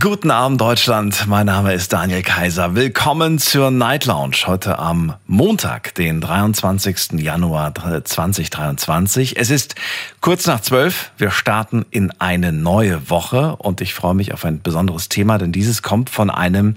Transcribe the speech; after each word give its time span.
Guten 0.00 0.32
Abend 0.32 0.60
Deutschland, 0.60 1.28
mein 1.28 1.46
Name 1.46 1.72
ist 1.72 1.92
Daniel 1.92 2.22
Kaiser. 2.22 2.74
Willkommen 2.74 3.38
zur 3.38 3.70
Night 3.70 4.04
Lounge 4.04 4.38
heute 4.46 4.80
am 4.80 5.14
Montag, 5.28 5.94
den 5.94 6.20
23. 6.20 7.20
Januar 7.20 7.72
2023. 7.72 9.38
Es 9.38 9.48
ist 9.48 9.76
kurz 10.20 10.48
nach 10.48 10.60
zwölf. 10.60 11.12
Wir 11.18 11.30
starten 11.30 11.86
in 11.92 12.10
eine 12.18 12.50
neue 12.50 13.10
Woche 13.10 13.54
und 13.54 13.80
ich 13.80 13.94
freue 13.94 14.14
mich 14.14 14.34
auf 14.34 14.44
ein 14.44 14.60
besonderes 14.60 15.08
Thema, 15.08 15.38
denn 15.38 15.52
dieses 15.52 15.82
kommt 15.82 16.10
von 16.10 16.30
einem 16.30 16.74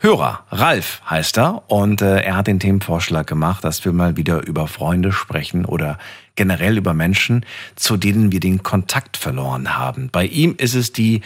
Hörer. 0.00 0.40
Ralf 0.50 1.00
heißt 1.08 1.38
er 1.38 1.62
und 1.68 2.02
äh, 2.02 2.20
er 2.20 2.36
hat 2.36 2.46
den 2.46 2.60
Themenvorschlag 2.60 3.26
gemacht, 3.26 3.64
dass 3.64 3.86
wir 3.86 3.94
mal 3.94 4.18
wieder 4.18 4.46
über 4.46 4.68
Freunde 4.68 5.12
sprechen 5.12 5.64
oder 5.64 5.96
generell 6.36 6.78
über 6.78 6.94
Menschen, 6.94 7.44
zu 7.76 7.96
denen 7.96 8.32
wir 8.32 8.40
den 8.40 8.62
Kontakt 8.62 9.16
verloren 9.16 9.76
haben. 9.76 10.08
Bei 10.10 10.24
ihm 10.24 10.54
ist 10.56 10.74
es 10.74 10.92
die, 10.92 11.20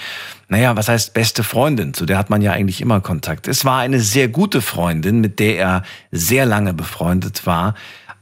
naja, 0.49 0.77
was 0.77 0.89
heißt 0.89 1.15
beste 1.15 1.45
Freundin? 1.45 1.95
Zu 1.95 2.07
der 2.07 2.19
hat 2.19 2.31
man 2.31 2.43
ja 2.43 2.53
eigentlich 2.53 2.81
immer 2.81 3.01
Kontakt. 3.01 3.48
Es 3.48 3.65
war 3.65 3.81
eine 3.81 4.01
sehr 4.01 4.29
gute 4.29 4.61
Freundin, 4.61 5.21
mit 5.21 5.39
der 5.39 5.59
er 5.59 5.83
sehr 6.11 6.47
lange 6.47 6.75
befreundet 6.75 7.47
war. 7.47 7.75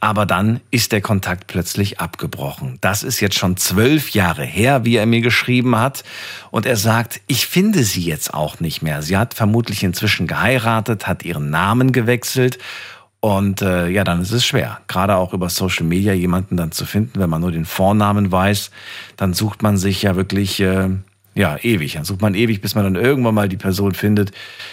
Aber 0.02 0.26
dann 0.26 0.60
ist 0.72 0.90
der 0.90 1.00
Kontakt 1.00 1.46
plötzlich 1.46 2.00
abgebrochen. 2.00 2.76
Das 2.80 3.04
ist 3.04 3.20
jetzt 3.20 3.38
schon 3.38 3.56
zwölf 3.56 4.10
Jahre 4.10 4.44
her, 4.44 4.84
wie 4.84 4.96
er 4.96 5.06
mir 5.06 5.20
geschrieben 5.20 5.76
hat. 5.76 6.02
Und 6.50 6.66
er 6.66 6.76
sagt, 6.76 7.20
ich 7.28 7.46
finde 7.46 7.84
sie 7.84 8.02
jetzt 8.02 8.34
auch 8.34 8.58
nicht 8.58 8.82
mehr. 8.82 9.02
Sie 9.02 9.16
hat 9.16 9.32
vermutlich 9.32 9.84
inzwischen 9.84 10.26
geheiratet, 10.26 11.06
hat 11.06 11.24
ihren 11.24 11.50
Namen 11.50 11.92
gewechselt 11.92 12.58
und 13.24 13.62
äh, 13.62 13.86
ja, 13.86 14.02
dann 14.02 14.20
ist 14.20 14.32
es 14.32 14.44
schwer, 14.44 14.80
gerade 14.88 15.14
auch 15.14 15.32
über 15.32 15.48
Social 15.48 15.86
Media 15.86 16.12
jemanden 16.12 16.56
dann 16.56 16.72
zu 16.72 16.84
finden, 16.84 17.20
wenn 17.20 17.30
man 17.30 17.40
nur 17.40 17.52
den 17.52 17.64
Vornamen 17.64 18.32
weiß, 18.32 18.72
dann 19.16 19.32
sucht 19.32 19.62
man 19.62 19.76
sich 19.76 20.02
ja 20.02 20.16
wirklich 20.16 20.58
äh, 20.58 20.88
ja 21.36 21.56
ewig. 21.62 21.92
Dann 21.92 22.04
sucht 22.04 22.20
man 22.20 22.34
ewig, 22.34 22.60
bis 22.60 22.74
man 22.74 22.82
dann 22.82 22.96
irgendwann 22.96 23.36
mal 23.36 23.48
die 23.48 23.56
Person 23.56 23.94
findet. 23.94 24.32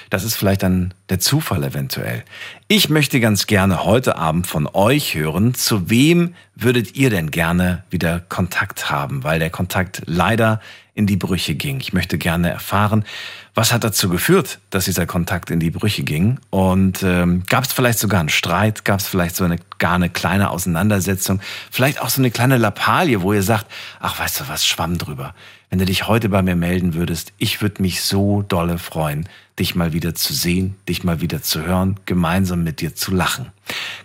Das 0.09 0.23
ist 0.23 0.35
vielleicht 0.35 0.63
dann 0.63 0.95
der 1.09 1.19
Zufall 1.19 1.63
eventuell. 1.63 2.23
Ich 2.67 2.89
möchte 2.89 3.19
ganz 3.19 3.45
gerne 3.45 3.83
heute 3.83 4.17
Abend 4.17 4.47
von 4.47 4.67
euch 4.73 5.13
hören, 5.13 5.53
zu 5.53 5.91
wem 5.91 6.33
würdet 6.55 6.95
ihr 6.95 7.11
denn 7.11 7.29
gerne 7.29 7.83
wieder 7.91 8.19
Kontakt 8.19 8.89
haben, 8.89 9.23
weil 9.23 9.37
der 9.37 9.51
Kontakt 9.51 10.01
leider 10.07 10.59
in 10.95 11.05
die 11.05 11.17
Brüche 11.17 11.53
ging. 11.53 11.79
Ich 11.81 11.93
möchte 11.93 12.17
gerne 12.17 12.49
erfahren, 12.49 13.05
was 13.53 13.73
hat 13.73 13.83
dazu 13.83 14.09
geführt, 14.09 14.59
dass 14.69 14.85
dieser 14.85 15.05
Kontakt 15.05 15.51
in 15.51 15.59
die 15.59 15.71
Brüche 15.71 16.03
ging? 16.03 16.39
Und 16.49 17.03
ähm, 17.03 17.43
gab 17.47 17.63
es 17.63 17.73
vielleicht 17.73 17.99
sogar 17.99 18.19
einen 18.19 18.29
Streit? 18.29 18.85
Gab 18.85 18.99
es 18.99 19.07
vielleicht 19.07 19.35
so 19.35 19.43
eine 19.43 19.57
gar 19.77 19.95
eine 19.95 20.09
kleine 20.09 20.49
Auseinandersetzung? 20.49 21.41
Vielleicht 21.71 22.01
auch 22.01 22.09
so 22.09 22.21
eine 22.21 22.31
kleine 22.31 22.57
Lappalie, 22.57 23.21
wo 23.21 23.33
ihr 23.33 23.43
sagt, 23.43 23.65
ach 23.99 24.19
weißt 24.19 24.41
du 24.41 24.47
was, 24.47 24.65
schwamm 24.65 24.97
drüber. 24.97 25.33
Wenn 25.69 25.79
du 25.79 25.85
dich 25.85 26.07
heute 26.07 26.29
bei 26.29 26.41
mir 26.41 26.55
melden 26.55 26.93
würdest, 26.93 27.33
ich 27.37 27.61
würde 27.61 27.81
mich 27.81 28.01
so 28.01 28.41
dolle 28.41 28.77
freuen, 28.79 29.27
dich 29.59 29.75
mal 29.75 29.93
wieder 29.93 30.15
zu 30.15 30.33
sehen, 30.33 30.75
dich 30.87 31.03
mal 31.03 31.21
wieder 31.21 31.41
zu 31.41 31.61
hören, 31.61 31.99
gemeinsam 32.05 32.63
mit 32.63 32.81
dir 32.81 32.95
zu 32.95 33.13
lachen. 33.13 33.47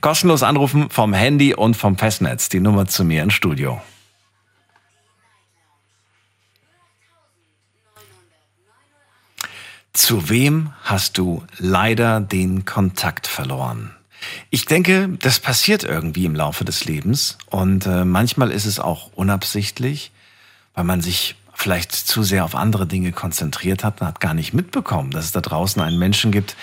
Kostenlos 0.00 0.42
anrufen 0.42 0.90
vom 0.90 1.14
Handy 1.14 1.54
und 1.54 1.76
vom 1.76 1.96
Festnetz. 1.96 2.48
Die 2.48 2.60
Nummer 2.60 2.86
zu 2.86 3.04
mir 3.04 3.22
ins 3.22 3.34
Studio. 3.34 3.80
Zu 9.94 10.28
wem 10.28 10.72
hast 10.82 11.18
du 11.18 11.44
leider 11.56 12.20
den 12.20 12.64
Kontakt 12.64 13.28
verloren? 13.28 13.92
Ich 14.50 14.66
denke, 14.66 15.08
das 15.20 15.38
passiert 15.38 15.84
irgendwie 15.84 16.24
im 16.24 16.34
Laufe 16.34 16.64
des 16.64 16.84
Lebens 16.84 17.38
und 17.48 17.86
äh, 17.86 18.04
manchmal 18.04 18.50
ist 18.50 18.64
es 18.66 18.80
auch 18.80 19.12
unabsichtlich, 19.14 20.10
weil 20.74 20.82
man 20.82 21.00
sich 21.00 21.36
vielleicht 21.54 21.92
zu 21.92 22.24
sehr 22.24 22.44
auf 22.44 22.56
andere 22.56 22.86
Dinge 22.88 23.12
konzentriert 23.12 23.84
hat 23.84 24.00
und 24.00 24.08
hat 24.08 24.18
gar 24.18 24.34
nicht 24.34 24.52
mitbekommen, 24.52 25.12
dass 25.12 25.26
es 25.26 25.32
da 25.32 25.40
draußen 25.40 25.80
einen 25.80 25.98
Menschen 26.00 26.32
gibt, 26.32 26.56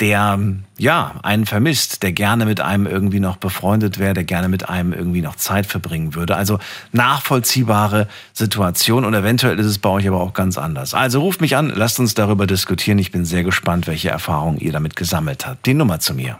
der 0.00 0.38
ja 0.78 1.14
einen 1.22 1.46
vermisst, 1.46 2.02
der 2.02 2.12
gerne 2.12 2.46
mit 2.46 2.60
einem 2.60 2.86
irgendwie 2.86 3.20
noch 3.20 3.36
befreundet 3.36 3.98
wäre, 3.98 4.14
der 4.14 4.24
gerne 4.24 4.48
mit 4.48 4.68
einem 4.68 4.92
irgendwie 4.92 5.20
noch 5.20 5.36
Zeit 5.36 5.66
verbringen 5.66 6.14
würde. 6.14 6.36
Also 6.36 6.58
nachvollziehbare 6.92 8.08
Situation 8.32 9.04
und 9.04 9.14
eventuell 9.14 9.58
ist 9.58 9.66
es 9.66 9.78
bei 9.78 9.90
euch 9.90 10.08
aber 10.08 10.20
auch 10.20 10.32
ganz 10.32 10.58
anders. 10.58 10.94
Also 10.94 11.20
ruft 11.20 11.40
mich 11.40 11.56
an, 11.56 11.70
lasst 11.74 12.00
uns 12.00 12.14
darüber 12.14 12.46
diskutieren. 12.46 12.98
Ich 12.98 13.12
bin 13.12 13.24
sehr 13.24 13.44
gespannt, 13.44 13.86
welche 13.86 14.08
Erfahrungen 14.08 14.58
ihr 14.58 14.72
damit 14.72 14.96
gesammelt 14.96 15.46
habt. 15.46 15.66
Die 15.66 15.74
Nummer 15.74 16.00
zu 16.00 16.14
mir. 16.14 16.38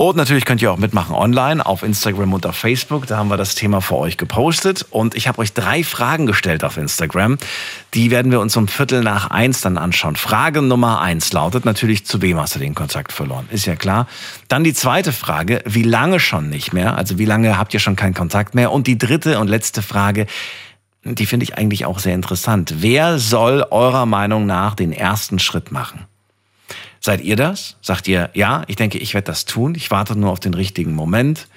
Und 0.00 0.16
natürlich 0.16 0.46
könnt 0.46 0.62
ihr 0.62 0.72
auch 0.72 0.78
mitmachen 0.78 1.14
online 1.14 1.66
auf 1.66 1.82
Instagram 1.82 2.32
und 2.32 2.46
auf 2.46 2.56
Facebook. 2.56 3.06
Da 3.06 3.18
haben 3.18 3.28
wir 3.28 3.36
das 3.36 3.54
Thema 3.54 3.82
für 3.82 3.96
euch 3.96 4.16
gepostet. 4.16 4.86
Und 4.88 5.14
ich 5.14 5.28
habe 5.28 5.38
euch 5.40 5.52
drei 5.52 5.84
Fragen 5.84 6.24
gestellt 6.24 6.64
auf 6.64 6.78
Instagram. 6.78 7.36
Die 7.92 8.10
werden 8.10 8.32
wir 8.32 8.40
uns 8.40 8.56
um 8.56 8.66
Viertel 8.66 9.02
nach 9.02 9.28
eins 9.28 9.60
dann 9.60 9.76
anschauen. 9.76 10.16
Frage 10.16 10.62
Nummer 10.62 11.02
eins 11.02 11.34
lautet 11.34 11.66
natürlich, 11.66 12.06
zu 12.06 12.22
wem 12.22 12.40
hast 12.40 12.54
du 12.54 12.58
den 12.58 12.74
Kontakt 12.74 13.12
verloren? 13.12 13.46
Ist 13.50 13.66
ja 13.66 13.76
klar. 13.76 14.06
Dann 14.48 14.64
die 14.64 14.72
zweite 14.72 15.12
Frage, 15.12 15.62
wie 15.66 15.82
lange 15.82 16.18
schon 16.18 16.48
nicht 16.48 16.72
mehr? 16.72 16.96
Also 16.96 17.18
wie 17.18 17.26
lange 17.26 17.58
habt 17.58 17.74
ihr 17.74 17.80
schon 17.80 17.94
keinen 17.94 18.14
Kontakt 18.14 18.54
mehr? 18.54 18.72
Und 18.72 18.86
die 18.86 18.96
dritte 18.96 19.38
und 19.38 19.48
letzte 19.48 19.82
Frage, 19.82 20.24
die 21.04 21.26
finde 21.26 21.44
ich 21.44 21.58
eigentlich 21.58 21.84
auch 21.84 21.98
sehr 21.98 22.14
interessant. 22.14 22.76
Wer 22.78 23.18
soll 23.18 23.66
eurer 23.70 24.06
Meinung 24.06 24.46
nach 24.46 24.74
den 24.74 24.92
ersten 24.92 25.38
Schritt 25.38 25.72
machen? 25.72 26.06
Seid 27.00 27.22
ihr 27.22 27.36
das? 27.36 27.76
Sagt 27.80 28.08
ihr, 28.08 28.30
ja, 28.34 28.62
ich 28.66 28.76
denke, 28.76 28.98
ich 28.98 29.14
werde 29.14 29.26
das 29.26 29.46
tun. 29.46 29.74
Ich 29.74 29.90
warte 29.90 30.16
nur 30.16 30.30
auf 30.30 30.40
den 30.40 30.54
richtigen 30.54 30.94
Moment. 30.94 31.48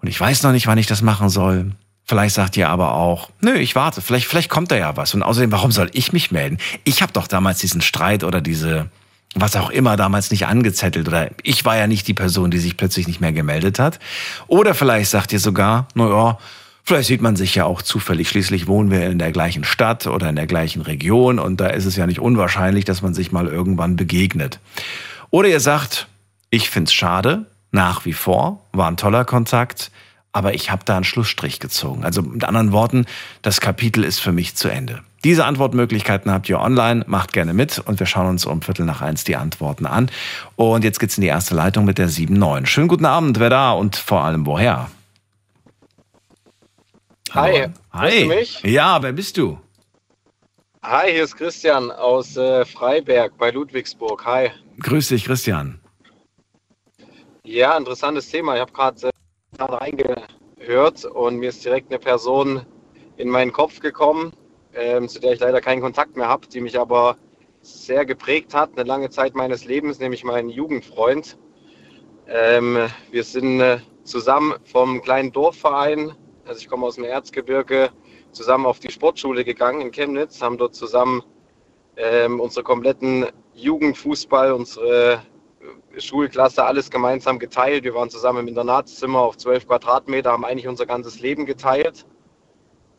Und 0.00 0.08
ich 0.08 0.18
weiß 0.18 0.42
noch 0.42 0.52
nicht, 0.52 0.66
wann 0.66 0.78
ich 0.78 0.86
das 0.86 1.02
machen 1.02 1.28
soll. 1.28 1.72
Vielleicht 2.06 2.34
sagt 2.34 2.56
ihr 2.56 2.68
aber 2.68 2.94
auch, 2.94 3.30
nö, 3.40 3.54
ich 3.54 3.74
warte, 3.74 4.02
vielleicht, 4.02 4.26
vielleicht 4.26 4.50
kommt 4.50 4.70
da 4.70 4.76
ja 4.76 4.96
was. 4.96 5.14
Und 5.14 5.22
außerdem, 5.22 5.52
warum 5.52 5.72
soll 5.72 5.90
ich 5.92 6.12
mich 6.12 6.30
melden? 6.30 6.58
Ich 6.84 7.02
habe 7.02 7.12
doch 7.12 7.26
damals 7.26 7.58
diesen 7.58 7.80
Streit 7.80 8.24
oder 8.24 8.40
diese, 8.40 8.90
was 9.34 9.56
auch 9.56 9.70
immer, 9.70 9.96
damals 9.96 10.30
nicht 10.30 10.46
angezettelt. 10.46 11.08
Oder 11.08 11.30
ich 11.42 11.64
war 11.64 11.76
ja 11.76 11.86
nicht 11.86 12.08
die 12.08 12.14
Person, 12.14 12.50
die 12.50 12.58
sich 12.58 12.76
plötzlich 12.76 13.06
nicht 13.06 13.20
mehr 13.20 13.32
gemeldet 13.32 13.78
hat. 13.78 13.98
Oder 14.46 14.74
vielleicht 14.74 15.10
sagt 15.10 15.32
ihr 15.32 15.40
sogar, 15.40 15.88
naja, 15.94 16.38
Vielleicht 16.86 17.08
sieht 17.08 17.22
man 17.22 17.34
sich 17.34 17.54
ja 17.54 17.64
auch 17.64 17.80
zufällig. 17.80 18.28
Schließlich 18.28 18.66
wohnen 18.66 18.90
wir 18.90 19.06
in 19.06 19.18
der 19.18 19.32
gleichen 19.32 19.64
Stadt 19.64 20.06
oder 20.06 20.28
in 20.28 20.36
der 20.36 20.46
gleichen 20.46 20.82
Region 20.82 21.38
und 21.38 21.58
da 21.58 21.68
ist 21.68 21.86
es 21.86 21.96
ja 21.96 22.06
nicht 22.06 22.20
unwahrscheinlich, 22.20 22.84
dass 22.84 23.00
man 23.00 23.14
sich 23.14 23.32
mal 23.32 23.48
irgendwann 23.48 23.96
begegnet. 23.96 24.60
Oder 25.30 25.48
ihr 25.48 25.60
sagt, 25.60 26.08
ich 26.50 26.68
find's 26.68 26.92
schade, 26.92 27.46
nach 27.72 28.04
wie 28.04 28.12
vor, 28.12 28.66
war 28.72 28.88
ein 28.88 28.98
toller 28.98 29.24
Kontakt, 29.24 29.90
aber 30.32 30.52
ich 30.52 30.70
habe 30.70 30.84
da 30.84 30.96
einen 30.96 31.04
Schlussstrich 31.04 31.58
gezogen. 31.58 32.04
Also 32.04 32.20
mit 32.20 32.44
anderen 32.44 32.72
Worten, 32.72 33.06
das 33.40 33.62
Kapitel 33.62 34.04
ist 34.04 34.18
für 34.18 34.32
mich 34.32 34.54
zu 34.54 34.68
Ende. 34.68 35.00
Diese 35.24 35.46
Antwortmöglichkeiten 35.46 36.30
habt 36.30 36.50
ihr 36.50 36.60
online, 36.60 37.04
macht 37.06 37.32
gerne 37.32 37.54
mit 37.54 37.78
und 37.78 37.98
wir 37.98 38.06
schauen 38.06 38.26
uns 38.26 38.44
um 38.44 38.60
Viertel 38.60 38.84
nach 38.84 39.00
eins 39.00 39.24
die 39.24 39.36
Antworten 39.36 39.86
an. 39.86 40.10
Und 40.56 40.84
jetzt 40.84 41.00
geht's 41.00 41.16
in 41.16 41.22
die 41.22 41.28
erste 41.28 41.54
Leitung 41.54 41.86
mit 41.86 41.96
der 41.96 42.10
7-9. 42.10 42.66
Schönen 42.66 42.88
guten 42.88 43.06
Abend, 43.06 43.40
wer 43.40 43.48
da 43.48 43.72
und 43.72 43.96
vor 43.96 44.22
allem 44.22 44.44
woher? 44.44 44.90
Hi. 47.34 47.66
Hi. 47.92 48.22
Du 48.22 48.28
mich? 48.28 48.62
Ja, 48.62 49.02
wer 49.02 49.12
bist 49.12 49.36
du? 49.36 49.58
Hi, 50.84 51.10
hier 51.10 51.24
ist 51.24 51.34
Christian 51.34 51.90
aus 51.90 52.36
äh, 52.36 52.64
Freiberg 52.64 53.36
bei 53.38 53.50
Ludwigsburg. 53.50 54.24
Hi. 54.24 54.50
Grüß 54.78 55.08
dich, 55.08 55.24
Christian. 55.24 55.80
Ja, 57.42 57.76
interessantes 57.76 58.28
Thema. 58.28 58.54
Ich 58.54 58.60
habe 58.60 58.70
gerade 58.70 59.10
äh, 59.58 59.62
reingehört 59.64 61.04
und 61.06 61.38
mir 61.38 61.48
ist 61.48 61.64
direkt 61.64 61.90
eine 61.90 61.98
Person 61.98 62.64
in 63.16 63.28
meinen 63.28 63.52
Kopf 63.52 63.80
gekommen, 63.80 64.32
ähm, 64.72 65.08
zu 65.08 65.18
der 65.18 65.32
ich 65.32 65.40
leider 65.40 65.60
keinen 65.60 65.80
Kontakt 65.82 66.16
mehr 66.16 66.28
habe, 66.28 66.46
die 66.46 66.60
mich 66.60 66.78
aber 66.78 67.16
sehr 67.62 68.04
geprägt 68.04 68.54
hat, 68.54 68.70
eine 68.76 68.84
lange 68.84 69.10
Zeit 69.10 69.34
meines 69.34 69.64
Lebens, 69.64 69.98
nämlich 69.98 70.22
mein 70.22 70.48
Jugendfreund. 70.48 71.36
Ähm, 72.28 72.78
wir 73.10 73.24
sind 73.24 73.60
äh, 73.60 73.80
zusammen 74.04 74.54
vom 74.64 75.02
kleinen 75.02 75.32
Dorfverein 75.32 76.12
also 76.46 76.60
ich 76.60 76.68
komme 76.68 76.86
aus 76.86 76.96
dem 76.96 77.04
Erzgebirge, 77.04 77.90
zusammen 78.32 78.66
auf 78.66 78.78
die 78.78 78.90
Sportschule 78.90 79.44
gegangen 79.44 79.80
in 79.80 79.90
Chemnitz, 79.90 80.42
haben 80.42 80.58
dort 80.58 80.74
zusammen 80.74 81.22
ähm, 81.96 82.40
unsere 82.40 82.64
kompletten 82.64 83.26
Jugendfußball, 83.54 84.52
unsere 84.52 85.22
äh, 85.94 86.00
Schulklasse, 86.00 86.64
alles 86.64 86.90
gemeinsam 86.90 87.38
geteilt. 87.38 87.84
Wir 87.84 87.94
waren 87.94 88.10
zusammen 88.10 88.40
im 88.40 88.48
Internatszimmer 88.48 89.20
auf 89.20 89.36
12 89.36 89.68
Quadratmeter, 89.68 90.32
haben 90.32 90.44
eigentlich 90.44 90.68
unser 90.68 90.86
ganzes 90.86 91.20
Leben 91.20 91.46
geteilt. 91.46 92.04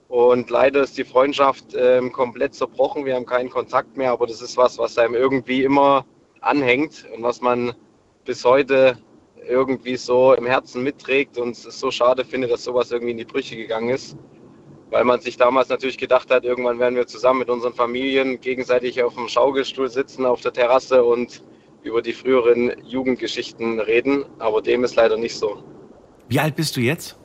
Und 0.07 0.50
leider 0.50 0.81
ist 0.81 0.97
die 0.97 1.03
Freundschaft 1.03 1.75
ähm, 1.75 2.12
komplett 2.12 2.53
zerbrochen. 2.53 3.06
Wir 3.06 3.15
haben 3.15 3.25
keinen 3.25 3.50
Kontakt 3.50 3.97
mehr, 3.97 4.12
aber 4.12 4.27
das 4.27 4.42
ist 4.42 4.56
was, 4.56 4.77
was 4.77 4.97
einem 4.97 5.15
irgendwie 5.15 5.63
immer 5.63 6.06
anhängt 6.42 7.06
und 7.13 7.24
was 7.24 7.42
man 7.42 7.74
bis 8.24 8.45
heute 8.45 8.97
irgendwie 9.47 9.95
so 9.97 10.33
im 10.33 10.45
Herzen 10.45 10.83
mitträgt 10.83 11.38
und 11.38 11.51
es 11.51 11.80
so 11.80 11.92
schade 11.92 12.25
finde, 12.25 12.47
dass 12.47 12.63
sowas 12.63 12.92
irgendwie 12.92 13.12
in 13.12 13.18
die 13.18 13.25
Brüche 13.25 13.56
gegangen 13.56 13.89
ist. 13.89 14.18
weil 14.92 15.03
man 15.03 15.19
sich 15.19 15.36
damals 15.38 15.69
natürlich 15.69 15.97
gedacht 15.97 16.31
hat, 16.31 16.45
irgendwann 16.45 16.80
werden 16.80 16.95
wir 16.95 17.07
zusammen 17.07 17.39
mit 17.39 17.50
unseren 17.50 17.74
Familien 17.74 18.39
gegenseitig 18.39 19.01
auf 19.03 19.15
dem 19.15 19.27
Schaukelstuhl 19.27 19.89
sitzen 19.89 20.25
auf 20.25 20.42
der 20.42 20.53
Terrasse 20.53 21.03
und 21.03 21.44
über 21.83 22.01
die 22.01 22.13
früheren 22.13 22.71
Jugendgeschichten 22.86 23.80
reden. 23.80 24.25
Aber 24.39 24.62
dem 24.62 24.83
ist 24.83 24.95
leider 24.95 25.18
nicht 25.18 25.36
so. 25.36 25.63
Wie 26.30 26.39
alt 26.39 26.56
bist 26.56 26.77
du 26.77 26.81
jetzt? 26.81 27.18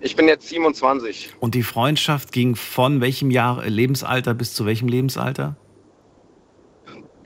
Ich 0.00 0.16
bin 0.16 0.28
jetzt 0.28 0.48
27. 0.48 1.34
Und 1.40 1.54
die 1.54 1.62
Freundschaft 1.62 2.32
ging 2.32 2.54
von 2.54 3.00
welchem 3.00 3.30
Jahr, 3.30 3.64
Lebensalter 3.66 4.34
bis 4.34 4.54
zu 4.54 4.66
welchem 4.66 4.88
Lebensalter? 4.88 5.56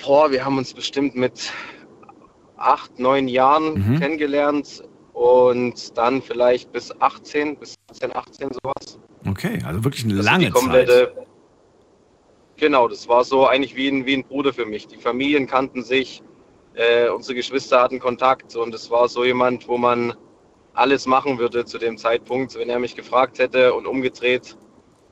Boah, 0.04 0.30
wir 0.30 0.44
haben 0.44 0.58
uns 0.58 0.74
bestimmt 0.74 1.14
mit 1.14 1.52
acht, 2.56 2.98
neun 2.98 3.28
Jahren 3.28 3.74
Mhm. 3.74 4.00
kennengelernt 4.00 4.82
und 5.12 5.96
dann 5.96 6.22
vielleicht 6.22 6.72
bis 6.72 6.92
18, 7.00 7.56
bis 7.56 7.74
17, 7.90 8.14
18 8.14 8.50
sowas. 8.52 8.98
Okay, 9.26 9.60
also 9.64 9.84
wirklich 9.84 10.04
eine 10.04 10.14
Also 10.14 10.30
lange 10.30 10.50
komplette, 10.50 11.12
Zeit. 11.14 11.26
Genau, 12.56 12.88
das 12.88 13.08
war 13.08 13.24
so 13.24 13.46
eigentlich 13.46 13.74
wie 13.74 13.88
ein, 13.88 14.06
wie 14.06 14.14
ein 14.14 14.24
Bruder 14.24 14.52
für 14.52 14.66
mich. 14.66 14.86
Die 14.86 14.96
Familien 14.96 15.46
kannten 15.46 15.82
sich, 15.82 16.22
äh, 16.74 17.08
unsere 17.08 17.34
Geschwister 17.34 17.80
hatten 17.82 17.98
Kontakt 17.98 18.54
und 18.56 18.74
es 18.74 18.90
war 18.90 19.08
so 19.08 19.24
jemand, 19.24 19.66
wo 19.68 19.76
man 19.76 20.14
alles 20.72 21.06
machen 21.06 21.38
würde 21.38 21.64
zu 21.64 21.78
dem 21.78 21.96
Zeitpunkt. 21.98 22.56
Wenn 22.56 22.68
er 22.68 22.78
mich 22.78 22.94
gefragt 22.96 23.38
hätte 23.38 23.74
und 23.74 23.86
umgedreht, 23.86 24.56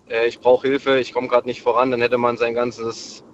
äh, 0.08 0.26
ich 0.26 0.38
brauche 0.40 0.68
Hilfe, 0.68 0.98
ich 1.00 1.12
komme 1.12 1.28
gerade 1.28 1.46
nicht 1.48 1.62
voran, 1.62 1.90
dann 1.90 2.00
hätte 2.00 2.18
man 2.18 2.36
sein 2.36 2.54
ganzes 2.54 3.24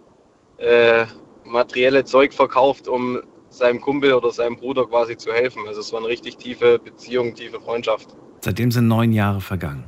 äh, 0.58 1.04
materielle 1.44 2.04
Zeug 2.04 2.32
verkauft, 2.32 2.88
um 2.88 3.20
seinem 3.58 3.80
Kumpel 3.80 4.14
oder 4.14 4.30
seinem 4.30 4.56
Bruder 4.56 4.86
quasi 4.86 5.16
zu 5.16 5.32
helfen. 5.32 5.62
Also 5.66 5.80
es 5.80 5.92
war 5.92 6.00
eine 6.00 6.08
richtig 6.08 6.38
tiefe 6.38 6.78
Beziehung, 6.78 7.34
tiefe 7.34 7.60
Freundschaft. 7.60 8.16
Seitdem 8.40 8.70
sind 8.70 8.88
neun 8.88 9.12
Jahre 9.12 9.40
vergangen. 9.40 9.84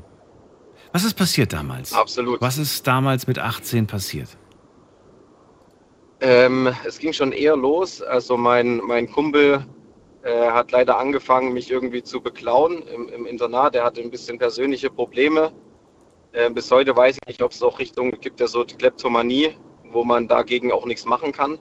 Was 0.93 1.05
ist 1.05 1.15
passiert 1.15 1.53
damals? 1.53 1.93
Absolut. 1.93 2.41
Was 2.41 2.59
ist 2.59 2.87
damals 2.87 3.27
mit 3.27 3.39
18 3.39 3.87
passiert? 3.87 4.37
Ähm, 6.21 6.69
es 6.85 6.99
ging 6.99 7.13
schon 7.13 7.33
eher 7.33 7.57
los. 7.57 8.03
Also 8.03 8.37
mein, 8.37 8.79
mein 8.79 9.11
Kumpel 9.11 9.65
äh, 10.23 10.51
hat 10.51 10.73
leider 10.73 10.99
angefangen, 10.99 11.53
mich 11.53 11.71
irgendwie 11.71 12.03
zu 12.03 12.21
beklauen 12.21 12.83
im, 12.83 13.09
im 13.09 13.25
Internat. 13.25 13.75
Er 13.75 13.85
hatte 13.85 14.03
ein 14.03 14.11
bisschen 14.11 14.39
persönliche 14.39 14.91
Probleme. 14.91 15.53
Äh, 16.33 16.51
bis 16.51 16.71
heute 16.71 16.95
weiß 16.95 17.17
ich 17.23 17.29
nicht, 17.29 17.43
ob 17.43 17.53
es 17.53 17.63
auch 17.63 17.79
Richtung 17.79 18.11
gibt, 18.21 18.41
ja 18.41 18.49
so 18.49 18.65
Kleptomanie, 18.65 19.55
wo 19.85 20.05
man 20.05 20.29
dagegen 20.29 20.73
auch 20.73 20.87
nichts 20.87 21.07
machen 21.07 21.33
kann. 21.33 21.59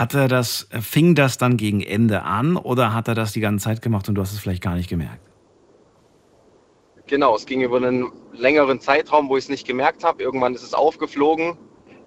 Hat 0.00 0.14
er 0.14 0.28
das, 0.28 0.66
fing 0.80 1.14
das 1.14 1.36
dann 1.36 1.58
gegen 1.58 1.82
Ende 1.82 2.22
an 2.22 2.56
oder 2.56 2.94
hat 2.94 3.06
er 3.06 3.14
das 3.14 3.32
die 3.32 3.40
ganze 3.40 3.64
Zeit 3.64 3.82
gemacht 3.82 4.08
und 4.08 4.14
du 4.14 4.22
hast 4.22 4.32
es 4.32 4.38
vielleicht 4.38 4.62
gar 4.62 4.74
nicht 4.74 4.88
gemerkt? 4.88 5.20
Genau, 7.06 7.36
es 7.36 7.44
ging 7.44 7.60
über 7.60 7.76
einen 7.76 8.10
längeren 8.32 8.80
Zeitraum, 8.80 9.28
wo 9.28 9.36
ich 9.36 9.44
es 9.44 9.50
nicht 9.50 9.66
gemerkt 9.66 10.02
habe. 10.02 10.22
Irgendwann 10.22 10.54
ist 10.54 10.62
es 10.62 10.72
aufgeflogen 10.72 11.58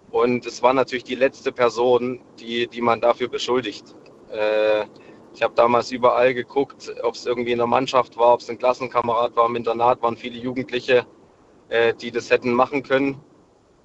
und 0.09 0.43
es 0.47 0.63
war 0.63 0.73
natürlich 0.73 1.03
die 1.03 1.13
letzte 1.13 1.51
Person, 1.51 2.19
die, 2.39 2.65
die 2.65 2.81
man 2.81 2.99
dafür 2.99 3.27
beschuldigt. 3.27 3.93
Äh, 4.31 4.85
ich 5.35 5.43
habe 5.43 5.53
damals 5.53 5.91
überall 5.91 6.33
geguckt, 6.33 6.91
ob 7.03 7.13
es 7.13 7.27
irgendwie 7.27 7.51
in 7.51 7.59
der 7.59 7.67
Mannschaft 7.67 8.17
war, 8.17 8.33
ob 8.33 8.39
es 8.39 8.49
ein 8.49 8.57
Klassenkamerad 8.57 9.35
war, 9.35 9.45
im 9.45 9.55
Internat 9.55 10.01
waren 10.01 10.17
viele 10.17 10.39
Jugendliche, 10.39 11.05
äh, 11.69 11.93
die 11.93 12.09
das 12.09 12.31
hätten 12.31 12.53
machen 12.53 12.81
können. 12.81 13.19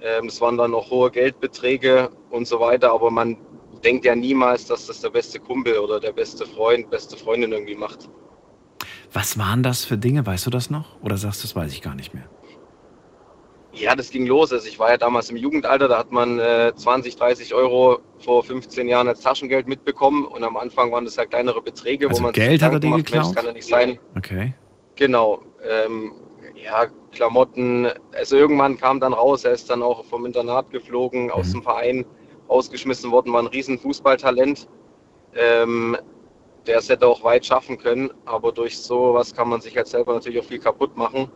Ähm, 0.01 0.29
es 0.29 0.41
waren 0.41 0.57
dann 0.57 0.73
auch 0.73 0.91
hohe 0.91 1.11
Geldbeträge 1.11 2.09
und 2.31 2.47
so 2.47 2.59
weiter, 2.59 2.93
aber 2.93 3.11
man 3.11 3.37
denkt 3.85 4.05
ja 4.05 4.15
niemals, 4.15 4.67
dass 4.67 4.87
das 4.87 5.01
der 5.01 5.11
beste 5.11 5.39
Kumpel 5.39 5.79
oder 5.79 6.01
der 6.01 6.13
beste 6.13 6.47
Freund, 6.47 6.91
beste 6.91 7.17
Freundin 7.17 7.53
irgendwie 7.53 7.75
macht. 7.77 8.09
Was 9.13 9.39
waren 9.39 9.63
das 9.63 9.85
für 9.85 9.97
Dinge? 9.97 10.27
Weißt 10.27 10.47
du 10.47 10.51
das 10.51 10.71
noch? 10.71 11.01
Oder 11.03 11.17
sagst 11.17 11.43
du, 11.43 11.47
das 11.49 11.57
weiß 11.57 11.73
ich 11.73 11.83
gar 11.83 11.95
nicht 11.95 12.15
mehr? 12.15 12.25
Ja, 13.73 13.95
das 13.95 14.11
ging 14.11 14.27
los. 14.27 14.53
Also 14.53 14.67
ich 14.67 14.79
war 14.79 14.91
ja 14.91 14.97
damals 14.97 15.31
im 15.31 15.37
Jugendalter, 15.37 15.89
da 15.89 15.99
hat 15.99 16.11
man 16.11 16.39
äh, 16.39 16.73
20, 16.75 17.17
30 17.17 17.55
Euro 17.55 18.01
vor 18.19 18.43
15 18.43 18.89
Jahren 18.89 19.07
als 19.09 19.21
Taschengeld 19.21 19.69
mitbekommen 19.69 20.25
und 20.25 20.43
am 20.43 20.57
Anfang 20.57 20.91
waren 20.91 21.05
das 21.05 21.17
ja 21.17 21.27
kleinere 21.27 21.63
Beträge, 21.63 22.09
Also 22.09 22.19
wo 22.21 22.25
man 22.25 22.33
Geld 22.33 22.63
hat 22.63 22.73
er 22.73 22.81
dir 22.81 22.89
macht, 22.91 22.99
Mensch, 22.99 23.13
geklaut? 23.13 23.37
kann 23.37 23.47
ja 23.47 23.53
nicht 23.53 23.69
sein. 23.69 23.99
Okay. 24.17 24.55
Genau. 24.97 25.43
Ähm, 25.63 26.13
ja, 26.57 26.87
Klamotten. 27.13 27.89
Also 28.13 28.37
irgendwann 28.37 28.79
kam 28.79 28.99
dann 29.01 29.13
raus, 29.13 29.45
er 29.45 29.53
ist 29.53 29.71
dann 29.71 29.83
auch 29.83 30.05
vom 30.07 30.27
Internat 30.27 30.71
geflogen, 30.71 31.31
aus 31.31 31.49
Mhm. 31.49 31.53
dem 31.53 31.63
Verein 31.63 32.07
ausgeschmissen 32.49 33.11
worden, 33.11 33.33
war 33.33 33.43
ein 33.43 33.47
riesen 33.47 33.79
Fußballtalent. 33.79 34.69
Ähm, 35.35 35.97
der 36.69 36.79
es 36.79 36.89
hätte 36.89 37.07
auch 37.07 37.25
weit 37.25 37.47
schaffen 37.47 37.79
können, 37.79 38.11
aber 38.27 38.53
durch 38.53 38.79
sowas 38.79 39.35
kann 39.35 39.49
man 39.49 39.61
sich 39.61 39.77
halt 39.77 39.87
selber 39.87 40.15
natürlich 40.15 40.41
auch 40.41 40.45
viel 40.45 40.59
kaputt 40.59 40.97
machen. 40.97 41.29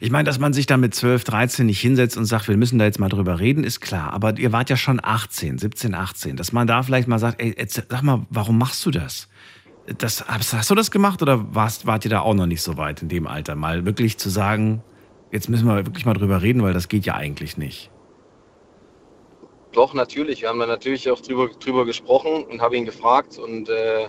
Ich 0.00 0.12
meine, 0.12 0.24
dass 0.24 0.38
man 0.38 0.52
sich 0.52 0.66
da 0.66 0.76
mit 0.76 0.94
12, 0.94 1.24
13 1.24 1.66
nicht 1.66 1.80
hinsetzt 1.80 2.16
und 2.16 2.24
sagt, 2.24 2.46
wir 2.46 2.56
müssen 2.56 2.78
da 2.78 2.84
jetzt 2.84 3.00
mal 3.00 3.08
drüber 3.08 3.40
reden, 3.40 3.64
ist 3.64 3.80
klar. 3.80 4.12
Aber 4.12 4.38
ihr 4.38 4.52
wart 4.52 4.70
ja 4.70 4.76
schon 4.76 5.00
18, 5.02 5.58
17, 5.58 5.94
18. 5.94 6.36
Dass 6.36 6.52
man 6.52 6.68
da 6.68 6.84
vielleicht 6.84 7.08
mal 7.08 7.18
sagt, 7.18 7.42
ey, 7.42 7.54
jetzt, 7.58 7.82
sag 7.88 8.02
mal, 8.02 8.24
warum 8.30 8.58
machst 8.58 8.86
du 8.86 8.92
das? 8.92 9.28
das 9.98 10.24
hast, 10.28 10.54
hast 10.54 10.70
du 10.70 10.76
das 10.76 10.92
gemacht 10.92 11.22
oder 11.22 11.52
warst, 11.56 11.86
wart 11.86 12.04
ihr 12.04 12.10
da 12.10 12.20
auch 12.20 12.34
noch 12.34 12.46
nicht 12.46 12.62
so 12.62 12.76
weit 12.76 13.02
in 13.02 13.08
dem 13.08 13.26
Alter? 13.26 13.56
Mal 13.56 13.84
wirklich 13.84 14.16
zu 14.16 14.30
sagen, 14.30 14.84
jetzt 15.32 15.48
müssen 15.48 15.66
wir 15.66 15.84
wirklich 15.84 16.06
mal 16.06 16.14
drüber 16.14 16.42
reden, 16.42 16.62
weil 16.62 16.72
das 16.72 16.86
geht 16.86 17.04
ja 17.04 17.16
eigentlich 17.16 17.56
nicht. 17.56 17.90
Doch, 19.72 19.94
natürlich. 19.94 20.42
Wir 20.42 20.48
haben 20.48 20.58
da 20.58 20.66
natürlich 20.66 21.10
auch 21.10 21.20
drüber, 21.20 21.48
drüber 21.48 21.86
gesprochen 21.86 22.44
und 22.44 22.60
habe 22.60 22.76
ihn 22.76 22.84
gefragt 22.84 23.38
und 23.38 23.68
äh, 23.68 24.08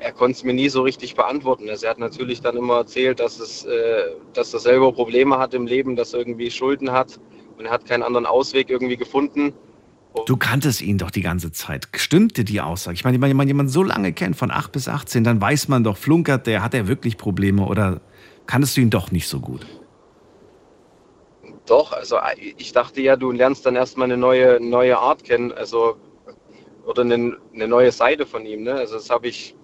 er 0.00 0.12
konnte 0.12 0.32
es 0.32 0.44
mir 0.44 0.52
nie 0.52 0.68
so 0.68 0.82
richtig 0.82 1.14
beantworten. 1.14 1.68
Also 1.68 1.86
er 1.86 1.90
hat 1.90 1.98
natürlich 1.98 2.40
dann 2.40 2.56
immer 2.56 2.78
erzählt, 2.78 3.20
dass, 3.20 3.38
es, 3.38 3.64
äh, 3.64 4.10
dass 4.32 4.52
er 4.52 4.60
selber 4.60 4.92
Probleme 4.92 5.38
hat 5.38 5.54
im 5.54 5.66
Leben, 5.66 5.96
dass 5.96 6.12
er 6.12 6.20
irgendwie 6.20 6.50
Schulden 6.50 6.90
hat 6.90 7.20
und 7.58 7.66
er 7.66 7.70
hat 7.70 7.86
keinen 7.86 8.02
anderen 8.02 8.26
Ausweg 8.26 8.70
irgendwie 8.70 8.96
gefunden. 8.96 9.52
Du 10.26 10.36
kanntest 10.36 10.82
ihn 10.82 10.98
doch 10.98 11.10
die 11.10 11.22
ganze 11.22 11.52
Zeit. 11.52 11.88
Stimmte 11.94 12.44
die 12.44 12.60
Aussage? 12.60 12.94
Ich 12.94 13.04
meine, 13.04 13.20
wenn 13.20 13.36
man 13.36 13.48
jemanden 13.48 13.72
so 13.72 13.82
lange 13.82 14.12
kennt, 14.12 14.36
von 14.36 14.50
8 14.50 14.70
bis 14.72 14.88
18, 14.88 15.24
dann 15.24 15.40
weiß 15.40 15.68
man 15.68 15.84
doch, 15.84 15.96
flunkert 15.96 16.46
der, 16.46 16.62
hat 16.62 16.74
er 16.74 16.86
wirklich 16.86 17.16
Probleme 17.16 17.64
oder 17.64 18.00
kanntest 18.46 18.76
du 18.76 18.82
ihn 18.82 18.90
doch 18.90 19.10
nicht 19.10 19.26
so 19.26 19.40
gut? 19.40 19.66
Doch, 21.72 21.92
also 21.94 22.18
ich 22.58 22.72
dachte 22.72 23.00
ja, 23.00 23.16
du 23.16 23.30
lernst 23.30 23.64
dann 23.64 23.76
erstmal 23.76 24.04
eine 24.04 24.18
neue, 24.18 24.60
neue 24.60 24.98
Art 24.98 25.24
kennen, 25.24 25.52
also 25.52 25.96
oder 26.84 27.00
eine, 27.00 27.38
eine 27.54 27.66
neue 27.66 27.90
Seite 27.90 28.26
von 28.26 28.44
ihm. 28.44 28.62
Ne? 28.62 28.74
Also 28.74 28.96
das 28.96 29.08
habe 29.08 29.26
ich, 29.28 29.56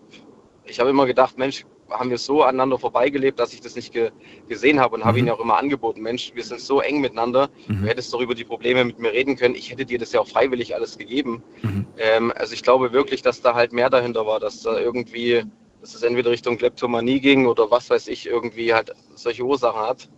ich 0.64 0.80
habe 0.80 0.88
immer 0.88 1.04
gedacht, 1.04 1.36
Mensch, 1.36 1.66
haben 1.90 2.08
wir 2.08 2.16
so 2.16 2.42
aneinander 2.44 2.78
vorbeigelebt, 2.78 3.38
dass 3.38 3.52
ich 3.52 3.60
das 3.60 3.76
nicht 3.76 3.92
ge 3.92 4.10
gesehen 4.48 4.80
habe 4.80 4.94
und 4.96 5.04
habe 5.04 5.18
Mhm. 5.18 5.24
ihn 5.24 5.26
ja 5.26 5.34
auch 5.34 5.40
immer 5.40 5.58
angeboten, 5.58 6.00
Mensch, 6.00 6.32
wir 6.34 6.44
sind 6.44 6.60
so 6.62 6.80
eng 6.80 7.02
miteinander, 7.02 7.50
Mhm. 7.68 7.82
du 7.82 7.88
hättest 7.88 8.10
doch 8.14 8.22
über 8.22 8.34
die 8.34 8.44
Probleme 8.44 8.86
mit 8.86 8.98
mir 8.98 9.12
reden 9.12 9.36
können, 9.36 9.54
ich 9.54 9.70
hätte 9.70 9.84
dir 9.84 9.98
das 9.98 10.10
ja 10.12 10.20
auch 10.20 10.28
freiwillig 10.28 10.74
alles 10.74 10.96
gegeben. 10.96 11.42
Mhm. 11.60 11.86
Ähm, 11.98 12.32
also 12.34 12.54
ich 12.54 12.62
glaube 12.62 12.94
wirklich, 12.94 13.20
dass 13.20 13.42
da 13.42 13.54
halt 13.54 13.74
mehr 13.74 13.90
dahinter 13.90 14.24
war, 14.24 14.40
dass 14.40 14.62
da 14.62 14.78
irgendwie, 14.80 15.44
dass 15.82 15.94
es 15.94 16.02
entweder 16.02 16.30
Richtung 16.30 16.56
Kleptomanie 16.56 17.20
ging 17.20 17.44
oder 17.46 17.70
was 17.70 17.90
weiß 17.90 18.08
ich, 18.08 18.26
irgendwie 18.26 18.72
halt 18.72 18.94
solche 19.14 19.42
Ursachen 19.42 19.80
hat. 19.82 20.08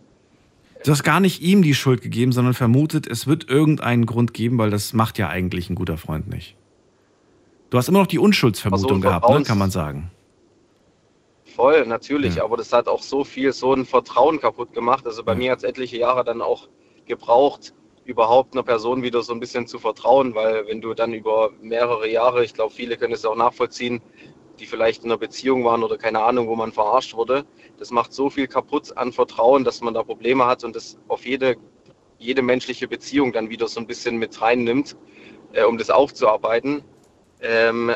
Du 0.83 0.91
hast 0.91 1.03
gar 1.03 1.19
nicht 1.19 1.41
ihm 1.41 1.61
die 1.61 1.75
Schuld 1.75 2.01
gegeben, 2.01 2.31
sondern 2.31 2.53
vermutet, 2.53 3.05
es 3.07 3.27
wird 3.27 3.49
irgendeinen 3.49 4.05
Grund 4.05 4.33
geben, 4.33 4.57
weil 4.57 4.71
das 4.71 4.93
macht 4.93 5.17
ja 5.17 5.29
eigentlich 5.29 5.69
ein 5.69 5.75
guter 5.75 5.97
Freund 5.97 6.27
nicht. 6.27 6.55
Du 7.69 7.77
hast 7.77 7.87
immer 7.87 7.99
noch 7.99 8.07
die 8.07 8.19
Unschuldsvermutung 8.19 8.83
Also 8.83 8.95
ein 8.95 9.01
gehabt, 9.01 9.29
ne? 9.29 9.43
Kann 9.43 9.57
man 9.57 9.71
sagen. 9.71 10.11
Voll, 11.55 11.85
natürlich, 11.85 12.35
Ja. 12.35 12.43
aber 12.45 12.57
das 12.57 12.73
hat 12.73 12.87
auch 12.87 13.01
so 13.01 13.23
viel, 13.23 13.53
so 13.53 13.73
ein 13.73 13.85
Vertrauen 13.85 14.39
kaputt 14.39 14.73
gemacht. 14.73 15.05
Also 15.05 15.23
bei 15.23 15.33
Ja. 15.33 15.37
mir 15.37 15.51
hat 15.51 15.59
es 15.59 15.63
etliche 15.63 15.97
Jahre 15.97 16.23
dann 16.23 16.41
auch 16.41 16.67
gebraucht, 17.05 17.73
überhaupt 18.05 18.53
einer 18.53 18.63
Person 18.63 19.03
wieder 19.03 19.21
so 19.21 19.33
ein 19.33 19.39
bisschen 19.39 19.67
zu 19.67 19.77
vertrauen, 19.77 20.33
weil 20.33 20.65
wenn 20.67 20.81
du 20.81 20.93
dann 20.93 21.13
über 21.13 21.51
mehrere 21.61 22.09
Jahre, 22.09 22.43
ich 22.43 22.53
glaube, 22.53 22.73
viele 22.73 22.97
können 22.97 23.13
es 23.13 23.25
auch 23.25 23.35
nachvollziehen, 23.35 24.01
die 24.61 24.67
vielleicht 24.67 25.03
in 25.03 25.09
einer 25.09 25.17
Beziehung 25.17 25.65
waren 25.65 25.83
oder 25.83 25.97
keine 25.97 26.21
Ahnung, 26.21 26.47
wo 26.47 26.55
man 26.55 26.71
verarscht 26.71 27.15
wurde, 27.15 27.45
das 27.79 27.89
macht 27.89 28.13
so 28.13 28.29
viel 28.29 28.47
kaputt 28.47 28.95
an 28.95 29.11
Vertrauen, 29.11 29.63
dass 29.63 29.81
man 29.81 29.93
da 29.93 30.03
Probleme 30.03 30.45
hat 30.45 30.63
und 30.63 30.75
das 30.75 30.97
auf 31.07 31.25
jede, 31.25 31.57
jede 32.19 32.43
menschliche 32.43 32.87
Beziehung 32.87 33.33
dann 33.33 33.49
wieder 33.49 33.67
so 33.67 33.79
ein 33.79 33.87
bisschen 33.87 34.17
mit 34.17 34.39
reinnimmt, 34.39 34.95
äh, 35.53 35.63
um 35.63 35.79
das 35.79 35.89
aufzuarbeiten. 35.89 36.83
Ähm, 37.41 37.91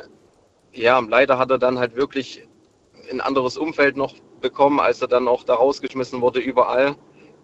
ja, 0.73 0.99
leider 0.99 1.37
hat 1.37 1.51
er 1.51 1.59
dann 1.59 1.77
halt 1.77 1.95
wirklich 1.95 2.47
ein 3.11 3.21
anderes 3.21 3.57
Umfeld 3.57 3.95
noch 3.95 4.15
bekommen, 4.41 4.79
als 4.79 5.01
er 5.01 5.07
dann 5.07 5.27
auch 5.27 5.43
da 5.43 5.53
rausgeschmissen 5.53 6.19
wurde 6.21 6.39
überall. 6.39 6.95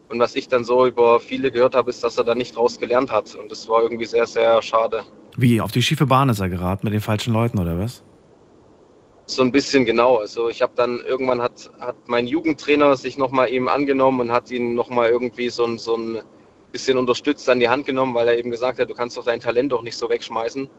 Und 0.10 0.20
was 0.20 0.36
ich 0.36 0.48
dann 0.48 0.66
so 0.66 0.88
über 0.88 1.20
viele 1.20 1.51
gehört 1.51 1.75
habe, 1.75 1.92
ist, 1.92 2.04
dass 2.04 2.18
er 2.18 2.24
da 2.24 2.36
nicht 2.36 2.58
draus 2.58 2.80
gelernt 2.80 3.12
hat. 3.12 3.36
Und 3.36 3.51
das 3.51 3.70
war 3.70 3.84
irgendwie 3.84 4.06
sehr, 4.06 4.25
sehr 4.25 4.62
schade. 4.62 5.04
Wie, 5.38 5.62
auf 5.62 5.72
die 5.72 5.82
schiefe 5.82 6.08
Bahn 6.08 6.28
ist 6.28 6.42
er 6.42 6.50
geraten 6.50 6.86
mit 6.86 6.94
den 6.94 7.01
falschen 7.01 7.32
Leuten, 7.32 7.60
oder 7.60 7.80
was? 7.80 8.04
So 9.32 9.44
ein 9.44 9.54
bisschen 9.54 9.86
genau. 9.86 10.18
Also 10.18 10.50
ich 10.50 10.62
habe 10.62 10.74
dann 10.76 11.00
irgendwann 11.00 11.42
hat, 11.42 11.72
hat 11.80 11.96
mein 12.08 12.28
Jugendtrainer 12.28 12.98
sich 12.98 13.18
nochmal 13.18 13.50
eben 13.50 13.70
angenommen 13.70 14.20
und 14.20 14.32
hat 14.34 14.52
ihn 14.52 14.76
nochmal 14.76 15.10
irgendwie 15.10 15.48
so 15.48 15.64
ein, 15.64 15.78
so 15.78 15.96
ein 15.96 16.22
bisschen 16.74 16.98
unterstützt 16.98 17.48
an 17.50 17.62
die 17.62 17.70
Hand 17.70 17.86
genommen, 17.86 18.14
weil 18.14 18.28
er 18.28 18.38
eben 18.38 18.52
gesagt 18.52 18.78
hat, 18.78 18.90
du 18.90 18.94
kannst 18.94 19.16
doch 19.16 19.24
dein 19.24 19.40
Talent 19.40 19.72
doch 19.72 19.84
nicht 19.84 19.96
so 19.96 20.10
wegschmeißen. 20.10 20.70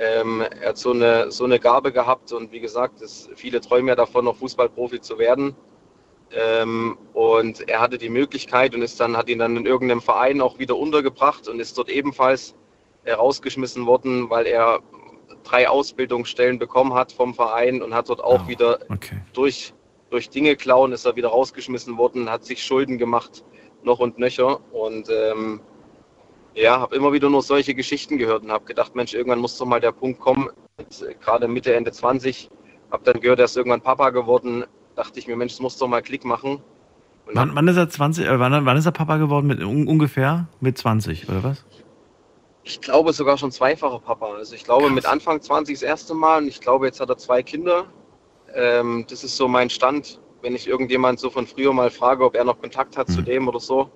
Ähm, 0.00 0.40
er 0.60 0.70
hat 0.70 0.78
so 0.78 0.90
eine, 0.90 1.30
so 1.30 1.44
eine 1.44 1.60
Gabe 1.60 1.92
gehabt 1.92 2.32
und 2.32 2.50
wie 2.50 2.58
gesagt, 2.58 3.00
es, 3.00 3.30
viele 3.36 3.60
träumen 3.60 3.86
ja 3.86 3.94
davon, 3.94 4.24
noch 4.24 4.38
Fußballprofi 4.38 5.00
zu 5.00 5.20
werden. 5.20 5.54
Ähm, 6.32 6.98
und 7.12 7.68
er 7.68 7.80
hatte 7.80 7.96
die 7.96 8.08
Möglichkeit 8.08 8.74
und 8.74 8.82
ist 8.82 8.98
dann, 8.98 9.16
hat 9.16 9.28
ihn 9.28 9.38
dann 9.38 9.56
in 9.56 9.66
irgendeinem 9.66 10.00
Verein 10.00 10.40
auch 10.40 10.58
wieder 10.58 10.76
untergebracht 10.76 11.46
und 11.46 11.60
ist 11.60 11.78
dort 11.78 11.90
ebenfalls 11.90 12.56
äh, 13.04 13.12
rausgeschmissen 13.12 13.86
worden, 13.86 14.30
weil 14.30 14.46
er 14.46 14.80
drei 15.44 15.68
Ausbildungsstellen 15.68 16.58
bekommen 16.58 16.94
hat 16.94 17.12
vom 17.12 17.34
Verein 17.34 17.82
und 17.82 17.94
hat 17.94 18.08
dort 18.08 18.22
auch 18.22 18.44
Oh, 18.44 18.48
wieder 18.48 18.78
Okay. 18.88 19.20
durch, 19.32 19.72
durch 20.10 20.30
Dinge 20.30 20.56
klauen 20.56 20.92
ist 20.92 21.04
er 21.04 21.16
wieder 21.16 21.28
rausgeschmissen 21.28 21.96
worden, 21.96 22.30
hat 22.30 22.44
sich 22.44 22.62
Schulden 22.62 22.98
gemacht, 22.98 23.44
noch 23.82 23.98
und 24.00 24.18
nöcher. 24.18 24.60
Und 24.72 25.08
ähm, 25.10 25.60
ja, 26.54 26.80
habe 26.80 26.96
immer 26.96 27.12
wieder 27.12 27.30
nur 27.30 27.42
solche 27.42 27.74
Geschichten 27.74 28.18
gehört 28.18 28.42
und 28.44 28.50
habe 28.52 28.64
gedacht, 28.64 28.94
Mensch, 28.94 29.14
irgendwann 29.14 29.40
muss 29.40 29.58
doch 29.58 29.66
mal 29.66 29.80
der 29.80 29.92
Punkt 29.92 30.20
kommen, 30.20 30.48
äh, 30.78 31.14
gerade 31.20 31.48
Mitte, 31.48 31.74
Ende 31.74 31.92
20, 31.92 32.50
habe 32.90 33.04
dann 33.04 33.20
gehört, 33.20 33.38
er 33.40 33.46
ist 33.46 33.56
irgendwann 33.56 33.80
Papa 33.80 34.10
geworden, 34.10 34.64
dachte 34.94 35.18
ich 35.18 35.26
mir, 35.26 35.36
Mensch, 35.36 35.52
es 35.54 35.60
muss 35.60 35.76
doch 35.78 35.88
mal 35.88 36.02
Klick 36.02 36.24
machen. 36.24 36.60
Wann, 37.32 37.54
wann 37.54 37.66
ist 37.68 37.76
er 37.76 37.88
20, 37.88 38.26
äh, 38.26 38.38
wann, 38.38 38.64
wann 38.66 38.76
ist 38.76 38.86
er 38.86 38.92
Papa 38.92 39.16
geworden? 39.16 39.46
Mit 39.46 39.60
un, 39.62 39.88
ungefähr 39.88 40.46
mit 40.60 40.78
20, 40.78 41.28
oder 41.28 41.42
was? 41.42 41.64
Ich 42.66 42.80
glaube 42.80 43.12
sogar 43.12 43.36
schon 43.36 43.52
zweifacher 43.52 44.00
Papa. 44.00 44.34
Also 44.34 44.54
ich 44.54 44.64
glaube 44.64 44.86
Krass. 44.86 44.94
mit 44.94 45.06
Anfang 45.06 45.40
20 45.40 45.74
das 45.76 45.82
erste 45.82 46.14
Mal 46.14 46.42
und 46.42 46.48
ich 46.48 46.60
glaube 46.60 46.86
jetzt 46.86 46.98
hat 47.00 47.10
er 47.10 47.18
zwei 47.18 47.42
Kinder. 47.42 47.86
Ähm, 48.54 49.04
das 49.08 49.22
ist 49.22 49.36
so 49.36 49.48
mein 49.48 49.68
Stand, 49.68 50.20
wenn 50.40 50.54
ich 50.54 50.66
irgendjemand 50.66 51.20
so 51.20 51.28
von 51.30 51.46
früher 51.46 51.72
mal 51.72 51.90
frage, 51.90 52.24
ob 52.24 52.34
er 52.34 52.44
noch 52.44 52.58
Kontakt 52.60 52.96
hat 52.96 53.08
zu 53.10 53.20
Mhm. 53.20 53.24
dem 53.26 53.48
oder 53.48 53.60
so. 53.60 53.90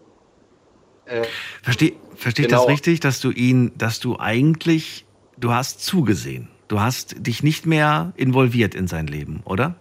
Äh, 1.06 1.22
Verstehe 1.62 1.94
versteh 2.14 2.42
ich 2.42 2.48
Genau. 2.48 2.60
das 2.62 2.68
richtig, 2.68 3.00
dass 3.00 3.20
du 3.20 3.30
ihn, 3.30 3.72
dass 3.78 4.00
du 4.00 4.18
eigentlich, 4.18 5.06
du 5.38 5.52
hast 5.52 5.84
zugesehen. 5.84 6.48
Du 6.68 6.80
hast 6.80 7.26
dich 7.26 7.42
nicht 7.42 7.64
mehr 7.64 8.12
involviert 8.16 8.74
in 8.74 8.86
sein 8.88 9.06
Leben, 9.06 9.40
oder? 9.46 9.76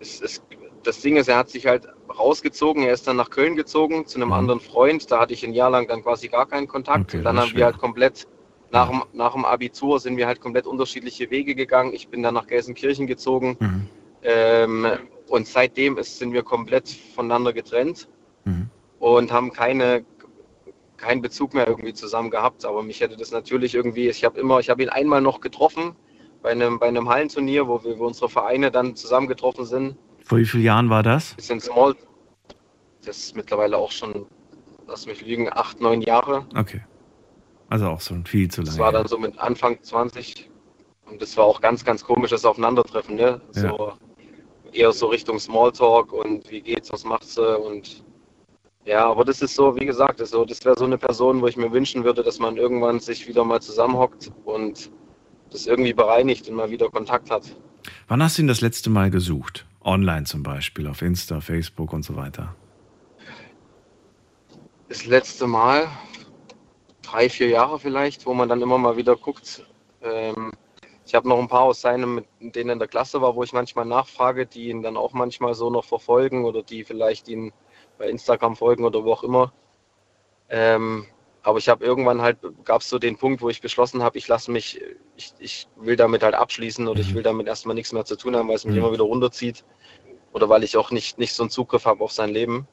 es, 0.00 0.20
es, 0.22 0.40
das 0.82 1.00
Ding 1.00 1.16
ist, 1.16 1.28
er 1.28 1.36
hat 1.36 1.50
sich 1.50 1.66
halt 1.66 1.86
rausgezogen. 2.18 2.82
Er 2.82 2.92
ist 2.92 3.06
dann 3.06 3.16
nach 3.16 3.30
Köln 3.30 3.56
gezogen 3.56 4.06
zu 4.06 4.18
einem 4.18 4.28
Mhm. 4.28 4.34
anderen 4.34 4.60
Freund. 4.60 5.10
Da 5.10 5.20
hatte 5.20 5.32
ich 5.34 5.44
ein 5.44 5.52
Jahr 5.52 5.70
lang 5.70 5.86
dann 5.88 6.02
quasi 6.02 6.28
gar 6.28 6.46
keinen 6.46 6.66
Kontakt. 6.68 7.08
Okay, 7.10 7.18
und 7.18 7.24
dann 7.24 7.36
haben 7.36 7.46
ist 7.46 7.52
wir 7.54 7.58
schwer. 7.58 7.66
halt 7.66 7.78
komplett 7.78 8.26
nach, 8.72 8.88
dem, 8.90 9.02
nach 9.12 9.32
dem 9.32 9.44
Abitur 9.44 10.00
sind 10.00 10.16
wir 10.16 10.26
halt 10.26 10.40
komplett 10.40 10.66
unterschiedliche 10.66 11.30
Wege 11.30 11.54
gegangen. 11.54 11.92
Ich 11.94 12.08
bin 12.08 12.22
dann 12.22 12.34
nach 12.34 12.46
Gelsenkirchen 12.46 13.06
gezogen. 13.06 13.56
Mhm. 13.60 13.86
Ähm, 14.22 14.86
und 15.28 15.46
seitdem 15.46 15.98
ist, 15.98 16.18
sind 16.18 16.32
wir 16.32 16.42
komplett 16.42 16.88
voneinander 17.14 17.52
getrennt 17.52 18.08
Mhm. 18.44 18.70
und 18.98 19.32
haben 19.32 19.52
keine, 19.52 20.04
keinen 20.96 21.20
Bezug 21.22 21.54
mehr 21.54 21.66
irgendwie 21.68 21.94
zusammen 21.94 22.30
gehabt. 22.30 22.64
Aber 22.64 22.82
mich 22.82 23.00
hätte 23.00 23.16
das 23.16 23.30
natürlich 23.30 23.74
irgendwie, 23.74 24.08
ich 24.08 24.24
habe 24.24 24.38
immer, 24.40 24.58
ich 24.60 24.70
habe 24.70 24.82
ihn 24.82 24.88
einmal 24.88 25.20
noch 25.20 25.40
getroffen 25.40 25.94
bei 26.42 26.50
einem, 26.50 26.78
bei 26.78 26.86
einem 26.86 27.08
Hallenturnier, 27.08 27.66
wo 27.68 27.82
wir 27.84 27.98
wo 27.98 28.06
unsere 28.06 28.28
Vereine 28.28 28.70
dann 28.70 28.94
zusammengetroffen 28.96 29.64
sind. 29.64 29.96
Vor 30.24 30.38
wie 30.38 30.44
vielen 30.44 30.64
Jahren 30.64 30.90
war 30.90 31.02
das? 31.02 31.34
Bisschen 31.34 31.60
small. 31.60 31.94
Das 33.06 33.16
ist 33.18 33.36
mittlerweile 33.36 33.78
auch 33.78 33.90
schon, 33.92 34.26
lass 34.86 35.06
mich 35.06 35.24
lügen, 35.24 35.48
acht, 35.52 35.80
neun 35.80 36.02
Jahre. 36.02 36.44
Okay. 36.54 36.82
Also 37.68 37.86
auch 37.88 38.00
so 38.00 38.14
viel 38.24 38.50
zu 38.50 38.62
Das 38.62 38.70
lange. 38.70 38.80
war 38.80 38.92
her. 38.92 38.98
dann 39.00 39.08
so 39.08 39.18
mit 39.18 39.38
Anfang 39.38 39.82
20. 39.82 40.50
Und 41.10 41.22
das 41.22 41.36
war 41.36 41.44
auch 41.44 41.60
ganz, 41.60 41.84
ganz 41.84 42.04
komisches 42.04 42.44
Aufeinandertreffen, 42.44 43.14
ne? 43.16 43.40
So 43.52 43.92
eher 44.72 44.92
so 44.92 45.06
Richtung 45.06 45.38
Smalltalk 45.38 46.12
und 46.12 46.50
wie 46.50 46.60
geht's, 46.60 46.92
was 46.92 47.04
macht 47.04 47.24
sie 47.24 47.58
und 47.58 48.04
ja, 48.84 49.06
aber 49.08 49.24
das 49.24 49.40
ist 49.42 49.54
so, 49.54 49.74
wie 49.76 49.86
gesagt, 49.86 50.20
das, 50.20 50.30
so, 50.30 50.44
das 50.44 50.64
wäre 50.64 50.76
so 50.78 50.84
eine 50.84 50.98
Person, 50.98 51.40
wo 51.40 51.46
ich 51.48 51.56
mir 51.56 51.72
wünschen 51.72 52.04
würde, 52.04 52.22
dass 52.22 52.38
man 52.38 52.56
irgendwann 52.56 53.00
sich 53.00 53.26
wieder 53.26 53.44
mal 53.44 53.60
zusammenhockt 53.60 54.30
und 54.44 54.90
das 55.50 55.66
irgendwie 55.66 55.92
bereinigt 55.92 56.48
und 56.48 56.54
mal 56.56 56.70
wieder 56.70 56.88
Kontakt 56.90 57.30
hat. 57.30 57.56
Wann 58.06 58.22
hast 58.22 58.38
du 58.38 58.42
ihn 58.42 58.48
das 58.48 58.60
letzte 58.60 58.90
Mal 58.90 59.10
gesucht? 59.10 59.66
Online 59.82 60.24
zum 60.24 60.42
Beispiel, 60.42 60.86
auf 60.86 61.02
Insta, 61.02 61.40
Facebook 61.40 61.92
und 61.92 62.04
so 62.04 62.14
weiter. 62.16 62.54
Das 64.88 65.04
letzte 65.04 65.46
Mal, 65.46 65.88
drei, 67.02 67.28
vier 67.28 67.48
Jahre 67.48 67.78
vielleicht, 67.78 68.26
wo 68.26 68.34
man 68.34 68.48
dann 68.48 68.62
immer 68.62 68.78
mal 68.78 68.96
wieder 68.96 69.16
guckt. 69.16 69.66
Ähm, 70.02 70.52
ich 71.04 71.14
habe 71.14 71.28
noch 71.28 71.38
ein 71.38 71.48
paar 71.48 71.62
aus 71.62 71.80
seinem, 71.80 72.16
mit 72.40 72.54
denen 72.56 72.70
in 72.70 72.78
der 72.78 72.88
Klasse 72.88 73.20
war, 73.20 73.34
wo 73.34 73.42
ich 73.42 73.52
manchmal 73.52 73.84
nachfrage, 73.84 74.46
die 74.46 74.68
ihn 74.68 74.82
dann 74.82 74.96
auch 74.96 75.12
manchmal 75.12 75.54
so 75.54 75.70
noch 75.70 75.84
verfolgen 75.84 76.44
oder 76.44 76.62
die 76.62 76.84
vielleicht 76.84 77.28
ihn 77.28 77.52
bei 77.98 78.08
Instagram 78.08 78.56
folgen 78.56 78.84
oder 78.84 79.04
wo 79.04 79.12
auch 79.12 79.24
immer. 79.24 79.52
Ähm, 80.48 81.06
aber 81.42 81.58
ich 81.58 81.68
habe 81.68 81.84
irgendwann 81.84 82.22
halt, 82.22 82.38
gab 82.64 82.80
es 82.80 82.88
so 82.88 82.98
den 82.98 83.16
Punkt, 83.16 83.40
wo 83.42 83.48
ich 83.48 83.60
beschlossen 83.60 84.02
habe, 84.02 84.18
ich 84.18 84.28
lasse 84.28 84.50
mich, 84.50 84.80
ich, 85.16 85.32
ich 85.38 85.68
will 85.76 85.96
damit 85.96 86.22
halt 86.22 86.34
abschließen 86.34 86.86
oder 86.88 87.00
ich 87.00 87.14
will 87.14 87.22
damit 87.22 87.46
erstmal 87.46 87.74
nichts 87.74 87.92
mehr 87.92 88.04
zu 88.04 88.16
tun 88.16 88.36
haben, 88.36 88.48
weil 88.48 88.56
es 88.56 88.64
mich 88.64 88.74
Mhm. 88.76 88.82
immer 88.82 88.92
wieder 88.92 89.04
runterzieht 89.04 89.64
oder 90.32 90.48
weil 90.48 90.64
ich 90.64 90.76
auch 90.76 90.90
nicht, 90.90 91.18
nicht 91.18 91.34
so 91.34 91.42
einen 91.44 91.50
Zugriff 91.50 91.86
habe 91.86 92.02
auf 92.02 92.12
sein 92.12 92.30
Leben. 92.30 92.66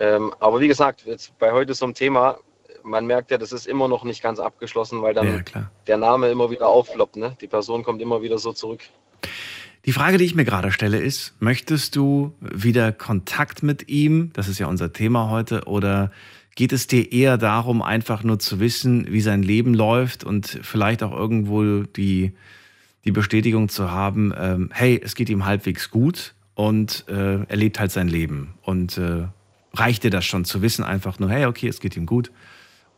Ähm, 0.00 0.32
aber 0.40 0.60
wie 0.60 0.68
gesagt, 0.68 1.04
jetzt 1.06 1.38
bei 1.38 1.52
heute 1.52 1.74
so 1.74 1.84
einem 1.84 1.94
Thema, 1.94 2.38
man 2.82 3.06
merkt 3.06 3.30
ja, 3.30 3.38
das 3.38 3.52
ist 3.52 3.66
immer 3.66 3.86
noch 3.86 4.02
nicht 4.02 4.22
ganz 4.22 4.40
abgeschlossen, 4.40 5.02
weil 5.02 5.12
dann 5.14 5.44
ja, 5.54 5.70
der 5.86 5.98
Name 5.98 6.30
immer 6.30 6.50
wieder 6.50 6.66
aufploppt. 6.66 7.16
Ne? 7.16 7.36
Die 7.40 7.46
Person 7.46 7.82
kommt 7.84 8.00
immer 8.00 8.22
wieder 8.22 8.38
so 8.38 8.52
zurück. 8.52 8.80
Die 9.86 9.92
Frage, 9.92 10.18
die 10.18 10.24
ich 10.24 10.34
mir 10.34 10.44
gerade 10.44 10.72
stelle, 10.72 10.98
ist, 10.98 11.34
möchtest 11.40 11.96
du 11.96 12.34
wieder 12.40 12.92
Kontakt 12.92 13.62
mit 13.62 13.88
ihm? 13.88 14.30
Das 14.32 14.48
ist 14.48 14.58
ja 14.58 14.66
unser 14.66 14.92
Thema 14.92 15.30
heute. 15.30 15.64
Oder 15.66 16.10
geht 16.54 16.72
es 16.72 16.86
dir 16.86 17.12
eher 17.12 17.38
darum, 17.38 17.82
einfach 17.82 18.22
nur 18.22 18.38
zu 18.38 18.60
wissen, 18.60 19.06
wie 19.10 19.20
sein 19.20 19.42
Leben 19.42 19.74
läuft 19.74 20.24
und 20.24 20.46
vielleicht 20.62 21.02
auch 21.02 21.12
irgendwo 21.12 21.82
die, 21.82 22.32
die 23.04 23.12
Bestätigung 23.12 23.68
zu 23.68 23.90
haben, 23.90 24.34
ähm, 24.36 24.70
hey, 24.72 25.00
es 25.02 25.14
geht 25.14 25.30
ihm 25.30 25.46
halbwegs 25.46 25.90
gut 25.90 26.34
und 26.54 27.04
äh, 27.08 27.44
er 27.44 27.56
lebt 27.56 27.80
halt 27.80 27.92
sein 27.92 28.08
Leben. 28.08 28.54
Und 28.62 28.98
äh, 28.98 29.24
reicht 29.74 30.04
dir 30.04 30.10
das 30.10 30.24
schon 30.24 30.44
zu 30.44 30.62
wissen, 30.62 30.84
einfach 30.84 31.18
nur, 31.18 31.30
hey, 31.30 31.46
okay, 31.46 31.68
es 31.68 31.80
geht 31.80 31.96
ihm 31.96 32.06
gut 32.06 32.32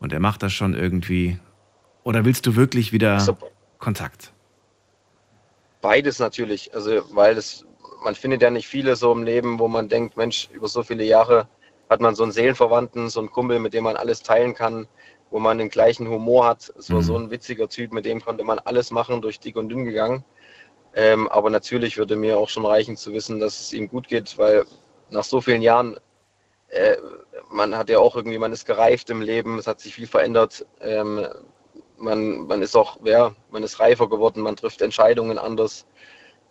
und 0.00 0.12
er 0.12 0.20
macht 0.20 0.42
das 0.42 0.52
schon 0.52 0.74
irgendwie? 0.74 1.38
Oder 2.04 2.24
willst 2.24 2.46
du 2.46 2.56
wirklich 2.56 2.92
wieder 2.92 3.32
So, 3.32 3.36
Kontakt? 3.78 4.34
beides 5.80 6.18
natürlich, 6.18 6.74
also 6.74 7.02
weil 7.14 7.36
es, 7.36 7.64
man 8.04 8.14
findet 8.14 8.42
ja 8.42 8.50
nicht 8.50 8.66
viele 8.68 8.96
so 8.96 9.12
im 9.12 9.22
Leben, 9.22 9.58
wo 9.58 9.68
man 9.68 9.88
denkt, 9.88 10.16
Mensch, 10.16 10.48
über 10.52 10.68
so 10.68 10.82
viele 10.82 11.04
Jahre 11.04 11.48
hat 11.90 12.00
man 12.00 12.14
so 12.14 12.22
einen 12.22 12.32
Seelenverwandten, 12.32 13.10
so 13.10 13.20
einen 13.20 13.30
Kumpel, 13.30 13.58
mit 13.58 13.74
dem 13.74 13.84
man 13.84 13.96
alles 13.96 14.22
teilen 14.22 14.54
kann, 14.54 14.88
wo 15.30 15.38
man 15.38 15.58
den 15.58 15.68
gleichen 15.68 16.08
Humor 16.08 16.46
hat. 16.46 16.72
Es 16.78 16.90
war 16.92 17.02
Mhm. 17.02 17.02
so 17.02 17.16
ein 17.18 17.30
witziger 17.30 17.68
Typ, 17.68 17.92
mit 17.92 18.06
dem 18.06 18.20
konnte 18.22 18.44
man 18.44 18.58
alles 18.60 18.90
machen, 18.90 19.20
durch 19.22 19.40
dick 19.40 19.56
und 19.56 19.68
dünn 19.68 19.84
gegangen. 19.84 20.24
Ähm, 20.94 21.28
aber 21.28 21.50
natürlich 21.50 21.96
würde 21.98 22.16
mir 22.16 22.38
auch 22.38 22.48
schon 22.48 22.66
reichen 22.66 22.96
zu 22.96 23.12
wissen, 23.12 23.40
dass 23.40 23.60
es 23.60 23.72
ihm 23.72 23.88
gut 23.88 24.08
geht, 24.08 24.38
weil 24.38 24.64
nach 25.10 25.24
so 25.24 25.40
vielen 25.40 25.62
Jahren, 25.62 25.96
äh, 26.72 26.96
man 27.50 27.76
hat 27.76 27.90
ja 27.90 27.98
auch 27.98 28.16
irgendwie, 28.16 28.38
man 28.38 28.52
ist 28.52 28.66
gereift 28.66 29.10
im 29.10 29.20
Leben, 29.20 29.58
es 29.58 29.66
hat 29.66 29.80
sich 29.80 29.94
viel 29.94 30.06
verändert. 30.06 30.66
Ähm, 30.80 31.26
man, 31.98 32.46
man 32.46 32.62
ist 32.62 32.74
auch, 32.74 32.98
ja, 33.04 33.34
man 33.50 33.62
ist 33.62 33.78
reifer 33.78 34.08
geworden, 34.08 34.40
man 34.40 34.56
trifft 34.56 34.80
Entscheidungen 34.80 35.38
anders. 35.38 35.86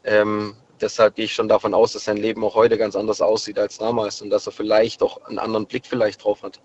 Ähm, 0.04 0.56
deshalb 0.80 1.16
gehe 1.16 1.26
ich 1.26 1.34
schon 1.34 1.48
davon 1.48 1.74
aus, 1.74 1.94
dass 1.94 2.06
sein 2.06 2.18
Leben 2.18 2.44
auch 2.44 2.56
heute 2.56 2.78
ganz 2.78 2.96
anders 2.96 3.20
aussieht 3.20 3.58
als 3.58 3.80
damals 3.80 4.22
und 4.22 4.30
dass 4.30 4.46
er 4.46 4.52
vielleicht 4.52 5.02
auch 5.02 5.26
einen 5.26 5.40
anderen 5.40 5.66
Blick 5.66 5.86
vielleicht 5.88 6.24
drauf 6.24 6.44
hat. 6.44 6.62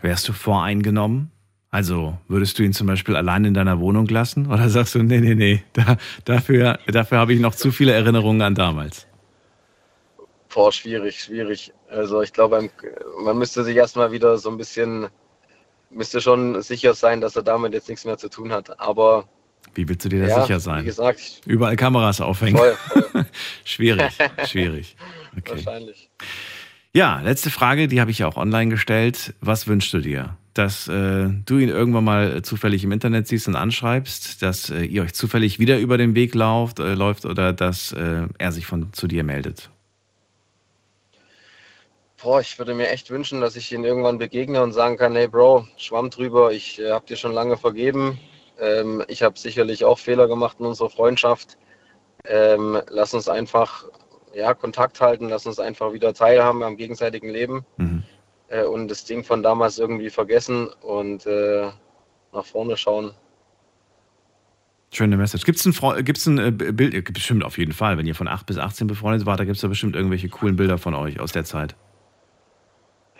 Wärst 0.00 0.28
du 0.28 0.32
voreingenommen? 0.32 1.32
Also 1.70 2.16
würdest 2.28 2.56
du 2.58 2.62
ihn 2.62 2.72
zum 2.72 2.86
Beispiel 2.86 3.16
allein 3.16 3.44
in 3.44 3.54
deiner 3.54 3.80
Wohnung 3.80 4.06
lassen? 4.06 4.46
Oder 4.46 4.68
sagst 4.68 4.94
du, 4.94 5.02
nee, 5.02 5.18
nee, 5.18 5.34
nee, 5.34 5.64
da, 5.72 5.96
dafür, 6.24 6.78
dafür 6.86 7.18
habe 7.18 7.34
ich 7.34 7.40
noch 7.40 7.56
zu 7.56 7.72
viele 7.72 7.92
Erinnerungen 7.92 8.42
an 8.42 8.54
damals? 8.54 9.08
Boah, 10.54 10.70
schwierig, 10.72 11.20
schwierig. 11.20 11.72
Also 11.90 12.22
ich 12.22 12.32
glaube, 12.32 12.70
man 13.24 13.36
müsste 13.36 13.64
sich 13.64 13.76
erstmal 13.76 14.12
wieder 14.12 14.38
so 14.38 14.48
ein 14.50 14.56
bisschen, 14.56 15.08
müsste 15.90 16.20
schon 16.20 16.62
sicher 16.62 16.94
sein, 16.94 17.20
dass 17.20 17.34
er 17.36 17.42
damit 17.42 17.72
jetzt 17.74 17.88
nichts 17.88 18.04
mehr 18.04 18.16
zu 18.18 18.28
tun 18.28 18.52
hat. 18.52 18.78
Aber 18.80 19.24
Wie 19.74 19.88
willst 19.88 20.04
du 20.04 20.08
dir 20.08 20.20
da 20.22 20.28
ja, 20.28 20.42
sicher 20.42 20.56
wie 20.56 20.60
sein? 20.60 20.84
gesagt, 20.84 21.18
ich- 21.20 21.40
Überall 21.46 21.74
Kameras 21.76 22.20
aufhängen. 22.20 22.56
voll, 22.56 22.76
voll 23.10 23.26
schwierig, 23.64 24.12
schwierig. 24.46 24.96
Okay. 25.36 25.50
wahrscheinlich. 25.56 26.08
Ja, 26.92 27.20
letzte 27.20 27.50
Frage, 27.50 27.88
die 27.88 28.00
habe 28.00 28.12
ich 28.12 28.20
ja 28.20 28.28
auch 28.28 28.36
online 28.36 28.70
gestellt. 28.70 29.34
Was 29.40 29.66
wünschst 29.66 29.92
du 29.92 29.98
dir? 29.98 30.36
Dass 30.54 30.86
äh, 30.86 31.28
du 31.44 31.58
ihn 31.58 31.68
irgendwann 31.68 32.04
mal 32.04 32.42
zufällig 32.42 32.84
im 32.84 32.92
Internet 32.92 33.26
siehst 33.26 33.48
und 33.48 33.56
anschreibst, 33.56 34.40
dass 34.42 34.70
äh, 34.70 34.84
ihr 34.84 35.02
euch 35.02 35.12
zufällig 35.14 35.58
wieder 35.58 35.80
über 35.80 35.98
den 35.98 36.14
Weg 36.14 36.36
lauft, 36.36 36.78
äh, 36.78 36.94
läuft 36.94 37.24
oder 37.26 37.52
dass 37.52 37.90
äh, 37.90 38.28
er 38.38 38.52
sich 38.52 38.66
von 38.66 38.92
zu 38.92 39.08
dir 39.08 39.24
meldet? 39.24 39.70
Boah, 42.24 42.40
ich 42.40 42.58
würde 42.58 42.72
mir 42.72 42.88
echt 42.88 43.10
wünschen, 43.10 43.42
dass 43.42 43.54
ich 43.54 43.70
ihn 43.70 43.84
irgendwann 43.84 44.16
begegne 44.16 44.62
und 44.62 44.72
sagen 44.72 44.96
kann, 44.96 45.14
hey 45.14 45.28
Bro, 45.28 45.68
schwamm 45.76 46.08
drüber, 46.08 46.52
ich 46.52 46.80
äh, 46.80 46.90
habe 46.90 47.04
dir 47.04 47.16
schon 47.16 47.32
lange 47.32 47.58
vergeben. 47.58 48.18
Ähm, 48.58 49.04
ich 49.08 49.22
habe 49.22 49.38
sicherlich 49.38 49.84
auch 49.84 49.98
Fehler 49.98 50.26
gemacht 50.26 50.56
in 50.58 50.64
unserer 50.64 50.88
Freundschaft. 50.88 51.58
Ähm, 52.24 52.80
lass 52.88 53.12
uns 53.12 53.28
einfach 53.28 53.84
ja, 54.32 54.54
Kontakt 54.54 55.02
halten, 55.02 55.28
lass 55.28 55.44
uns 55.44 55.58
einfach 55.58 55.92
wieder 55.92 56.14
teilhaben 56.14 56.62
am 56.62 56.78
gegenseitigen 56.78 57.28
Leben 57.28 57.66
Mhm. 57.76 58.02
äh, 58.48 58.64
und 58.64 58.88
das 58.88 59.04
Ding 59.04 59.22
von 59.22 59.42
damals 59.42 59.78
irgendwie 59.78 60.08
vergessen 60.08 60.68
und 60.80 61.26
äh, 61.26 61.68
nach 62.32 62.46
vorne 62.46 62.78
schauen. 62.78 63.12
Schöne 64.94 65.18
Message. 65.18 65.44
Gibt 65.44 65.58
es 65.58 65.66
ein, 65.66 66.04
gibt's 66.06 66.24
ein 66.24 66.38
äh, 66.38 66.50
Bild? 66.50 67.12
Bestimmt 67.12 67.44
auf 67.44 67.58
jeden 67.58 67.72
Fall. 67.72 67.98
Wenn 67.98 68.06
ihr 68.06 68.14
von 68.14 68.28
8 68.28 68.46
bis 68.46 68.56
18 68.56 68.86
befreundet 68.86 69.26
wart, 69.26 69.40
da 69.40 69.44
gibt 69.44 69.56
es 69.56 69.60
da 69.60 69.68
bestimmt 69.68 69.94
irgendwelche 69.94 70.30
coolen 70.30 70.56
Bilder 70.56 70.78
von 70.78 70.94
euch 70.94 71.20
aus 71.20 71.32
der 71.32 71.44
Zeit. 71.44 71.76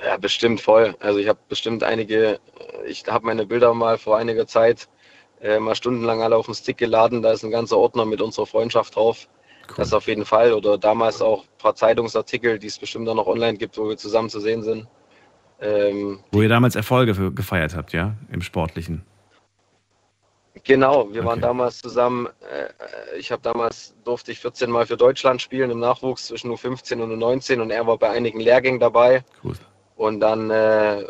Ja, 0.04 0.16
bestimmt 0.18 0.61
voll. 0.61 0.94
Also 1.00 1.18
ich 1.18 1.28
habe 1.28 1.38
bestimmt 1.49 1.82
einige, 1.82 2.38
ich 2.87 3.04
habe 3.08 3.25
meine 3.25 3.46
Bilder 3.46 3.73
mal 3.73 3.96
vor 3.96 4.18
einiger 4.18 4.46
Zeit 4.46 4.88
äh, 5.40 5.58
mal 5.58 5.75
stundenlang 5.75 6.20
alle 6.23 6.37
auf 6.37 6.46
den 6.46 6.54
Stick 6.54 6.76
geladen. 6.76 7.23
Da 7.23 7.32
ist 7.32 7.42
ein 7.44 7.50
ganzer 7.50 7.78
Ordner 7.78 8.04
mit 8.04 8.20
unserer 8.20 8.46
Freundschaft 8.46 8.96
drauf. 8.96 9.28
Cool. 9.68 9.75
Das 9.78 9.92
auf 9.94 10.06
jeden 10.06 10.26
Fall. 10.26 10.52
Oder 10.52 10.76
damals 10.76 11.23
auch 11.23 11.42
ein 11.44 11.58
paar 11.58 11.75
Zeitungsartikel, 11.75 12.58
die 12.58 12.66
es 12.66 12.78
bestimmt 12.78 13.08
auch 13.08 13.14
noch 13.14 13.26
online 13.26 13.56
gibt, 13.56 13.78
wo 13.78 13.88
wir 13.88 13.96
zusammen 13.96 14.28
zu 14.28 14.40
sehen 14.40 14.62
sind. 14.62 14.87
Ähm, 15.61 16.20
Wo 16.32 16.42
ihr 16.42 16.49
damals 16.49 16.76
Erfolge 16.76 17.32
gefeiert 17.32 17.75
habt, 17.75 17.92
ja? 17.92 18.14
Im 18.30 18.42
Sportlichen. 18.42 19.04
genau, 20.64 21.12
wir 21.12 21.25
waren 21.25 21.38
Okay. 21.38 21.46
damals 21.49 21.80
zusammen. 21.80 22.26
Äh, 22.26 23.18
ich 23.18 23.32
habe 23.32 23.40
damals 23.42 23.94
durfte 24.04 24.32
ich 24.32 24.40
14 24.40 24.70
Mal 24.70 24.87
für 24.87 24.96
Deutschland 24.96 25.40
spielen 25.40 25.70
im 25.70 25.78
Nachwuchs 25.78 26.26
zwischen 26.26 26.50
U15 26.50 27.00
und 27.00 27.12
U19 27.12 27.61
und 27.61 27.70
er 27.70 27.87
war 27.87 27.96
bei 27.99 28.11
einigen 28.11 28.40
Lehrgängen 28.40 28.80
dabei. 28.80 29.25
Cool. 29.42 29.54
Und 29.96 30.20
dann, 30.20 30.50
äh, 30.50 31.04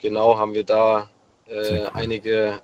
genau, 0.00 0.38
haben 0.38 0.54
wir 0.54 0.64
da 0.64 1.10
äh, 1.46 1.80
cool. 1.80 1.90
einige 1.94 2.60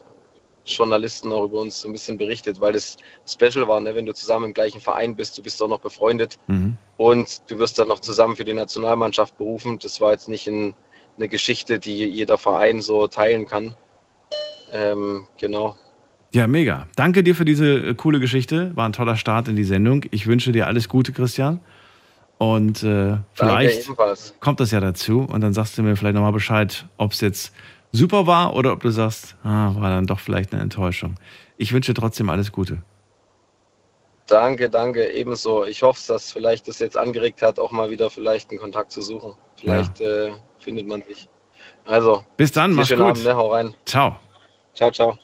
Journalisten 0.64 1.32
auch 1.32 1.44
über 1.44 1.60
uns 1.60 1.80
so 1.80 1.88
ein 1.88 1.92
bisschen 1.92 2.18
berichtet, 2.18 2.60
weil 2.60 2.72
das 2.74 2.96
special 3.26 3.66
war, 3.68 3.80
ne? 3.80 3.94
wenn 3.94 4.06
du 4.06 4.12
zusammen 4.14 4.46
im 4.46 4.54
gleichen 4.54 4.80
Verein 4.80 5.16
bist, 5.16 5.36
du 5.38 5.42
bist 5.42 5.62
auch 5.62 5.68
noch 5.68 5.80
befreundet 5.80 6.38
Mhm. 6.46 6.76
und 6.96 7.50
du 7.50 7.58
wirst 7.58 7.78
dann 7.78 7.88
noch 7.88 8.00
zusammen 8.00 8.36
für 8.36 8.44
die 8.44 8.54
Nationalmannschaft 8.54 9.36
berufen. 9.38 9.78
Das 9.78 10.00
war 10.00 10.12
jetzt 10.12 10.28
nicht 10.28 10.46
in, 10.46 10.74
eine 11.16 11.28
Geschichte, 11.28 11.78
die 11.78 12.04
jeder 12.06 12.38
Verein 12.38 12.80
so 12.80 13.08
teilen 13.08 13.46
kann. 13.46 13.74
Ähm, 14.72 15.26
genau. 15.38 15.76
Ja, 16.34 16.46
mega. 16.46 16.86
Danke 16.94 17.22
dir 17.22 17.34
für 17.34 17.46
diese 17.46 17.66
äh, 17.78 17.94
coole 17.94 18.20
Geschichte. 18.20 18.70
War 18.76 18.86
ein 18.86 18.92
toller 18.92 19.16
Start 19.16 19.48
in 19.48 19.56
die 19.56 19.64
Sendung. 19.64 20.04
Ich 20.10 20.26
wünsche 20.26 20.52
dir 20.52 20.66
alles 20.66 20.88
Gute, 20.88 21.12
Christian. 21.12 21.60
Und 22.38 22.84
äh, 22.84 23.16
vielleicht 23.34 23.90
kommt 24.40 24.60
das 24.60 24.70
ja 24.70 24.78
dazu 24.78 25.22
und 25.22 25.40
dann 25.40 25.52
sagst 25.52 25.76
du 25.76 25.82
mir 25.82 25.96
vielleicht 25.96 26.14
nochmal 26.14 26.32
Bescheid, 26.32 26.86
ob 26.96 27.12
es 27.12 27.20
jetzt 27.20 27.52
super 27.90 28.26
war 28.28 28.54
oder 28.54 28.72
ob 28.72 28.80
du 28.80 28.90
sagst, 28.90 29.36
ah, 29.42 29.74
war 29.74 29.90
dann 29.90 30.06
doch 30.06 30.20
vielleicht 30.20 30.52
eine 30.52 30.62
Enttäuschung. 30.62 31.16
Ich 31.56 31.72
wünsche 31.72 31.94
trotzdem 31.94 32.30
alles 32.30 32.52
Gute. 32.52 32.82
Danke, 34.28 34.68
danke, 34.70 35.10
ebenso. 35.12 35.64
Ich 35.64 35.82
hoffe, 35.82 36.00
dass 36.06 36.30
vielleicht 36.32 36.68
das 36.68 36.78
jetzt 36.78 36.96
angeregt 36.96 37.42
hat, 37.42 37.58
auch 37.58 37.72
mal 37.72 37.90
wieder 37.90 38.10
vielleicht 38.10 38.50
einen 38.50 38.60
Kontakt 38.60 38.92
zu 38.92 39.02
suchen. 39.02 39.32
Vielleicht 39.56 40.00
äh, 40.00 40.32
findet 40.58 40.86
man 40.86 41.02
sich. 41.02 41.28
Also, 41.86 42.24
Bis 42.36 42.52
dann, 42.52 42.72
mach's 42.72 42.90
gut. 42.90 43.00
Abend, 43.00 43.24
ne? 43.24 43.34
hau 43.34 43.52
rein. 43.52 43.74
Ciao. 43.86 44.16
Ciao, 44.78 44.92
ciao. 44.92 45.18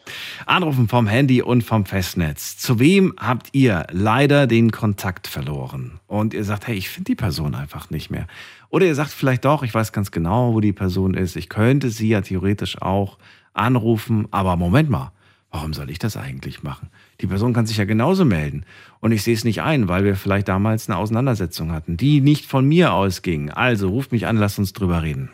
Anrufen 0.47 0.89
vom 0.89 1.07
Handy 1.07 1.41
und 1.41 1.63
vom 1.63 1.87
Festnetz. 1.87 2.59
Zu 2.59 2.81
wem 2.81 3.15
habt 3.21 3.51
ihr 3.53 3.87
leider 3.93 4.49
den 4.49 4.73
Kontakt 4.73 5.29
verloren? 5.29 6.01
Und 6.09 6.35
ihr 6.35 6.43
sagt, 6.43 6.67
hey, 6.67 6.75
ich 6.75 6.89
finde 6.89 7.13
die 7.13 7.15
Person 7.15 7.55
einfach 7.55 7.89
nicht 7.89 8.11
mehr. 8.11 8.27
Oder 8.69 8.87
ihr 8.87 8.97
sagt 8.97 9.13
vielleicht 9.13 9.45
doch, 9.45 9.63
ich 9.63 9.73
weiß 9.73 9.93
ganz 9.93 10.11
genau, 10.11 10.55
wo 10.55 10.61
die 10.61 10.73
Person 10.73 11.15
ist. 11.15 11.37
Ich 11.37 11.49
könnte 11.49 11.91
sie 11.91 12.09
ja 12.09 12.21
theoretisch 12.21 12.83
auch 12.83 13.17
anrufen. 13.53 14.27
Aber 14.33 14.57
Moment 14.57 14.91
mal, 14.91 15.13
warum 15.53 15.73
soll 15.73 15.89
ich 15.89 16.01
das 16.01 16.17
eigentlich 16.17 16.65
machen? 16.65 16.91
Die 17.21 17.29
Person 17.29 17.53
kann 17.53 17.67
sich 17.67 17.77
ja 17.77 17.85
genauso 17.85 18.25
melden. 18.25 18.65
Und 18.99 19.13
ich 19.13 19.23
sehe 19.23 19.35
es 19.35 19.45
nicht 19.45 19.63
ein, 19.63 19.87
weil 19.87 20.03
wir 20.03 20.17
vielleicht 20.17 20.49
damals 20.49 20.89
eine 20.89 20.99
Auseinandersetzung 20.99 21.71
hatten, 21.71 21.97
die 21.97 22.21
nicht 22.21 22.47
von 22.47 22.67
mir 22.67 22.93
ausging. 22.93 23.51
Also 23.53 23.89
ruft 23.89 24.11
mich 24.11 24.27
an, 24.27 24.37
lasst 24.37 24.59
uns 24.59 24.73
drüber 24.73 25.05
reden. 25.05 25.31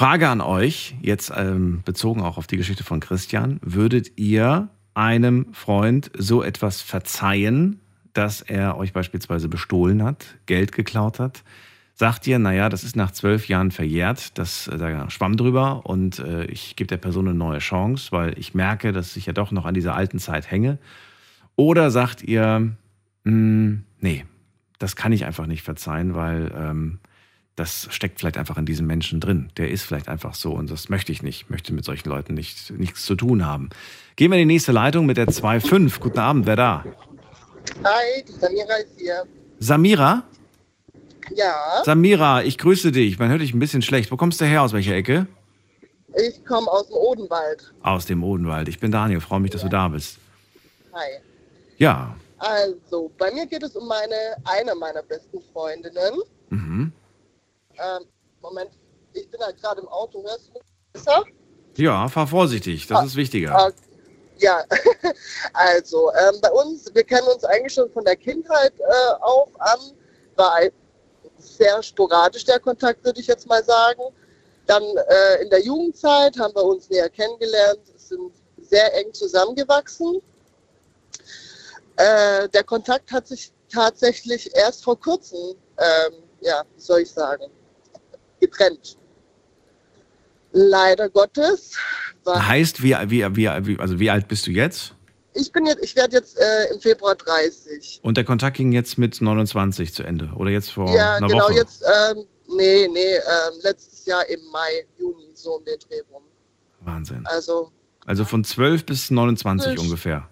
Frage 0.00 0.30
an 0.30 0.40
euch, 0.40 0.94
jetzt 1.02 1.30
ähm, 1.36 1.82
bezogen 1.84 2.22
auch 2.22 2.38
auf 2.38 2.46
die 2.46 2.56
Geschichte 2.56 2.84
von 2.84 3.00
Christian. 3.00 3.60
Würdet 3.60 4.18
ihr 4.18 4.70
einem 4.94 5.52
Freund 5.52 6.10
so 6.16 6.42
etwas 6.42 6.80
verzeihen, 6.80 7.80
dass 8.14 8.40
er 8.40 8.78
euch 8.78 8.94
beispielsweise 8.94 9.50
bestohlen 9.50 10.02
hat, 10.02 10.38
Geld 10.46 10.72
geklaut 10.72 11.18
hat? 11.18 11.44
Sagt 11.92 12.26
ihr, 12.26 12.38
naja, 12.38 12.70
das 12.70 12.82
ist 12.82 12.96
nach 12.96 13.10
zwölf 13.10 13.46
Jahren 13.48 13.72
verjährt, 13.72 14.38
das, 14.38 14.68
äh, 14.68 14.78
da 14.78 15.10
schwamm 15.10 15.36
drüber 15.36 15.84
und 15.84 16.18
äh, 16.18 16.46
ich 16.46 16.76
gebe 16.76 16.88
der 16.88 16.96
Person 16.96 17.28
eine 17.28 17.36
neue 17.36 17.58
Chance, 17.58 18.10
weil 18.10 18.38
ich 18.38 18.54
merke, 18.54 18.92
dass 18.92 19.18
ich 19.18 19.26
ja 19.26 19.34
doch 19.34 19.50
noch 19.50 19.66
an 19.66 19.74
dieser 19.74 19.94
alten 19.94 20.18
Zeit 20.18 20.50
hänge? 20.50 20.78
Oder 21.56 21.90
sagt 21.90 22.22
ihr, 22.22 22.72
"Hm, 23.26 23.84
nee, 23.98 24.24
das 24.78 24.96
kann 24.96 25.12
ich 25.12 25.26
einfach 25.26 25.46
nicht 25.46 25.62
verzeihen, 25.62 26.14
weil 26.14 26.50
ähm, 26.56 27.00
das 27.60 27.88
steckt 27.90 28.20
vielleicht 28.20 28.38
einfach 28.38 28.56
in 28.56 28.64
diesem 28.64 28.86
Menschen 28.86 29.20
drin. 29.20 29.50
Der 29.58 29.70
ist 29.70 29.82
vielleicht 29.82 30.08
einfach 30.08 30.34
so 30.34 30.52
und 30.52 30.70
das 30.70 30.88
möchte 30.88 31.12
ich 31.12 31.22
nicht. 31.22 31.42
Ich 31.42 31.50
möchte 31.50 31.74
mit 31.74 31.84
solchen 31.84 32.08
Leuten 32.08 32.32
nicht, 32.32 32.70
nichts 32.70 33.04
zu 33.04 33.14
tun 33.14 33.44
haben. 33.44 33.68
Gehen 34.16 34.30
wir 34.30 34.38
in 34.38 34.48
die 34.48 34.54
nächste 34.54 34.72
Leitung 34.72 35.04
mit 35.04 35.18
der 35.18 35.26
2.5. 35.26 36.00
Guten 36.00 36.18
Abend, 36.18 36.46
wer 36.46 36.56
da? 36.56 36.84
Hi, 37.84 38.24
die 38.26 38.32
Samira 38.32 38.74
ist 38.76 38.98
hier. 38.98 39.24
Samira? 39.58 40.22
Ja, 41.34 41.82
Samira, 41.84 42.42
ich 42.42 42.56
grüße 42.56 42.92
dich. 42.92 43.18
Man 43.18 43.28
hört 43.28 43.42
dich 43.42 43.52
ein 43.52 43.58
bisschen 43.58 43.82
schlecht. 43.82 44.10
Wo 44.10 44.16
kommst 44.16 44.40
du 44.40 44.46
her? 44.46 44.62
Aus 44.62 44.72
welcher 44.72 44.94
Ecke? 44.94 45.26
ich 46.16 46.44
komme 46.44 46.68
aus 46.68 46.88
dem 46.88 46.96
Odenwald. 46.96 47.72
Aus 47.82 48.06
dem 48.06 48.24
Odenwald. 48.24 48.68
Ich 48.68 48.80
bin 48.80 48.90
Daniel. 48.90 49.20
Freue 49.20 49.40
mich, 49.40 49.50
dass 49.50 49.60
du 49.60 49.68
da 49.68 49.86
bist. 49.88 50.18
Hi. 50.94 51.20
Ja. 51.76 52.16
Also, 52.38 53.10
bei 53.18 53.30
mir 53.32 53.46
geht 53.46 53.62
es 53.62 53.76
um 53.76 53.86
meine, 53.86 54.34
eine 54.44 54.74
meiner 54.74 55.02
besten 55.02 55.40
Freundinnen. 55.52 56.20
Mhm. 56.48 56.92
Ähm, 57.80 58.04
Moment, 58.40 58.70
ich 59.12 59.28
bin 59.30 59.40
halt 59.40 59.60
gerade 59.60 59.80
im 59.80 59.88
Auto. 59.88 60.22
Hörst 60.22 60.48
du 60.48 60.52
mich 60.52 60.62
besser? 60.92 61.24
Ja, 61.76 62.08
fahr 62.08 62.26
vorsichtig. 62.26 62.86
Das 62.86 63.06
ist 63.06 63.16
wichtiger. 63.16 63.54
Ah, 63.54 63.70
ja, 64.38 64.64
also 65.52 66.10
ähm, 66.12 66.40
bei 66.40 66.50
uns, 66.50 66.92
wir 66.94 67.04
kennen 67.04 67.26
uns 67.28 67.44
eigentlich 67.44 67.74
schon 67.74 67.90
von 67.90 68.04
der 68.04 68.16
Kindheit 68.16 68.72
äh, 68.78 69.12
auf 69.20 69.48
an. 69.58 69.78
War 70.36 70.60
sehr 71.38 71.82
sporadisch 71.82 72.44
der 72.44 72.60
Kontakt, 72.60 73.04
würde 73.04 73.20
ich 73.20 73.26
jetzt 73.26 73.46
mal 73.46 73.62
sagen. 73.64 74.02
Dann 74.66 74.82
äh, 74.82 75.42
in 75.42 75.50
der 75.50 75.60
Jugendzeit 75.60 76.38
haben 76.38 76.54
wir 76.54 76.64
uns 76.64 76.88
näher 76.88 77.10
kennengelernt, 77.10 77.80
sind 77.96 78.32
sehr 78.60 78.94
eng 78.94 79.12
zusammengewachsen. 79.12 80.20
Äh, 81.96 82.48
der 82.48 82.64
Kontakt 82.64 83.10
hat 83.12 83.26
sich 83.26 83.52
tatsächlich 83.70 84.54
erst 84.54 84.84
vor 84.84 84.98
kurzem, 84.98 85.56
ähm, 85.78 86.14
ja, 86.40 86.64
wie 86.74 86.80
soll 86.80 87.00
ich 87.00 87.10
sagen, 87.10 87.44
getrennt. 88.40 88.96
Leider 90.52 91.08
Gottes. 91.08 91.76
Heißt, 92.26 92.82
wie, 92.82 92.96
wie, 93.06 93.36
wie, 93.36 93.48
also 93.78 94.00
wie 94.00 94.10
alt 94.10 94.28
bist 94.28 94.46
du 94.46 94.50
jetzt? 94.50 94.94
ich 95.34 95.52
bin 95.52 95.66
jetzt, 95.66 95.82
ich 95.82 95.96
werde 95.96 96.16
jetzt 96.16 96.38
äh, 96.38 96.72
im 96.72 96.80
Februar 96.80 97.14
30. 97.14 98.00
Und 98.02 98.16
der 98.16 98.24
Kontakt 98.24 98.56
ging 98.56 98.72
jetzt 98.72 98.98
mit 98.98 99.20
29 99.20 99.94
zu 99.94 100.02
Ende. 100.02 100.30
Oder 100.36 100.50
jetzt 100.50 100.70
vor 100.70 100.94
ja, 100.94 101.16
einer 101.16 101.28
genau, 101.28 101.44
Woche? 101.44 101.54
jetzt, 101.54 101.82
ähm, 101.82 102.24
nee, 102.48 102.88
nee, 102.88 103.14
ähm, 103.14 103.60
letztes 103.62 104.06
Jahr 104.06 104.28
im 104.28 104.40
Mai, 104.50 104.86
Juni, 104.98 105.30
so 105.34 105.56
um 105.56 105.64
den 105.64 105.78
Dreh 105.78 106.00
rum. 106.10 106.22
Wahnsinn. 106.80 107.26
Also, 107.26 107.70
Also 108.06 108.24
von 108.24 108.44
12 108.44 108.86
bis 108.86 109.10
29 109.10 109.74
Ich- 109.74 109.78
ungefähr. 109.78 110.28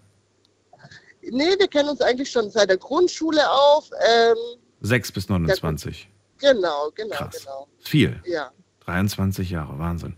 nee, 1.22 1.58
wir 1.58 1.68
kennen 1.68 1.90
uns 1.90 2.00
eigentlich 2.00 2.30
schon 2.30 2.50
seit 2.50 2.70
der 2.70 2.78
Grundschule 2.78 3.48
auf. 3.50 3.90
Ähm, 4.06 4.36
6 4.80 5.12
bis 5.12 5.28
29. 5.28 6.08
genau, 6.38 6.90
genau, 6.94 7.16
Krass. 7.16 7.38
genau. 7.38 7.68
Viel. 7.80 8.20
Ja, 8.24 8.52
23 8.80 9.50
Jahre. 9.50 9.78
Wahnsinn. 9.78 10.16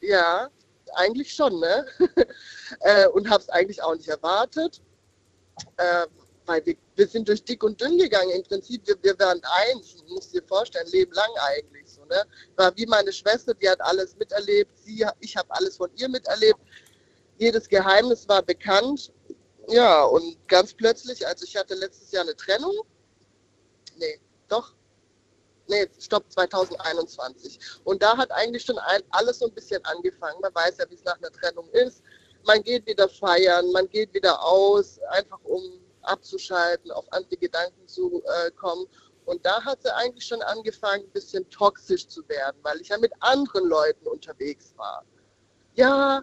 ja, 0.00 0.48
eigentlich 0.94 1.32
schon, 1.32 1.58
ne? 1.60 1.86
äh, 2.80 3.06
und 3.08 3.30
hab's 3.30 3.48
eigentlich 3.48 3.82
auch 3.82 3.94
nicht 3.94 4.08
erwartet. 4.08 4.82
Ähm, 5.78 6.08
weil 6.46 6.64
wir, 6.66 6.76
wir 6.96 7.06
sind 7.06 7.28
durch 7.28 7.44
dick 7.44 7.62
und 7.62 7.80
dünn 7.80 7.98
gegangen. 7.98 8.30
Im 8.30 8.42
Prinzip, 8.42 8.86
wir, 8.86 8.96
wir 9.02 9.18
waren 9.18 9.40
eins, 9.70 9.96
musst 10.08 10.34
dir 10.34 10.42
vorstellen, 10.42 10.86
Leben 10.88 11.12
lang 11.12 11.30
eigentlich. 11.36 11.88
So, 11.88 12.04
ne? 12.06 12.24
War 12.56 12.76
wie 12.76 12.86
meine 12.86 13.12
Schwester, 13.12 13.54
die 13.54 13.68
hat 13.68 13.80
alles 13.80 14.16
miterlebt. 14.16 14.76
Sie, 14.78 15.06
ich 15.20 15.36
habe 15.36 15.48
alles 15.50 15.76
von 15.76 15.90
ihr 15.96 16.08
miterlebt. 16.08 16.58
Jedes 17.38 17.68
Geheimnis 17.68 18.28
war 18.28 18.42
bekannt. 18.42 19.12
Ja, 19.68 20.02
und 20.04 20.36
ganz 20.48 20.74
plötzlich, 20.74 21.26
also 21.26 21.44
ich 21.44 21.56
hatte 21.56 21.74
letztes 21.74 22.10
Jahr 22.10 22.24
eine 22.24 22.36
Trennung. 22.36 22.74
Nee, 23.96 24.20
doch. 24.48 24.74
Nee, 25.68 25.88
stopp, 25.98 26.30
2021. 26.30 27.58
Und 27.84 28.02
da 28.02 28.16
hat 28.16 28.30
eigentlich 28.32 28.64
schon 28.64 28.78
ein, 28.78 29.02
alles 29.10 29.38
so 29.38 29.46
ein 29.46 29.54
bisschen 29.54 29.84
angefangen. 29.84 30.40
Man 30.40 30.54
weiß 30.54 30.78
ja, 30.78 30.90
wie 30.90 30.94
es 30.94 31.04
nach 31.04 31.16
einer 31.18 31.30
Trennung 31.30 31.68
ist. 31.70 32.02
Man 32.44 32.62
geht 32.62 32.86
wieder 32.86 33.08
feiern, 33.08 33.70
man 33.70 33.88
geht 33.88 34.12
wieder 34.12 34.42
aus, 34.42 34.98
einfach 35.10 35.38
um 35.44 35.62
abzuschalten, 36.02 36.90
auf 36.90 37.04
andere 37.12 37.36
Gedanken 37.36 37.86
zu 37.86 38.22
äh, 38.24 38.50
kommen. 38.52 38.86
Und 39.24 39.46
da 39.46 39.64
hat 39.64 39.82
sie 39.82 39.94
eigentlich 39.94 40.26
schon 40.26 40.42
angefangen, 40.42 41.04
ein 41.04 41.12
bisschen 41.12 41.48
toxisch 41.50 42.08
zu 42.08 42.28
werden, 42.28 42.58
weil 42.62 42.80
ich 42.80 42.88
ja 42.88 42.98
mit 42.98 43.12
anderen 43.20 43.68
Leuten 43.68 44.06
unterwegs 44.08 44.74
war. 44.76 45.04
Ja, 45.74 46.22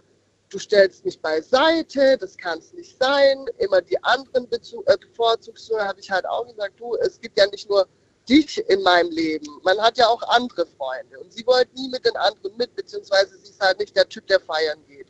du 0.50 0.58
stellst 0.58 1.04
mich 1.04 1.18
beiseite, 1.20 2.18
das 2.18 2.36
kann 2.36 2.58
es 2.58 2.72
nicht 2.74 2.98
sein. 3.02 3.46
Immer 3.58 3.80
die 3.80 4.02
anderen 4.04 4.48
Bezu 4.48 4.84
äh, 4.86 4.98
bevorzugst 4.98 5.70
du, 5.70 5.78
habe 5.78 6.00
ich 6.00 6.10
halt 6.10 6.26
auch 6.28 6.46
gesagt, 6.46 6.78
du, 6.78 6.94
es 6.96 7.18
gibt 7.20 7.38
ja 7.38 7.46
nicht 7.46 7.68
nur 7.70 7.88
dich 8.30 8.62
in 8.68 8.82
meinem 8.82 9.10
Leben. 9.10 9.46
Man 9.64 9.78
hat 9.78 9.98
ja 9.98 10.06
auch 10.06 10.22
andere 10.28 10.64
Freunde 10.78 11.18
und 11.20 11.32
sie 11.32 11.44
wollte 11.46 11.74
nie 11.74 11.88
mit 11.88 12.04
den 12.06 12.16
anderen 12.16 12.56
mit, 12.56 12.74
beziehungsweise 12.76 13.36
sie 13.38 13.50
ist 13.50 13.60
halt 13.60 13.78
nicht 13.80 13.96
der 13.96 14.08
Typ, 14.08 14.26
der 14.28 14.40
feiern 14.40 14.78
geht. 14.86 15.08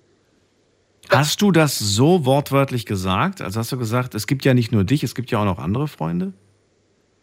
Hast 1.11 1.43
du 1.43 1.53
das 1.53 1.79
so 1.79 2.25
wortwörtlich 2.25 2.87
gesagt? 2.87 3.41
Also 3.41 3.61
hast 3.61 3.73
du 3.73 3.79
gesagt, 3.79 4.15
es 4.15 4.27
gibt 4.27 4.45
ja 4.45 4.55
nicht 4.55 4.73
nur 4.73 4.85
dich, 4.85 5.03
es 5.03 5.15
gibt 5.15 5.31
ja 5.31 5.41
auch 5.41 5.45
noch 5.45 5.59
andere 5.59 5.89
Freunde? 5.89 6.33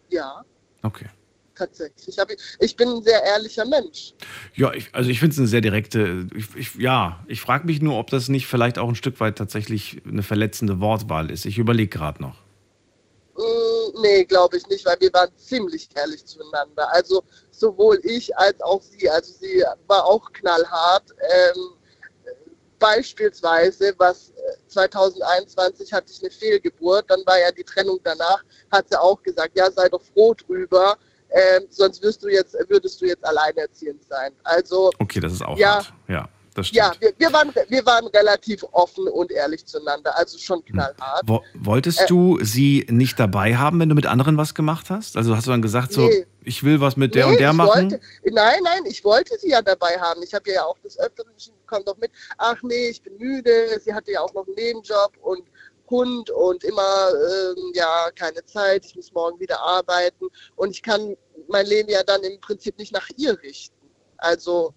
Ja. 0.10 0.44
Okay. 0.84 1.08
Tatsächlich. 1.56 2.08
Ich, 2.08 2.20
hab, 2.20 2.30
ich 2.60 2.76
bin 2.76 2.88
ein 2.88 3.02
sehr 3.02 3.24
ehrlicher 3.24 3.66
Mensch. 3.66 4.14
Ja, 4.54 4.72
ich, 4.74 4.94
also 4.94 5.10
ich 5.10 5.20
finde 5.20 5.34
es 5.34 5.40
eine 5.40 5.48
sehr 5.48 5.62
direkte. 5.62 6.28
Ich, 6.56 6.76
ja, 6.76 7.24
ich 7.28 7.42
frage 7.42 7.66
mich 7.66 7.82
nur, 7.82 7.98
ob 7.98 8.12
das 8.12 8.30
nicht 8.30 8.46
vielleicht 8.46 8.78
auch 8.78 8.88
ein 8.88 8.96
Stück 8.96 9.20
weit 9.20 9.38
tatsächlich 9.38 10.02
eine 10.08 10.22
verletzende 10.22 10.80
Wortwahl 10.80 11.32
ist. 11.32 11.46
Ich 11.46 11.58
überlege 11.58 11.90
gerade 11.90 12.22
noch. 12.22 12.36
Mm, 13.36 13.67
nee, 14.02 14.26
glaube 14.26 14.58
ich 14.58 14.68
nicht, 14.68 14.86
weil 14.86 15.00
wir 15.00 15.14
waren 15.14 15.30
ziemlich 15.38 15.90
ehrlich 15.96 16.26
zueinander. 16.26 16.92
Also 16.94 17.24
sowohl 17.52 18.00
ich 18.04 18.36
als 18.38 18.60
auch 18.62 18.82
sie. 18.82 19.10
Also 19.10 19.34
sie 19.34 19.64
war 19.88 20.06
auch 20.06 20.32
knallhart. 20.34 21.12
Ähm, 21.22 21.78
beispielsweise, 22.80 23.94
was 23.98 24.34
2021 24.68 25.92
äh, 25.92 25.96
hatte 25.96 26.12
ich 26.12 26.22
eine 26.22 26.32
Fehlgeburt, 26.32 27.06
dann 27.10 27.22
war 27.26 27.40
ja 27.40 27.52
die 27.52 27.64
Trennung 27.64 28.00
danach, 28.04 28.44
hat 28.72 28.90
sie 28.90 29.00
auch 29.00 29.22
gesagt, 29.24 29.58
ja, 29.58 29.72
sei 29.72 29.90
doch 29.90 30.02
froh 30.14 30.34
drüber, 30.34 30.98
ähm, 31.30 31.66
sonst 31.70 32.02
wirst 32.02 32.24
du 32.24 32.30
jetzt, 32.30 32.56
würdest 32.68 33.02
du 33.02 33.06
jetzt 33.06 33.26
alleinerziehend 33.26 34.04
sein. 34.08 34.32
Also 34.44 34.92
okay, 35.00 35.20
das 35.20 35.34
ist 35.34 35.44
auch 35.44 35.58
ja, 35.58 35.76
hart. 35.76 35.94
ja. 36.08 36.30
Das 36.58 36.72
ja, 36.72 36.92
wir, 37.00 37.14
wir, 37.20 37.32
waren, 37.32 37.54
wir 37.70 37.86
waren 37.86 38.08
relativ 38.08 38.66
offen 38.72 39.08
und 39.08 39.32
ehrlich 39.32 39.64
zueinander, 39.68 40.18
also 40.18 40.40
schon 40.40 40.60
hm. 40.60 40.66
knallhart. 40.66 41.22
Wo, 41.28 41.44
wolltest 41.54 42.02
äh, 42.02 42.06
du 42.08 42.40
sie 42.42 42.88
nicht 42.90 43.20
dabei 43.20 43.56
haben, 43.56 43.80
wenn 43.80 43.90
du 43.90 43.96
mit 43.96 44.08
anderen 44.08 44.38
was 44.38 44.56
gemacht 44.56 44.90
hast? 44.90 45.18
Also 45.18 45.36
hast 45.36 45.46
du 45.46 45.52
dann 45.52 45.62
gesagt, 45.62 45.94
so, 45.94 46.08
nee, 46.08 46.26
ich 46.44 46.64
will 46.64 46.82
was 46.82 46.98
mit 46.98 47.14
der 47.14 47.28
nee, 47.28 47.32
und 47.34 47.40
der 47.40 47.54
machen? 47.54 47.92
Wollte, 47.92 48.02
nein, 48.32 48.60
nein, 48.64 48.86
ich 48.88 49.04
wollte 49.04 49.38
sie 49.38 49.52
ja 49.52 49.62
dabei 49.62 50.00
haben. 50.00 50.24
Ich 50.24 50.34
habe 50.34 50.52
ja 50.52 50.64
auch 50.64 50.80
des 50.80 50.98
Öfteren, 50.98 51.32
komm 51.68 51.86
doch 51.86 51.98
mit, 51.98 52.10
ach 52.40 52.58
nee, 52.64 52.90
ich 52.90 53.04
bin 53.04 53.18
müde, 53.18 53.80
sie 53.80 53.94
hatte 53.94 54.12
ja 54.12 54.22
auch 54.22 54.34
noch 54.34 54.48
einen 54.48 54.56
Nebenjob 54.56 55.12
und 55.22 55.44
Hund 55.92 56.32
und 56.32 56.64
immer, 56.64 57.10
ähm, 57.12 57.72
ja, 57.76 58.10
keine 58.16 58.44
Zeit, 58.46 58.84
ich 58.84 58.96
muss 58.96 59.14
morgen 59.14 59.40
wieder 59.40 59.60
arbeiten 59.62 60.26
und 60.56 60.72
ich 60.72 60.82
kann 60.82 61.16
mein 61.48 61.68
Leben 61.68 61.90
ja 61.90 62.02
dann 62.04 62.24
im 62.24 62.42
Prinzip 62.42 62.78
nicht 62.80 62.94
nach 62.94 63.08
ihr 63.16 63.40
richten. 63.44 63.76
Also 64.18 64.74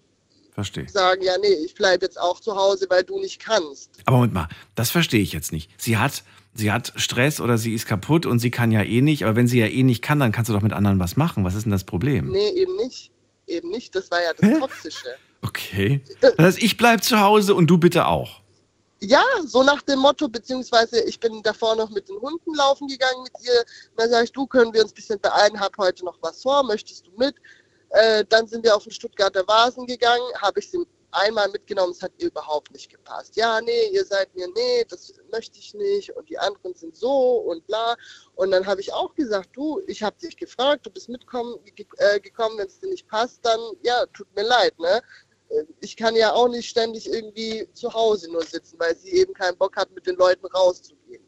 Verstehe. 0.63 0.87
sagen, 0.89 1.21
ja, 1.23 1.33
nee, 1.41 1.53
ich 1.65 1.73
bleibe 1.73 2.05
jetzt 2.05 2.19
auch 2.19 2.39
zu 2.39 2.55
Hause, 2.55 2.85
weil 2.89 3.03
du 3.03 3.19
nicht 3.19 3.39
kannst. 3.39 3.91
Aber 4.05 4.17
Moment 4.17 4.33
mal, 4.33 4.49
das 4.75 4.89
verstehe 4.91 5.21
ich 5.21 5.33
jetzt 5.33 5.51
nicht. 5.51 5.69
Sie 5.77 5.97
hat, 5.97 6.23
sie 6.53 6.71
hat 6.71 6.93
Stress 6.95 7.39
oder 7.39 7.57
sie 7.57 7.73
ist 7.73 7.85
kaputt 7.85 8.25
und 8.25 8.39
sie 8.39 8.51
kann 8.51 8.71
ja 8.71 8.83
eh 8.83 9.01
nicht, 9.01 9.23
aber 9.23 9.35
wenn 9.35 9.47
sie 9.47 9.59
ja 9.59 9.67
eh 9.67 9.83
nicht 9.83 10.01
kann, 10.01 10.19
dann 10.19 10.31
kannst 10.31 10.49
du 10.49 10.53
doch 10.53 10.61
mit 10.61 10.73
anderen 10.73 10.99
was 10.99 11.17
machen. 11.17 11.43
Was 11.43 11.55
ist 11.55 11.63
denn 11.63 11.71
das 11.71 11.83
Problem? 11.83 12.31
Nee, 12.31 12.49
eben 12.49 12.75
nicht. 12.77 13.11
Eben 13.47 13.69
nicht. 13.69 13.95
Das 13.95 14.09
war 14.11 14.21
ja 14.21 14.31
das 14.37 14.49
Hä? 14.49 14.59
Toxische. 14.59 15.07
Okay. 15.41 16.01
Das 16.19 16.37
heißt, 16.37 16.63
ich 16.63 16.77
bleibe 16.77 17.01
zu 17.01 17.19
Hause 17.19 17.55
und 17.55 17.67
du 17.67 17.77
bitte 17.77 18.05
auch. 18.07 18.41
Ja, 19.03 19.23
so 19.43 19.63
nach 19.63 19.81
dem 19.81 19.97
Motto, 19.97 20.27
beziehungsweise 20.29 21.01
ich 21.05 21.19
bin 21.19 21.41
davor 21.41 21.75
noch 21.75 21.89
mit 21.89 22.07
den 22.07 22.17
Hunden 22.21 22.53
laufen 22.53 22.87
gegangen 22.87 23.23
mit 23.23 23.33
ihr. 23.43 23.63
Dann 23.97 24.11
sage 24.11 24.25
ich, 24.25 24.31
du, 24.31 24.45
können 24.45 24.71
wir 24.73 24.83
uns 24.83 24.91
ein 24.91 24.95
bisschen 24.95 25.19
beeilen, 25.19 25.59
hab 25.59 25.75
heute 25.79 26.05
noch 26.05 26.19
was 26.21 26.43
vor, 26.43 26.63
möchtest 26.63 27.07
du 27.07 27.11
mit? 27.17 27.33
Äh, 27.91 28.25
dann 28.29 28.47
sind 28.47 28.63
wir 28.63 28.75
auf 28.75 28.83
den 28.83 28.91
Stuttgarter 28.91 29.47
Vasen 29.47 29.85
gegangen, 29.85 30.23
habe 30.41 30.59
ich 30.59 30.71
sie 30.71 30.85
einmal 31.11 31.49
mitgenommen, 31.49 31.91
es 31.91 32.01
hat 32.01 32.13
ihr 32.17 32.27
überhaupt 32.27 32.71
nicht 32.71 32.89
gepasst. 32.89 33.35
Ja, 33.35 33.59
nee, 33.61 33.87
ihr 33.91 34.05
seid 34.05 34.33
mir, 34.35 34.47
nee, 34.47 34.85
das 34.87 35.13
möchte 35.31 35.59
ich 35.59 35.73
nicht 35.73 36.15
und 36.15 36.29
die 36.29 36.39
anderen 36.39 36.73
sind 36.73 36.95
so 36.95 37.37
und 37.37 37.65
bla. 37.67 37.95
Und 38.35 38.51
dann 38.51 38.65
habe 38.65 38.81
ich 38.81 38.93
auch 38.93 39.13
gesagt, 39.13 39.49
du, 39.53 39.81
ich 39.87 40.01
habe 40.03 40.15
dich 40.17 40.37
gefragt, 40.37 40.85
du 40.85 40.89
bist 40.89 41.09
mitkommen, 41.09 41.55
äh, 41.97 42.19
gekommen, 42.19 42.57
wenn 42.57 42.67
es 42.67 42.79
dir 42.79 42.89
nicht 42.89 43.07
passt, 43.07 43.39
dann 43.43 43.59
ja, 43.83 44.05
tut 44.07 44.33
mir 44.35 44.43
leid, 44.43 44.77
ne? 44.79 45.01
Äh, 45.49 45.63
ich 45.81 45.97
kann 45.97 46.15
ja 46.15 46.33
auch 46.33 46.47
nicht 46.47 46.69
ständig 46.69 47.11
irgendwie 47.11 47.67
zu 47.73 47.93
Hause 47.93 48.31
nur 48.31 48.43
sitzen, 48.43 48.79
weil 48.79 48.95
sie 48.95 49.11
eben 49.11 49.33
keinen 49.33 49.57
Bock 49.57 49.75
hat, 49.75 49.91
mit 49.91 50.07
den 50.07 50.15
Leuten 50.15 50.45
rauszugehen. 50.47 51.23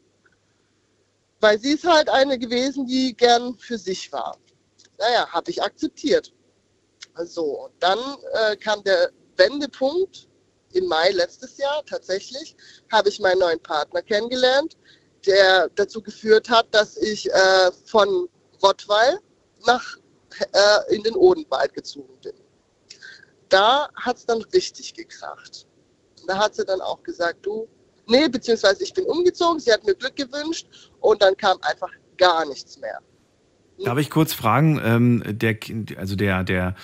Weil 1.40 1.58
sie 1.58 1.72
ist 1.72 1.84
halt 1.84 2.08
eine 2.08 2.38
gewesen, 2.38 2.86
die 2.86 3.14
gern 3.14 3.58
für 3.58 3.76
sich 3.76 4.10
war. 4.12 4.38
Naja, 4.98 5.28
habe 5.28 5.50
ich 5.50 5.62
akzeptiert. 5.62 6.33
So, 7.22 7.64
und 7.64 7.72
dann 7.80 7.98
äh, 8.32 8.56
kam 8.56 8.82
der 8.82 9.10
Wendepunkt 9.36 10.28
im 10.72 10.86
Mai 10.86 11.10
letztes 11.10 11.56
Jahr 11.56 11.84
tatsächlich, 11.86 12.56
habe 12.90 13.08
ich 13.08 13.20
meinen 13.20 13.38
neuen 13.38 13.60
Partner 13.60 14.02
kennengelernt, 14.02 14.76
der 15.24 15.68
dazu 15.76 16.02
geführt 16.02 16.50
hat, 16.50 16.66
dass 16.72 16.96
ich 16.96 17.32
äh, 17.32 17.70
von 17.86 18.28
Rottweil 18.62 19.20
nach, 19.66 19.96
äh, 20.52 20.94
in 20.94 21.02
den 21.02 21.14
Odenwald 21.14 21.72
gezogen 21.72 22.18
bin. 22.22 22.34
Da 23.48 23.88
hat 23.94 24.16
es 24.16 24.26
dann 24.26 24.42
richtig 24.52 24.94
gekracht. 24.94 25.66
Da 26.26 26.36
hat 26.36 26.56
sie 26.56 26.64
dann 26.64 26.80
auch 26.80 27.02
gesagt, 27.02 27.46
du, 27.46 27.68
nee, 28.06 28.28
beziehungsweise 28.28 28.82
ich 28.82 28.92
bin 28.92 29.04
umgezogen, 29.04 29.60
sie 29.60 29.72
hat 29.72 29.84
mir 29.84 29.94
Glück 29.94 30.16
gewünscht 30.16 30.66
und 31.00 31.22
dann 31.22 31.36
kam 31.36 31.58
einfach 31.62 31.90
gar 32.16 32.44
nichts 32.46 32.78
mehr. 32.78 33.00
Darf 33.82 33.98
ich 33.98 34.10
kurz 34.10 34.32
fragen, 34.32 34.80
ähm, 34.84 35.22
der, 35.26 35.56
also 35.96 36.16
der, 36.16 36.44
der, 36.44 36.74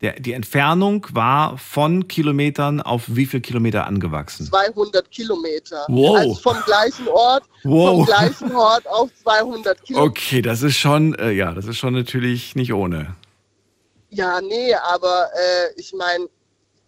der, 0.00 0.20
die 0.20 0.32
Entfernung 0.32 1.06
war 1.12 1.56
von 1.58 2.06
Kilometern 2.06 2.80
auf 2.80 3.04
wie 3.06 3.26
viel 3.26 3.40
Kilometer 3.40 3.86
angewachsen? 3.86 4.46
200 4.46 5.10
Kilometer. 5.10 5.86
Wow. 5.88 6.16
Also 6.18 6.34
vom 6.34 6.56
gleichen 6.64 7.08
Ort, 7.08 7.44
wow. 7.64 7.96
vom 7.96 8.06
gleichen 8.06 8.54
Ort 8.54 8.86
auf 8.86 9.10
200 9.22 9.82
Kilometer. 9.84 10.10
Okay, 10.10 10.42
das 10.42 10.62
ist 10.62 10.76
schon, 10.76 11.14
äh, 11.14 11.32
ja, 11.32 11.52
das 11.52 11.66
ist 11.66 11.78
schon 11.78 11.94
natürlich 11.94 12.54
nicht 12.54 12.72
ohne. 12.72 13.16
Ja, 14.10 14.40
nee, 14.40 14.74
aber 14.74 15.28
äh, 15.34 15.80
ich 15.80 15.92
meine, 15.92 16.28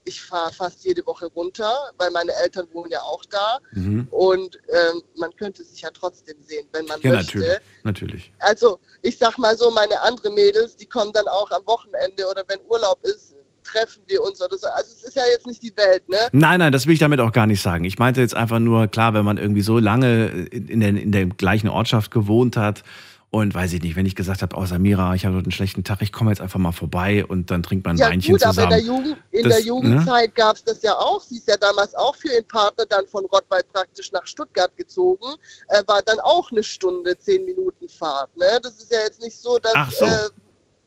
ich 0.08 0.20
fahre 0.20 0.52
fast 0.52 0.84
jede 0.84 1.06
Woche 1.06 1.26
runter, 1.26 1.72
weil 1.98 2.10
meine 2.10 2.32
Eltern 2.42 2.66
wohnen 2.72 2.90
ja 2.90 3.00
auch 3.00 3.24
da. 3.26 3.58
Mhm. 3.72 4.08
Und 4.10 4.58
ähm, 4.68 5.02
man 5.16 5.30
könnte 5.36 5.62
sich 5.62 5.82
ja 5.82 5.90
trotzdem 5.92 6.36
sehen, 6.40 6.66
wenn 6.72 6.86
man 6.86 7.00
ja, 7.02 7.12
möchte. 7.12 7.38
Natürlich, 7.38 7.60
natürlich. 7.84 8.32
Also 8.38 8.80
ich 9.02 9.18
sag 9.18 9.38
mal 9.38 9.56
so, 9.56 9.70
meine 9.70 10.00
anderen 10.00 10.34
Mädels, 10.34 10.76
die 10.76 10.86
kommen 10.86 11.12
dann 11.12 11.28
auch 11.28 11.50
am 11.50 11.64
Wochenende 11.66 12.26
oder 12.30 12.42
wenn 12.48 12.58
Urlaub 12.68 12.98
ist, 13.02 13.34
treffen 13.62 14.02
wir 14.06 14.22
uns 14.22 14.40
oder 14.40 14.56
so. 14.56 14.66
Also 14.68 14.94
es 14.96 15.02
ist 15.04 15.16
ja 15.16 15.22
jetzt 15.30 15.46
nicht 15.46 15.62
die 15.62 15.76
Welt, 15.76 16.08
ne? 16.08 16.16
Nein, 16.32 16.58
nein, 16.58 16.72
das 16.72 16.86
will 16.86 16.94
ich 16.94 17.00
damit 17.00 17.20
auch 17.20 17.32
gar 17.32 17.46
nicht 17.46 17.60
sagen. 17.60 17.84
Ich 17.84 17.98
meinte 17.98 18.22
jetzt 18.22 18.34
einfach 18.34 18.58
nur, 18.58 18.88
klar, 18.88 19.12
wenn 19.12 19.26
man 19.26 19.36
irgendwie 19.36 19.60
so 19.60 19.78
lange 19.78 20.28
in 20.28 20.80
der, 20.80 20.88
in 20.88 21.12
der 21.12 21.26
gleichen 21.26 21.68
Ortschaft 21.68 22.10
gewohnt 22.10 22.56
hat 22.56 22.82
und 23.30 23.54
weiß 23.54 23.74
ich 23.74 23.82
nicht, 23.82 23.94
wenn 23.94 24.06
ich 24.06 24.14
gesagt 24.14 24.40
habe, 24.40 24.56
oh 24.56 24.64
Samira, 24.64 25.14
ich 25.14 25.26
habe 25.26 25.36
heute 25.36 25.46
einen 25.46 25.52
schlechten 25.52 25.84
Tag, 25.84 26.00
ich 26.00 26.12
komme 26.12 26.30
jetzt 26.30 26.40
einfach 26.40 26.58
mal 26.58 26.72
vorbei 26.72 27.26
und 27.26 27.50
dann 27.50 27.62
trinkt 27.62 27.84
man 27.84 27.96
ein 27.96 27.98
ja, 27.98 28.08
Weinchen 28.08 28.32
gut, 28.32 28.40
zusammen. 28.40 28.66
Aber 28.66 28.78
in 28.78 28.86
der, 28.86 28.94
Jugend, 28.94 29.16
in 29.32 29.42
das, 29.44 29.56
der 29.56 29.66
Jugendzeit 29.66 30.28
ne? 30.28 30.34
gab 30.34 30.56
es 30.56 30.64
das 30.64 30.82
ja 30.82 30.94
auch. 30.94 31.22
Sie 31.22 31.36
ist 31.36 31.46
ja 31.46 31.58
damals 31.58 31.94
auch 31.94 32.16
für 32.16 32.28
ihren 32.28 32.46
Partner 32.48 32.86
dann 32.88 33.06
von 33.06 33.26
Rottweil 33.26 33.62
praktisch 33.70 34.12
nach 34.12 34.26
Stuttgart 34.26 34.74
gezogen. 34.78 35.26
Äh, 35.68 35.82
war 35.86 36.00
dann 36.02 36.20
auch 36.20 36.50
eine 36.50 36.62
Stunde, 36.62 37.18
zehn 37.18 37.44
Minuten 37.44 37.88
Fahrt. 37.88 38.34
Ne? 38.36 38.46
Das 38.62 38.78
ist 38.78 38.90
ja 38.90 39.00
jetzt 39.00 39.20
nicht 39.20 39.36
so, 39.36 39.58
dass. 39.58 39.72
Ach 39.74 39.92
so. 39.92 40.06
Äh, 40.06 40.30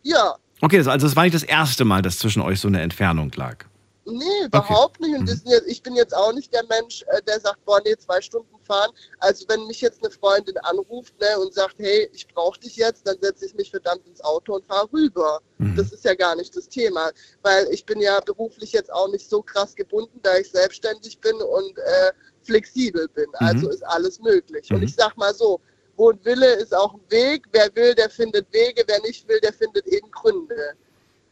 ja. 0.04 0.36
Okay, 0.62 0.78
also 0.78 0.98
das 0.98 1.16
war 1.16 1.24
nicht 1.24 1.36
das 1.36 1.44
erste 1.44 1.86
Mal, 1.86 2.02
dass 2.02 2.18
zwischen 2.18 2.42
euch 2.42 2.60
so 2.60 2.68
eine 2.68 2.82
Entfernung 2.82 3.32
lag. 3.36 3.66
Nee, 4.06 4.46
überhaupt 4.46 5.00
okay. 5.00 5.12
nicht. 5.12 5.20
Und 5.20 5.46
mhm. 5.46 5.52
jetzt, 5.52 5.68
ich 5.68 5.84
bin 5.84 5.96
jetzt 5.96 6.16
auch 6.16 6.34
nicht 6.34 6.52
der 6.54 6.64
Mensch, 6.66 7.04
äh, 7.04 7.22
der 7.22 7.40
sagt, 7.40 7.64
boah, 7.66 7.80
nee, 7.86 7.96
zwei 7.98 8.20
Stunden 8.20 8.56
fahren. 8.72 8.92
Also 9.20 9.46
wenn 9.50 9.68
mich 9.68 9.82
jetzt 9.82 10.04
eine 10.04 10.12
Freundin 10.12 10.58
anruft 10.60 11.14
ne, 11.20 11.40
und 11.40 11.54
sagt, 11.54 11.76
hey, 11.80 12.10
ich 12.14 12.28
brauche 12.28 12.60
dich 12.60 12.78
jetzt, 12.78 13.06
dann 13.08 13.18
setze 13.22 13.46
ich 13.46 13.56
mich 13.56 13.70
verdammt 13.70 14.08
ins 14.08 14.24
Auto 14.24 14.56
und 14.56 14.66
fahre 14.66 14.88
rüber. 14.94 15.40
Mhm. 15.58 15.76
Das 15.76 15.92
ist 15.92 16.06
ja 16.06 16.16
gar 16.16 16.36
nicht 16.36 16.56
das 16.56 16.70
Thema. 16.70 17.12
Weil 17.42 17.68
ich 17.72 17.86
bin 17.86 18.00
ja 18.00 18.20
beruflich 18.22 18.72
jetzt 18.72 18.92
auch 18.94 19.10
nicht 19.12 19.30
so 19.30 19.42
krass 19.42 19.76
gebunden, 19.76 20.20
da 20.24 20.38
ich 20.38 20.50
selbstständig 20.50 21.20
bin 21.20 21.36
und 21.36 21.78
äh, 21.78 22.12
flexibel 22.44 23.08
bin. 23.10 23.28
Mhm. 23.40 23.48
Also 23.48 23.70
ist 23.70 23.86
alles 23.86 24.20
möglich. 24.20 24.72
Und 24.72 24.78
mhm. 24.78 24.84
ich 24.84 24.96
sag 24.96 25.18
mal 25.18 25.34
so, 25.34 25.60
wo 25.98 26.12
ein 26.12 26.20
Wille 26.24 26.54
ist 26.56 26.74
auch 26.74 26.94
ein 26.94 27.02
Weg. 27.10 27.46
Wer 27.52 27.70
will, 27.76 27.94
der 27.96 28.10
findet 28.10 28.52
Wege. 28.54 28.84
Wer 28.88 29.02
nicht 29.02 29.28
will, 29.28 29.40
der 29.42 29.54
findet 29.54 29.86
eben 29.88 30.10
Gründe. 30.12 30.74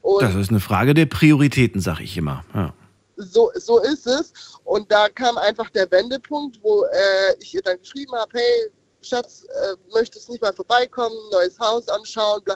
Und 0.02 0.22
das 0.22 0.36
ist 0.36 0.50
eine 0.50 0.60
Frage 0.60 0.94
der 0.94 1.06
Prioritäten, 1.06 1.82
sag 1.82 2.00
ich 2.00 2.16
immer. 2.18 2.46
Ja. 2.54 2.74
So, 3.22 3.52
so 3.56 3.80
ist 3.80 4.08
es. 4.08 4.32
Und 4.64 4.90
da 4.90 5.10
kam 5.10 5.38
einfach 5.38 5.70
der 5.72 5.92
Wendepunkt, 5.92 6.58
wo 6.64 6.86
äh, 6.86 7.36
ich 7.40 7.54
ihr 7.54 7.62
dann 7.62 7.78
geschrieben 7.80 8.14
habe, 8.14 8.32
hey, 8.34 8.72
Schatz, 9.02 9.44
äh, 9.44 9.76
möchtest 9.94 10.30
nicht 10.30 10.42
mal 10.42 10.54
vorbeikommen, 10.54 11.18
neues 11.32 11.60
Haus 11.60 11.88
anschauen, 11.90 12.42
bla. 12.44 12.56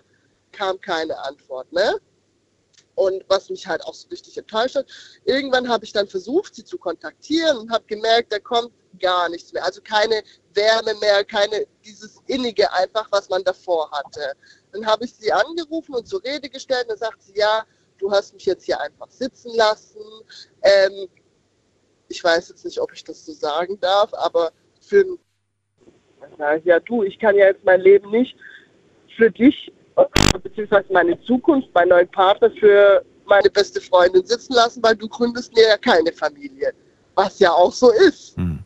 kam 0.53 0.79
keine 0.79 1.17
Antwort, 1.19 1.71
ne? 1.73 1.99
Und 2.95 3.25
was 3.27 3.49
mich 3.49 3.67
halt 3.67 3.83
auch 3.83 3.93
so 3.93 4.07
richtig 4.09 4.37
enttäuscht 4.37 4.75
hat, 4.75 4.85
irgendwann 5.25 5.67
habe 5.67 5.83
ich 5.83 5.91
dann 5.91 6.07
versucht, 6.07 6.55
sie 6.55 6.63
zu 6.63 6.77
kontaktieren 6.77 7.57
und 7.57 7.71
habe 7.71 7.83
gemerkt, 7.85 8.31
da 8.31 8.39
kommt 8.39 8.71
gar 8.99 9.29
nichts 9.29 9.51
mehr. 9.51 9.65
Also 9.65 9.81
keine 9.81 10.23
Wärme 10.53 10.93
mehr, 11.01 11.25
keine 11.25 11.65
dieses 11.83 12.19
Innige 12.27 12.71
einfach, 12.71 13.07
was 13.11 13.29
man 13.29 13.43
davor 13.43 13.89
hatte. 13.91 14.33
Dann 14.71 14.85
habe 14.85 15.05
ich 15.05 15.15
sie 15.15 15.31
angerufen 15.33 15.95
und 15.95 16.07
zur 16.07 16.23
Rede 16.23 16.49
gestellt. 16.49 16.85
Dann 16.87 16.97
sagt 16.97 17.23
sie, 17.23 17.35
ja, 17.35 17.65
du 17.97 18.11
hast 18.11 18.33
mich 18.33 18.45
jetzt 18.45 18.65
hier 18.65 18.79
einfach 18.79 19.09
sitzen 19.09 19.55
lassen. 19.55 20.01
Ähm, 20.61 21.07
ich 22.09 22.23
weiß 22.23 22.49
jetzt 22.49 22.65
nicht, 22.65 22.79
ob 22.79 22.91
ich 22.93 23.03
das 23.03 23.25
so 23.25 23.33
sagen 23.33 23.79
darf, 23.79 24.13
aber 24.13 24.51
für 24.81 25.05
ja 26.63 26.79
du, 26.79 27.03
ich 27.03 27.19
kann 27.19 27.35
ja 27.35 27.47
jetzt 27.47 27.65
mein 27.65 27.81
Leben 27.81 28.09
nicht 28.09 28.35
für 29.17 29.29
dich 29.29 29.71
beziehungsweise 30.41 30.91
meine 30.91 31.19
Zukunft, 31.21 31.73
meinen 31.73 31.89
neuen 31.89 32.09
Partner 32.09 32.49
für 32.51 33.03
meine 33.25 33.49
beste 33.49 33.79
Freundin 33.79 34.25
sitzen 34.25 34.53
lassen, 34.53 34.81
weil 34.83 34.95
du 34.95 35.07
gründest 35.07 35.53
mir 35.55 35.67
ja 35.67 35.77
keine 35.77 36.11
Familie. 36.11 36.73
Was 37.15 37.39
ja 37.39 37.51
auch 37.51 37.71
so 37.71 37.91
ist. 37.91 38.35
Hm. 38.37 38.59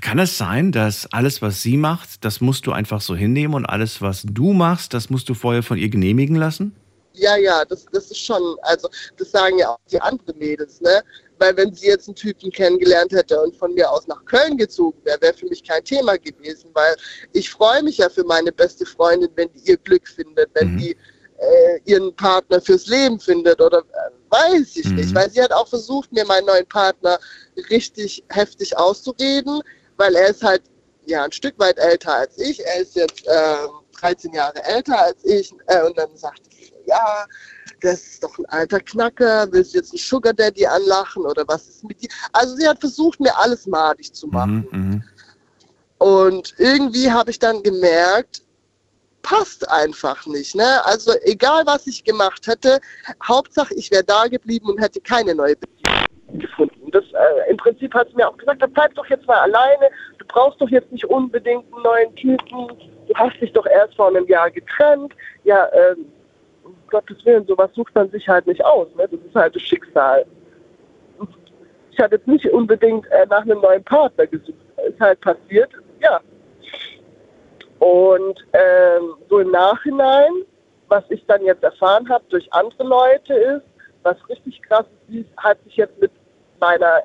Kann 0.00 0.18
es 0.18 0.38
sein, 0.38 0.72
dass 0.72 1.12
alles, 1.12 1.42
was 1.42 1.62
sie 1.62 1.76
macht, 1.76 2.24
das 2.24 2.40
musst 2.40 2.66
du 2.66 2.72
einfach 2.72 3.00
so 3.00 3.14
hinnehmen 3.14 3.54
und 3.54 3.66
alles, 3.66 4.00
was 4.00 4.22
du 4.22 4.52
machst, 4.52 4.94
das 4.94 5.10
musst 5.10 5.28
du 5.28 5.34
vorher 5.34 5.62
von 5.62 5.78
ihr 5.78 5.88
genehmigen 5.88 6.36
lassen? 6.36 6.74
Ja, 7.18 7.36
ja, 7.36 7.64
das, 7.64 7.86
das 7.92 8.10
ist 8.10 8.18
schon, 8.18 8.56
also 8.62 8.88
das 9.16 9.30
sagen 9.30 9.58
ja 9.58 9.70
auch 9.70 9.78
die 9.90 10.00
anderen 10.00 10.38
Mädels, 10.38 10.80
ne? 10.80 11.02
Weil 11.38 11.56
wenn 11.56 11.72
sie 11.72 11.86
jetzt 11.86 12.08
einen 12.08 12.16
Typen 12.16 12.50
kennengelernt 12.50 13.12
hätte 13.12 13.40
und 13.40 13.56
von 13.56 13.72
mir 13.74 13.90
aus 13.90 14.06
nach 14.08 14.24
Köln 14.24 14.56
gezogen 14.56 14.98
wäre, 15.04 15.20
wäre 15.20 15.34
für 15.34 15.46
mich 15.46 15.62
kein 15.62 15.84
Thema 15.84 16.18
gewesen, 16.18 16.70
weil 16.74 16.96
ich 17.32 17.50
freue 17.50 17.82
mich 17.82 17.98
ja 17.98 18.08
für 18.08 18.24
meine 18.24 18.50
beste 18.50 18.84
Freundin, 18.84 19.30
wenn 19.36 19.50
die 19.52 19.70
ihr 19.70 19.76
Glück 19.76 20.08
findet, 20.08 20.50
wenn 20.54 20.74
mhm. 20.74 20.78
die 20.78 20.96
äh, 21.38 21.80
ihren 21.84 22.14
Partner 22.16 22.60
fürs 22.60 22.86
Leben 22.86 23.20
findet 23.20 23.60
oder 23.60 23.78
äh, 23.78 24.10
weiß 24.30 24.76
ich 24.76 24.86
mhm. 24.86 24.96
nicht, 24.96 25.14
weil 25.14 25.30
sie 25.30 25.40
hat 25.40 25.52
auch 25.52 25.68
versucht, 25.68 26.12
mir 26.12 26.24
meinen 26.24 26.46
neuen 26.46 26.66
Partner 26.66 27.18
richtig 27.70 28.24
heftig 28.30 28.76
auszureden, 28.76 29.60
weil 29.96 30.14
er 30.16 30.28
ist 30.28 30.42
halt 30.42 30.62
ja 31.06 31.24
ein 31.24 31.32
Stück 31.32 31.58
weit 31.58 31.78
älter 31.78 32.14
als 32.14 32.38
ich. 32.38 32.64
Er 32.64 32.80
ist 32.80 32.96
jetzt 32.96 33.26
äh, 33.26 33.66
13 34.00 34.32
Jahre 34.32 34.62
älter 34.64 34.98
als 34.98 35.24
ich 35.24 35.52
äh, 35.66 35.84
und 35.86 35.96
dann 35.98 36.14
sagte 36.16 36.48
ich, 36.50 36.72
ja, 36.86 37.26
das 37.80 38.00
ist 38.00 38.24
doch 38.24 38.38
ein 38.38 38.46
alter 38.46 38.80
Knacker, 38.80 39.46
willst 39.50 39.74
du 39.74 39.78
jetzt 39.78 39.92
einen 39.92 39.98
Sugar 39.98 40.32
Daddy 40.32 40.66
anlachen 40.66 41.24
oder 41.24 41.44
was 41.46 41.68
ist 41.68 41.84
mit 41.84 42.02
dir? 42.02 42.08
Also 42.32 42.56
sie 42.56 42.66
hat 42.66 42.80
versucht, 42.80 43.20
mir 43.20 43.36
alles 43.38 43.66
madig 43.66 44.12
zu 44.12 44.26
machen. 44.28 44.66
Mhm, 44.70 44.78
mhm. 44.78 45.02
und 45.98 46.54
irgendwie 46.58 47.10
habe 47.10 47.30
ich 47.30 47.38
dann 47.38 47.62
gemerkt, 47.62 48.42
passt 49.22 49.68
einfach 49.70 50.26
nicht. 50.26 50.54
Ne? 50.54 50.84
Also 50.84 51.12
egal, 51.22 51.64
was 51.66 51.86
ich 51.86 52.04
gemacht 52.04 52.46
hätte, 52.46 52.80
Hauptsache 53.22 53.74
ich 53.74 53.90
wäre 53.90 54.04
da 54.04 54.26
geblieben 54.26 54.70
und 54.70 54.80
hätte 54.80 55.00
keine 55.00 55.34
neue 55.34 55.56
Beziehung 55.56 56.38
gefunden. 56.38 56.90
Das, 56.90 57.04
äh, 57.04 57.50
Im 57.50 57.56
Prinzip 57.56 57.92
hat 57.94 58.08
sie 58.08 58.16
mir 58.16 58.28
auch 58.28 58.36
gesagt, 58.36 58.62
bleib 58.72 58.94
doch 58.94 59.06
jetzt 59.06 59.26
mal 59.26 59.38
alleine, 59.38 59.90
du 60.18 60.24
brauchst 60.26 60.60
doch 60.60 60.68
jetzt 60.68 60.90
nicht 60.92 61.04
unbedingt 61.04 61.64
einen 61.72 61.82
neuen 61.82 62.14
Typen, 62.16 62.68
hast 63.18 63.40
dich 63.40 63.52
doch 63.52 63.66
erst 63.66 63.94
vor 63.94 64.08
einem 64.08 64.26
Jahr 64.26 64.50
getrennt. 64.50 65.14
Ja, 65.44 65.66
äh, 65.66 65.94
um 66.64 66.74
Gottes 66.90 67.24
Willen, 67.24 67.46
sowas 67.46 67.70
sucht 67.74 67.94
man 67.94 68.10
sich 68.10 68.28
halt 68.28 68.46
nicht 68.46 68.64
aus. 68.64 68.88
Ne? 68.96 69.08
Das 69.10 69.20
ist 69.20 69.34
halt 69.34 69.54
das 69.54 69.62
Schicksal. 69.62 70.24
Ich 71.90 71.98
habe 71.98 72.16
jetzt 72.16 72.28
nicht 72.28 72.48
unbedingt 72.50 73.06
äh, 73.10 73.26
nach 73.26 73.42
einem 73.42 73.60
neuen 73.60 73.82
Partner 73.84 74.26
gesucht. 74.26 74.54
Ist 74.86 75.00
halt 75.00 75.20
passiert, 75.20 75.70
ja, 76.00 76.20
und 77.78 78.44
ähm, 78.52 79.14
so 79.28 79.38
im 79.38 79.50
Nachhinein, 79.50 80.30
was 80.88 81.04
ich 81.10 81.24
dann 81.26 81.44
jetzt 81.44 81.62
erfahren 81.62 82.08
habe 82.08 82.24
durch 82.28 82.52
andere 82.52 82.84
Leute 82.84 83.34
ist, 83.34 83.66
was 84.02 84.16
richtig 84.28 84.60
krass 84.62 84.86
ist, 85.08 85.28
hat 85.36 85.62
sich 85.64 85.76
jetzt 85.76 86.00
mit 86.00 86.10
meiner 86.60 87.02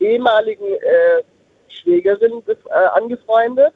ehemaligen 0.00 0.66
äh, 0.66 1.22
Schwägerin 1.68 2.42
äh, 2.46 2.74
angefreundet, 2.94 3.74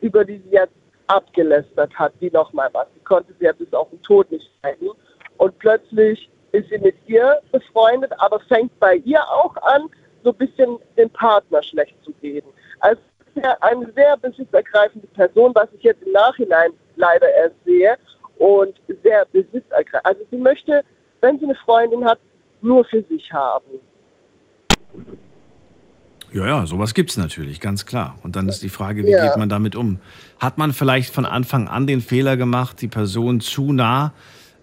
über 0.00 0.24
die 0.24 0.38
sie 0.38 0.50
jetzt 0.50 0.74
abgelästert 1.10 1.92
hat, 1.94 2.12
wie 2.20 2.30
nochmal 2.30 2.68
was. 2.72 2.86
Sie 2.94 3.00
konnte 3.00 3.32
sie 3.38 3.44
ja 3.44 3.52
bis 3.52 3.72
auf 3.72 3.88
den 3.90 4.00
Tod 4.02 4.30
nicht 4.30 4.48
zeigen. 4.62 4.90
Und 5.38 5.58
plötzlich 5.58 6.30
ist 6.52 6.68
sie 6.70 6.78
mit 6.78 6.96
ihr 7.06 7.40
befreundet, 7.52 8.12
aber 8.18 8.40
fängt 8.40 8.78
bei 8.78 8.96
ihr 8.96 9.22
auch 9.28 9.56
an, 9.56 9.88
so 10.22 10.30
ein 10.30 10.36
bisschen 10.36 10.78
den 10.96 11.10
Partner 11.10 11.62
schlecht 11.62 11.94
zu 12.04 12.12
reden. 12.22 12.48
Also 12.80 13.00
eine 13.60 13.90
sehr 13.92 14.16
besitzergreifende 14.18 15.06
Person, 15.08 15.52
was 15.54 15.68
ich 15.72 15.82
jetzt 15.82 16.02
im 16.02 16.12
Nachhinein 16.12 16.72
leider 16.96 17.28
erst 17.34 17.56
sehe. 17.64 17.96
Und 18.38 18.80
sehr 19.02 19.26
besitzergreifend. 19.26 20.04
Also 20.04 20.22
sie 20.30 20.38
möchte, 20.38 20.82
wenn 21.20 21.38
sie 21.38 21.44
eine 21.44 21.54
Freundin 21.56 22.04
hat, 22.04 22.18
nur 22.62 22.84
für 22.84 23.02
sich 23.02 23.30
haben. 23.32 23.80
Ja, 26.32 26.46
ja, 26.46 26.66
sowas 26.66 26.94
gibt 26.94 27.10
es 27.10 27.16
natürlich, 27.16 27.60
ganz 27.60 27.86
klar. 27.86 28.16
Und 28.22 28.36
dann 28.36 28.48
ist 28.48 28.62
die 28.62 28.68
Frage, 28.68 29.04
wie 29.04 29.10
ja. 29.10 29.26
geht 29.26 29.36
man 29.36 29.48
damit 29.48 29.74
um? 29.74 29.98
Hat 30.38 30.58
man 30.58 30.72
vielleicht 30.72 31.12
von 31.12 31.26
Anfang 31.26 31.68
an 31.68 31.86
den 31.86 32.00
Fehler 32.00 32.36
gemacht, 32.36 32.80
die 32.80 32.88
Person 32.88 33.40
zu 33.40 33.72
nah 33.72 34.12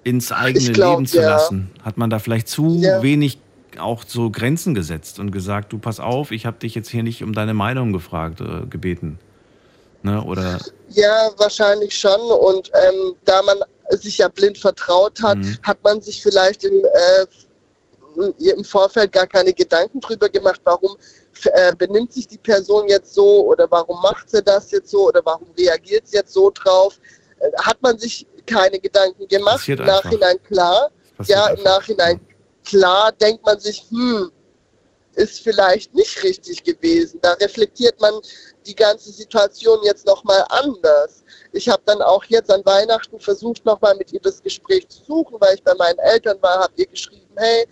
ins 0.03 0.31
eigene 0.31 0.71
glaub, 0.71 0.97
Leben 0.97 1.05
zu 1.05 1.17
ja. 1.17 1.29
lassen? 1.29 1.71
Hat 1.83 1.97
man 1.97 2.09
da 2.09 2.19
vielleicht 2.19 2.47
zu 2.47 2.79
ja. 2.81 3.01
wenig 3.03 3.39
auch 3.79 4.03
so 4.07 4.29
Grenzen 4.29 4.73
gesetzt 4.73 5.19
und 5.19 5.31
gesagt, 5.31 5.73
du 5.73 5.77
pass 5.77 5.99
auf, 5.99 6.31
ich 6.31 6.45
habe 6.45 6.57
dich 6.57 6.73
jetzt 6.73 6.89
hier 6.89 7.03
nicht 7.03 7.21
um 7.21 7.33
deine 7.33 7.53
Meinung 7.53 7.93
gefragt, 7.93 8.41
äh, 8.41 8.65
gebeten. 8.67 9.19
Ne? 10.03 10.23
Oder 10.23 10.59
ja, 10.89 11.29
wahrscheinlich 11.37 11.97
schon. 11.97 12.19
Und 12.19 12.71
ähm, 12.73 13.13
da 13.25 13.41
man 13.43 13.57
sich 13.91 14.19
ja 14.19 14.29
blind 14.29 14.57
vertraut 14.57 15.21
hat, 15.21 15.37
mhm. 15.37 15.57
hat 15.63 15.83
man 15.83 16.01
sich 16.01 16.21
vielleicht 16.21 16.63
im, 16.63 16.73
äh, 16.73 17.25
im 18.17 18.63
Vorfeld 18.63 19.11
gar 19.11 19.27
keine 19.27 19.53
Gedanken 19.53 19.99
drüber 19.99 20.29
gemacht, 20.29 20.61
warum 20.63 20.97
äh, 21.45 21.75
benimmt 21.75 22.13
sich 22.13 22.27
die 22.27 22.37
Person 22.37 22.87
jetzt 22.87 23.13
so 23.13 23.45
oder 23.45 23.69
warum 23.69 24.01
macht 24.01 24.29
sie 24.29 24.41
das 24.41 24.71
jetzt 24.71 24.89
so 24.89 25.07
oder 25.07 25.21
warum 25.23 25.47
reagiert 25.57 26.07
sie 26.07 26.17
jetzt 26.17 26.33
so 26.33 26.49
drauf. 26.49 26.99
Äh, 27.39 27.51
hat 27.61 27.81
man 27.81 27.97
sich 27.97 28.25
keine 28.45 28.79
Gedanken 28.79 29.27
gemacht, 29.27 29.67
im 29.67 29.85
Nachhinein 29.85 30.41
klar. 30.43 30.91
Ja, 31.25 31.47
im 31.47 31.63
Nachhinein 31.63 32.19
klar 32.63 33.11
denkt 33.11 33.45
man 33.45 33.59
sich, 33.59 33.85
hm, 33.89 34.31
ist 35.17 35.41
vielleicht 35.41 35.93
nicht 35.95 36.23
richtig 36.23 36.63
gewesen. 36.63 37.19
Da 37.21 37.33
reflektiert 37.33 37.99
man 37.99 38.13
die 38.65 38.75
ganze 38.75 39.11
Situation 39.11 39.79
jetzt 39.83 40.05
nochmal 40.05 40.45
anders. 40.49 41.23
Ich 41.53 41.67
habe 41.67 41.81
dann 41.85 42.01
auch 42.01 42.23
jetzt 42.25 42.51
an 42.51 42.63
Weihnachten 42.65 43.19
versucht, 43.19 43.65
nochmal 43.65 43.95
mit 43.95 44.13
ihr 44.13 44.19
das 44.19 44.41
Gespräch 44.43 44.87
zu 44.89 45.03
suchen, 45.03 45.37
weil 45.39 45.55
ich 45.55 45.63
bei 45.63 45.73
meinen 45.75 45.97
Eltern 45.99 46.37
war, 46.41 46.59
habe 46.59 46.73
ihr 46.75 46.85
geschrieben, 46.85 47.33
hey, 47.35 47.65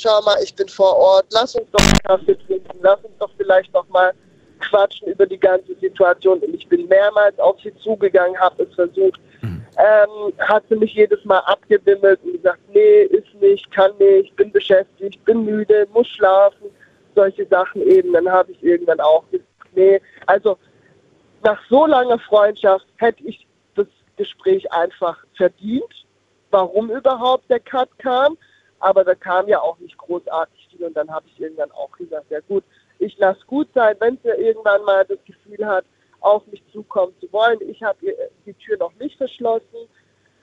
schau 0.00 0.20
mal, 0.22 0.36
ich 0.42 0.54
bin 0.54 0.68
vor 0.68 0.96
Ort, 0.96 1.26
lass 1.32 1.54
uns 1.54 1.70
doch 1.70 1.84
einen 1.84 1.98
Kaffee 2.04 2.38
trinken, 2.46 2.78
lass 2.80 3.00
uns 3.04 3.16
doch 3.18 3.30
vielleicht 3.36 3.72
nochmal 3.74 4.12
quatschen 4.60 5.08
über 5.08 5.26
die 5.26 5.38
ganze 5.38 5.74
Situation. 5.80 6.38
Und 6.40 6.54
ich 6.54 6.68
bin 6.68 6.86
mehrmals 6.88 7.38
auf 7.38 7.60
sie 7.62 7.74
zugegangen, 7.76 8.38
habe 8.38 8.62
es 8.64 8.74
versucht, 8.74 9.20
ähm, 9.42 10.32
hat 10.38 10.64
sie 10.68 10.76
mich 10.76 10.94
jedes 10.94 11.24
Mal 11.24 11.38
abgewimmelt 11.40 12.20
und 12.22 12.34
gesagt, 12.34 12.60
nee, 12.72 13.02
ist 13.02 13.34
nicht, 13.40 13.70
kann 13.70 13.92
nicht, 13.98 14.34
bin 14.36 14.52
beschäftigt, 14.52 15.24
bin 15.24 15.44
müde, 15.44 15.86
muss 15.92 16.08
schlafen, 16.08 16.70
solche 17.14 17.46
Sachen 17.46 17.82
eben. 17.82 18.12
Dann 18.12 18.28
habe 18.28 18.52
ich 18.52 18.62
irgendwann 18.62 19.00
auch 19.00 19.24
gesagt, 19.30 19.48
nee, 19.74 20.00
also 20.26 20.58
nach 21.42 21.60
so 21.68 21.86
langer 21.86 22.18
Freundschaft 22.18 22.86
hätte 22.96 23.22
ich 23.24 23.46
das 23.76 23.86
Gespräch 24.16 24.70
einfach 24.72 25.16
verdient, 25.36 26.06
warum 26.50 26.90
überhaupt 26.90 27.48
der 27.48 27.60
Cut 27.60 27.88
kam. 27.98 28.36
Aber 28.80 29.04
da 29.04 29.14
kam 29.14 29.46
ja 29.46 29.60
auch 29.60 29.78
nicht 29.78 29.96
großartig 29.96 30.68
viel 30.70 30.86
und 30.86 30.94
dann 30.96 31.10
habe 31.10 31.26
ich 31.28 31.40
irgendwann 31.40 31.70
auch 31.72 31.92
gesagt, 31.92 32.30
ja 32.30 32.40
gut, 32.40 32.64
ich 32.98 33.16
lasse 33.18 33.40
gut 33.46 33.68
sein, 33.74 33.96
wenn 34.00 34.18
sie 34.22 34.28
irgendwann 34.28 34.84
mal 34.84 35.04
das 35.04 35.18
Gefühl 35.24 35.64
hat, 35.66 35.84
auf 36.20 36.46
mich 36.48 36.62
zukommen 36.72 37.12
zu 37.20 37.32
wollen. 37.32 37.58
Ich 37.68 37.82
habe 37.82 37.98
die 38.46 38.54
Tür 38.54 38.76
noch 38.78 38.92
nicht 38.98 39.16
verschlossen. 39.16 39.88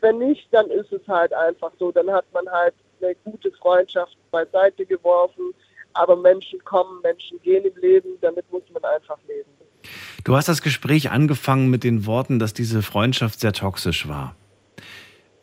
Wenn 0.02 0.20
nicht, 0.20 0.48
dann 0.52 0.70
ist 0.70 0.92
es 0.92 1.08
halt 1.08 1.34
einfach 1.34 1.72
so. 1.80 1.92
Dann 1.92 2.12
hat 2.12 2.26
man 2.34 2.50
halt 2.50 2.74
eine 3.02 3.16
gute 3.24 3.52
Freundschaft 3.52 4.18
beiseite 4.32 4.86
geworfen. 4.86 5.54
Aber 5.94 6.16
Menschen 6.16 6.64
kommen, 6.66 7.02
Menschen 7.02 7.40
gehen 7.42 7.64
im 7.66 7.76
Leben. 7.82 8.18
Damit 8.22 8.52
muss 8.52 8.64
man 8.74 8.84
einfach 8.84 9.18
leben. 9.28 9.50
Du 10.24 10.36
hast 10.36 10.50
das 10.50 10.62
Gespräch 10.62 11.12
angefangen 11.12 11.70
mit 11.70 11.84
den 11.84 12.06
Worten, 12.06 12.40
dass 12.40 12.54
diese 12.54 12.82
Freundschaft 12.82 13.40
sehr 13.40 13.54
toxisch 13.54 14.08
war. 14.08 14.36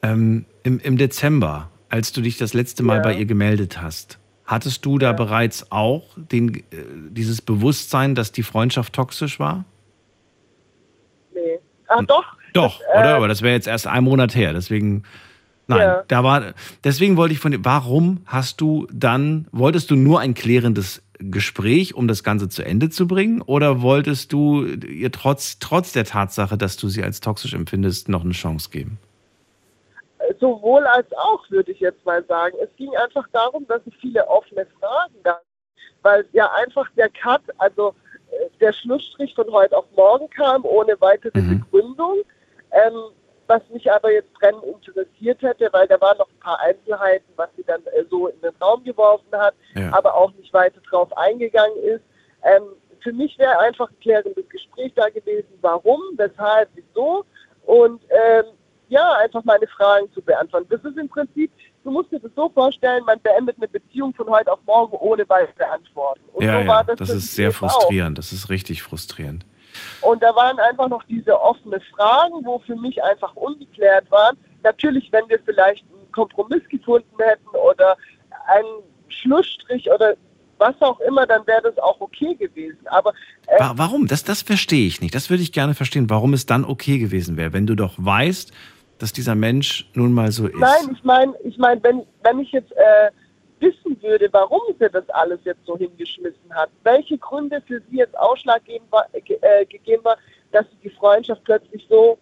Ähm, 0.03 0.45
im, 0.63 0.79
Im 0.81 0.99
Dezember, 0.99 1.71
als 1.95 2.11
du 2.11 2.23
dich 2.23 2.37
das 2.39 2.55
letzte 2.55 2.83
Mal 2.83 2.97
ja. 2.97 3.03
bei 3.03 3.15
ihr 3.15 3.25
gemeldet 3.25 3.81
hast, 3.81 4.19
hattest 4.47 4.85
du 4.85 4.99
da 4.99 5.07
ja. 5.07 5.13
bereits 5.13 5.71
auch 5.71 6.03
den, 6.17 6.57
äh, 6.57 6.63
dieses 7.11 7.41
Bewusstsein, 7.41 8.17
dass 8.17 8.33
die 8.33 8.43
Freundschaft 8.43 8.93
toxisch 8.93 9.39
war? 9.39 9.65
Ah, 11.87 12.03
doch. 12.03 12.25
Doch, 12.53 12.81
das, 12.81 12.89
oder? 12.99 13.11
Äh, 13.11 13.15
Aber 13.15 13.29
das 13.29 13.43
wäre 13.43 13.55
jetzt 13.55 13.69
erst 13.69 13.87
ein 13.87 14.03
Monat 14.03 14.35
her. 14.35 14.53
Deswegen, 14.53 15.05
nein, 15.69 15.79
ja. 15.79 16.03
da 16.09 16.25
war, 16.25 16.55
deswegen 16.83 17.17
wollte 17.17 17.33
ich 17.33 17.39
von 17.39 17.53
dir, 17.53 17.65
warum 17.65 18.23
hast 18.27 18.61
du 18.61 18.89
dann, 18.93 19.47
wolltest 19.53 19.89
du 19.93 19.95
nur 19.95 20.19
ein 20.19 20.35
klärendes 20.35 21.01
Gespräch, 21.21 21.95
um 21.95 22.09
das 22.09 22.25
Ganze 22.25 22.49
zu 22.49 22.65
Ende 22.65 22.91
zu 22.91 23.07
bringen? 23.07 23.41
Oder 23.41 23.83
wolltest 23.83 24.33
du 24.33 24.65
ihr 24.67 25.13
trotz, 25.13 25.61
trotz 25.61 25.93
der 25.93 26.07
Tatsache, 26.07 26.59
dass 26.59 26.77
du 26.77 26.89
sie 26.89 27.05
als 27.05 27.21
toxisch 27.21 27.55
empfindest, 27.55 28.09
noch 28.09 28.25
eine 28.25 28.33
Chance 28.33 28.71
geben? 28.71 28.99
Sowohl 30.45 30.87
als 30.87 31.11
auch, 31.17 31.49
würde 31.49 31.73
ich 31.73 31.81
jetzt 31.81 32.05
mal 32.05 32.23
sagen. 32.27 32.55
Es 32.63 32.69
ging 32.77 32.95
einfach 32.97 33.27
darum, 33.33 33.67
dass 33.67 33.81
es 33.87 33.95
viele 33.99 34.29
offene 34.29 34.67
Fragen 34.79 35.23
gab. 35.23 35.43
Weil 36.03 36.27
ja 36.33 36.53
einfach 36.53 36.87
der 36.99 37.09
Cut, 37.09 37.41
also 37.57 37.95
der 38.61 38.75
Schlussstrich 38.75 39.35
von 39.35 39.51
heute 39.51 39.75
auf 39.75 39.87
morgen 39.97 40.29
kam, 40.29 40.67
ohne 40.67 41.01
weitere 41.01 41.41
mhm. 41.41 41.61
Begründung. 41.61 42.19
Ähm, 42.73 43.05
was 43.47 43.63
mich 43.71 43.91
aber 43.91 44.13
jetzt 44.13 44.31
brennend 44.35 44.65
interessiert 44.65 45.41
hätte, 45.41 45.71
weil 45.73 45.89
da 45.89 45.99
waren 46.03 46.19
noch 46.19 46.29
ein 46.29 46.41
paar 46.41 46.61
Einzelheiten, 46.61 47.33
was 47.37 47.49
sie 47.57 47.65
dann 47.65 47.81
äh, 47.87 48.05
so 48.11 48.29
in 48.29 48.39
den 48.43 48.55
Raum 48.61 48.85
geworfen 48.85 49.33
hat, 49.33 49.55
ja. 49.75 49.91
aber 49.95 50.15
auch 50.15 50.33
nicht 50.35 50.53
weiter 50.53 50.81
drauf 50.91 51.09
eingegangen 51.17 51.79
ist. 51.79 52.03
Ähm, 52.43 52.65
für 53.01 53.13
mich 53.13 53.39
wäre 53.39 53.59
einfach 53.61 53.89
ein 53.89 54.01
klärendes 54.01 54.47
Gespräch 54.51 54.93
da 54.95 55.09
gewesen, 55.09 55.59
warum, 55.63 56.03
weshalb, 56.17 56.69
wieso. 56.75 57.25
Und 57.65 58.03
ähm, 58.11 58.45
ja, 58.89 59.13
einfach 59.23 59.43
meine 59.45 59.67
Fragen 59.67 60.11
zu 60.13 60.21
beantworten. 60.23 60.67
Das 60.71 60.83
ist 60.85 60.97
im 60.99 61.09
Prinzip, 61.09 61.51
du 61.83 61.91
musst 61.91 62.11
dir 62.13 62.21
das 62.21 62.31
so 62.37 62.49
vorstellen, 62.51 63.03
man 63.05 63.21
beendet 63.21 63.57
eine 63.59 63.69
Beziehung 63.69 64.13
von 64.15 64.29
heute 64.29 64.53
auf 64.53 64.61
morgen 64.67 64.97
ohne 64.99 65.29
weitere 65.29 65.65
Antworten. 65.65 66.21
Und 66.33 66.45
ja, 66.45 66.61
so 66.61 66.67
ja, 66.67 66.83
das 66.85 66.99
das 66.99 67.11
ist 67.11 67.35
sehr 67.35 67.47
jetzt 67.49 67.63
auch. 67.63 67.71
frustrierend. 67.71 68.19
Das 68.19 68.33
ist 68.33 68.51
richtig 68.51 68.83
frustrierend. 68.83 69.45
Und 70.03 70.23
da 70.23 70.35
waren 70.37 70.59
einfach 70.61 70.89
noch 70.89 71.03
diese 71.05 71.41
offene 71.41 71.81
Fragen, 71.97 72.45
wo 72.45 72.61
für 72.61 72.77
mich 72.77 73.03
einfach 73.03 73.35
ungeklärt 73.35 74.09
waren. 74.11 74.37
Natürlich, 74.63 75.11
wenn 75.13 75.29
wir 75.29 75.41
vielleicht 75.45 75.85
einen 75.93 76.13
Kompromiss 76.13 76.63
gefunden 76.69 77.07
hätten 77.19 77.49
oder 77.49 77.97
einen 78.47 78.83
Schlussstrich 79.09 79.91
oder 79.91 80.15
was 80.59 80.81
auch 80.81 81.01
immer, 81.01 81.27
dann 81.27 81.45
wäre 81.49 81.63
das 81.63 81.77
auch 81.79 82.01
okay 82.01 82.35
gewesen. 82.37 82.79
Aber 82.87 83.13
äh, 83.49 83.59
Wa- 83.59 83.73
Warum? 83.77 84.07
Das, 84.07 84.23
das 84.23 84.43
verstehe 84.43 84.87
ich 84.87 85.01
nicht. 85.01 85.13
Das 85.15 85.29
würde 85.29 85.43
ich 85.43 85.51
gerne 85.53 85.75
verstehen, 85.75 86.09
warum 86.09 86.33
es 86.33 86.47
dann 86.47 86.65
okay 86.65 86.99
gewesen 86.99 87.37
wäre, 87.37 87.53
wenn 87.53 87.67
du 87.67 87.75
doch 87.75 87.95
weißt, 87.97 88.53
dass 89.05 89.13
dieser 89.13 89.35
Mensch 89.35 89.87
nun 89.93 90.15
mal 90.15 90.33
so 90.33 90.47
ist. 90.47 90.57
nein, 90.57 90.91
ich 90.91 91.05
meine, 91.05 91.35
ich 91.45 91.59
mein, 91.59 91.83
wenn, 91.83 92.07
wenn 92.23 92.39
ich 92.41 92.51
jetzt 92.53 92.73
äh, 92.73 93.11
wissen 93.61 94.01
würde, 94.03 94.31
warum 94.33 94.63
sie 94.79 94.89
das 94.89 95.07
alles 95.11 95.41
jetzt 95.45 95.65
so 95.67 95.77
hingeschmissen 95.77 96.55
hat, 96.55 96.71
welche 96.85 97.19
Gründe 97.19 97.63
für 97.67 97.83
sie 97.91 97.99
jetzt 97.99 98.17
ausschlaggebend 98.19 98.91
war, 98.91 99.07
äh, 99.13 99.21
äh, 99.43 99.67
gegeben 99.67 100.03
war, 100.05 100.17
dass 100.53 100.65
sie 100.71 100.89
die 100.89 100.95
Freundschaft 100.95 101.45
plötzlich 101.45 101.85
so 101.91 102.17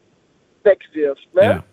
wegwirft. 0.64 1.32
Ne? 1.34 1.42
Ja. 1.44 1.64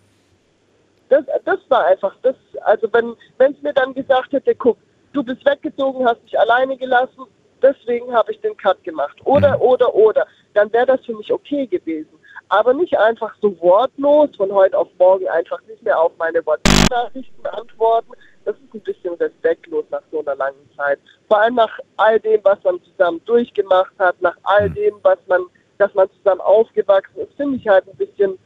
Das, 1.09 1.25
das 1.43 1.59
war 1.69 1.87
einfach 1.87 2.15
das. 2.21 2.35
Also 2.61 2.87
wenn 2.93 3.15
wenn 3.39 3.53
es 3.53 3.61
mir 3.63 3.73
dann 3.73 3.95
gesagt 3.95 4.31
hätte, 4.31 4.53
guck, 4.53 4.77
du 5.13 5.23
bist 5.23 5.43
weggezogen, 5.43 6.05
hast 6.05 6.21
mich 6.21 6.39
alleine 6.39 6.77
gelassen, 6.77 7.23
deswegen 7.63 8.13
habe 8.13 8.31
ich 8.31 8.39
den 8.41 8.55
Cut 8.57 8.83
gemacht. 8.83 9.17
Oder, 9.25 9.55
Mhm. 9.57 9.63
oder, 9.63 9.95
oder. 9.95 10.27
Dann 10.53 10.71
wäre 10.71 10.85
das 10.85 11.03
für 11.03 11.15
mich 11.15 11.33
okay 11.33 11.65
gewesen. 11.65 12.18
Aber 12.49 12.73
nicht 12.73 12.97
einfach 12.97 13.33
so 13.41 13.59
wortlos 13.61 14.29
von 14.35 14.51
heute 14.51 14.77
auf 14.77 14.87
morgen 14.97 15.27
einfach 15.27 15.61
nicht 15.67 15.83
mehr 15.83 15.99
auf 15.99 16.11
meine 16.17 16.43
WhatsApp-Nachrichten 16.45 17.45
antworten. 17.45 18.11
Das 18.45 18.55
ist 18.55 18.73
ein 18.73 18.81
bisschen 18.81 19.13
respektlos 19.15 19.85
nach 19.91 20.01
so 20.11 20.21
einer 20.21 20.35
langen 20.35 20.69
Zeit. 20.75 20.99
Vor 21.27 21.39
allem 21.39 21.55
nach 21.55 21.79
all 21.97 22.19
dem, 22.19 22.39
was 22.43 22.57
man 22.63 22.81
zusammen 22.83 23.21
durchgemacht 23.25 23.93
hat, 23.99 24.19
nach 24.21 24.35
all 24.43 24.69
Mhm. 24.69 24.73
dem, 24.73 24.95
was 25.03 25.19
man, 25.27 25.43
dass 25.77 25.93
man 25.93 26.09
zusammen 26.17 26.41
aufgewachsen 26.41 27.19
ist, 27.19 27.33
finde 27.35 27.57
ich 27.57 27.67
halt 27.67 27.87
ein 27.87 27.97
bisschen 27.97 28.39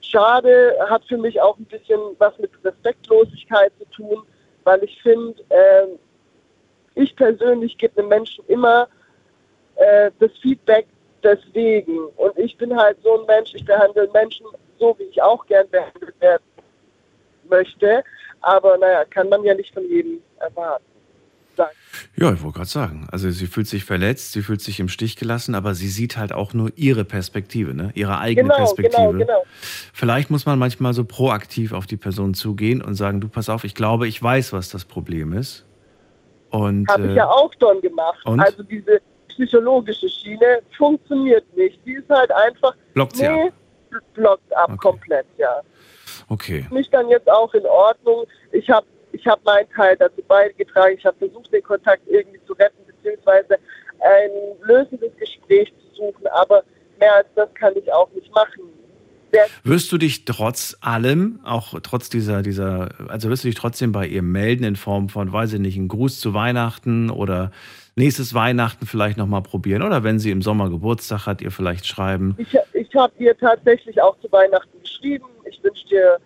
schade, 0.00 0.74
hat 0.88 1.04
für 1.04 1.18
mich 1.18 1.40
auch 1.40 1.58
ein 1.58 1.66
bisschen 1.66 2.00
was 2.18 2.36
mit 2.38 2.50
Respektlosigkeit 2.64 3.72
zu 3.78 3.84
tun, 3.90 4.22
weil 4.64 4.82
ich 4.82 5.02
finde, 5.02 5.34
ähm, 5.50 5.98
ich 6.94 7.14
persönlich 7.14 7.76
gebe 7.76 7.98
einem 8.00 8.08
Menschen 8.08 8.44
immer 8.48 8.88
äh, 9.76 10.10
das 10.18 10.30
Feedback 10.40 10.86
deswegen. 11.22 11.98
Und 12.16 12.36
ich 12.38 12.56
bin 12.56 12.76
halt 12.76 12.98
so 13.02 13.20
ein 13.20 13.26
Mensch, 13.26 13.54
ich 13.54 13.64
behandle 13.64 14.08
Menschen 14.12 14.46
so, 14.78 14.94
wie 14.98 15.04
ich 15.04 15.22
auch 15.22 15.44
gern 15.46 15.68
behandelt 15.70 16.20
werden 16.20 16.42
möchte. 17.48 18.02
Aber 18.42 18.78
naja, 18.78 19.04
kann 19.04 19.28
man 19.28 19.44
ja 19.44 19.54
nicht 19.54 19.72
von 19.74 19.86
jedem 19.88 20.20
erwarten. 20.38 20.84
Ja, 22.16 22.32
ich 22.32 22.42
wollte 22.42 22.56
gerade 22.58 22.70
sagen. 22.70 23.06
Also 23.12 23.30
sie 23.30 23.46
fühlt 23.46 23.66
sich 23.66 23.84
verletzt, 23.84 24.32
sie 24.32 24.40
fühlt 24.40 24.62
sich 24.62 24.80
im 24.80 24.88
Stich 24.88 25.16
gelassen, 25.16 25.54
aber 25.54 25.74
sie 25.74 25.88
sieht 25.88 26.16
halt 26.16 26.32
auch 26.32 26.54
nur 26.54 26.70
ihre 26.76 27.04
Perspektive, 27.04 27.74
ne? 27.74 27.90
ihre 27.94 28.18
eigene 28.18 28.48
Genau, 28.48 28.56
Perspektive. 28.56 29.02
genau, 29.12 29.18
genau. 29.18 29.42
Vielleicht 29.92 30.30
muss 30.30 30.46
man 30.46 30.58
manchmal 30.58 30.94
so 30.94 31.04
proaktiv 31.04 31.72
auf 31.72 31.86
die 31.86 31.98
Person 31.98 32.32
zugehen 32.32 32.80
und 32.80 32.94
sagen, 32.94 33.20
du 33.20 33.28
pass 33.28 33.50
auf, 33.50 33.64
ich 33.64 33.74
glaube, 33.74 34.08
ich 34.08 34.22
weiß, 34.22 34.54
was 34.54 34.70
das 34.70 34.86
Problem 34.86 35.34
ist. 35.34 35.66
Und 36.50 36.88
Habe 36.88 37.04
ich 37.06 37.10
äh, 37.10 37.16
ja 37.16 37.28
auch 37.28 37.52
schon 37.60 37.80
gemacht. 37.82 38.24
und? 38.24 38.40
Also 38.40 38.62
diese 38.62 39.00
psychologische 39.40 40.08
Schiene 40.08 40.60
funktioniert 40.76 41.44
nicht. 41.56 41.78
Die 41.86 41.94
ist 41.94 42.08
halt 42.10 42.30
einfach, 42.32 42.74
blockt 42.94 43.16
sie 43.16 43.26
nee, 43.28 43.48
ab. 43.48 43.52
blockt 44.14 44.56
ab 44.56 44.68
Okay. 44.70 44.78
komplett, 44.78 45.26
ja. 45.38 45.62
Okay. 46.28 46.66
mich 46.70 46.88
dann 46.90 47.08
jetzt 47.08 47.28
auch 47.30 47.52
in 47.54 47.64
Ordnung. 47.66 48.26
Ich 48.52 48.68
habe 48.68 48.86
ich 49.12 49.26
hab 49.26 49.42
meinen 49.44 49.68
Teil 49.70 49.96
dazu 49.96 50.22
beigetragen. 50.28 50.94
Ich 50.96 51.04
habe 51.04 51.16
versucht, 51.18 51.52
den 51.52 51.62
Kontakt 51.62 52.02
irgendwie 52.06 52.40
zu 52.46 52.52
retten, 52.52 52.84
beziehungsweise 52.86 53.58
ein 53.98 54.30
lösendes 54.62 55.10
Gespräch 55.16 55.72
zu 55.80 55.96
suchen. 55.96 56.26
Aber 56.28 56.62
mehr 56.98 57.14
als 57.16 57.26
das 57.34 57.52
kann 57.54 57.74
ich 57.76 57.90
auch 57.92 58.10
nicht 58.12 58.32
machen. 58.34 58.70
Wirst 59.64 59.90
du 59.92 59.98
dich 59.98 60.24
trotz 60.24 60.76
allem, 60.80 61.40
auch 61.44 61.78
trotz 61.82 62.08
dieser, 62.10 62.42
dieser, 62.42 62.88
also 63.08 63.28
wirst 63.28 63.44
du 63.44 63.48
dich 63.48 63.54
trotzdem 63.56 63.92
bei 63.92 64.06
ihr 64.06 64.22
melden 64.22 64.64
in 64.64 64.76
Form 64.76 65.08
von, 65.08 65.32
weiß 65.32 65.52
ich 65.54 65.60
nicht, 65.60 65.76
einen 65.76 65.88
Gruß 65.88 66.20
zu 66.20 66.34
Weihnachten 66.34 67.10
oder 67.10 67.50
nächstes 67.96 68.34
Weihnachten 68.34 68.86
vielleicht 68.86 69.18
nochmal 69.18 69.42
probieren 69.42 69.82
oder 69.82 70.02
wenn 70.04 70.18
sie 70.18 70.30
im 70.30 70.42
Sommer 70.42 70.70
Geburtstag 70.70 71.26
hat, 71.26 71.42
ihr 71.42 71.50
vielleicht 71.50 71.86
schreiben. 71.86 72.34
ich 72.38 72.56
ich 72.72 72.94
habe 72.96 73.12
ihr 73.18 73.36
tatsächlich 73.38 74.00
auch 74.02 74.18
zu 74.20 74.30
Weihnachten 74.32 74.80
geschrieben. 74.82 75.26
Ich 75.48 75.62
wünsche 75.62 75.86
dir 75.88 76.18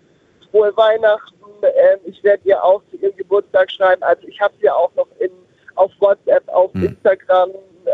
frohe 0.50 0.72
Weihnachten. 0.76 1.34
Ähm, 1.62 1.98
ich 2.06 2.22
werde 2.24 2.42
ihr 2.48 2.62
auch 2.62 2.82
zu 2.90 2.96
ihrem 2.98 3.16
Geburtstag 3.16 3.70
schreiben. 3.70 4.02
Also 4.02 4.26
ich 4.28 4.40
habe 4.40 4.54
sie 4.60 4.70
auch 4.70 4.90
noch 4.96 5.08
in, 5.20 5.30
auf 5.74 5.90
WhatsApp, 5.98 6.46
auf 6.48 6.72
Hm. 6.74 6.84
Instagram. 6.86 7.50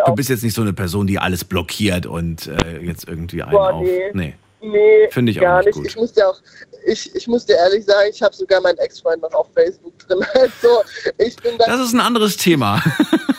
Du 0.07 0.15
bist 0.15 0.29
jetzt 0.31 0.45
nicht 0.45 0.55
so 0.55 0.63
eine 0.63 0.73
Person, 0.73 1.07
die 1.09 1.19
alles 1.19 1.45
blockiert 1.45 2.07
und 2.07 2.47
äh, 2.47 2.79
jetzt 2.81 3.09
irgendwie 3.09 3.43
einen 3.43 3.51
Boah, 3.53 3.75
auf. 3.75 3.83
nee. 3.83 4.11
Nee. 4.13 4.35
Nee, 4.63 5.09
Finde 5.11 5.33
ich 5.33 5.39
auch 5.39 5.43
gar 5.43 5.57
nicht 5.59 5.67
nicht. 5.67 5.75
gut. 5.77 5.87
Ich 5.87 5.97
muss 5.97 6.13
dir 6.13 6.29
auch, 6.29 6.39
ich, 6.87 7.15
ich 7.15 7.27
muss 7.29 7.47
dir 7.47 7.57
ehrlich 7.57 7.85
sagen, 7.85 8.09
ich 8.11 8.23
habe 8.23 8.35
sogar 8.35 8.61
meinen 8.61 8.79
Ex-Freund 8.79 9.23
noch 9.23 9.33
auf 9.33 9.49
Facebook 9.55 9.99
drin. 10.01 10.25
Also 10.35 10.83
ich 11.19 11.37
bin 11.37 11.57
da. 11.59 11.67
Das 11.67 11.81
ist 11.81 11.93
ein 11.95 12.01
anderes 12.01 12.37
Thema. 12.37 12.83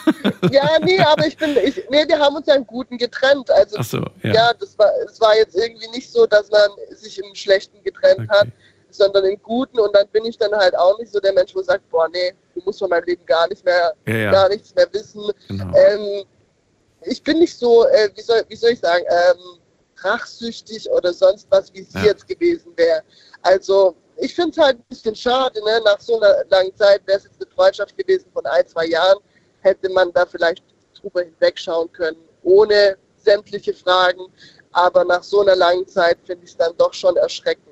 ja, 0.50 0.68
nee, 0.82 0.98
aber 1.00 1.26
ich 1.26 1.36
bin, 1.36 1.56
ich, 1.62 1.76
nee, 1.90 2.04
wir 2.08 2.18
haben 2.18 2.36
uns 2.36 2.46
ja 2.46 2.54
im 2.54 2.66
Guten 2.66 2.98
getrennt. 2.98 3.50
Also 3.50 3.76
Ach 3.78 3.84
so, 3.84 3.98
ja, 4.22 4.32
ja. 4.34 4.52
das 4.58 4.78
war, 4.78 4.90
es 5.06 5.20
war 5.20 5.36
jetzt 5.36 5.54
irgendwie 5.56 5.88
nicht 5.90 6.10
so, 6.10 6.26
dass 6.26 6.50
man 6.50 6.70
sich 6.90 7.18
im 7.18 7.34
Schlechten 7.34 7.82
getrennt 7.84 8.20
Okay. 8.20 8.28
hat, 8.30 8.48
sondern 8.90 9.24
im 9.24 9.40
Guten. 9.42 9.78
Und 9.78 9.94
dann 9.94 10.06
bin 10.08 10.24
ich 10.24 10.36
dann 10.38 10.52
halt 10.52 10.76
auch 10.76 10.98
nicht 10.98 11.12
so 11.12 11.20
der 11.20 11.32
Mensch, 11.32 11.54
wo 11.54 11.62
sagt, 11.62 11.88
boah, 11.90 12.08
nee, 12.12 12.32
du 12.54 12.60
musst 12.64 12.80
von 12.80 12.90
meinem 12.90 13.04
Leben 13.04 13.24
gar 13.26 13.48
nicht 13.48 13.64
mehr, 13.64 13.92
Ja, 14.06 14.14
ja. 14.16 14.30
gar 14.30 14.48
nichts 14.48 14.74
mehr 14.74 14.88
wissen. 14.92 15.22
Genau. 15.48 15.72
Ähm, 15.76 16.24
ich 17.04 17.22
bin 17.22 17.38
nicht 17.38 17.56
so, 17.56 17.86
äh, 17.88 18.10
wie, 18.14 18.20
soll, 18.22 18.42
wie 18.48 18.56
soll 18.56 18.70
ich 18.70 18.80
sagen, 18.80 19.04
ähm, 19.08 19.58
rachsüchtig 20.04 20.88
oder 20.90 21.12
sonst 21.12 21.46
was, 21.50 21.72
wie 21.74 21.80
es 21.80 21.92
Ja. 21.94 22.04
jetzt 22.04 22.26
gewesen 22.26 22.72
wäre. 22.76 23.02
Also 23.42 23.96
ich 24.16 24.34
finde 24.34 24.50
es 24.52 24.58
halt 24.58 24.78
ein 24.78 24.84
bisschen 24.88 25.14
schade, 25.16 25.58
ne? 25.64 25.80
nach 25.84 26.00
so 26.00 26.20
einer 26.20 26.34
langen 26.50 26.74
Zeit 26.76 27.00
wäre 27.06 27.18
es 27.18 27.24
jetzt 27.24 27.40
eine 27.42 27.50
Freundschaft 27.54 27.96
gewesen 27.96 28.26
von 28.32 28.44
ein, 28.46 28.66
zwei 28.66 28.86
Jahren, 28.86 29.18
hätte 29.60 29.88
man 29.90 30.12
da 30.12 30.26
vielleicht 30.26 30.62
drüber 31.00 31.22
hinwegschauen 31.22 31.90
können, 31.92 32.18
ohne 32.42 32.96
sämtliche 33.16 33.72
Fragen. 33.74 34.20
Aber 34.72 35.04
nach 35.04 35.22
so 35.22 35.40
einer 35.42 35.56
langen 35.56 35.86
Zeit 35.86 36.18
finde 36.26 36.44
ich 36.44 36.50
es 36.52 36.56
dann 36.56 36.72
doch 36.78 36.94
schon 36.94 37.16
erschreckend. 37.16 37.66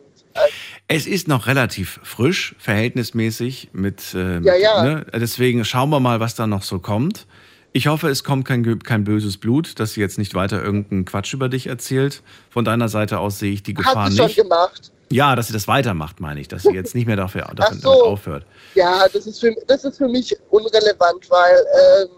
Es 0.86 1.06
ist 1.06 1.28
noch 1.28 1.46
relativ 1.46 1.98
frisch, 2.04 2.54
verhältnismäßig 2.58 3.70
mit. 3.72 4.02
ähm, 4.14 4.44
Ja, 4.44 4.54
ja. 4.54 4.82
Ne? 4.82 5.06
Deswegen 5.14 5.64
schauen 5.64 5.90
wir 5.90 5.98
mal, 6.00 6.20
was 6.20 6.34
da 6.34 6.46
noch 6.46 6.62
so 6.62 6.78
kommt. 6.78 7.26
Ich 7.72 7.86
hoffe, 7.86 8.08
es 8.08 8.24
kommt 8.24 8.46
kein, 8.46 8.78
kein 8.80 9.04
böses 9.04 9.38
Blut, 9.38 9.78
dass 9.78 9.92
sie 9.92 10.00
jetzt 10.00 10.18
nicht 10.18 10.34
weiter 10.34 10.62
irgendeinen 10.62 11.04
Quatsch 11.04 11.32
über 11.34 11.48
dich 11.48 11.68
erzählt. 11.68 12.22
Von 12.50 12.64
deiner 12.64 12.88
Seite 12.88 13.18
aus 13.20 13.38
sehe 13.38 13.52
ich 13.52 13.62
die 13.62 13.74
Gefahr 13.74 14.04
hat 14.06 14.10
sie 14.10 14.16
schon 14.16 14.26
nicht. 14.26 14.36
gemacht. 14.36 14.90
Ja, 15.12 15.34
dass 15.36 15.48
sie 15.48 15.52
das 15.52 15.66
weitermacht, 15.68 16.20
meine 16.20 16.40
ich, 16.40 16.48
dass 16.48 16.62
sie 16.62 16.72
jetzt 16.72 16.94
nicht 16.94 17.06
mehr 17.06 17.16
dafür, 17.16 17.42
dafür 17.54 17.76
Ach 17.78 17.82
so. 17.82 17.90
damit 17.90 18.02
aufhört. 18.04 18.46
Ja, 18.74 19.06
das 19.12 19.26
ist 19.26 19.40
für, 19.40 19.54
das 19.66 19.84
ist 19.84 19.98
für 19.98 20.08
mich 20.08 20.36
unrelevant, 20.50 21.28
weil 21.30 21.56
ähm, 22.04 22.08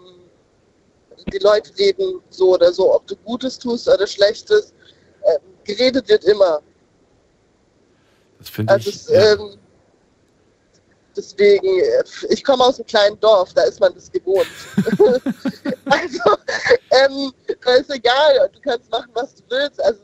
die 1.31 1.39
Leute 1.39 1.71
reden 1.77 2.19
so 2.29 2.53
oder 2.53 2.71
so, 2.71 2.93
ob 2.93 3.05
du 3.07 3.15
Gutes 3.17 3.57
tust 3.57 3.87
oder 3.87 4.05
Schlechtes. 4.07 4.73
Ähm, 5.25 5.39
geredet 5.63 6.07
wird 6.09 6.23
immer. 6.25 6.61
Das 8.39 8.49
finde 8.49 8.73
Also 8.73 8.89
ich. 8.89 8.95
es, 8.95 9.09
ja. 9.09 9.33
ähm, 9.33 9.55
deswegen, 11.15 11.79
äh, 11.79 12.03
ich 12.29 12.43
komme 12.43 12.63
aus 12.63 12.79
einem 12.79 12.87
kleinen 12.87 13.19
Dorf, 13.19 13.53
da 13.53 13.63
ist 13.63 13.79
man 13.79 13.93
das 13.93 14.11
gewohnt. 14.11 14.47
also, 15.85 16.37
ähm, 16.91 17.31
da 17.63 17.73
ist 17.75 17.89
egal, 17.89 18.49
du 18.53 18.59
kannst 18.61 18.89
machen, 18.91 19.09
was 19.13 19.35
du 19.35 19.43
willst. 19.49 19.81
Also 19.81 19.99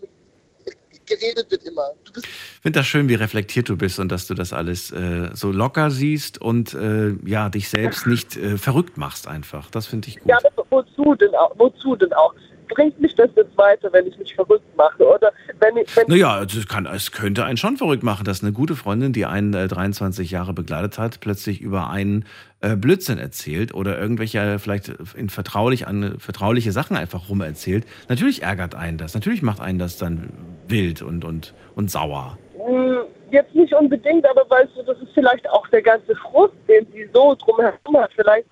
geredet 1.10 1.52
wird 1.52 1.63
immer. 1.63 1.89
Du 2.06 2.13
bist 2.13 2.26
Ich 2.28 2.62
finde 2.62 2.80
das 2.80 2.88
schön, 2.88 3.10
wie 3.10 3.15
reflektiert 3.15 3.67
du 3.67 3.76
bist 3.76 4.00
und 4.00 4.12
dass 4.12 4.28
du 4.28 4.34
das 4.34 4.54
alles 4.54 4.91
äh, 4.91 5.30
so 5.34 5.52
locker 5.52 5.91
siehst 5.91 6.39
und 6.39 6.74
äh, 6.74 7.15
ja, 7.26 7.50
dich 7.50 7.69
selbst 7.69 8.08
nicht 8.08 8.38
äh, 8.38 8.58
verrückt 8.58 8.98
machst 8.98 9.28
einfach. 9.28 9.70
Das 9.72 9.88
finde 9.88 10.07
ich 10.07 10.20
gut. 10.20 10.30
Ja, 10.30 10.38
aber 10.38 10.66
wozu 10.70 11.16
denn 11.16 11.34
auch? 11.36 11.51
Wozu 11.57 11.95
denn 11.95 12.14
auch? 12.14 12.34
Bringt 12.70 12.99
mich 12.99 13.15
das 13.15 13.30
jetzt 13.36 13.57
weiter, 13.57 13.91
wenn 13.91 14.07
ich 14.07 14.17
mich 14.17 14.34
verrückt 14.36 14.65
mache? 14.78 15.03
Oder 15.03 15.32
wenn 15.59 15.78
ich, 15.78 15.95
wenn 15.95 16.05
Naja, 16.07 16.41
es, 16.43 16.67
kann, 16.67 16.86
es 16.86 17.11
könnte 17.11 17.43
einen 17.45 17.57
schon 17.57 17.78
verrückt 17.78 18.03
machen, 18.03 18.24
dass 18.24 18.43
eine 18.43 18.51
gute 18.51 18.76
Freundin, 18.76 19.13
die 19.13 19.26
einen 19.26 19.53
äh, 19.53 19.67
23 19.67 20.32
Jahre 20.32 20.53
begleitet 20.53 20.97
hat, 20.97 21.20
plötzlich 21.20 21.61
über 21.61 21.89
einen 21.89 22.26
äh, 22.61 22.76
Blödsinn 22.76 23.17
erzählt 23.17 23.74
oder 23.74 23.99
irgendwelche 23.99 24.59
vielleicht 24.59 24.93
in 25.15 25.30
vertraulich 25.30 25.88
an 25.88 26.15
vertrauliche 26.20 26.72
Sachen 26.72 26.95
einfach 26.95 27.30
rum 27.30 27.41
erzählt. 27.41 27.86
Natürlich 28.07 28.43
ärgert 28.43 28.76
einen 28.76 28.97
das. 28.97 29.13
Natürlich 29.13 29.41
macht 29.41 29.61
einen 29.61 29.80
das 29.80 29.97
dann 29.97 30.30
wild 30.67 31.01
und, 31.01 31.26
und, 31.26 31.53
und 31.76 31.91
sauer. 31.91 32.38
Hm, 32.57 32.99
Jetzt 33.32 33.53
nicht 33.53 33.74
unbedingt, 33.74 34.28
aber 34.28 34.49
weißt 34.49 34.72
du, 34.76 34.84
das 34.84 34.97
ist 34.99 35.13
vielleicht 35.13 35.47
auch 35.49 35.67
der 35.67 35.82
ganze 35.82 36.15
Frust, 36.15 36.53
den 36.67 36.88
sie 36.91 37.07
so 37.13 37.36
drumherum 37.36 37.97
hat. 37.97 38.11
Vielleicht 38.15 38.47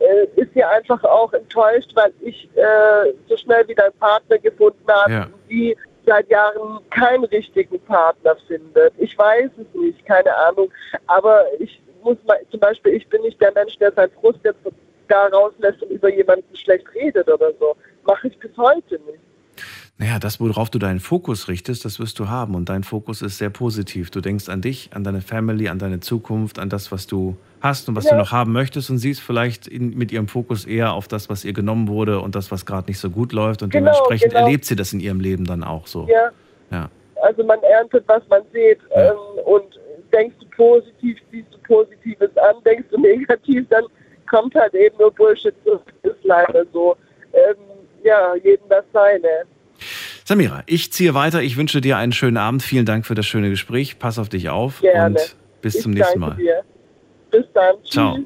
äh, 0.00 0.26
ist 0.36 0.52
sie 0.54 0.64
einfach 0.64 1.02
auch 1.04 1.32
enttäuscht, 1.32 1.90
weil 1.94 2.12
ich 2.20 2.48
äh, 2.56 3.12
so 3.28 3.36
schnell 3.36 3.66
wieder 3.68 3.84
einen 3.84 3.98
Partner 3.98 4.38
gefunden 4.38 4.86
habe. 4.88 5.12
Ja. 5.12 5.28
Sie 5.48 5.76
seit 6.06 6.28
Jahren 6.28 6.80
keinen 6.90 7.24
richtigen 7.24 7.78
Partner 7.80 8.36
findet. 8.46 8.92
Ich 8.98 9.16
weiß 9.16 9.50
es 9.58 9.80
nicht, 9.80 10.04
keine 10.06 10.34
Ahnung. 10.36 10.70
Aber 11.06 11.44
ich 11.58 11.80
muss 12.02 12.16
mal, 12.26 12.40
zum 12.50 12.60
Beispiel, 12.60 12.94
ich 12.94 13.08
bin 13.08 13.22
nicht 13.22 13.40
der 13.40 13.52
Mensch, 13.52 13.76
der 13.78 13.92
seinen 13.92 14.10
Frust 14.12 14.40
jetzt 14.42 14.58
da 15.08 15.26
rauslässt 15.26 15.82
und 15.82 15.90
über 15.90 16.08
jemanden 16.08 16.56
schlecht 16.56 16.86
redet 16.94 17.28
oder 17.28 17.52
so. 17.60 17.76
Mache 18.04 18.28
ich 18.28 18.38
bis 18.38 18.56
heute 18.56 18.94
nicht. 19.06 19.20
Naja, 20.00 20.18
das, 20.18 20.40
worauf 20.40 20.70
du 20.70 20.78
deinen 20.78 20.98
Fokus 20.98 21.48
richtest, 21.48 21.84
das 21.84 22.00
wirst 22.00 22.18
du 22.18 22.30
haben. 22.30 22.54
Und 22.54 22.70
dein 22.70 22.84
Fokus 22.84 23.20
ist 23.20 23.36
sehr 23.36 23.50
positiv. 23.50 24.10
Du 24.10 24.22
denkst 24.22 24.48
an 24.48 24.62
dich, 24.62 24.88
an 24.94 25.04
deine 25.04 25.20
Family, 25.20 25.68
an 25.68 25.78
deine 25.78 26.00
Zukunft, 26.00 26.58
an 26.58 26.70
das, 26.70 26.90
was 26.90 27.06
du 27.06 27.36
hast 27.60 27.86
und 27.86 27.96
was 27.96 28.04
ja. 28.04 28.12
du 28.12 28.16
noch 28.16 28.32
haben 28.32 28.50
möchtest 28.50 28.88
und 28.88 28.96
siehst 28.96 29.20
vielleicht 29.20 29.66
in, 29.66 29.98
mit 29.98 30.10
ihrem 30.10 30.26
Fokus 30.26 30.64
eher 30.64 30.94
auf 30.94 31.06
das, 31.06 31.28
was 31.28 31.44
ihr 31.44 31.52
genommen 31.52 31.86
wurde 31.86 32.20
und 32.20 32.34
das, 32.34 32.50
was 32.50 32.64
gerade 32.64 32.88
nicht 32.88 32.98
so 32.98 33.10
gut 33.10 33.34
läuft. 33.34 33.62
Und 33.62 33.74
genau, 33.74 33.90
dementsprechend 33.90 34.32
genau. 34.32 34.46
erlebt 34.46 34.64
sie 34.64 34.74
das 34.74 34.90
in 34.94 35.00
ihrem 35.00 35.20
Leben 35.20 35.44
dann 35.44 35.62
auch 35.62 35.86
so. 35.86 36.08
Ja. 36.08 36.30
ja. 36.70 36.88
Also 37.22 37.44
man 37.44 37.62
erntet, 37.62 38.04
was 38.06 38.22
man 38.30 38.40
sieht. 38.54 38.78
Ja. 38.96 39.10
Ähm, 39.10 39.18
und 39.44 39.78
denkst 40.14 40.36
du 40.40 40.46
positiv, 40.56 41.18
siehst 41.30 41.52
du 41.52 41.58
Positives 41.58 42.34
an, 42.38 42.54
denkst 42.64 42.88
du 42.90 42.98
negativ, 42.98 43.66
dann 43.68 43.84
kommt 44.30 44.54
halt 44.54 44.72
eben 44.72 44.96
nur 44.96 45.12
Bullshit. 45.12 45.54
Das 45.66 45.80
ist 46.04 46.24
leider 46.24 46.64
so. 46.72 46.96
Ähm, 47.34 47.56
ja, 48.02 48.34
jedem 48.36 48.66
das 48.70 48.86
seine. 48.94 49.44
Samira, 50.30 50.62
ich 50.66 50.92
ziehe 50.92 51.12
weiter. 51.14 51.42
Ich 51.42 51.56
wünsche 51.56 51.80
dir 51.80 51.96
einen 51.96 52.12
schönen 52.12 52.36
Abend. 52.36 52.62
Vielen 52.62 52.86
Dank 52.86 53.04
für 53.04 53.16
das 53.16 53.26
schöne 53.26 53.50
Gespräch. 53.50 53.98
Pass 53.98 54.16
auf 54.16 54.28
dich 54.28 54.48
auf 54.48 54.80
Gerne. 54.80 55.18
und 55.18 55.36
bis 55.60 55.74
ich 55.74 55.82
zum 55.82 55.90
nächsten 55.90 56.20
Mal. 56.20 56.36
Dir. 56.36 56.62
Bis 57.32 57.46
dann. 57.52 57.74
Ciao. 57.84 58.16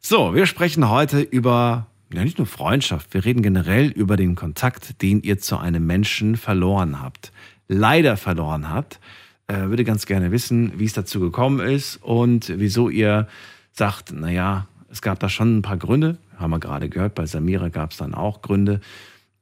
So, 0.00 0.34
wir 0.34 0.44
sprechen 0.46 0.90
heute 0.90 1.20
über 1.20 1.86
ja 2.12 2.24
nicht 2.24 2.38
nur 2.38 2.48
Freundschaft, 2.48 3.14
wir 3.14 3.24
reden 3.24 3.42
generell 3.42 3.92
über 3.92 4.16
den 4.16 4.34
Kontakt, 4.34 5.02
den 5.02 5.22
ihr 5.22 5.38
zu 5.38 5.56
einem 5.56 5.86
Menschen 5.86 6.34
verloren 6.34 7.00
habt. 7.00 7.30
Leider 7.68 8.16
verloren 8.16 8.68
habt. 8.68 8.98
Äh, 9.46 9.68
würde 9.68 9.84
ganz 9.84 10.04
gerne 10.04 10.32
wissen, 10.32 10.72
wie 10.80 10.86
es 10.86 10.94
dazu 10.94 11.20
gekommen 11.20 11.60
ist 11.60 12.02
und 12.02 12.52
wieso 12.58 12.88
ihr 12.88 13.28
sagt, 13.70 14.12
naja, 14.12 14.66
es 14.90 15.00
gab 15.00 15.20
da 15.20 15.28
schon 15.28 15.58
ein 15.58 15.62
paar 15.62 15.76
Gründe. 15.76 16.18
Haben 16.36 16.50
wir 16.50 16.58
gerade 16.58 16.88
gehört, 16.88 17.14
bei 17.14 17.24
Samira 17.24 17.68
gab 17.68 17.92
es 17.92 17.98
dann 17.98 18.14
auch 18.14 18.42
Gründe. 18.42 18.80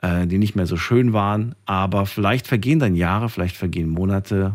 Äh, 0.04 0.26
die 0.26 0.36
nicht 0.36 0.54
mehr 0.54 0.66
so 0.66 0.76
schön 0.76 1.14
waren. 1.14 1.54
Aber 1.64 2.04
vielleicht 2.04 2.46
vergehen 2.46 2.78
dann 2.78 2.94
Jahre, 2.94 3.30
vielleicht 3.30 3.56
vergehen 3.56 3.88
Monate, 3.88 4.52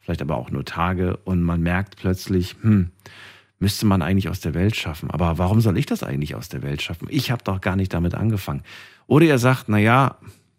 vielleicht 0.00 0.20
aber 0.20 0.36
auch 0.36 0.50
nur 0.50 0.66
Tage 0.66 1.16
und 1.24 1.42
man 1.42 1.62
merkt 1.62 1.96
plötzlich, 1.96 2.56
hm, 2.60 2.90
müsste 3.58 3.86
man 3.86 4.02
eigentlich 4.02 4.28
aus 4.28 4.40
der 4.40 4.52
Welt 4.52 4.76
schaffen. 4.76 5.10
Aber 5.10 5.38
warum 5.38 5.62
soll 5.62 5.78
ich 5.78 5.86
das 5.86 6.02
eigentlich 6.02 6.34
aus 6.34 6.50
der 6.50 6.62
Welt 6.62 6.82
schaffen? 6.82 7.08
Ich 7.10 7.30
habe 7.30 7.42
doch 7.42 7.62
gar 7.62 7.76
nicht 7.76 7.94
damit 7.94 8.14
angefangen. 8.14 8.62
Oder 9.06 9.24
ihr 9.24 9.38
sagt, 9.38 9.70
na 9.70 9.78
ja, 9.78 10.16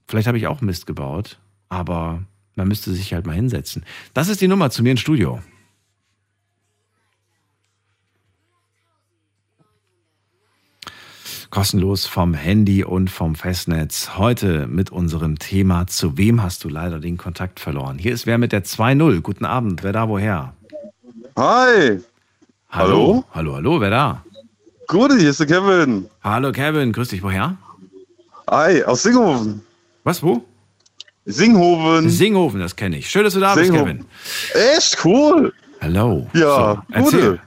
vielleicht 0.07 0.27
habe 0.27 0.39
ich 0.39 0.47
auch 0.47 0.61
Mist 0.61 0.87
gebaut, 0.87 1.37
aber 1.69 2.23
man 2.55 2.67
müsste 2.67 2.91
sich 2.93 3.13
halt 3.13 3.27
mal 3.27 3.35
hinsetzen. 3.35 3.85
Das 4.15 4.27
ist 4.27 4.41
die 4.41 4.47
Nummer 4.47 4.71
zu 4.71 4.81
mir 4.81 4.91
ins 4.91 5.01
Studio. 5.01 5.39
Kostenlos 11.51 12.07
vom 12.07 12.33
Handy 12.33 12.83
und 12.83 13.09
vom 13.09 13.35
Festnetz. 13.35 14.11
Heute 14.17 14.67
mit 14.67 14.89
unserem 14.89 15.37
Thema, 15.37 15.85
zu 15.85 16.17
wem 16.17 16.41
hast 16.41 16.63
du 16.63 16.69
leider 16.69 16.99
den 16.99 17.17
Kontakt 17.17 17.59
verloren? 17.59 17.97
Hier 17.99 18.13
ist 18.13 18.25
wer 18.25 18.37
mit 18.37 18.53
der 18.53 18.63
2.0. 18.63 19.19
Guten 19.19 19.45
Abend, 19.45 19.83
wer 19.83 19.91
da 19.91 20.07
woher? 20.07 20.53
Hi. 21.37 21.99
Hallo? 22.69 23.25
Hallo, 23.33 23.53
hallo, 23.53 23.55
hallo 23.55 23.81
wer 23.81 23.89
da? 23.89 24.23
Gute, 24.87 25.17
hier 25.17 25.29
ist 25.29 25.41
der 25.41 25.47
Kevin. 25.47 26.05
Hallo 26.23 26.51
Kevin, 26.53 26.93
grüß 26.93 27.09
dich, 27.09 27.21
woher? 27.21 27.57
Hi, 28.49 28.83
aus 28.83 29.03
Singhofen. 29.03 29.61
Was, 30.05 30.23
wo? 30.23 30.43
Singhofen. 31.25 32.09
Singhofen, 32.09 32.59
das 32.61 32.75
kenne 32.75 32.97
ich. 32.97 33.09
Schön, 33.09 33.25
dass 33.25 33.33
du 33.33 33.41
da 33.41 33.53
Singhofen. 33.53 33.97
bist, 33.97 34.53
Kevin. 34.53 34.75
Echt 34.77 35.05
cool. 35.05 35.53
Hallo. 35.81 36.27
Ja, 36.33 36.81
so, 36.95 37.01
gute. 37.03 37.39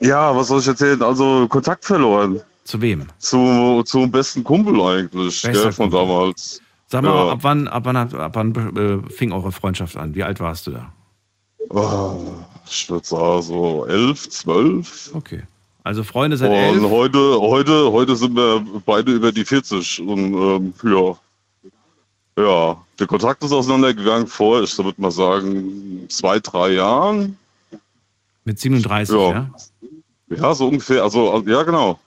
Ja, 0.00 0.34
was 0.34 0.48
soll 0.48 0.60
ich 0.60 0.68
erzählen? 0.68 1.02
Also 1.02 1.46
Kontakt 1.48 1.84
verloren. 1.84 2.40
Zu 2.70 2.80
wem? 2.80 3.08
Zu, 3.18 3.82
zum 3.84 4.12
besten 4.12 4.44
Kumpel 4.44 4.80
eigentlich, 4.80 5.42
gell, 5.42 5.72
von 5.72 5.90
Kumpel. 5.90 5.98
damals. 5.98 6.62
Sag 6.86 7.02
mal, 7.02 7.26
ja. 7.26 7.32
ab 7.32 7.38
wann, 7.42 7.66
ab 7.66 7.82
wann, 7.84 7.96
ab 7.96 8.30
wann 8.34 8.76
äh, 8.76 9.10
fing 9.10 9.32
eure 9.32 9.50
Freundschaft 9.50 9.96
an? 9.96 10.14
Wie 10.14 10.22
alt 10.22 10.38
warst 10.38 10.68
du 10.68 10.70
da? 10.70 10.92
Oh, 11.70 12.32
ich 12.64 12.88
würde 12.88 13.04
sagen 13.04 13.42
so 13.42 13.86
elf, 13.86 14.30
zwölf. 14.30 15.10
Okay. 15.14 15.42
Also 15.82 16.04
Freunde 16.04 16.36
seit 16.36 16.52
elf? 16.52 16.80
Und 16.80 16.88
heute, 16.92 17.40
heute, 17.40 17.90
heute 17.90 18.14
sind 18.14 18.36
wir 18.36 18.64
beide 18.86 19.14
über 19.14 19.32
die 19.32 19.44
40 19.44 20.02
und 20.02 20.32
ähm, 20.32 20.74
ja. 20.84 21.18
Ja, 22.40 22.76
der 23.00 23.06
Kontakt 23.08 23.42
ist 23.42 23.50
auseinandergegangen 23.50 24.28
vor, 24.28 24.62
ich 24.62 24.78
würde 24.78 25.02
mal 25.02 25.10
sagen, 25.10 26.06
zwei, 26.08 26.38
drei 26.38 26.74
Jahren. 26.74 27.36
Mit 28.44 28.60
37, 28.60 29.12
ja? 29.12 29.28
Ja, 29.28 29.50
ja 30.36 30.54
so 30.54 30.68
ungefähr. 30.68 31.02
Also, 31.02 31.42
ja, 31.48 31.64
genau 31.64 31.98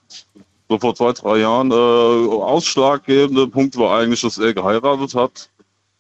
so 0.74 0.80
vor 0.80 0.96
zwei, 0.96 1.14
drei 1.14 1.38
Jahren, 1.40 1.72
äh, 1.72 1.76
ausschlaggebende 1.76 3.48
Punkt 3.48 3.78
war 3.78 4.00
eigentlich, 4.00 4.22
dass 4.22 4.38
er 4.38 4.54
geheiratet 4.54 5.14
hat 5.14 5.50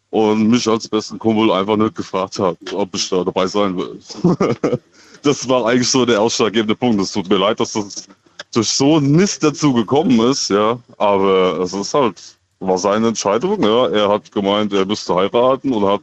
und 0.09 0.47
mich 0.47 0.67
als 0.67 0.87
besten 0.87 1.19
Kumpel 1.19 1.51
einfach 1.51 1.77
nicht 1.77 1.95
gefragt 1.95 2.39
hat, 2.39 2.57
ob 2.73 2.95
ich 2.95 3.09
da 3.09 3.23
dabei 3.23 3.45
sein 3.47 3.77
will. 3.77 3.99
das 5.21 5.47
war 5.47 5.67
eigentlich 5.67 5.89
so 5.89 6.05
der 6.05 6.21
ausschlaggebende 6.21 6.75
Punkt. 6.75 7.01
Es 7.01 7.11
tut 7.11 7.29
mir 7.29 7.37
leid, 7.37 7.59
dass 7.59 7.73
das 7.73 8.07
durch 8.51 8.69
so 8.69 8.97
ein 8.97 9.11
Mist 9.11 9.43
dazu 9.43 9.73
gekommen 9.73 10.19
ist, 10.29 10.49
ja. 10.49 10.79
Aber 10.97 11.59
es 11.59 11.73
ist 11.73 11.93
halt, 11.93 12.19
war 12.59 12.77
seine 12.77 13.09
Entscheidung, 13.09 13.61
ja. 13.63 13.89
Er 13.89 14.09
hat 14.09 14.31
gemeint, 14.31 14.73
er 14.73 14.85
müsste 14.85 15.13
heiraten 15.15 15.71
und 15.71 15.85
hat 15.85 16.01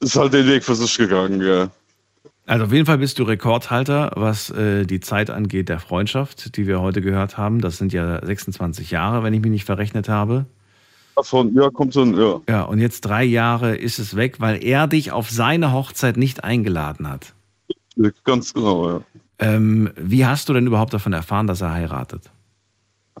ist 0.00 0.14
halt 0.14 0.32
den 0.32 0.46
Weg 0.46 0.62
für 0.62 0.76
sich 0.76 0.96
gegangen, 0.96 1.40
ja. 1.40 1.68
Also 2.48 2.64
auf 2.64 2.72
jeden 2.72 2.86
Fall 2.86 2.96
bist 2.96 3.18
du 3.18 3.24
Rekordhalter, 3.24 4.12
was 4.16 4.48
äh, 4.48 4.86
die 4.86 5.00
Zeit 5.00 5.28
angeht 5.28 5.68
der 5.68 5.80
Freundschaft, 5.80 6.56
die 6.56 6.66
wir 6.66 6.80
heute 6.80 7.02
gehört 7.02 7.36
haben. 7.36 7.60
Das 7.60 7.76
sind 7.76 7.92
ja 7.92 8.24
26 8.24 8.90
Jahre, 8.90 9.22
wenn 9.22 9.34
ich 9.34 9.42
mich 9.42 9.50
nicht 9.50 9.64
verrechnet 9.66 10.08
habe. 10.08 10.46
Davon, 11.14 11.54
ja, 11.54 11.68
kommt 11.68 11.92
schon, 11.92 12.18
ja. 12.18 12.40
Ja, 12.48 12.62
und 12.62 12.78
jetzt 12.78 13.02
drei 13.02 13.22
Jahre 13.22 13.76
ist 13.76 13.98
es 13.98 14.16
weg, 14.16 14.40
weil 14.40 14.64
er 14.64 14.86
dich 14.86 15.12
auf 15.12 15.28
seine 15.28 15.74
Hochzeit 15.74 16.16
nicht 16.16 16.42
eingeladen 16.42 17.10
hat. 17.10 17.34
Ganz 18.24 18.54
genau, 18.54 18.88
ja. 18.88 19.00
Ähm, 19.40 19.90
wie 19.96 20.24
hast 20.24 20.48
du 20.48 20.54
denn 20.54 20.66
überhaupt 20.66 20.94
davon 20.94 21.12
erfahren, 21.12 21.46
dass 21.46 21.60
er 21.60 21.72
heiratet? 21.72 22.30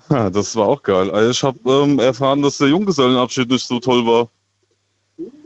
Ja, 0.08 0.30
das 0.30 0.56
war 0.56 0.68
auch 0.68 0.82
geil. 0.82 1.10
Also 1.10 1.30
ich 1.30 1.42
habe 1.42 1.58
ähm, 1.66 1.98
erfahren, 1.98 2.40
dass 2.40 2.56
der 2.56 2.68
Junggesellenabschied 2.68 3.50
nicht 3.50 3.66
so 3.66 3.78
toll 3.78 4.06
war. 4.06 4.30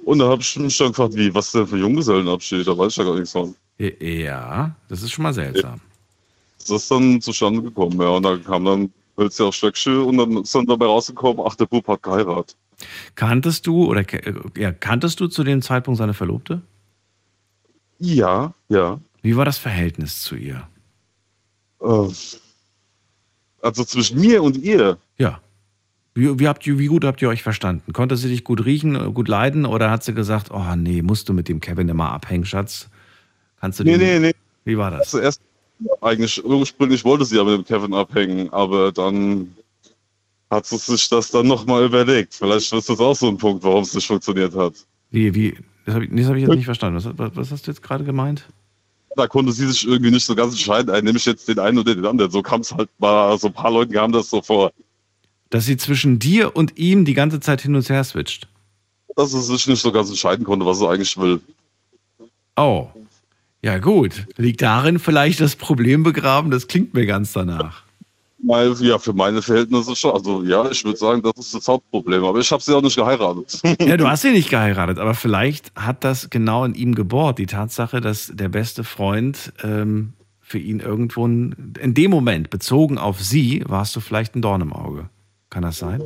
Und 0.05 0.19
da 0.19 0.29
habe 0.29 0.43
ich 0.43 0.59
mich 0.59 0.77
dann 0.77 0.89
gefragt, 0.89 1.15
wie, 1.15 1.35
was 1.35 1.53
denn 1.53 1.67
für 1.67 1.79
Junggesellenabschied? 1.79 2.67
Da 2.67 2.77
weiß 2.77 2.93
ich 2.93 2.97
ja 2.97 3.05
gar 3.05 3.15
nichts 3.15 3.33
von. 3.33 3.55
Ja, 3.79 4.75
das 4.89 5.03
ist 5.03 5.13
schon 5.13 5.23
mal 5.23 5.33
seltsam. 5.33 5.81
Das 6.59 6.71
ist 6.71 6.91
dann 6.91 7.21
zustande 7.21 7.63
gekommen, 7.63 8.01
ja. 8.01 8.09
Und 8.09 8.23
dann 8.23 8.45
kam 8.45 8.65
dann 8.65 8.93
Hölzchen 9.17 9.47
auf 9.47 9.55
Stöckchen 9.55 10.03
und 10.03 10.19
dann 10.19 10.37
ist 10.39 10.55
dann 10.55 10.67
dabei 10.67 10.87
rausgekommen, 10.87 11.45
ach, 11.47 11.55
der 11.57 11.67
Bub 11.67 11.87
hat 11.89 12.03
geheiratet. 12.03 12.57
Kanntest 13.15 13.67
du 13.67 13.85
oder 13.87 14.05
ja, 14.57 14.73
kanntest 14.73 15.21
du 15.21 15.29
zu 15.29 15.45
dem 15.45 15.63
Zeitpunkt 15.63 15.99
seine 15.99 16.15
Verlobte? 16.15 16.63
Ja, 17.99 18.55
ja. 18.69 19.01
Wie 19.23 19.37
war 19.37 19.45
das 19.45 19.59
Verhältnis 19.59 20.23
zu 20.23 20.35
ihr? 20.35 20.69
Äh, 21.81 22.09
also 23.61 23.85
zwischen 23.85 24.21
mir 24.21 24.43
und 24.43 24.57
ihr? 24.57 24.99
Ja. 25.19 25.41
Wie, 26.15 26.39
wie, 26.39 26.49
habt 26.49 26.67
ihr, 26.67 26.79
wie 26.79 26.87
gut 26.87 27.05
habt 27.05 27.23
ihr 27.23 27.29
euch 27.29 27.43
verstanden? 27.43 27.93
Konnte 27.93 28.17
sie 28.17 28.29
dich 28.29 28.45
gut 28.45 28.65
riechen, 28.65 29.15
gut 29.15 29.29
leiden 29.29 29.65
oder 29.65 29.91
hat 29.91 30.05
sie 30.05 30.13
gesagt, 30.13 30.51
oh 30.51 30.77
nee, 30.77 31.01
musst 31.01 31.29
du 31.29 31.33
mit 31.33 31.49
dem 31.49 31.61
Kevin 31.61 31.89
immer 31.89 32.13
abhängen, 32.13 32.45
Schatz? 32.45 32.89
Kannst 33.61 33.81
du 33.81 33.85
nee, 33.85 33.97
nee, 33.97 34.19
nee. 34.19 34.35
Wie 34.65 34.77
war 34.77 34.91
das? 34.91 35.11
Zuerst, 35.11 35.41
eigentlich, 36.01 36.45
ursprünglich 36.45 37.05
wollte 37.05 37.25
sie 37.25 37.37
ja 37.37 37.45
mit 37.45 37.55
dem 37.55 37.65
Kevin 37.65 37.95
abhängen, 37.95 38.53
aber 38.53 38.93
dann 38.93 39.55
hat 40.51 40.67
sie 40.67 40.77
sich 40.77 41.09
das 41.09 41.31
dann 41.31 41.47
nochmal 41.47 41.85
überlegt. 41.85 42.35
Vielleicht 42.35 42.73
ist 42.73 42.89
das 42.89 43.01
auch 43.01 43.15
so 43.15 43.29
ein 43.29 43.39
Punkt, 43.39 43.65
warum 43.65 43.83
es 43.83 43.95
nicht 43.95 44.07
funktioniert 44.07 44.55
hat. 44.55 44.75
Wie, 45.11 45.35
wie? 45.35 45.57
Das 45.87 45.95
habe 45.95 46.05
ich, 46.05 46.27
hab 46.27 46.37
ich, 46.37 46.43
jetzt 46.43 46.55
nicht 46.55 46.65
verstanden. 46.67 47.03
Was, 47.03 47.37
was, 47.37 47.51
hast 47.51 47.67
du 47.67 47.71
jetzt 47.71 47.83
gerade 47.83 48.05
gemeint? 48.05 48.47
Da 49.17 49.27
konnte 49.27 49.53
sie 49.53 49.67
sich 49.67 49.87
irgendwie 49.87 50.11
nicht 50.11 50.25
so 50.25 50.35
ganz 50.35 50.53
entscheiden, 50.53 50.93
nehme 51.05 51.19
ich 51.19 51.25
jetzt 51.25 51.49
den 51.49 51.59
einen 51.59 51.79
oder 51.79 51.95
den 51.95 52.07
anderen. 52.07 52.31
So 52.31 52.43
kam 52.43 52.61
es 52.61 52.73
halt 52.73 52.89
mal, 52.99 53.37
so 53.39 53.49
ein 53.49 53.53
paar 53.53 53.71
Leuten 53.71 53.93
kam 53.93 54.13
das 54.13 54.31
so 54.31 54.41
vor. 54.41 54.73
Dass 55.53 55.67
sie 55.67 55.77
zwischen 55.77 56.19
dir 56.19 56.57
und 56.57 56.79
ihm 56.79 57.05
die 57.05 57.13
ganze 57.13 57.39
Zeit 57.39 57.61
hin 57.61 57.75
und 57.75 57.87
her 57.87 58.03
switcht? 58.05 58.49
Dass 59.17 59.33
sie 59.33 59.43
sich 59.43 59.67
nicht 59.67 59.83
so 59.83 59.93
ganz 59.93 60.09
entscheiden 60.09 60.47
konnte, 60.47 60.65
was 60.65 60.79
sie 60.79 60.89
eigentlich 60.89 61.19
will. 61.19 61.43
Oh, 62.57 62.89
ja, 63.61 63.77
gut. 63.77 64.27
Liegt 64.39 64.63
darin 64.63 64.99
vielleicht 64.99 65.43
das 65.43 65.55
Problem 65.55 66.05
begraben? 66.05 66.51
Das 66.51 66.69
klingt 66.69 66.95
mir 66.95 67.05
ganz 67.05 67.35
danach. 67.35 67.83
Ja, 68.45 68.99
für 68.99 69.13
meine 69.13 69.43
Verhältnisse 69.43 69.95
schon. 69.95 70.13
Also 70.13 70.43
ja, 70.43 70.71
ich 70.71 70.83
würde 70.87 70.97
sagen, 70.97 71.21
das 71.23 71.35
ist 71.37 71.55
das 71.55 71.69
Hauptproblem. 71.69 72.25
Aber 72.25 72.39
ich 72.39 72.51
habe 72.51 72.63
sie 72.63 72.75
auch 72.75 72.81
nicht 72.81 72.97
geheiratet. 72.97 73.61
Ja, 73.87 73.99
du 73.99 74.09
hast 74.09 74.23
sie 74.23 74.33
nicht 74.33 74.49
geheiratet, 74.49 74.99
aber 74.99 75.13
vielleicht 75.13 75.71
hat 75.77 76.03
das 76.03 76.31
genau 76.31 76.65
in 76.65 76.75
ihm 76.75 76.95
gebohrt. 76.95 77.39
Die 77.39 77.47
Tatsache, 77.47 78.01
dass 78.01 78.33
der 78.35 78.49
beste 78.49 78.85
Freund 78.85 79.53
ähm, 79.63 80.15
für 80.41 80.59
ihn 80.59 80.81
irgendwo 80.81 81.27
in 81.27 81.95
dem 81.95 82.11
Moment 82.11 82.49
bezogen 82.49 82.97
auf 82.97 83.21
sie 83.21 83.63
warst 83.67 83.95
du 83.95 84.01
vielleicht 84.01 84.35
ein 84.35 84.41
Dorn 84.41 84.63
im 84.63 84.73
Auge. 84.73 85.11
Kann 85.53 85.65
das 85.65 85.81
sein? 85.81 86.03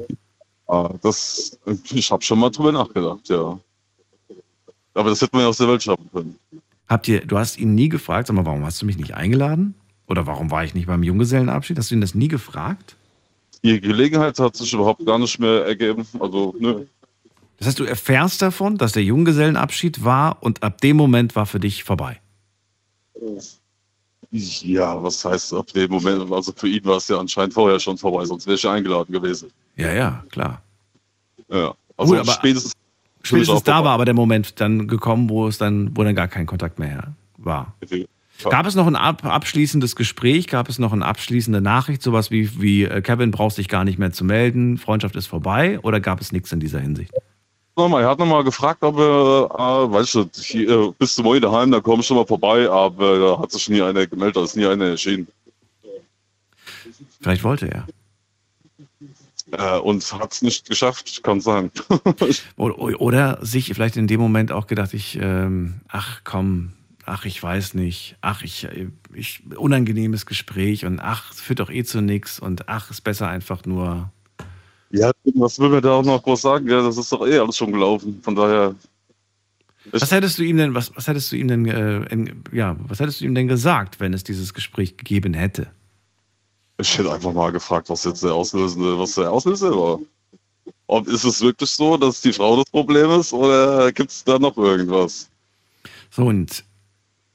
Ah, 0.66 0.92
das, 1.02 1.56
ich 1.92 2.10
habe 2.10 2.20
schon 2.24 2.40
mal 2.40 2.50
drüber 2.50 2.72
nachgedacht, 2.72 3.28
ja. 3.28 3.56
Aber 4.92 5.10
das 5.10 5.20
hätte 5.20 5.36
man 5.36 5.42
ja 5.42 5.48
aus 5.48 5.58
der 5.58 5.68
Welt 5.68 5.84
schaffen 5.84 6.10
können. 6.12 6.36
Habt 6.88 7.06
ihr, 7.06 7.24
du 7.24 7.38
hast 7.38 7.56
ihn 7.56 7.76
nie 7.76 7.88
gefragt, 7.88 8.26
sag 8.26 8.34
mal, 8.34 8.44
warum 8.44 8.64
hast 8.64 8.82
du 8.82 8.86
mich 8.86 8.96
nicht 8.96 9.14
eingeladen? 9.14 9.76
Oder 10.08 10.26
warum 10.26 10.50
war 10.50 10.64
ich 10.64 10.74
nicht 10.74 10.88
beim 10.88 11.04
Junggesellenabschied? 11.04 11.78
Hast 11.78 11.92
du 11.92 11.94
ihn 11.94 12.00
das 12.00 12.16
nie 12.16 12.26
gefragt? 12.26 12.96
Die 13.62 13.80
Gelegenheit 13.80 14.36
hat 14.40 14.56
sich 14.56 14.72
überhaupt 14.72 15.06
gar 15.06 15.20
nicht 15.20 15.38
mehr 15.38 15.64
ergeben. 15.64 16.04
Also, 16.18 16.52
nö. 16.58 16.84
Das 17.58 17.68
heißt, 17.68 17.78
du 17.78 17.84
erfährst 17.84 18.42
davon, 18.42 18.78
dass 18.78 18.92
der 18.92 19.04
Junggesellenabschied 19.04 20.02
war 20.02 20.42
und 20.42 20.64
ab 20.64 20.80
dem 20.80 20.96
Moment 20.96 21.36
war 21.36 21.46
für 21.46 21.60
dich 21.60 21.84
vorbei. 21.84 22.20
Ja, 24.36 25.02
was 25.02 25.24
heißt 25.24 25.54
ab 25.54 25.66
dem 25.68 25.90
Moment? 25.90 26.30
Also 26.30 26.52
für 26.54 26.68
ihn 26.68 26.84
war 26.84 26.96
es 26.96 27.08
ja 27.08 27.18
anscheinend 27.18 27.54
vorher 27.54 27.80
schon 27.80 27.98
vorbei, 27.98 28.24
sonst 28.24 28.46
wäre 28.46 28.56
ich 28.56 28.62
ja 28.62 28.72
eingeladen 28.72 29.12
gewesen. 29.12 29.50
Ja, 29.76 29.92
ja, 29.92 30.24
klar. 30.30 30.62
Ja. 31.48 31.74
Also 31.96 32.12
Gut, 32.12 32.20
aber 32.20 32.32
spätestens. 32.32 32.72
Spätestens 33.22 33.64
da 33.64 33.82
war 33.82 33.92
aber 33.92 34.04
der 34.04 34.14
Moment 34.14 34.60
dann 34.60 34.86
gekommen, 34.86 35.28
wo 35.28 35.48
es 35.48 35.58
dann, 35.58 35.96
wo 35.96 36.04
dann 36.04 36.14
gar 36.14 36.28
kein 36.28 36.46
Kontakt 36.46 36.78
mehr 36.78 37.14
war. 37.38 37.74
Gab 38.44 38.66
es 38.66 38.74
noch 38.74 38.86
ein 38.86 38.96
ab 38.96 39.24
abschließendes 39.24 39.96
Gespräch? 39.96 40.46
Gab 40.46 40.68
es 40.68 40.78
noch 40.78 40.92
eine 40.92 41.04
abschließende 41.04 41.60
Nachricht? 41.60 42.02
Sowas 42.02 42.30
wie, 42.30 42.60
wie 42.60 42.84
äh, 42.84 43.00
Kevin 43.00 43.30
brauchst 43.30 43.58
dich 43.58 43.68
gar 43.68 43.84
nicht 43.84 43.98
mehr 43.98 44.12
zu 44.12 44.24
melden, 44.24 44.78
Freundschaft 44.78 45.16
ist 45.16 45.26
vorbei? 45.26 45.80
Oder 45.80 46.00
gab 46.00 46.20
es 46.20 46.32
nichts 46.32 46.52
in 46.52 46.60
dieser 46.60 46.78
Hinsicht? 46.78 47.12
Nochmal, 47.76 48.04
er 48.04 48.08
hat 48.08 48.18
nochmal 48.18 48.42
gefragt, 48.42 48.82
ob 48.82 48.98
er, 48.98 49.50
äh, 49.50 49.92
weißt 49.92 50.14
du, 50.14 50.30
hier, 50.34 50.68
äh, 50.70 50.92
bist 50.98 51.18
du 51.18 51.22
morgen 51.22 51.42
daheim, 51.42 51.70
dann 51.70 51.82
komm 51.82 52.02
schon 52.02 52.16
mal 52.16 52.26
vorbei, 52.26 52.70
aber 52.70 53.18
da 53.18 53.38
hat 53.38 53.52
sich 53.52 53.68
nie 53.68 53.82
einer 53.82 54.06
gemeldet, 54.06 54.36
da 54.36 54.44
ist 54.44 54.56
nie 54.56 54.64
einer 54.64 54.86
erschienen. 54.86 55.28
Vielleicht 57.20 57.44
wollte 57.44 57.70
er. 57.70 57.86
Äh, 59.52 59.78
und 59.80 60.10
hat 60.12 60.32
es 60.32 60.40
nicht 60.40 60.68
geschafft, 60.68 61.22
kann 61.22 61.42
sein. 61.42 61.70
Oder, 62.56 63.00
oder 63.00 63.38
sich 63.42 63.66
vielleicht 63.66 63.96
in 63.96 64.06
dem 64.08 64.20
Moment 64.20 64.50
auch 64.50 64.66
gedacht, 64.66 64.92
ich, 64.94 65.18
ähm, 65.20 65.82
ach 65.88 66.22
komm, 66.24 66.72
ach 67.04 67.26
ich 67.26 67.40
weiß 67.40 67.74
nicht, 67.74 68.16
ach 68.22 68.42
ich, 68.42 68.66
ich, 69.14 69.42
unangenehmes 69.56 70.26
Gespräch 70.26 70.84
und 70.84 70.98
ach, 70.98 71.30
es 71.32 71.40
führt 71.40 71.60
doch 71.60 71.70
eh 71.70 71.84
zu 71.84 72.00
nichts 72.00 72.40
und 72.40 72.68
ach, 72.68 72.90
ist 72.90 73.02
besser 73.02 73.28
einfach 73.28 73.64
nur. 73.66 74.10
Ja, 74.90 75.10
was 75.34 75.58
will 75.58 75.68
mir 75.68 75.80
da 75.80 75.92
auch 75.92 76.04
noch 76.04 76.22
groß 76.22 76.42
sagen? 76.42 76.68
Ja, 76.68 76.82
das 76.82 76.96
ist 76.96 77.12
doch 77.12 77.26
eh 77.26 77.38
alles 77.38 77.56
schon 77.56 77.72
gelaufen. 77.72 78.20
Von 78.22 78.34
daher, 78.34 78.74
Was 79.92 80.10
hättest 80.10 80.38
du 80.38 80.42
ihm 80.42 80.56
denn, 80.56 80.74
was, 80.74 80.94
was 80.94 81.06
hättest 81.06 81.32
du 81.32 81.36
ihm 81.36 81.48
denn, 81.48 81.66
äh, 81.66 82.04
in, 82.12 82.44
ja, 82.52 82.76
was 82.86 83.00
hättest 83.00 83.20
du 83.20 83.24
ihm 83.24 83.34
denn 83.34 83.48
gesagt, 83.48 84.00
wenn 84.00 84.14
es 84.14 84.24
dieses 84.24 84.54
Gespräch 84.54 84.96
gegeben 84.96 85.34
hätte? 85.34 85.68
ich 86.78 86.98
hätte 86.98 87.12
einfach 87.12 87.32
mal 87.32 87.52
gefragt, 87.52 87.88
was 87.88 88.04
jetzt 88.04 88.22
der 88.22 88.34
Auslösende, 88.34 88.98
was 88.98 89.14
der 89.14 89.30
Auslöser 89.30 89.70
war. 89.70 89.98
Ob 90.88 91.08
ist 91.08 91.24
es 91.24 91.40
wirklich 91.40 91.70
so, 91.70 91.96
dass 91.96 92.20
die 92.20 92.32
Frau 92.32 92.56
das 92.56 92.70
Problem 92.70 93.10
ist 93.10 93.32
oder 93.32 93.90
gibt 93.92 94.10
es 94.10 94.24
da 94.24 94.38
noch 94.38 94.56
irgendwas? 94.56 95.28
So, 96.10 96.26
und 96.26 96.64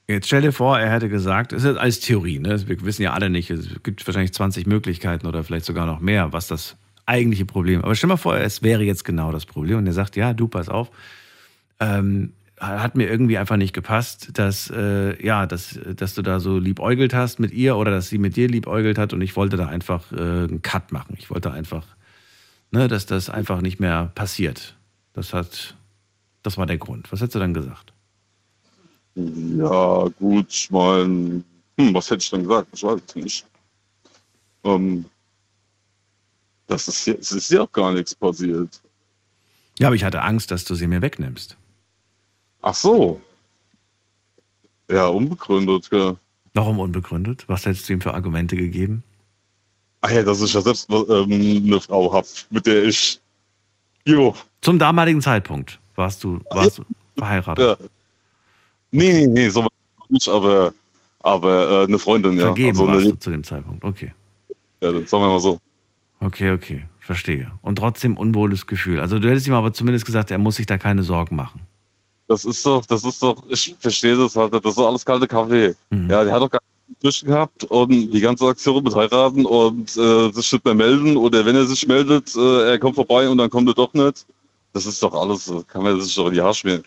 jetzt 0.07 0.27
stell 0.27 0.41
dir 0.41 0.53
vor, 0.53 0.79
er 0.79 0.91
hätte 0.91 1.09
gesagt, 1.09 1.53
es 1.53 1.63
ist 1.63 1.77
alles 1.77 1.99
Theorie, 1.99 2.39
ne? 2.39 2.67
wir 2.67 2.81
wissen 2.81 3.01
ja 3.01 3.13
alle 3.13 3.29
nicht, 3.29 3.49
es 3.49 3.67
gibt 3.83 4.05
wahrscheinlich 4.05 4.33
20 4.33 4.67
Möglichkeiten 4.67 5.27
oder 5.27 5.43
vielleicht 5.43 5.65
sogar 5.65 5.85
noch 5.85 5.99
mehr, 5.99 6.31
was 6.33 6.47
das 6.47 6.77
eigentliche 7.05 7.45
Problem 7.45 7.83
Aber 7.83 7.95
stell 7.95 8.07
mal 8.07 8.17
vor, 8.17 8.37
es 8.37 8.61
wäre 8.61 8.83
jetzt 8.83 9.05
genau 9.05 9.31
das 9.31 9.45
Problem 9.45 9.77
und 9.79 9.87
er 9.87 9.93
sagt, 9.93 10.15
ja, 10.15 10.33
du, 10.33 10.47
pass 10.47 10.69
auf, 10.69 10.91
ähm, 11.79 12.33
hat 12.61 12.95
mir 12.95 13.09
irgendwie 13.09 13.39
einfach 13.39 13.57
nicht 13.57 13.73
gepasst, 13.73 14.29
dass, 14.33 14.69
äh, 14.69 15.25
ja, 15.25 15.47
dass, 15.47 15.79
dass 15.95 16.13
du 16.13 16.21
da 16.21 16.39
so 16.39 16.59
liebäugelt 16.59 17.13
hast 17.13 17.39
mit 17.39 17.51
ihr 17.53 17.75
oder 17.75 17.89
dass 17.89 18.09
sie 18.09 18.19
mit 18.19 18.35
dir 18.35 18.47
liebäugelt 18.47 18.99
hat 18.99 19.13
und 19.13 19.21
ich 19.21 19.35
wollte 19.35 19.57
da 19.57 19.67
einfach 19.67 20.11
äh, 20.11 20.15
einen 20.15 20.61
Cut 20.61 20.91
machen. 20.91 21.15
Ich 21.17 21.31
wollte 21.31 21.51
einfach, 21.51 21.85
ne, 22.69 22.87
dass 22.87 23.07
das 23.07 23.31
einfach 23.31 23.61
nicht 23.61 23.79
mehr 23.79 24.11
passiert. 24.13 24.75
Das 25.13 25.33
hat, 25.33 25.75
das 26.43 26.57
war 26.57 26.67
der 26.67 26.77
Grund. 26.77 27.11
Was 27.11 27.21
hättest 27.21 27.35
du 27.35 27.39
dann 27.39 27.55
gesagt? 27.55 27.93
Ja, 29.15 30.07
gut, 30.19 30.47
ich 30.49 30.69
meine, 30.69 31.43
hm, 31.77 31.93
was 31.93 32.11
hätte 32.11 32.21
ich 32.21 32.29
dann 32.29 32.43
gesagt? 32.43 32.67
Ich 32.73 32.83
weiß 32.83 33.01
es 33.07 33.15
nicht. 33.15 33.45
Ähm, 34.63 35.05
das 36.67 36.87
ist, 36.87 37.07
es 37.07 37.31
ist 37.31 37.51
ja 37.51 37.61
auch 37.61 37.71
gar 37.71 37.91
nichts 37.91 38.15
passiert. 38.15 38.81
Ja, 39.79 39.87
aber 39.87 39.95
ich 39.95 40.03
hatte 40.03 40.21
Angst, 40.21 40.51
dass 40.51 40.63
du 40.65 40.75
sie 40.75 40.87
mir 40.87 41.01
wegnimmst. 41.01 41.57
Ach 42.61 42.75
so. 42.75 43.19
Ja, 44.89 45.07
unbegründet, 45.07 45.89
ja. 45.91 46.15
Warum 46.53 46.79
unbegründet? 46.79 47.45
Was 47.47 47.65
hättest 47.65 47.87
du 47.87 47.93
ihm 47.93 48.01
für 48.01 48.13
Argumente 48.13 48.55
gegeben? 48.55 49.03
Ach 50.01 50.11
ja, 50.11 50.23
dass 50.23 50.41
ich 50.41 50.53
ja 50.53 50.61
selbst 50.61 50.89
ähm, 50.89 51.31
eine 51.67 51.79
Frau 51.79 52.11
habe, 52.13 52.27
mit 52.49 52.65
der 52.65 52.83
ich. 52.85 53.19
Jo, 54.05 54.35
Zum 54.61 54.79
damaligen 54.79 55.21
Zeitpunkt 55.21 55.79
warst 55.95 56.23
du, 56.23 56.39
warst 56.49 56.79
du 56.79 56.83
verheiratet. 57.17 57.79
ja. 57.79 57.87
Nee, 58.91 59.13
nee, 59.13 59.27
nee, 59.27 59.49
so 59.49 59.67
nicht, 60.09 60.27
aber, 60.27 60.73
aber 61.19 61.83
äh, 61.83 61.83
eine 61.85 61.99
Freundin, 61.99 62.33
ja. 62.37 62.45
Vergeben 62.47 62.69
Also 62.71 62.87
warst 62.87 63.01
eine, 63.01 63.09
du 63.11 63.19
zu 63.19 63.29
dem 63.29 63.43
Zeitpunkt. 63.43 63.83
Okay. 63.85 64.11
ja, 64.81 64.91
das 64.91 65.09
sagen 65.09 65.23
wir 65.23 65.29
mal 65.29 65.39
so. 65.39 65.59
Okay, 66.21 66.51
okay. 66.51 66.85
Verstehe. 66.99 67.51
Und 67.61 67.77
trotzdem 67.77 68.15
unwohles 68.15 68.67
Gefühl. 68.67 68.99
Also 68.99 69.19
du 69.19 69.29
hättest 69.29 69.47
ihm 69.47 69.53
aber 69.53 69.73
zumindest 69.73 70.05
gesagt, 70.05 70.31
er 70.31 70.37
muss 70.37 70.55
sich 70.55 70.65
da 70.65 70.77
keine 70.77 71.03
Sorgen 71.03 71.35
machen. 71.35 71.61
Das 72.27 72.45
ist 72.45 72.65
doch, 72.65 72.85
das 72.85 73.03
ist 73.03 73.21
doch, 73.21 73.43
ich 73.49 73.75
verstehe 73.79 74.15
das 74.15 74.35
halt, 74.35 74.53
das 74.53 74.63
ist 74.63 74.77
doch 74.77 74.87
alles 74.87 75.03
kalte 75.03 75.27
Kaffee. 75.27 75.75
Mhm. 75.89 76.09
Ja, 76.09 76.23
der 76.23 76.33
hat 76.33 76.41
doch 76.41 76.49
gar 76.49 76.61
nicht 76.87 77.01
Tisch 77.01 77.25
gehabt 77.25 77.63
und 77.65 78.11
die 78.11 78.21
ganze 78.21 78.45
Aktion 78.45 78.83
mit 78.83 78.95
heiraten 78.95 79.45
und 79.45 79.97
äh, 79.97 80.31
sich 80.31 80.53
nicht 80.53 80.63
mehr 80.63 80.75
melden 80.75 81.17
oder 81.17 81.45
wenn 81.45 81.55
er 81.55 81.65
sich 81.65 81.87
meldet, 81.87 82.33
äh, 82.35 82.71
er 82.71 82.79
kommt 82.79 82.95
vorbei 82.95 83.27
und 83.27 83.37
dann 83.37 83.49
kommt 83.49 83.67
er 83.67 83.73
doch 83.73 83.93
nicht. 83.93 84.25
Das 84.73 84.85
ist 84.85 85.03
doch 85.03 85.13
alles, 85.13 85.51
kann 85.67 85.83
man 85.83 85.99
sich 85.99 86.15
doch 86.15 86.27
in 86.27 86.33
die 86.35 86.41
Haare 86.41 86.53
schmieren. 86.53 86.83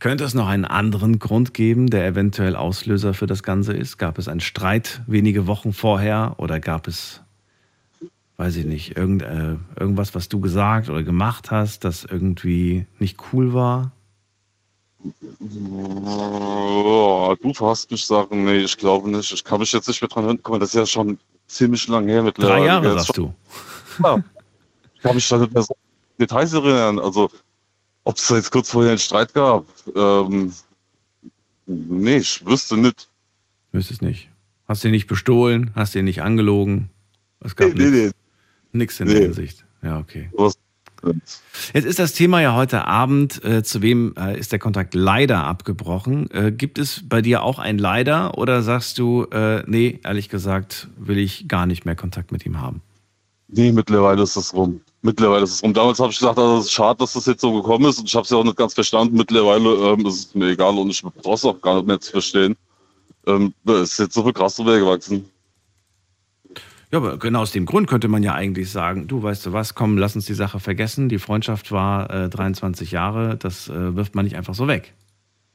Könnte 0.00 0.24
es 0.24 0.34
noch 0.34 0.48
einen 0.48 0.66
anderen 0.66 1.18
Grund 1.18 1.54
geben, 1.54 1.88
der 1.88 2.06
eventuell 2.06 2.56
Auslöser 2.56 3.14
für 3.14 3.26
das 3.26 3.42
Ganze 3.42 3.72
ist? 3.72 3.96
Gab 3.96 4.18
es 4.18 4.28
einen 4.28 4.40
Streit 4.40 5.00
wenige 5.06 5.46
Wochen 5.46 5.72
vorher 5.72 6.34
oder 6.38 6.60
gab 6.60 6.88
es, 6.88 7.22
weiß 8.42 8.56
ich 8.56 8.64
nicht, 8.64 8.96
irgend, 8.96 9.22
äh, 9.22 9.54
irgendwas, 9.78 10.16
was 10.16 10.28
du 10.28 10.40
gesagt 10.40 10.88
oder 10.88 11.04
gemacht 11.04 11.52
hast, 11.52 11.84
das 11.84 12.02
irgendwie 12.02 12.86
nicht 12.98 13.16
cool 13.32 13.54
war? 13.54 13.92
Oh, 15.40 17.36
du 17.40 17.52
hast 17.60 17.92
mich 17.92 18.04
sagen, 18.04 18.44
nee, 18.44 18.58
ich 18.58 18.76
glaube 18.76 19.08
nicht. 19.08 19.32
Ich 19.32 19.44
kann 19.44 19.60
mich 19.60 19.70
jetzt 19.70 19.86
nicht 19.86 20.02
mehr 20.02 20.08
dran 20.08 20.24
erinnern. 20.24 20.40
Guck 20.42 20.54
mal, 20.54 20.58
das 20.58 20.70
ist 20.70 20.74
ja 20.74 20.86
schon 20.86 21.20
ziemlich 21.46 21.86
lang 21.86 22.08
her 22.08 22.24
mittlerweile. 22.24 22.58
Drei 22.58 22.66
Jahre, 22.66 22.94
sagst 22.94 23.16
du. 23.16 23.32
Ja. 24.02 24.24
Ich 24.96 25.02
kann 25.02 25.14
mich 25.14 25.28
da 25.28 25.38
nicht 25.38 25.54
mehr 25.54 25.62
so 25.62 25.76
Details 26.18 26.52
erinnern. 26.52 26.98
Also, 26.98 27.30
ob 28.02 28.16
es 28.16 28.26
da 28.26 28.34
jetzt 28.34 28.50
kurz 28.50 28.70
vorher 28.70 28.90
einen 28.90 28.98
Streit 28.98 29.34
gab. 29.34 29.66
Ähm, 29.94 30.52
nee, 31.66 32.16
ich 32.16 32.44
wüsste 32.44 32.76
nicht. 32.76 33.08
Wüsstest 33.70 34.02
nicht. 34.02 34.30
Hast 34.66 34.82
du 34.82 34.88
ihn 34.88 34.92
nicht 34.92 35.06
bestohlen? 35.06 35.70
Hast 35.76 35.94
du 35.94 36.00
ihn 36.00 36.06
nicht 36.06 36.22
angelogen? 36.22 36.90
Es 37.38 37.54
gab 37.54 37.74
Nee, 37.74 37.84
nee, 37.84 37.90
nichts 37.90 38.21
nichts 38.72 39.00
in 39.00 39.08
Nee. 39.08 39.14
der 39.14 39.22
Hinsicht. 39.22 39.64
Ja, 39.82 39.98
okay. 39.98 40.30
Jetzt 41.74 41.84
ist 41.84 41.98
das 41.98 42.12
Thema 42.12 42.40
ja 42.40 42.54
heute 42.54 42.86
Abend, 42.86 43.44
äh, 43.44 43.62
zu 43.64 43.82
wem 43.82 44.14
äh, 44.16 44.38
ist 44.38 44.52
der 44.52 44.58
Kontakt 44.60 44.94
leider 44.94 45.44
abgebrochen. 45.44 46.30
Äh, 46.30 46.52
gibt 46.52 46.78
es 46.78 47.02
bei 47.08 47.20
dir 47.20 47.42
auch 47.42 47.58
ein 47.58 47.78
Leider 47.78 48.38
oder 48.38 48.62
sagst 48.62 48.98
du, 48.98 49.24
äh, 49.32 49.64
nee, 49.66 49.98
ehrlich 50.04 50.28
gesagt, 50.28 50.88
will 50.96 51.18
ich 51.18 51.48
gar 51.48 51.66
nicht 51.66 51.84
mehr 51.84 51.96
Kontakt 51.96 52.30
mit 52.30 52.46
ihm 52.46 52.60
haben? 52.60 52.82
Nee, 53.48 53.72
mittlerweile 53.72 54.22
ist 54.22 54.36
das 54.36 54.54
rum. 54.54 54.80
Mittlerweile 55.02 55.42
ist 55.42 55.54
es 55.54 55.62
rum. 55.64 55.74
Damals 55.74 55.98
habe 55.98 56.12
ich 56.12 56.18
gesagt, 56.18 56.38
also, 56.38 56.58
es 56.58 56.66
ist 56.66 56.72
schade, 56.72 56.98
dass 57.00 57.14
das 57.14 57.26
jetzt 57.26 57.40
so 57.40 57.52
gekommen 57.52 57.86
ist 57.86 57.98
und 57.98 58.06
ich 58.08 58.14
habe 58.14 58.22
es 58.24 58.30
ja 58.30 58.36
auch 58.36 58.44
nicht 58.44 58.56
ganz 58.56 58.72
verstanden. 58.74 59.16
Mittlerweile 59.16 59.68
ähm, 59.68 60.06
ist 60.06 60.28
es 60.28 60.34
mir 60.34 60.50
egal 60.50 60.78
und 60.78 60.88
ich 60.90 61.02
brauche 61.02 61.34
es 61.34 61.44
auch 61.44 61.60
gar 61.60 61.74
nicht 61.76 61.86
mehr 61.88 62.00
zu 62.00 62.12
verstehen. 62.12 62.56
Ähm, 63.26 63.52
da 63.64 63.82
ist 63.82 63.98
jetzt 63.98 64.14
so 64.14 64.22
viel 64.22 64.32
krass 64.32 64.54
drüber 64.56 64.78
gewachsen. 64.78 65.24
Ja, 66.92 66.98
aber 66.98 67.16
genau 67.16 67.40
aus 67.40 67.52
dem 67.52 67.64
Grund 67.64 67.88
könnte 67.88 68.08
man 68.08 68.22
ja 68.22 68.34
eigentlich 68.34 68.70
sagen, 68.70 69.08
du 69.08 69.22
weißt 69.22 69.46
du 69.46 69.52
was, 69.54 69.74
komm, 69.74 69.96
lass 69.96 70.14
uns 70.14 70.26
die 70.26 70.34
Sache 70.34 70.60
vergessen. 70.60 71.08
Die 71.08 71.18
Freundschaft 71.18 71.72
war 71.72 72.10
äh, 72.10 72.28
23 72.28 72.90
Jahre, 72.90 73.38
das 73.38 73.68
äh, 73.70 73.96
wirft 73.96 74.14
man 74.14 74.26
nicht 74.26 74.36
einfach 74.36 74.54
so 74.54 74.68
weg. 74.68 74.92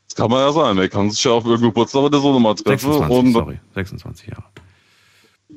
Das 0.07 0.15
kann 0.15 0.31
man 0.31 0.39
ja 0.39 0.51
sein. 0.51 0.75
Man 0.75 0.89
kann 0.89 1.11
sich 1.11 1.23
ja 1.23 1.31
auf 1.31 1.43
irgendeinem 1.45 1.69
Geburtstag 1.69 2.01
oder 2.01 2.19
so 2.19 2.33
nochmal 2.33 2.55
treffen 2.55 2.91
26, 2.91 3.17
und, 3.17 3.33
sorry, 3.33 3.59
26 3.75 4.29
Jahre. 4.29 4.45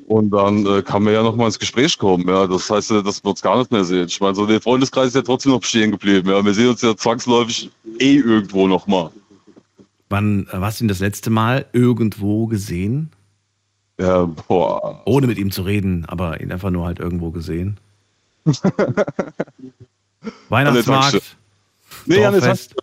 und 0.05 0.29
dann 0.29 0.67
äh, 0.67 0.83
kann 0.83 1.01
man 1.01 1.13
ja 1.13 1.23
nochmal 1.23 1.47
ins 1.47 1.57
Gespräch 1.57 1.97
kommen. 1.97 2.27
Ja, 2.27 2.45
das 2.45 2.69
heißt, 2.69 2.91
ja, 2.91 3.01
dass 3.01 3.23
wir 3.23 3.31
uns 3.31 3.41
gar 3.41 3.57
nicht 3.57 3.71
mehr 3.71 3.83
sehen. 3.83 4.05
Ich 4.05 4.21
meine, 4.21 4.35
so 4.35 4.45
der 4.45 4.61
Freundeskreis 4.61 5.07
ist 5.07 5.15
ja 5.15 5.23
trotzdem 5.23 5.53
noch 5.53 5.61
bestehen 5.61 5.89
geblieben. 5.89 6.29
Ja, 6.29 6.45
wir 6.45 6.53
sehen 6.53 6.69
uns 6.69 6.83
ja 6.83 6.95
zwangsläufig 6.95 7.71
eh 7.97 8.17
irgendwo 8.17 8.67
nochmal. 8.67 9.09
Wann 10.09 10.45
äh, 10.51 10.57
hast 10.57 10.79
du 10.79 10.85
ihn 10.85 10.89
das 10.89 10.99
letzte 10.99 11.31
Mal 11.31 11.65
irgendwo 11.73 12.45
gesehen? 12.45 13.09
Ja, 14.01 14.25
boah. 14.25 15.01
Ohne 15.05 15.27
mit 15.27 15.37
ihm 15.37 15.51
zu 15.51 15.61
reden, 15.61 16.05
aber 16.07 16.41
ihn 16.41 16.51
einfach 16.51 16.71
nur 16.71 16.85
halt 16.85 16.99
irgendwo 16.99 17.29
gesehen. 17.29 17.79
Weihnachtsmarkt, 20.49 21.37
Nee, 22.05 22.25
an 22.25 22.33
der 22.33 22.41
Dorffest, 22.41 22.75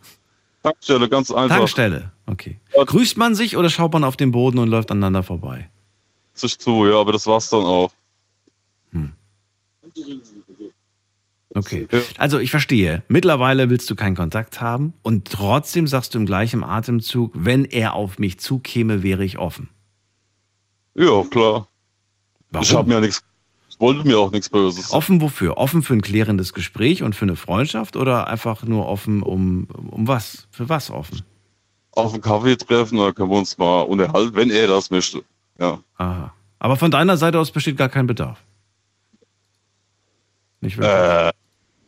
Tankstelle, 0.63 1.09
ganz 1.09 1.31
einfach. 1.31 1.57
Tankstelle. 1.57 2.13
Okay. 2.27 2.59
Ja. 2.77 2.85
Grüßt 2.85 3.17
man 3.17 3.35
sich 3.35 3.57
oder 3.57 3.69
schaut 3.71 3.93
man 3.93 4.05
auf 4.05 4.17
den 4.17 4.31
Boden 4.31 4.59
und 4.59 4.69
läuft 4.69 4.91
aneinander 4.91 5.23
vorbei? 5.25 5.69
Sich 6.35 6.59
zu, 6.59 6.87
ja, 6.87 6.95
aber 7.01 7.13
das 7.13 7.27
war's 7.27 7.51
dann 7.51 7.65
auch. 7.65 7.91
Okay. 11.55 11.89
Ja. 11.91 12.01
Also 12.19 12.39
ich 12.39 12.51
verstehe. 12.51 13.03
Mittlerweile 13.09 13.71
willst 13.71 13.91
du 13.91 13.97
keinen 13.97 14.15
Kontakt 14.15 14.61
haben 14.61 14.93
und 15.03 15.29
trotzdem 15.31 15.87
sagst 15.89 16.15
du 16.15 16.19
im 16.19 16.27
gleichen 16.27 16.63
Atemzug, 16.63 17.33
wenn 17.35 17.65
er 17.65 17.95
auf 17.95 18.19
mich 18.19 18.39
zukäme, 18.39 19.03
wäre 19.03 19.25
ich 19.25 19.39
offen. 19.39 19.69
Ja, 20.99 21.23
klar. 21.23 21.69
Warum? 22.51 22.63
Ich 22.63 22.75
habe 22.75 22.89
mir 22.89 22.95
ja 22.95 23.01
nichts, 23.01 23.23
ich 23.69 23.79
wollte 23.79 24.07
mir 24.07 24.19
auch 24.19 24.33
nichts 24.33 24.49
Böses. 24.49 24.93
Offen 24.93 25.21
wofür? 25.21 25.57
Offen 25.57 25.83
für 25.83 25.95
ein 25.95 26.03
klärendes 26.03 26.53
Gespräch 26.53 27.05
und 27.05 27.15
für 27.15 27.25
eine 27.25 27.37
Freundschaft 27.37 27.95
oder 27.95 28.27
einfach 28.27 28.65
nur 28.65 28.89
offen 28.89 29.23
um, 29.23 29.69
um 29.91 30.09
was? 30.09 30.49
Für 30.51 30.69
was 30.69 30.91
offen? 30.91 31.23
Auf 31.93 32.13
einen 32.13 32.23
Kaffee 32.23 32.57
treffen, 32.57 32.99
da 32.99 33.13
können 33.13 33.31
wir 33.31 33.39
uns 33.39 33.57
mal 33.59 33.83
unterhalten, 33.83 34.35
wenn 34.35 34.51
er 34.51 34.67
das 34.67 34.91
möchte. 34.91 35.23
Ja. 35.61 35.79
Aha. 35.99 36.35
Aber 36.59 36.77
von 36.77 36.91
deiner 36.91 37.17
Seite 37.17 37.39
aus 37.39 37.53
besteht 37.53 37.77
gar 37.77 37.89
kein 37.89 38.09
Bedarf. 38.09 38.39
Nicht 40.61 40.77
wirklich. 40.79 40.93
Äh, 40.93 41.33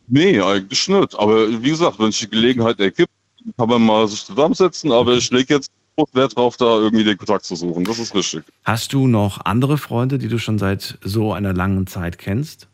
nee, 0.07 0.39
eigentlich 0.39 0.87
nicht. 0.87 1.19
Aber 1.19 1.49
wie 1.61 1.69
gesagt, 1.69 1.99
wenn 1.99 2.11
sich 2.11 2.21
die 2.21 2.29
Gelegenheit 2.29 2.79
ergibt, 2.79 3.11
kann 3.57 3.67
man 3.67 3.81
mal 3.81 4.07
sich 4.07 4.23
zusammensetzen, 4.23 4.93
aber 4.93 5.13
ich 5.13 5.29
lege 5.31 5.55
jetzt 5.55 5.71
Wert 6.13 6.35
drauf, 6.35 6.57
da 6.57 6.77
irgendwie 6.77 7.03
den 7.03 7.17
Kontakt 7.17 7.45
zu 7.45 7.55
suchen. 7.55 7.83
Das 7.83 7.99
ist 7.99 8.15
richtig. 8.15 8.43
Hast 8.63 8.93
du 8.93 9.07
noch 9.07 9.45
andere 9.45 9.77
Freunde, 9.77 10.17
die 10.17 10.27
du 10.27 10.39
schon 10.39 10.57
seit 10.57 10.97
so 11.01 11.33
einer 11.33 11.53
langen 11.53 11.87
Zeit 11.87 12.17
kennst? 12.17 12.67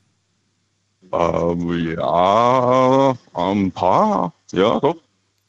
Ähm, 1.11 1.95
ja, 1.95 3.18
ein 3.34 3.72
paar. 3.72 4.34
Ja, 4.51 4.80
doch. 4.80 4.97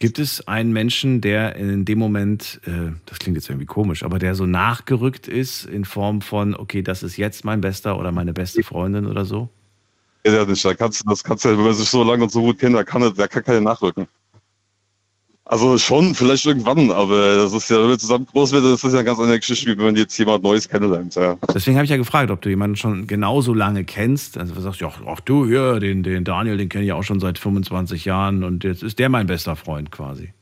Gibt 0.01 0.21
es 0.21 0.47
einen 0.47 0.73
Menschen, 0.73 1.21
der 1.21 1.57
in 1.57 1.85
dem 1.85 1.99
Moment, 1.99 2.61
äh, 2.67 2.93
das 3.07 3.19
klingt 3.19 3.37
jetzt 3.37 3.49
irgendwie 3.49 3.67
komisch, 3.67 4.05
aber 4.05 4.21
der 4.21 4.37
so 4.37 4.47
nachgerückt 4.47 5.27
ist 5.27 5.65
in 5.65 5.85
Form 5.85 6.21
von, 6.21 6.55
okay, 6.55 6.83
das 6.83 7.03
ist 7.03 7.17
jetzt 7.17 7.45
mein 7.45 7.61
bester 7.61 7.99
oder 7.99 8.13
meine 8.13 8.33
beste 8.33 8.63
Freundin 8.63 9.07
oder 9.07 9.25
so? 9.25 9.49
Ja, 10.25 10.45
nicht. 10.45 10.65
Da 10.65 10.75
kannst 10.75 11.03
das 11.05 11.25
kannst 11.25 11.45
du 11.45 11.49
ja, 11.49 11.57
wenn 11.57 11.65
man 11.65 11.75
sich 11.75 11.89
so 11.89 12.05
lange 12.05 12.23
und 12.23 12.31
so 12.31 12.43
gut 12.43 12.61
kennt, 12.61 12.77
da 12.77 12.85
kann, 12.85 13.13
da 13.15 13.27
kann 13.27 13.43
keiner 13.43 13.61
nachrücken. 13.61 14.07
Also 15.51 15.79
schon, 15.79 16.15
vielleicht 16.15 16.45
irgendwann, 16.45 16.91
aber 16.91 17.37
das 17.37 17.55
ist 17.55 17.71
ja, 17.71 17.81
wenn 17.81 17.89
man 17.89 17.99
zusammen 17.99 18.27
groß 18.27 18.53
wird, 18.53 18.65
das 18.67 18.85
ist 18.85 18.93
ja 18.93 18.99
eine 18.99 19.05
ganz 19.07 19.19
andere 19.19 19.39
Geschichte, 19.39 19.67
wie 19.71 19.79
wenn 19.79 19.87
man 19.87 19.97
jetzt 19.97 20.17
jemand 20.19 20.43
Neues 20.45 20.69
kennenlernt. 20.69 21.15
Ja. 21.15 21.39
Deswegen 21.55 21.79
habe 21.79 21.85
ich 21.87 21.91
ja 21.91 21.97
gefragt, 21.97 22.31
ob 22.31 22.43
du 22.43 22.51
jemanden 22.51 22.77
schon 22.77 23.07
genauso 23.07 23.55
lange 23.55 23.85
kennst. 23.85 24.37
Also 24.37 24.55
du 24.55 24.61
sagst, 24.61 24.81
ja, 24.83 24.93
ach 25.07 25.21
du, 25.21 25.47
ja, 25.47 25.79
den, 25.79 26.03
den 26.03 26.25
Daniel, 26.25 26.59
den 26.59 26.69
kenne 26.69 26.85
ich 26.85 26.93
auch 26.93 27.03
schon 27.03 27.19
seit 27.19 27.39
25 27.39 28.05
Jahren 28.05 28.45
und 28.45 28.63
jetzt 28.63 28.83
ist 28.83 28.99
der 28.99 29.09
mein 29.09 29.27
bester 29.27 29.57
Freund 29.57 29.91
quasi. 29.91 30.35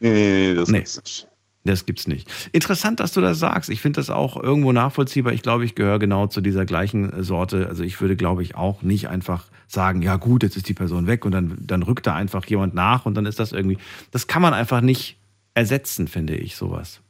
Nee, 0.00 0.12
nee, 0.12 0.48
nee, 0.48 0.54
das 0.54 0.70
Nee. 0.70 0.78
ist 0.80 0.96
nicht. 1.04 1.27
Das 1.64 1.86
gibt's 1.86 2.06
nicht. 2.06 2.30
Interessant, 2.52 3.00
dass 3.00 3.12
du 3.12 3.20
das 3.20 3.38
sagst. 3.38 3.68
Ich 3.68 3.80
finde 3.80 3.98
das 3.98 4.10
auch 4.10 4.42
irgendwo 4.42 4.72
nachvollziehbar. 4.72 5.32
Ich 5.32 5.42
glaube, 5.42 5.64
ich 5.64 5.74
gehöre 5.74 5.98
genau 5.98 6.26
zu 6.26 6.40
dieser 6.40 6.64
gleichen 6.64 7.12
äh, 7.12 7.22
Sorte. 7.22 7.66
Also 7.68 7.82
ich 7.82 8.00
würde, 8.00 8.16
glaube 8.16 8.42
ich, 8.42 8.54
auch 8.54 8.82
nicht 8.82 9.08
einfach 9.08 9.46
sagen, 9.66 10.00
ja 10.00 10.16
gut, 10.16 10.42
jetzt 10.42 10.56
ist 10.56 10.68
die 10.68 10.74
Person 10.74 11.06
weg 11.06 11.24
und 11.24 11.32
dann, 11.32 11.58
dann 11.60 11.82
rückt 11.82 12.06
da 12.06 12.14
einfach 12.14 12.46
jemand 12.46 12.74
nach 12.74 13.06
und 13.06 13.14
dann 13.14 13.26
ist 13.26 13.38
das 13.38 13.52
irgendwie. 13.52 13.78
Das 14.12 14.26
kann 14.26 14.40
man 14.40 14.54
einfach 14.54 14.80
nicht 14.80 15.18
ersetzen, 15.54 16.08
finde 16.08 16.36
ich, 16.36 16.56
sowas. 16.56 17.00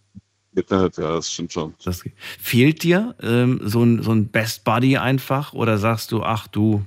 Ja, 0.69 0.89
das 0.89 1.33
stimmt 1.33 1.53
schon. 1.53 1.75
Das, 1.85 2.03
fehlt 2.41 2.83
dir 2.83 3.15
ähm, 3.23 3.61
so, 3.63 3.83
ein, 3.85 4.03
so 4.03 4.11
ein 4.11 4.29
Best 4.29 4.65
Buddy 4.65 4.97
einfach 4.97 5.53
oder 5.53 5.79
sagst 5.79 6.11
du, 6.11 6.23
ach 6.25 6.49
du, 6.49 6.85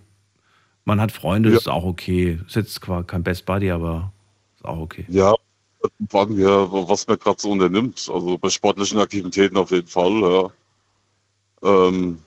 man 0.84 0.99
hat 0.99 1.12
Freunde, 1.12 1.51
Ja. 1.51 1.57
ist 1.57 1.70
auch 1.70 1.86
okay. 1.86 2.39
Ist 2.45 2.55
jetzt 2.55 2.74
zwar 2.74 3.03
kein 3.05 3.24
Best 3.24 3.45
Buddy, 3.45 3.72
aber 3.72 4.12
ist 4.55 4.66
auch 4.66 4.80
okay. 4.80 5.05
Ja, 5.07 5.36
wann 6.00 6.38
wir, 6.38 6.68
was 6.72 7.08
man 7.08 7.20
gerade 7.20 7.40
so 7.40 7.52
unternimmt. 7.52 8.10
Also 8.14 8.38
bei 8.38 8.50
sportlichen 8.50 9.00
Aktivitäten 9.00 9.58
auf 9.58 9.72
jeden 9.72 9.88
Fall, 9.88 10.22
ja. 10.22 10.52
Ähm, 11.64 12.20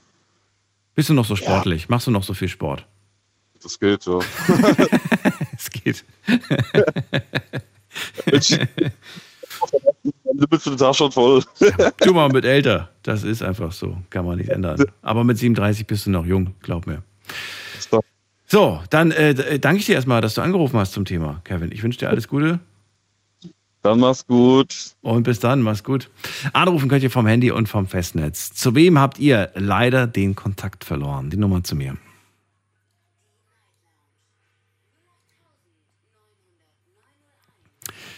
Bist 0.95 1.09
du 1.09 1.15
noch 1.15 1.25
so 1.25 1.37
sportlich? 1.37 1.89
Machst 1.89 2.07
du 2.07 2.11
noch 2.11 2.23
so 2.25 2.35
viel 2.35 2.49
Sport? 2.49 2.87
das 3.63 3.81
geht, 3.81 4.07
ja. 4.07 4.19
Es 5.57 5.71
geht. 5.71 6.05
Limit 10.25 10.63
für 10.63 10.71
den 10.71 10.79
Tag 10.79 10.95
schon 10.95 11.13
voll. 11.13 11.43
Du 12.01 12.13
mal 12.13 12.29
mit 12.29 12.45
älter. 12.45 12.91
Das 13.03 13.23
ist 13.23 13.43
einfach 13.43 13.73
so. 13.73 13.97
Kann 14.11 14.27
man 14.27 14.39
nicht 14.39 14.51
ändern. 14.51 14.85
Aber 15.01 15.25
mit 15.25 15.39
37 15.39 15.87
bist 15.87 16.07
du 16.07 16.11
noch 16.11 16.27
jung, 16.27 16.55
glaub 16.61 16.87
mir. 16.87 17.03
So, 18.47 18.83
dann 18.91 19.11
äh, 19.13 19.59
danke 19.59 19.81
ich 19.81 19.87
dir 19.87 19.95
erstmal, 19.95 20.21
dass 20.21 20.35
du 20.35 20.43
angerufen 20.43 20.79
hast 20.79 20.93
zum 20.93 21.05
Thema, 21.05 21.41
Kevin. 21.45 21.73
Ich 21.73 21.83
wünsche 21.83 21.99
dir 22.01 22.11
alles 22.11 22.29
Gute 22.29 22.61
Dann 23.85 24.01
mach's 24.01 24.27
gut. 24.27 24.97
und 25.03 25.25
bis 25.25 25.41
dann. 25.41 25.61
Mach's 25.61 25.85
gut. 25.85 26.11
Anrufen 26.55 26.89
könnt 26.89 27.03
ihr 27.03 27.11
vom 27.11 27.27
Handy 27.27 27.51
und 27.51 27.69
vom 27.69 27.87
Festnetz. 27.87 28.55
Zu 28.55 28.75
wem 28.75 28.99
habt 28.99 29.19
ihr 29.19 29.51
leider 29.55 30.07
den 30.07 30.35
Kontakt 30.35 30.85
verloren? 30.85 31.29
Die 31.29 31.37
Nummer 31.37 31.63
zu 31.63 31.77
mir. 31.77 31.99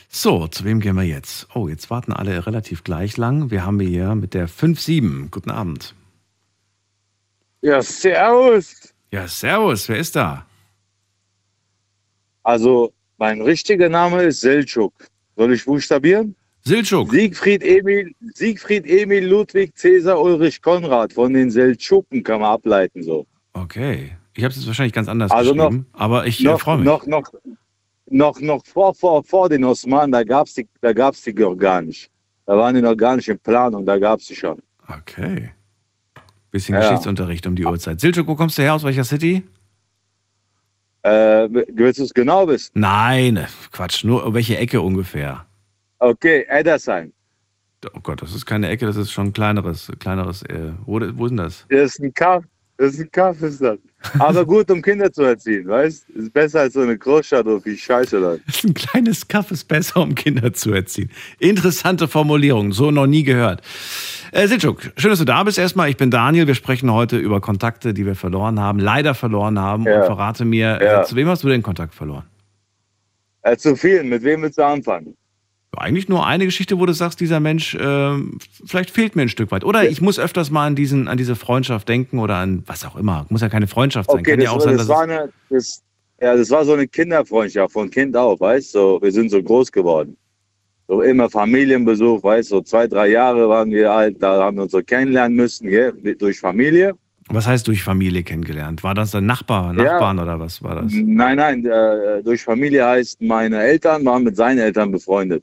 So, 0.08 0.46
zu 0.46 0.62
wem 0.62 0.78
gehen 0.78 0.94
wir 0.94 1.02
jetzt? 1.02 1.48
Oh, 1.52 1.66
jetzt 1.66 1.90
warten 1.90 2.12
alle 2.12 2.46
relativ 2.46 2.84
gleich 2.84 3.16
lang. 3.16 3.50
Wir 3.50 3.66
haben 3.66 3.80
hier 3.80 4.14
mit 4.14 4.34
der 4.34 4.48
5-7. 4.48 5.30
Guten 5.30 5.50
Abend. 5.50 5.96
Ja, 7.62 7.82
servus. 7.82 8.94
Ja, 9.10 9.26
servus, 9.26 9.88
wer 9.88 9.98
ist 9.98 10.14
da? 10.14 10.46
Also, 12.44 12.92
mein 13.18 13.40
richtiger 13.40 13.88
Name 13.88 14.22
ist 14.22 14.44
Selçuk. 14.44 14.92
Soll 15.36 15.52
ich 15.52 15.64
buchstabieren? 15.64 16.34
Silczuk. 16.64 17.10
Siegfried 17.12 17.62
Emil, 17.62 18.12
Siegfried 18.34 18.86
Emil 18.86 19.24
Ludwig 19.26 19.76
Cäsar 19.76 20.20
Ulrich 20.20 20.60
Konrad. 20.60 21.12
Von 21.12 21.32
den 21.34 21.50
Seldschuken 21.50 22.22
kann 22.24 22.40
man 22.40 22.50
ableiten 22.52 23.02
so. 23.02 23.26
Okay. 23.52 24.12
Ich 24.34 24.42
habe 24.42 24.50
es 24.50 24.56
jetzt 24.58 24.66
wahrscheinlich 24.66 24.92
ganz 24.92 25.08
anders 25.08 25.30
Also 25.30 25.54
noch- 25.54 25.68
geschrieben, 25.68 25.86
aber 25.92 26.26
ich 26.26 26.40
äh, 26.40 26.44
Noch, 26.44 26.60
freue 26.60 26.78
mich. 26.78 26.86
noch, 26.86 27.06
noch, 27.06 27.32
noch, 28.10 28.40
noch 28.40 28.66
vor, 28.66 28.94
vor, 28.94 29.22
vor 29.24 29.48
den 29.48 29.64
Osmanen, 29.64 30.12
da 30.12 30.24
gab 30.24 30.46
es 30.46 30.54
die, 30.54 30.66
da 30.80 30.92
gab's 30.92 31.22
die 31.22 31.32
noch 31.32 31.54
gar 31.56 31.80
nicht. 31.82 32.10
Da 32.44 32.56
waren 32.56 32.74
die 32.74 32.82
noch 32.82 32.96
gar 32.96 33.16
nicht 33.16 33.28
in 33.28 33.38
Planung, 33.38 33.86
da 33.86 33.98
gab 33.98 34.20
es 34.20 34.26
die 34.26 34.34
schon. 34.36 34.60
Okay. 34.88 35.50
Bisschen 36.50 36.74
Ja. 36.74 36.80
Geschichtsunterricht 36.82 37.46
um 37.46 37.54
die 37.56 37.64
Uhrzeit. 37.64 38.00
Silczuk, 38.00 38.26
wo 38.28 38.34
kommst 38.34 38.58
du 38.58 38.62
her? 38.62 38.74
Aus 38.74 38.84
welcher 38.84 39.04
City? 39.04 39.42
Äh, 41.06 41.48
willst 41.68 42.00
du 42.00 42.02
es 42.02 42.12
genau 42.12 42.48
wissen? 42.48 42.72
Nein, 42.74 43.46
Quatsch, 43.70 44.02
nur 44.02 44.34
welche 44.34 44.58
Ecke 44.58 44.80
ungefähr? 44.80 45.46
Okay, 46.00 46.44
Eddersheim. 46.48 47.12
Oh 47.94 48.00
Gott, 48.02 48.22
das 48.22 48.34
ist 48.34 48.44
keine 48.44 48.68
Ecke, 48.68 48.86
das 48.86 48.96
ist 48.96 49.12
schon 49.12 49.28
ein 49.28 49.32
kleineres, 49.32 49.92
kleineres. 50.00 50.42
Äh, 50.42 50.72
wo, 50.84 50.98
wo 51.16 51.26
ist 51.26 51.30
denn 51.30 51.36
das? 51.36 51.64
Das 51.68 51.92
ist 51.92 52.00
ein 52.00 52.12
Kaff. 52.12 52.42
Das 52.76 52.94
ist 52.94 53.00
ein 53.02 53.10
Kaff, 53.12 53.40
ist 53.40 53.62
das. 53.62 53.78
Aber 54.18 54.44
gut, 54.44 54.70
um 54.70 54.82
Kinder 54.82 55.12
zu 55.12 55.22
erziehen, 55.22 55.66
weißt 55.68 56.08
Ist 56.10 56.32
besser 56.32 56.60
als 56.60 56.74
so 56.74 56.80
eine 56.80 56.96
Großstadt, 56.96 57.46
wo 57.46 57.60
viel 57.60 57.76
Scheiße 57.76 58.40
ist 58.46 58.64
ein 58.64 58.74
kleines 58.74 59.28
Kaff, 59.28 59.50
ist 59.50 59.64
besser, 59.68 60.00
um 60.00 60.14
Kinder 60.14 60.52
zu 60.52 60.72
erziehen. 60.72 61.10
Interessante 61.38 62.08
Formulierung, 62.08 62.72
so 62.72 62.90
noch 62.90 63.06
nie 63.06 63.22
gehört. 63.22 63.62
Äh, 64.32 64.48
Silczuk, 64.48 64.80
schön, 64.96 65.10
dass 65.10 65.18
du 65.18 65.24
da 65.24 65.42
bist 65.44 65.58
erstmal. 65.58 65.88
Ich 65.88 65.96
bin 65.96 66.10
Daniel. 66.10 66.46
Wir 66.46 66.54
sprechen 66.54 66.92
heute 66.92 67.16
über 67.18 67.40
Kontakte, 67.40 67.94
die 67.94 68.04
wir 68.06 68.14
verloren 68.16 68.60
haben, 68.60 68.78
leider 68.78 69.14
verloren 69.14 69.58
haben. 69.58 69.84
Ja. 69.84 70.00
Und 70.00 70.06
verrate 70.06 70.44
mir, 70.44 70.78
Ja. 70.82 71.00
äh, 71.02 71.04
zu 71.04 71.16
wem 71.16 71.28
hast 71.28 71.44
du 71.44 71.48
den 71.48 71.62
Kontakt 71.62 71.94
verloren? 71.94 72.24
Äh, 73.42 73.56
zu 73.56 73.76
vielen, 73.76 74.08
mit 74.08 74.22
wem 74.24 74.42
willst 74.42 74.58
du 74.58 74.64
anfangen? 74.64 75.16
Eigentlich 75.78 76.08
nur 76.08 76.26
eine 76.26 76.44
Geschichte, 76.44 76.78
wo 76.78 76.86
du 76.86 76.92
sagst, 76.92 77.20
dieser 77.20 77.40
Mensch, 77.40 77.76
ähm, 77.80 78.38
vielleicht 78.64 78.90
fehlt 78.90 79.16
mir 79.16 79.22
ein 79.22 79.28
Stück 79.28 79.50
weit. 79.50 79.64
Oder 79.64 79.88
ich 79.88 80.00
muss 80.00 80.18
öfters 80.18 80.50
mal 80.50 80.66
an, 80.66 80.74
diesen, 80.76 81.08
an 81.08 81.16
diese 81.18 81.36
Freundschaft 81.36 81.88
denken 81.88 82.18
oder 82.18 82.36
an 82.36 82.62
was 82.66 82.84
auch 82.84 82.96
immer. 82.96 83.26
Muss 83.28 83.40
ja 83.42 83.48
keine 83.48 83.66
Freundschaft 83.66 84.10
sein. 84.10 84.20
Okay, 84.20 84.30
Kann 84.32 84.40
das, 84.40 84.44
ja 84.44 84.50
auch 84.52 84.56
war, 84.56 84.62
sein, 84.62 84.76
das, 84.78 84.88
war 84.88 85.02
eine, 85.02 85.32
das, 85.50 85.82
ja, 86.20 86.36
das 86.36 86.50
war 86.50 86.64
so 86.64 86.72
eine 86.74 86.86
Kinderfreundschaft, 86.88 87.72
von 87.72 87.90
Kind 87.90 88.16
auf, 88.16 88.40
weißt 88.40 88.74
du? 88.74 88.78
So, 88.78 88.98
wir 89.02 89.12
sind 89.12 89.30
so 89.30 89.42
groß 89.42 89.70
geworden. 89.72 90.16
So 90.88 91.02
immer 91.02 91.28
Familienbesuch, 91.28 92.22
weißt 92.22 92.50
du? 92.50 92.56
So 92.56 92.62
zwei, 92.62 92.86
drei 92.86 93.08
Jahre 93.08 93.48
waren 93.48 93.70
wir 93.70 93.90
alt, 93.92 94.16
da 94.22 94.42
haben 94.44 94.56
wir 94.56 94.62
uns 94.64 94.72
so 94.72 94.80
kennenlernen 94.82 95.36
müssen, 95.36 95.68
gell? 95.68 95.92
Durch 96.18 96.38
Familie. 96.38 96.94
was 97.28 97.44
heißt 97.46 97.66
durch 97.66 97.82
Familie 97.82 98.22
kennengelernt? 98.22 98.84
War 98.84 98.94
das 98.94 99.10
dann 99.10 99.26
Nachbar, 99.26 99.74
Ja. 99.76 99.82
Nachbarn 99.82 100.20
oder 100.20 100.38
was 100.38 100.62
war 100.62 100.76
das? 100.82 100.92
Nein, 100.94 101.38
nein, 101.38 101.66
äh, 101.66 102.22
durch 102.22 102.44
Familie 102.44 102.86
heißt, 102.86 103.20
meine 103.20 103.60
Eltern 103.60 104.04
waren 104.04 104.22
mit 104.22 104.36
seinen 104.36 104.60
Eltern 104.60 104.92
befreundet. 104.92 105.42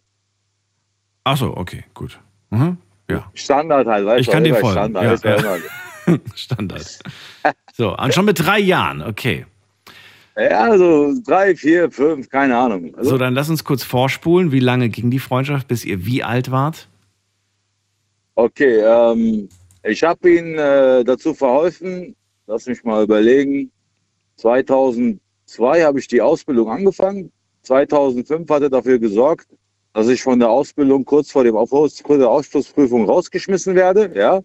Ach 1.23 1.37
so, 1.37 1.55
okay, 1.55 1.83
gut. 1.93 2.19
Mhm. 2.49 2.77
Ja, 3.09 3.29
Standard 3.33 3.87
halt, 3.87 4.05
weißt 4.05 4.21
Ich 4.21 4.27
du? 4.27 4.31
kann 4.31 4.43
dir 4.43 4.55
folgen, 4.55 4.71
Standard, 4.71 5.23
ja, 5.23 5.37
ja. 5.37 6.17
Standard. 6.35 6.99
So, 7.73 7.97
und 7.97 8.13
schon 8.13 8.25
mit 8.25 8.39
drei 8.39 8.59
Jahren, 8.59 9.01
okay. 9.01 9.45
Ja, 10.35 10.75
so 10.77 11.13
drei, 11.25 11.55
vier, 11.55 11.91
fünf, 11.91 12.29
keine 12.29 12.57
Ahnung. 12.57 12.95
Also, 12.95 13.11
So, 13.11 13.17
dann 13.17 13.35
lass 13.35 13.49
uns 13.49 13.63
kurz 13.63 13.83
vorspulen. 13.83 14.51
Wie 14.51 14.59
lange 14.59 14.89
ging 14.89 15.11
die 15.11 15.19
Freundschaft, 15.19 15.67
bis 15.67 15.85
ihr 15.85 16.05
wie 16.05 16.23
alt 16.23 16.49
wart? 16.49 16.87
Okay, 18.35 18.79
ähm, 18.79 19.47
ich 19.83 20.03
habe 20.03 20.29
ihn 20.31 20.57
äh, 20.57 21.03
dazu 21.03 21.35
verholfen, 21.35 22.15
lass 22.47 22.65
mich 22.65 22.83
mal 22.83 23.03
überlegen. 23.03 23.71
2002 24.37 25.83
habe 25.83 25.99
ich 25.99 26.07
die 26.07 26.21
Ausbildung 26.21 26.69
angefangen. 26.69 27.31
2005 27.61 28.49
hat 28.49 28.63
er 28.63 28.69
dafür 28.71 28.97
gesorgt, 28.97 29.47
dass 29.93 30.07
ich 30.07 30.21
von 30.21 30.39
der 30.39 30.49
Ausbildung 30.49 31.05
kurz 31.05 31.31
vor, 31.31 31.43
dem, 31.43 31.55
kurz 31.55 32.01
vor 32.01 32.17
der 32.17 32.29
Ausschlussprüfung 32.29 33.05
rausgeschmissen 33.05 33.75
werde. 33.75 34.11
Ja. 34.15 34.41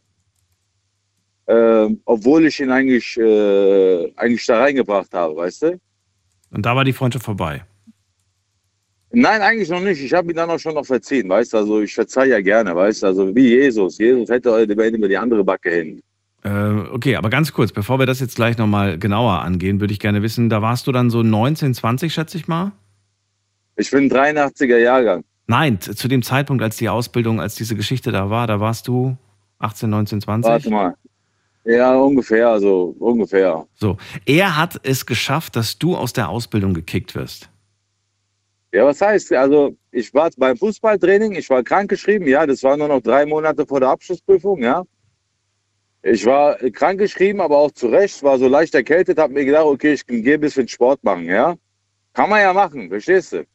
Ähm, 1.46 2.00
obwohl 2.04 2.46
ich 2.46 2.60
ihn 2.60 2.70
eigentlich, 2.70 3.16
äh, 3.16 4.12
eigentlich 4.16 4.44
da 4.44 4.60
reingebracht 4.60 5.12
habe, 5.14 5.34
weißt 5.34 5.62
du? 5.62 5.80
Und 6.50 6.64
da 6.64 6.76
war 6.76 6.84
die 6.84 6.92
Freundschaft 6.92 7.24
vorbei. 7.24 7.64
Nein, 9.10 9.40
eigentlich 9.40 9.70
noch 9.70 9.80
nicht. 9.80 10.02
Ich 10.02 10.12
habe 10.12 10.30
ihn 10.30 10.36
dann 10.36 10.50
auch 10.50 10.58
schon 10.58 10.74
noch 10.74 10.84
verziehen, 10.84 11.28
weißt 11.28 11.54
du? 11.54 11.56
Also 11.56 11.80
ich 11.80 11.94
verzeihe 11.94 12.30
ja 12.30 12.40
gerne, 12.42 12.76
weißt 12.76 13.02
du? 13.02 13.06
Also 13.06 13.34
wie 13.34 13.48
Jesus. 13.48 13.96
Jesus 13.96 14.28
hätte 14.28 14.52
heute 14.52 14.72
immer 14.74 15.08
die 15.08 15.16
andere 15.16 15.42
Backe 15.42 15.70
hin. 15.70 16.02
Äh, 16.44 16.92
okay, 16.92 17.16
aber 17.16 17.30
ganz 17.30 17.52
kurz, 17.54 17.72
bevor 17.72 17.98
wir 17.98 18.06
das 18.06 18.20
jetzt 18.20 18.36
gleich 18.36 18.58
nochmal 18.58 18.98
genauer 18.98 19.40
angehen, 19.40 19.80
würde 19.80 19.94
ich 19.94 19.98
gerne 19.98 20.22
wissen, 20.22 20.50
da 20.50 20.60
warst 20.60 20.86
du 20.86 20.92
dann 20.92 21.08
so 21.08 21.22
19, 21.22 21.72
20, 21.72 22.12
schätze 22.12 22.36
ich 22.36 22.46
mal? 22.46 22.72
Ich 23.76 23.90
bin 23.90 24.10
83er 24.10 24.76
Jahrgang. 24.76 25.24
Nein, 25.50 25.80
zu 25.80 26.08
dem 26.08 26.22
Zeitpunkt, 26.22 26.62
als 26.62 26.76
die 26.76 26.90
Ausbildung, 26.90 27.40
als 27.40 27.54
diese 27.54 27.74
Geschichte 27.74 28.12
da 28.12 28.28
war, 28.28 28.46
da 28.46 28.60
warst 28.60 28.86
du 28.86 29.16
18, 29.60 29.88
19, 29.88 30.20
20? 30.20 30.50
Warte 30.50 30.70
mal. 30.70 30.94
Ja, 31.64 31.96
ungefähr, 31.96 32.48
also 32.48 32.94
ungefähr. 32.98 33.66
So, 33.74 33.96
er 34.26 34.56
hat 34.56 34.78
es 34.84 35.06
geschafft, 35.06 35.56
dass 35.56 35.78
du 35.78 35.96
aus 35.96 36.12
der 36.12 36.28
Ausbildung 36.28 36.74
gekickt 36.74 37.14
wirst. 37.14 37.50
Ja, 38.72 38.84
was 38.84 39.00
heißt, 39.00 39.32
also 39.32 39.74
ich 39.90 40.12
war 40.12 40.30
beim 40.36 40.56
Fußballtraining, 40.56 41.32
ich 41.32 41.48
war 41.48 41.62
krankgeschrieben, 41.62 42.28
ja, 42.28 42.46
das 42.46 42.62
war 42.62 42.76
nur 42.76 42.88
noch 42.88 43.00
drei 43.00 43.24
Monate 43.24 43.66
vor 43.66 43.80
der 43.80 43.88
Abschlussprüfung, 43.88 44.62
ja. 44.62 44.84
Ich 46.02 46.26
war 46.26 46.56
krankgeschrieben, 46.56 47.40
aber 47.40 47.56
auch 47.56 47.70
zu 47.70 47.88
Recht, 47.88 48.22
war 48.22 48.38
so 48.38 48.48
leicht 48.48 48.74
erkältet, 48.74 49.18
habe 49.18 49.32
mir 49.32 49.46
gedacht, 49.46 49.64
okay, 49.64 49.94
ich 49.94 50.06
gehe 50.06 50.34
ein 50.34 50.40
bisschen 50.40 50.68
Sport 50.68 51.02
machen, 51.02 51.24
ja. 51.24 51.56
Kann 52.12 52.28
man 52.28 52.40
ja 52.42 52.52
machen, 52.52 52.90
verstehst 52.90 53.32
du? 53.32 53.46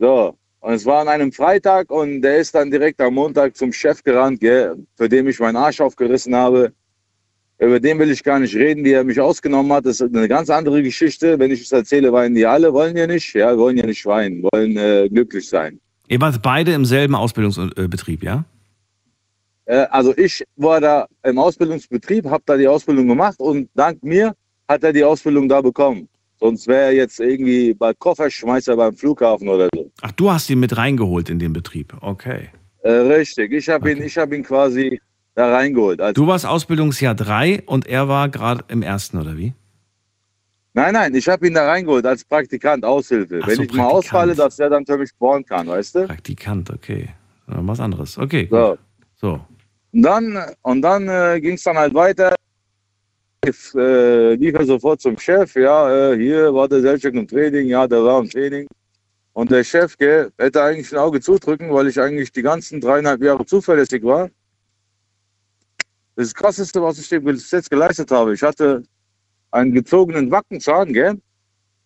So, 0.00 0.36
und 0.60 0.74
es 0.74 0.84
war 0.84 1.00
an 1.00 1.08
einem 1.08 1.32
Freitag 1.32 1.90
und 1.90 2.22
der 2.22 2.38
ist 2.38 2.54
dann 2.54 2.70
direkt 2.70 3.00
am 3.00 3.14
Montag 3.14 3.56
zum 3.56 3.72
Chef 3.72 4.02
gerannt, 4.02 4.40
gell, 4.40 4.76
für 4.96 5.08
den 5.08 5.26
ich 5.26 5.40
meinen 5.40 5.56
Arsch 5.56 5.80
aufgerissen 5.80 6.34
habe. 6.34 6.72
Über 7.58 7.80
den 7.80 7.98
will 7.98 8.10
ich 8.10 8.22
gar 8.22 8.38
nicht 8.38 8.54
reden, 8.54 8.84
wie 8.84 8.92
er 8.92 9.04
mich 9.04 9.20
ausgenommen 9.20 9.72
hat. 9.72 9.84
Das 9.84 10.00
ist 10.00 10.14
eine 10.14 10.28
ganz 10.28 10.48
andere 10.48 10.82
Geschichte. 10.82 11.38
Wenn 11.38 11.50
ich 11.50 11.62
es 11.62 11.72
erzähle, 11.72 12.12
weinen 12.12 12.34
die 12.34 12.46
alle, 12.46 12.72
wollen 12.72 12.96
ja 12.96 13.06
nicht, 13.06 13.34
ja, 13.34 13.56
wollen 13.56 13.76
ja 13.76 13.84
nicht 13.84 14.04
weinen, 14.06 14.42
wollen 14.50 14.76
äh, 14.76 15.08
glücklich 15.10 15.48
sein. 15.48 15.78
Ihr 16.08 16.20
wart 16.20 16.40
beide 16.42 16.72
im 16.72 16.84
selben 16.84 17.14
Ausbildungsbetrieb, 17.14 18.22
ja? 18.22 18.44
Äh, 19.66 19.86
also 19.90 20.16
ich 20.16 20.44
war 20.56 20.80
da 20.80 21.06
im 21.22 21.38
Ausbildungsbetrieb, 21.38 22.26
habe 22.26 22.42
da 22.46 22.56
die 22.56 22.66
Ausbildung 22.68 23.08
gemacht 23.08 23.38
und 23.38 23.68
dank 23.74 24.02
mir 24.02 24.34
hat 24.68 24.82
er 24.82 24.92
die 24.92 25.04
Ausbildung 25.04 25.48
da 25.48 25.60
bekommen. 25.60 26.08
Sonst 26.38 26.66
wäre 26.66 26.86
er 26.86 26.92
jetzt 26.92 27.20
irgendwie 27.20 27.74
bei 27.74 27.92
Kofferschmeißer 27.92 28.76
beim 28.76 28.94
Flughafen 28.94 29.48
oder 29.48 29.64
so. 29.64 29.69
Ach, 30.02 30.12
du 30.12 30.30
hast 30.30 30.48
ihn 30.50 30.60
mit 30.60 30.76
reingeholt 30.76 31.28
in 31.28 31.38
den 31.38 31.52
Betrieb, 31.52 31.94
okay. 32.00 32.48
Äh, 32.82 32.90
richtig, 32.92 33.52
ich 33.52 33.68
habe 33.68 33.90
Okay. 33.90 33.98
ihn, 33.98 34.02
ich 34.04 34.16
hab 34.16 34.32
ihn 34.32 34.42
quasi 34.42 35.00
da 35.34 35.52
reingeholt. 35.54 36.00
Als, 36.00 36.14
Du 36.14 36.26
warst 36.26 36.46
Ausbildungsjahr 36.46 37.14
3 37.14 37.62
und 37.66 37.86
er 37.86 38.08
war 38.08 38.28
gerade 38.28 38.64
im 38.68 38.82
ersten, 38.82 39.18
oder 39.18 39.36
wie? 39.36 39.52
nein, 40.72 40.94
nein, 40.94 41.14
ich 41.14 41.28
habe 41.28 41.46
ihn 41.46 41.54
da 41.54 41.66
reingeholt 41.66 42.06
als 42.06 42.24
Praktikant, 42.24 42.84
Aushilfe. 42.84 43.40
Ach 43.42 43.46
Wenn 43.48 43.56
so, 43.56 43.62
ich 43.62 43.72
mal 43.72 43.76
Praktikant. 43.82 43.92
ausfalle, 43.98 44.34
dass 44.34 44.58
er 44.58 44.70
dann 44.70 44.86
für 44.86 44.96
mich 44.96 45.10
bohren 45.18 45.44
kann, 45.44 45.66
weißt 45.66 45.94
du? 45.96 46.06
Praktikant, 46.06 46.70
okay. 46.70 47.08
Ja, 47.48 47.56
Was 47.66 47.80
anderes. 47.80 48.16
Okay. 48.16 48.48
So. 48.50 48.78
So. 49.16 49.40
Und 49.92 50.02
dann, 50.02 50.38
und 50.62 50.82
dann 50.82 51.08
äh, 51.08 51.40
ging 51.40 51.54
es 51.54 51.64
dann 51.64 51.76
halt 51.76 51.92
weiter. 51.92 52.34
Ich 53.44 53.74
äh, 53.74 54.34
lief 54.34 54.54
er 54.54 54.64
sofort 54.64 55.00
zum 55.00 55.18
Chef, 55.18 55.54
ja, 55.56 56.12
äh, 56.12 56.16
hier 56.16 56.54
war 56.54 56.68
der 56.68 56.80
Selchuk 56.82 57.14
im 57.14 57.26
Training, 57.26 57.66
ja, 57.68 57.86
der 57.86 58.02
war 58.04 58.20
im 58.20 58.28
Training. 58.30 58.66
Und 59.32 59.50
der 59.50 59.64
Chef, 59.64 59.96
gell, 59.96 60.32
hätte 60.38 60.62
eigentlich 60.62 60.92
ein 60.92 60.98
Auge 60.98 61.20
zudrücken, 61.20 61.72
weil 61.72 61.86
ich 61.88 62.00
eigentlich 62.00 62.32
die 62.32 62.42
ganzen 62.42 62.80
dreieinhalb 62.80 63.22
Jahre 63.22 63.46
zuverlässig 63.46 64.02
war. 64.02 64.28
Das 66.16 66.34
Krasseste, 66.34 66.82
was 66.82 66.98
ich 66.98 67.08
dem 67.08 67.24
bis 67.24 67.50
jetzt 67.50 67.70
geleistet 67.70 68.10
habe, 68.10 68.34
ich 68.34 68.42
hatte 68.42 68.82
einen 69.50 69.72
gezogenen 69.72 70.30
Wackenzahn, 70.30 70.92
gell, 70.92 71.18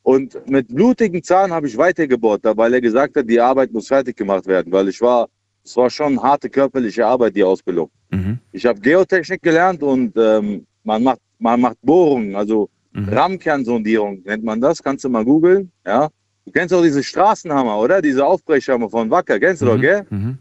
und 0.03 0.47
mit 0.49 0.69
blutigem 0.69 1.23
Zahn 1.23 1.53
habe 1.53 1.67
ich 1.67 1.77
weitergebohrt, 1.77 2.45
da, 2.45 2.57
weil 2.57 2.75
er 2.75 2.81
gesagt 2.81 3.17
hat, 3.17 3.29
die 3.29 3.41
Arbeit 3.41 3.73
muss 3.73 3.89
fertig 3.89 4.17
gemacht 4.17 4.47
werden, 4.47 4.73
weil 4.73 4.89
ich 4.89 5.01
war, 5.01 5.29
es 5.63 5.77
war 5.77 5.89
schon 5.89 6.23
harte 6.23 6.51
körperliche 6.51 7.07
Arbeit, 7.07 7.37
die 7.37 7.45
Ausbildung. 7.45 7.91
Mhm. 8.11 8.39
Ich 8.53 8.67
habe 8.67 8.81
Geotechnik 8.81 9.43
gelernt 9.43 9.83
und 9.83 10.15
ähm, 10.17 10.67
man 10.83 11.03
macht 11.03 11.21
man 11.39 11.61
macht 11.61 11.79
Bohrungen, 11.83 12.35
also 12.37 12.69
Mhm. 12.95 13.09
Rahmenkernsondierung 13.09 14.23
nennt 14.25 14.45
man 14.45 14.61
das. 14.61 14.83
Kannst 14.83 15.05
du 15.05 15.09
mal 15.09 15.25
googeln, 15.25 15.71
ja? 15.85 16.09
Du 16.45 16.53
kennst 16.53 16.75
auch 16.75 16.83
diese 16.83 17.03
Straßenhammer, 17.03 17.79
oder? 17.79 18.03
Diese 18.03 18.25
Aufbrechhammer 18.25 18.89
von 18.89 19.11
Wacker, 19.11 19.41
kennst 19.41 19.63
du 19.63 19.67
doch, 19.67 19.81
gell? 19.81 20.07
Mhm. 20.11 20.39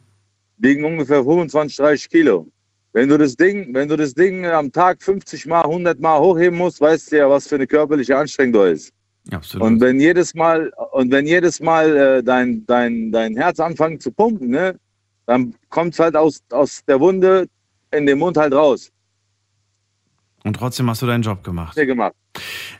Wiegen 0.58 0.84
ungefähr 0.84 1.24
25, 1.24 1.78
30 1.78 2.10
Kilo. 2.10 2.48
Wenn 2.92 3.10
du 3.10 3.18
das 3.18 3.36
Ding, 3.36 3.74
wenn 3.74 3.90
du 3.90 3.98
das 3.98 4.14
Ding 4.14 4.46
am 4.46 4.72
Tag 4.72 5.02
50 5.02 5.48
mal, 5.48 5.64
100 5.64 6.00
mal 6.00 6.20
hochheben 6.20 6.58
musst, 6.58 6.80
weißt 6.80 7.12
du 7.12 7.18
ja, 7.18 7.30
was 7.30 7.48
für 7.48 7.56
eine 7.56 7.66
körperliche 7.66 8.16
Anstrengung 8.16 8.54
da 8.54 8.68
ist. 8.68 8.94
Absolut. 9.32 9.66
Und 9.66 9.82
wenn 9.82 10.00
jedes 10.00 10.36
Mal 10.36 10.72
und 10.92 11.12
wenn 11.12 11.26
jedes 11.26 11.60
Mal 11.60 11.96
äh, 11.96 12.24
dein, 12.24 12.66
dein, 12.66 13.12
dein 13.12 13.36
Herz 13.36 13.60
anfängt 13.60 14.04
zu 14.04 14.12
pumpen, 14.12 14.50
ne, 14.50 14.76
dann 15.26 15.56
kommt 15.70 15.94
es 15.94 16.00
halt 16.00 16.16
aus, 16.16 16.42
aus 16.52 16.82
der 16.86 17.00
Wunde 17.00 17.48
in 17.92 18.06
den 18.06 18.20
Mund 18.20 18.38
halt 18.38 18.54
raus. 18.54 18.92
Und 20.44 20.58
trotzdem 20.58 20.90
hast 20.90 21.02
du 21.02 21.06
deinen 21.06 21.24
Job 21.24 21.44
gemacht. 21.44 21.76
Sehr 21.76 21.86
gemacht. 21.86 22.14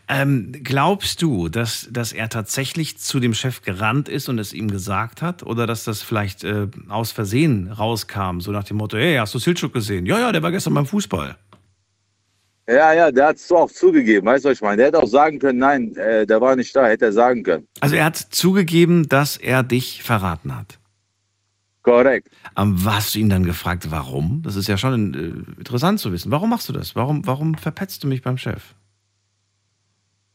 Ähm, 0.10 0.52
glaubst 0.64 1.22
du, 1.22 1.48
dass, 1.48 1.88
dass 1.90 2.12
er 2.12 2.28
tatsächlich 2.28 2.98
zu 2.98 3.22
dem 3.22 3.34
Chef 3.34 3.62
gerannt 3.62 4.10
ist 4.10 4.28
und 4.28 4.38
es 4.38 4.52
ihm 4.52 4.70
gesagt 4.70 5.22
hat? 5.22 5.44
Oder 5.44 5.66
dass 5.66 5.86
das 5.86 6.02
vielleicht 6.02 6.44
äh, 6.44 6.68
aus 6.90 7.12
Versehen 7.12 7.72
rauskam, 7.72 8.40
so 8.40 8.52
nach 8.52 8.66
dem 8.66 8.78
Motto, 8.78 8.98
hey, 8.98 9.16
hast 9.16 9.34
du 9.34 9.40
Silchuk 9.40 9.72
gesehen? 9.74 10.06
Ja, 10.06 10.20
ja, 10.20 10.32
der 10.34 10.44
war 10.44 10.52
gestern 10.52 10.74
beim 10.74 10.86
Fußball. 10.86 11.38
Ja, 12.68 12.94
ja, 12.94 13.12
der 13.12 13.28
hat 13.28 13.36
es 13.38 13.52
auch 13.52 13.70
zugegeben, 13.70 14.26
weißt 14.26 14.46
du, 14.46 14.50
was 14.50 14.58
ich 14.58 14.62
meine? 14.62 14.78
Der 14.78 14.86
hätte 14.88 15.00
auch 15.00 15.08
sagen 15.08 15.38
können, 15.38 15.60
nein, 15.60 15.96
äh, 15.96 16.26
der 16.26 16.40
war 16.40 16.56
nicht 16.56 16.74
da, 16.74 16.88
hätte 16.88 17.06
er 17.06 17.12
sagen 17.12 17.44
können. 17.44 17.68
Also 17.82 17.96
er 17.96 18.06
hat 18.06 18.16
zugegeben, 18.16 19.10
dass 19.10 19.36
er 19.36 19.64
dich 19.64 20.02
verraten 20.02 20.56
hat. 20.56 20.80
Korrekt. 21.84 22.30
Ähm, 22.58 22.78
hast 22.86 23.16
du 23.16 23.20
ihn 23.20 23.30
dann 23.30 23.44
gefragt, 23.46 23.90
warum? 23.92 24.42
Das 24.44 24.56
ist 24.56 24.68
ja 24.68 24.78
schon 24.78 25.14
äh, 25.14 25.60
interessant 25.60 26.00
zu 26.00 26.12
wissen. 26.12 26.32
Warum 26.32 26.50
machst 26.50 26.70
du 26.70 26.74
das? 26.74 26.96
Warum, 26.96 27.26
warum 27.26 27.56
verpetzt 27.56 28.04
du 28.04 28.08
mich 28.08 28.22
beim 28.22 28.38
Chef? 28.38 28.76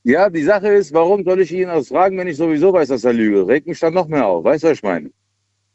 Ja, 0.05 0.31
die 0.31 0.43
Sache 0.43 0.69
ist, 0.69 0.93
warum 0.93 1.23
soll 1.25 1.41
ich 1.41 1.53
ihn 1.53 1.69
das 1.69 1.89
fragen, 1.89 2.19
wenn 2.19 2.29
ich 2.29 2.37
sowieso 2.37 2.73
weiß, 2.73 2.89
dass 2.89 3.05
er 3.05 3.13
lüge? 3.13 3.47
Regt 3.47 3.67
mich 3.67 3.79
dann 3.81 3.95
noch 3.95 4.09
mehr 4.09 4.27
auf, 4.27 4.45
weißt 4.45 4.65
du, 4.65 4.69
was 4.69 4.79
ich 4.79 4.83
meine? 4.83 5.11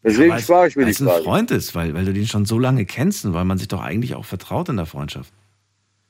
Deswegen 0.03 0.31
Ja, 0.31 0.39
spare 0.39 0.67
ich 0.69 0.75
mir 0.75 0.85
weil 0.85 0.87
die 0.87 0.93
es 0.93 1.01
ein 1.01 1.05
Frage. 1.07 1.23
Freund 1.23 1.51
ist, 1.51 1.75
weil, 1.75 1.93
weil 1.93 2.05
du 2.05 2.13
den 2.13 2.27
schon 2.27 2.45
so 2.45 2.59
lange 2.59 2.85
kennst 2.85 3.25
und 3.25 3.33
weil 3.33 3.45
man 3.45 3.57
sich 3.57 3.67
doch 3.69 3.81
eigentlich 3.81 4.15
auch 4.15 4.25
vertraut 4.25 4.69
in 4.69 4.77
der 4.77 4.85
Freundschaft. 4.85 5.33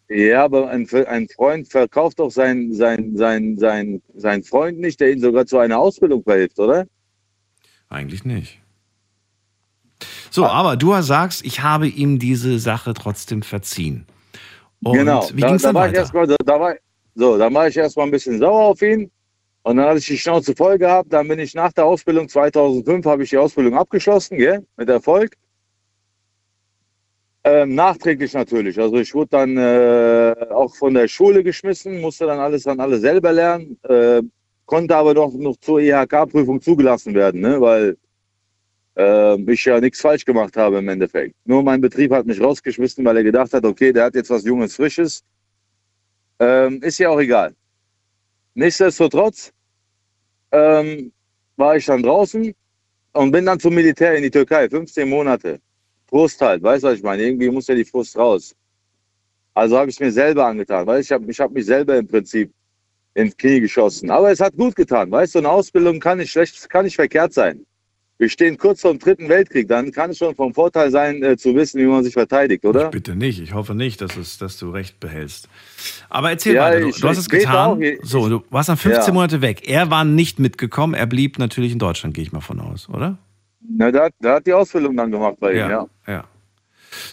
Ja, 0.10 0.46
aber 0.46 0.70
ein, 0.70 0.88
ein 1.08 1.28
Freund 1.30 1.68
verkauft 1.70 2.20
doch 2.20 2.30
seinen 2.32 2.74
sein, 2.74 3.18
sein, 3.18 3.58
sein, 3.58 4.02
sein 4.16 4.44
Freund 4.44 4.80
nicht, 4.80 5.00
der 5.02 5.12
ihn 5.12 5.20
sogar 5.22 5.46
zu 5.46 5.58
einer 5.58 5.80
Ausbildung 5.80 6.24
verhilft, 6.24 6.60
oder? 6.60 6.86
Eigentlich 7.90 8.26
nicht. 8.26 8.63
So, 10.34 10.48
aber 10.48 10.78
du 10.78 11.00
sagst, 11.04 11.46
ich 11.46 11.62
habe 11.62 11.88
ihm 11.88 12.18
diese 12.18 12.58
Sache 12.58 12.96
trotzdem 12.96 13.44
verziehen. 13.44 14.08
Und 14.84 14.98
genau. 14.98 15.30
wie 15.32 15.42
da, 15.42 15.48
ging 15.48 15.56
es 15.58 15.62
da 15.62 15.68
dann 15.68 15.76
war 15.76 15.90
ich 15.90 15.94
erstmal, 15.94 16.26
da, 16.26 16.36
da 16.44 16.60
war, 16.60 16.74
so, 17.14 17.38
dann 17.38 17.54
war 17.54 17.68
ich 17.68 17.78
erstmal 17.78 18.08
ein 18.08 18.12
bisschen 18.12 18.40
sauer 18.40 18.70
auf 18.70 18.82
ihn. 18.82 19.12
Und 19.62 19.78
dann 19.78 19.86
hatte 19.86 20.00
ich 20.00 20.08
die 20.08 20.18
Schnauze 20.18 20.56
voll 20.56 20.80
gehabt. 20.80 21.14
Dann 21.14 21.28
bin 21.28 21.38
ich 21.38 21.54
nach 21.54 21.72
der 21.72 21.86
Ausbildung 21.86 22.28
2005 22.28 23.06
habe 23.06 23.22
ich 23.22 23.30
die 23.30 23.38
Ausbildung 23.38 23.76
abgeschlossen, 23.78 24.40
gell? 24.40 24.66
mit 24.76 24.90
Erfolg. 24.90 25.36
Ähm, 27.44 27.76
nachträglich 27.76 28.34
natürlich. 28.34 28.80
Also 28.80 28.96
ich 28.96 29.14
wurde 29.14 29.30
dann 29.30 29.56
äh, 29.56 30.48
auch 30.50 30.76
von 30.76 30.96
der 30.96 31.08
Schule 31.10 31.44
geschmissen, 31.44 32.02
musste 32.02 32.26
dann 32.26 32.40
alles 32.40 32.64
dann 32.64 32.80
alles 32.80 33.02
selber 33.02 33.34
lernen, 33.34 33.78
äh, 33.84 34.24
konnte 34.66 34.96
aber 34.96 35.14
noch, 35.14 35.32
noch 35.34 35.58
zur 35.58 35.80
IHK-Prüfung 35.80 36.60
zugelassen 36.60 37.14
werden, 37.14 37.42
ne? 37.42 37.62
weil 37.62 37.98
äh, 38.96 39.52
ich 39.52 39.66
ja 39.66 39.80
nichts 39.80 40.02
falsch 40.02 40.26
gemacht 40.26 40.56
habe 40.58 40.80
im 40.80 40.90
Endeffekt. 40.90 41.36
Nur 41.46 41.64
mein 41.64 41.82
Betrieb 41.82 42.12
hat 42.12 42.26
mich 42.26 42.40
rausgeschmissen, 42.42 43.04
weil 43.06 43.18
er 43.18 43.24
gedacht 43.24 43.54
hat, 43.54 43.66
okay, 43.66 43.92
der 43.92 44.06
hat 44.06 44.16
jetzt 44.16 44.30
was 44.30 44.44
Junges, 44.44 44.76
Frisches. 44.76 45.24
Ähm, 46.40 46.82
ist 46.82 46.98
ja 47.00 47.10
auch 47.10 47.20
egal. 47.20 47.56
Nichtsdestotrotz 48.56 49.52
ähm, 50.52 51.12
war 51.56 51.76
ich 51.76 51.86
dann 51.86 52.04
draußen 52.04 52.54
und 53.14 53.32
bin 53.32 53.46
dann 53.46 53.60
zum 53.60 53.74
Militär 53.74 54.16
in 54.16 54.24
die 54.24 54.32
Türkei, 54.32 54.70
15 54.70 55.10
Monate. 55.10 55.60
Frust 56.08 56.42
halt, 56.42 56.62
weißt 56.62 56.84
du, 56.84 56.88
was 56.88 56.98
ich 56.98 57.04
meine? 57.04 57.24
Irgendwie 57.24 57.50
muss 57.50 57.68
ja 57.68 57.76
die 57.76 57.86
Frust 57.86 58.18
raus. 58.18 58.56
Also 59.56 59.78
habe 59.78 59.90
ich 59.90 59.96
es 59.96 60.00
mir 60.00 60.12
selber 60.12 60.46
angetan, 60.46 60.86
weil 60.88 61.02
ich 61.02 61.12
habe 61.12 61.30
ich 61.30 61.40
hab 61.40 61.52
mich 61.52 61.66
selber 61.66 61.98
im 61.98 62.08
Prinzip 62.08 62.52
ins 63.14 63.38
Knie 63.38 63.60
geschossen. 63.60 64.10
Aber 64.10 64.32
es 64.32 64.40
hat 64.40 64.56
gut 64.56 64.76
getan, 64.76 65.12
weißt 65.12 65.36
du, 65.36 65.40
eine 65.40 65.50
Ausbildung 65.50 66.00
kann 66.00 66.18
nicht 66.18 66.32
schlecht, 66.32 66.70
kann 66.70 66.86
nicht 66.86 66.96
verkehrt 66.96 67.34
sein. 67.34 67.66
Wir 68.20 68.30
stehen 68.30 68.58
kurz 68.58 68.82
vor 68.82 68.92
dem 68.92 69.00
Dritten 69.00 69.28
Weltkrieg, 69.28 69.68
dann 69.68 69.92
kann 69.92 70.12
es 70.12 70.20
schon 70.20 70.36
vom 70.36 70.54
Vorteil 70.54 70.92
sein, 70.92 71.24
äh, 71.24 71.36
zu 71.36 71.56
wissen, 71.56 71.82
wie 71.82 71.86
man 71.86 72.04
sich 72.04 72.14
verteidigt, 72.14 72.64
oder? 72.64 72.90
Bitte 72.90 73.16
nicht. 73.16 73.40
Ich 73.42 73.54
hoffe 73.54 73.74
nicht, 73.74 74.02
dass, 74.02 74.16
es, 74.18 74.38
dass 74.38 74.58
du 74.58 74.70
recht 74.70 75.00
behältst. 75.00 75.50
Aber 76.10 76.30
erzähl 76.30 76.56
Ja, 76.56 76.62
weiter. 76.66 76.80
Du, 76.82 76.88
ich- 76.90 77.02
du 77.02 77.08
hast 77.10 77.18
es 77.18 77.26
ich 77.26 77.32
getan. 77.32 77.82
Ich- 77.82 78.00
so, 78.04 78.30
du 78.30 78.44
warst 78.52 78.70
dann 78.70 78.78
15 78.78 79.08
Ja. 79.08 79.14
Monate 79.14 79.42
weg. 79.42 79.68
Er 79.68 79.90
war 79.90 80.06
nicht 80.06 80.40
mitgekommen. 80.40 80.94
Er 80.94 81.08
blieb 81.08 81.40
natürlich 81.40 81.72
in 81.74 81.80
Deutschland, 81.80 82.14
gehe 82.14 82.24
ich 82.24 82.32
mal 82.32 82.42
von 82.42 82.60
aus, 82.60 82.88
oder? 82.88 83.18
Na, 83.68 83.92
der, 83.92 84.04
hat- 84.04 84.14
der 84.22 84.36
hat 84.36 84.46
die 84.48 84.54
Ausbildung 84.54 84.96
dann 84.96 85.10
gemacht 85.12 85.38
bei 85.40 85.54
ihm, 85.54 85.58
ja. 85.70 85.88
ja. 86.08 86.24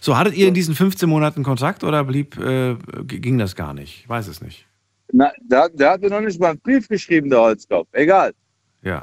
So, 0.03 0.19
hattet 0.19 0.35
ihr 0.35 0.49
in 0.49 0.55
diesen 0.55 0.75
15 0.75 1.09
Monaten 1.09 1.43
Kontakt 1.43 1.83
oder 1.83 2.05
blieb, 2.05 2.37
äh, 2.39 2.77
ging 3.05 3.39
das 3.39 3.57
gar 3.57 3.73
nicht? 3.73 4.01
Ich 4.03 4.09
weiß 4.09 4.29
es 4.29 4.43
nicht. 4.43 4.67
Na, 5.13 5.33
der, 5.41 5.61
hat- 5.63 5.73
der 5.81 5.91
hat 5.93 6.03
mir 6.03 6.11
noch 6.11 6.21
nicht 6.21 6.39
mal 6.39 6.51
einen 6.51 6.61
Brief 6.61 6.87
geschrieben, 6.89 7.31
der 7.31 7.41
Holzkopf. 7.41 7.89
Egal. 7.93 8.35
Ja. 8.83 9.03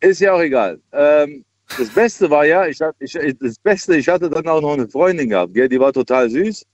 Ist 0.00 0.20
ja 0.20 0.34
auch 0.34 0.40
egal. 0.40 0.80
Ähm, 0.92 1.44
das 1.78 1.88
Beste 1.90 2.30
war 2.30 2.46
ja, 2.46 2.66
ich, 2.66 2.78
ich, 3.00 3.36
das 3.38 3.58
Beste, 3.58 3.96
ich 3.96 4.08
hatte 4.08 4.30
dann 4.30 4.46
auch 4.46 4.60
noch 4.60 4.74
eine 4.74 4.88
Freundin 4.88 5.30
gehabt, 5.30 5.54
gell? 5.54 5.68
die 5.68 5.80
war 5.80 5.92
total 5.92 6.30
süß. 6.30 6.64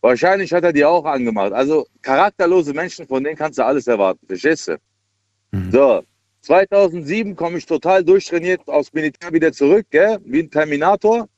Wahrscheinlich 0.00 0.52
hat 0.52 0.64
er 0.64 0.72
die 0.72 0.84
auch 0.84 1.04
angemacht. 1.04 1.52
Also 1.52 1.86
charakterlose 2.02 2.74
Menschen, 2.74 3.06
von 3.06 3.22
denen 3.22 3.36
kannst 3.36 3.58
du 3.58 3.64
alles 3.64 3.86
erwarten. 3.86 4.26
Verstehst 4.26 4.68
du? 4.68 4.78
So, 5.70 6.02
2007 6.42 7.36
komme 7.36 7.58
ich 7.58 7.66
total 7.66 8.04
durchtrainiert 8.04 8.66
aus 8.66 8.92
Militär 8.92 9.32
wieder 9.32 9.52
zurück, 9.52 9.86
gell? 9.90 10.18
wie 10.24 10.40
ein 10.40 10.50
Terminator. 10.50 11.28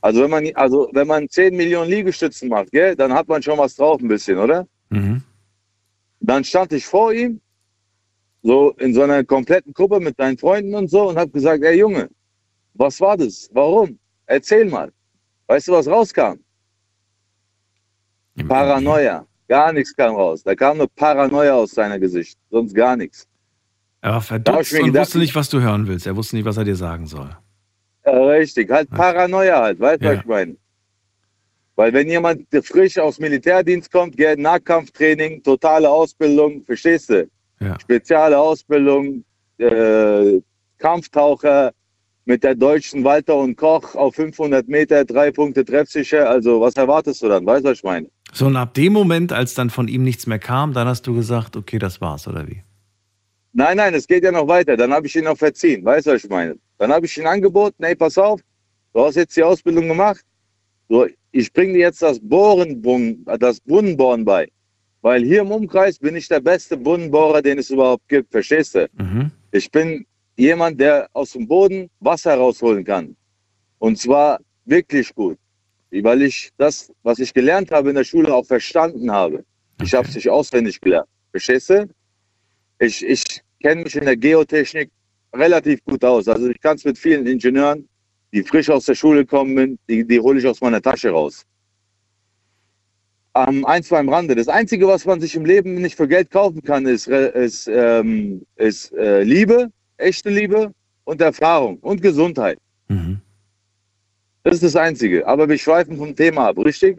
Also 0.00 0.22
wenn 0.22 0.30
man, 0.30 0.50
also 0.54 0.88
wenn 0.92 1.06
man 1.06 1.28
10 1.28 1.54
Millionen 1.54 1.90
Liegestützen 1.90 2.48
macht, 2.48 2.72
gell? 2.72 2.96
dann 2.96 3.12
hat 3.12 3.28
man 3.28 3.42
schon 3.42 3.58
was 3.58 3.74
drauf 3.74 4.00
ein 4.00 4.08
bisschen, 4.08 4.38
oder? 4.38 4.66
Mhm. 4.88 5.22
Dann 6.20 6.42
stand 6.42 6.72
ich 6.72 6.86
vor 6.86 7.12
ihm, 7.12 7.40
so 8.42 8.70
in 8.78 8.94
so 8.94 9.02
einer 9.02 9.22
kompletten 9.24 9.72
Gruppe 9.72 10.00
mit 10.00 10.18
deinen 10.18 10.38
Freunden 10.38 10.74
und 10.74 10.88
so 10.90 11.08
und 11.08 11.16
habe 11.18 11.30
gesagt, 11.30 11.62
ey 11.64 11.78
Junge, 11.78 12.08
was 12.74 13.00
war 13.00 13.16
das? 13.16 13.48
Warum? 13.52 13.98
Erzähl 14.26 14.64
mal. 14.64 14.92
Weißt 15.46 15.68
du, 15.68 15.72
was 15.72 15.88
rauskam? 15.88 16.38
Paranoia. 18.48 19.26
Gar 19.48 19.72
nichts 19.72 19.94
kam 19.94 20.14
raus. 20.14 20.42
Da 20.44 20.54
kam 20.54 20.78
nur 20.78 20.88
Paranoia 20.94 21.54
aus 21.54 21.72
seiner 21.72 21.98
Gesicht. 21.98 22.38
Sonst 22.50 22.74
gar 22.74 22.96
nichts. 22.96 23.26
Er 24.00 24.12
war 24.12 24.20
verdutzt 24.22 24.72
und 24.74 24.86
gedacht- 24.86 25.06
wusste 25.06 25.18
nicht, 25.18 25.34
was 25.34 25.48
du 25.50 25.60
hören 25.60 25.86
willst. 25.88 26.06
Er 26.06 26.16
wusste 26.16 26.36
nicht, 26.36 26.44
was 26.44 26.56
er 26.56 26.64
dir 26.64 26.76
sagen 26.76 27.06
soll. 27.06 27.36
Ja, 28.06 28.12
richtig. 28.26 28.70
Halt 28.70 28.88
Paranoia 28.90 29.60
halt. 29.60 29.80
Weißt 29.80 30.00
du, 30.00 30.06
Ja. 30.06 30.12
was 30.12 30.20
ich 30.20 30.26
meine? 30.26 30.56
Weil 31.74 31.92
wenn 31.92 32.08
jemand 32.08 32.46
frisch 32.64 32.98
aus 32.98 33.18
Militärdienst 33.18 33.90
kommt, 33.90 34.16
geht 34.16 34.38
Nahkampftraining, 34.38 35.42
totale 35.42 35.88
Ausbildung, 35.90 36.64
verstehst 36.64 37.10
du? 37.10 37.28
Ja. 37.62 37.78
Spezielle 37.80 38.38
Ausbildung, 38.38 39.24
äh, 39.58 40.40
Kampftaucher 40.78 41.72
mit 42.24 42.42
der 42.44 42.54
deutschen 42.54 43.04
Walter 43.04 43.36
und 43.36 43.56
Koch 43.56 43.94
auf 43.94 44.14
500 44.14 44.68
Meter, 44.68 45.04
drei 45.04 45.30
Punkte 45.30 45.64
treffsicher. 45.64 46.28
Also 46.28 46.60
was 46.60 46.74
erwartest 46.74 47.22
du 47.22 47.28
dann? 47.28 47.44
Weißt 47.44 47.64
du, 47.64 47.70
was 47.70 47.78
ich 47.78 47.84
meine? 47.84 48.08
So, 48.32 48.46
und 48.46 48.56
ab 48.56 48.74
dem 48.74 48.92
Moment, 48.92 49.32
als 49.32 49.54
dann 49.54 49.70
von 49.70 49.88
ihm 49.88 50.04
nichts 50.04 50.26
mehr 50.26 50.38
kam, 50.38 50.72
dann 50.72 50.86
hast 50.86 51.06
du 51.06 51.14
gesagt, 51.14 51.56
okay, 51.56 51.78
das 51.78 52.00
war's, 52.00 52.28
oder 52.28 52.46
wie? 52.46 52.62
Nein, 53.52 53.76
nein, 53.78 53.94
es 53.94 54.06
geht 54.06 54.22
ja 54.22 54.30
noch 54.30 54.46
weiter. 54.46 54.76
Dann 54.76 54.92
habe 54.92 55.06
ich 55.06 55.16
ihn 55.16 55.24
noch 55.24 55.36
verziehen. 55.36 55.84
Weißt 55.84 56.06
du, 56.06 56.12
was 56.12 56.24
ich 56.24 56.30
meine? 56.30 56.56
Dann 56.78 56.92
habe 56.92 57.06
ich 57.06 57.18
ihn 57.18 57.26
angeboten, 57.26 57.82
ey, 57.82 57.96
pass 57.96 58.16
auf, 58.16 58.40
du 58.94 59.00
hast 59.00 59.16
jetzt 59.16 59.36
die 59.36 59.42
Ausbildung 59.42 59.88
gemacht. 59.88 60.24
So, 60.88 61.06
ich 61.32 61.52
bringe 61.52 61.72
dir 61.74 61.80
jetzt 61.80 62.02
das 62.02 62.20
Bohren, 62.20 62.82
das 63.38 63.60
Brunnenbohren 63.60 64.24
bei. 64.24 64.48
Weil 65.02 65.24
hier 65.24 65.40
im 65.40 65.50
Umkreis 65.50 65.98
bin 65.98 66.16
ich 66.16 66.28
der 66.28 66.40
beste 66.40 66.76
Brunnenbohrer, 66.76 67.40
den 67.42 67.58
es 67.58 67.70
überhaupt 67.70 68.06
gibt. 68.08 68.30
Verstehst 68.32 68.74
du? 68.74 68.88
Mhm. 68.98 69.30
Ich 69.52 69.70
bin 69.70 70.04
jemand, 70.36 70.80
der 70.80 71.08
aus 71.12 71.32
dem 71.32 71.46
Boden 71.48 71.88
Wasser 72.00 72.34
rausholen 72.34 72.84
kann. 72.84 73.16
Und 73.78 73.98
zwar 73.98 74.40
wirklich 74.66 75.14
gut. 75.14 75.38
Weil 75.90 76.22
ich 76.22 76.50
das, 76.56 76.92
was 77.02 77.18
ich 77.18 77.32
gelernt 77.34 77.70
habe 77.72 77.88
in 77.90 77.96
der 77.96 78.04
Schule, 78.04 78.32
auch 78.34 78.46
verstanden 78.46 79.10
habe. 79.10 79.44
Ich 79.82 79.88
Okay. 79.88 79.96
habe 79.96 80.08
es 80.08 80.14
nicht 80.14 80.28
auswendig 80.28 80.80
gelernt. 80.80 81.08
Verstehst 81.30 81.70
du? 81.70 81.88
Ich, 82.78 83.04
ich 83.04 83.24
kenne 83.62 83.82
mich 83.82 83.96
in 83.96 84.04
der 84.04 84.16
Geotechnik 84.16 84.90
relativ 85.34 85.82
gut 85.84 86.04
aus. 86.04 86.28
Also 86.28 86.48
ich 86.48 86.60
kann 86.60 86.76
es 86.76 86.84
mit 86.84 86.98
vielen 86.98 87.26
Ingenieuren, 87.26 87.88
die 88.32 88.42
frisch 88.42 88.68
aus 88.70 88.84
der 88.86 88.94
Schule 88.94 89.24
kommen, 89.24 89.78
die, 89.88 90.06
die 90.06 90.20
hole 90.20 90.38
ich 90.38 90.46
aus 90.46 90.60
meiner 90.60 90.80
Tasche 90.80 91.10
raus. 91.10 91.44
Ähm, 93.34 93.64
eins 93.64 93.90
war 93.90 94.00
am 94.00 94.08
Rande. 94.08 94.34
Das 94.34 94.48
Einzige, 94.48 94.88
was 94.88 95.04
man 95.06 95.20
sich 95.20 95.36
im 95.36 95.44
Leben 95.44 95.76
nicht 95.76 95.96
für 95.96 96.08
Geld 96.08 96.30
kaufen 96.30 96.62
kann, 96.62 96.86
ist, 96.86 97.06
ist, 97.06 97.68
ähm, 97.72 98.42
ist 98.56 98.92
äh, 98.94 99.22
Liebe, 99.22 99.70
echte 99.98 100.30
Liebe 100.30 100.72
und 101.04 101.20
Erfahrung 101.20 101.78
und 101.78 102.02
Gesundheit. 102.02 102.58
Mhm. 102.88 103.20
Das 104.42 104.54
ist 104.54 104.64
das 104.64 104.76
Einzige. 104.76 105.26
Aber 105.26 105.48
wir 105.48 105.58
schweifen 105.58 105.96
vom 105.96 106.16
Thema 106.16 106.48
ab, 106.48 106.58
richtig? 106.58 106.98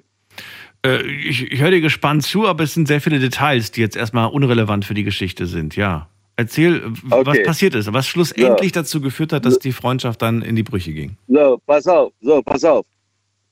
Äh, 0.85 1.01
ich 1.05 1.51
ich 1.51 1.59
höre 1.61 1.71
dir 1.71 1.81
gespannt 1.81 2.23
zu, 2.23 2.47
aber 2.47 2.63
es 2.63 2.73
sind 2.75 2.87
sehr 2.87 3.01
viele 3.01 3.19
Details, 3.19 3.71
die 3.71 3.81
jetzt 3.81 3.97
erstmal 3.97 4.29
unrelevant 4.29 4.85
für 4.85 4.93
die 4.93 5.03
Geschichte 5.03 5.47
sind, 5.47 5.75
ja. 5.75 6.07
Erzähl, 6.37 6.81
w- 6.85 6.93
was 7.09 7.27
Okay. 7.27 7.43
passiert 7.43 7.75
ist, 7.75 7.91
was 7.91 8.07
schlussendlich 8.07 8.71
dazu 8.71 9.01
geführt 9.01 9.33
hat, 9.33 9.45
dass 9.45 9.59
die 9.59 9.73
Freundschaft 9.73 10.21
dann 10.21 10.41
in 10.41 10.55
die 10.55 10.63
Brüche 10.63 10.93
ging. 10.93 11.17
So, 11.27 11.59
pass 11.65 11.85
auf, 11.87 12.13
so, 12.21 12.41
pass 12.41 12.63
auf. 12.63 12.85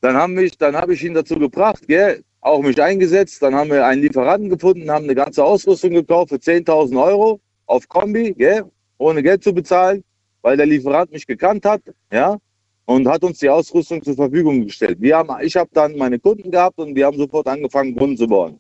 Dann 0.02 0.16
habe 0.16 0.94
ich 0.94 1.04
ihn 1.04 1.14
dazu 1.14 1.38
gebracht, 1.38 1.86
gell, 1.88 2.24
auch 2.42 2.62
mich 2.62 2.82
eingesetzt. 2.82 3.42
Dann 3.42 3.56
haben 3.56 3.70
wir 3.70 3.86
einen 3.86 4.02
Lieferanten 4.02 4.50
gefunden, 4.50 4.90
haben 4.90 5.06
eine 5.06 5.16
ganze 5.16 5.44
Ausrüstung 5.44 5.92
gekauft 5.92 6.30
für 6.30 6.38
10.000 6.38 7.02
Euro 7.02 7.40
auf 7.66 7.88
Kombi, 7.88 8.34
gell, 8.34 8.66
ohne 8.98 9.22
Geld 9.24 9.44
zu 9.44 9.54
bezahlen, 9.54 10.04
weil 10.42 10.58
der 10.58 10.66
Lieferant 10.66 11.12
mich 11.12 11.28
gekannt 11.28 11.66
hat, 11.66 11.82
ja, 12.12 12.38
und 12.86 13.08
hat 13.08 13.24
uns 13.24 13.40
die 13.40 13.50
Ausrüstung 13.50 14.02
zur 14.02 14.16
Verfügung 14.16 14.66
gestellt. 14.66 15.00
Wir 15.00 15.18
haben, 15.18 15.30
ich 15.42 15.56
habe 15.56 15.70
dann 15.74 15.96
meine 15.98 16.20
Kunden 16.20 16.50
gehabt 16.50 16.80
und 16.80 16.96
wir 16.96 17.06
haben 17.06 17.18
sofort 17.18 17.48
angefangen, 17.48 17.94
Brunnen 17.96 18.18
zu 18.18 18.28
bohren. 18.28 18.60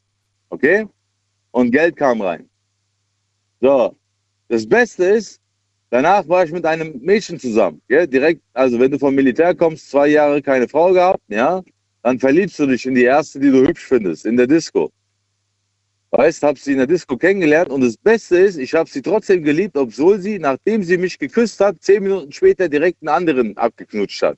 Okay? 0.49 0.85
Und 1.51 1.71
Geld 1.71 1.95
kam 1.95 2.21
rein. 2.21 2.47
So, 3.59 3.95
das 4.47 4.67
Beste 4.67 5.05
ist, 5.05 5.41
Danach 5.91 6.27
war 6.27 6.43
ich 6.43 6.51
mit 6.51 6.65
einem 6.65 6.99
Mädchen 7.01 7.39
zusammen. 7.39 7.81
Gell? 7.87 8.07
Direkt, 8.07 8.43
also 8.53 8.79
wenn 8.79 8.91
du 8.91 8.99
vom 8.99 9.15
Militär 9.15 9.55
kommst, 9.55 9.89
zwei 9.89 10.07
Jahre 10.07 10.41
keine 10.41 10.67
Frau 10.67 10.93
gehabt, 10.93 11.19
ja, 11.27 11.63
dann 12.03 12.19
verliebst 12.19 12.59
du 12.59 12.65
dich 12.65 12.85
in 12.85 12.95
die 12.95 13.03
erste, 13.03 13.39
die 13.39 13.51
du 13.51 13.65
hübsch 13.67 13.85
findest, 13.85 14.25
in 14.25 14.37
der 14.37 14.47
Disco. 14.47 14.89
Weißt, 16.11 16.41
hab 16.41 16.57
sie 16.57 16.71
in 16.71 16.79
der 16.79 16.87
Disco 16.87 17.17
kennengelernt 17.17 17.69
und 17.69 17.81
das 17.81 17.95
Beste 17.95 18.37
ist, 18.39 18.57
ich 18.57 18.73
habe 18.73 18.89
sie 18.89 19.01
trotzdem 19.01 19.43
geliebt, 19.43 19.77
obwohl 19.77 20.19
sie, 20.19 20.39
nachdem 20.39 20.81
sie 20.83 20.97
mich 20.97 21.19
geküsst 21.19 21.59
hat, 21.59 21.75
zehn 21.81 22.01
Minuten 22.01 22.31
später 22.31 22.67
direkt 22.67 22.97
einen 23.01 23.09
anderen 23.09 23.57
abgeknutscht 23.57 24.23
hat. 24.23 24.37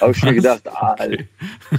Habe 0.00 0.12
ich 0.12 0.22
mir 0.24 0.34
gedacht, 0.34 0.66
ah, 0.66 0.96
Okay. 1.00 1.28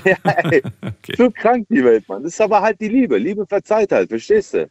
ja, 0.06 0.16
ey, 0.52 0.62
Okay. 0.84 1.16
so 1.18 1.32
krank 1.32 1.66
die 1.70 1.84
Welt, 1.84 2.08
Mann. 2.08 2.24
Das 2.24 2.34
ist 2.34 2.42
aber 2.42 2.62
halt 2.62 2.80
die 2.80 2.88
Liebe. 2.88 3.18
Liebe 3.18 3.46
verzeiht 3.48 3.92
halt, 3.92 4.10
verstehst 4.10 4.54
du? 4.54 4.70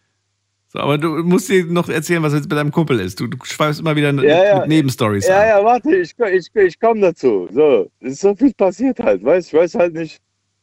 So, 0.69 0.79
aber 0.79 0.99
du 0.99 1.09
musst 1.25 1.49
dir 1.49 1.65
noch 1.65 1.89
erzählen, 1.89 2.23
was 2.23 2.33
jetzt 2.33 2.49
mit 2.49 2.53
deinem 2.57 2.71
Kumpel 2.71 3.01
ist. 3.01 3.19
Du, 3.19 3.27
du 3.27 3.37
schweifst 3.45 3.81
immer 3.81 3.97
wieder 3.97 4.13
mit, 4.13 4.25
Ja, 4.25 4.45
ja. 4.45 4.67
Nebenstories 4.67 5.27
Ja, 5.27 5.41
an. 5.41 5.49
ja, 5.49 5.65
warte, 5.65 5.97
ich, 5.97 6.15
ich, 6.17 6.47
ich 6.55 6.79
komme 6.79 7.01
dazu. 7.01 7.49
So, 7.53 7.91
es 7.99 8.13
ist 8.13 8.21
so 8.21 8.37
viel 8.37 8.55
passiert 8.55 9.01
halt, 9.01 9.25
weißt 9.25 9.49
ich 9.49 9.55
weiß 9.55 9.75
halt 9.75 9.95
nicht. 9.95 10.21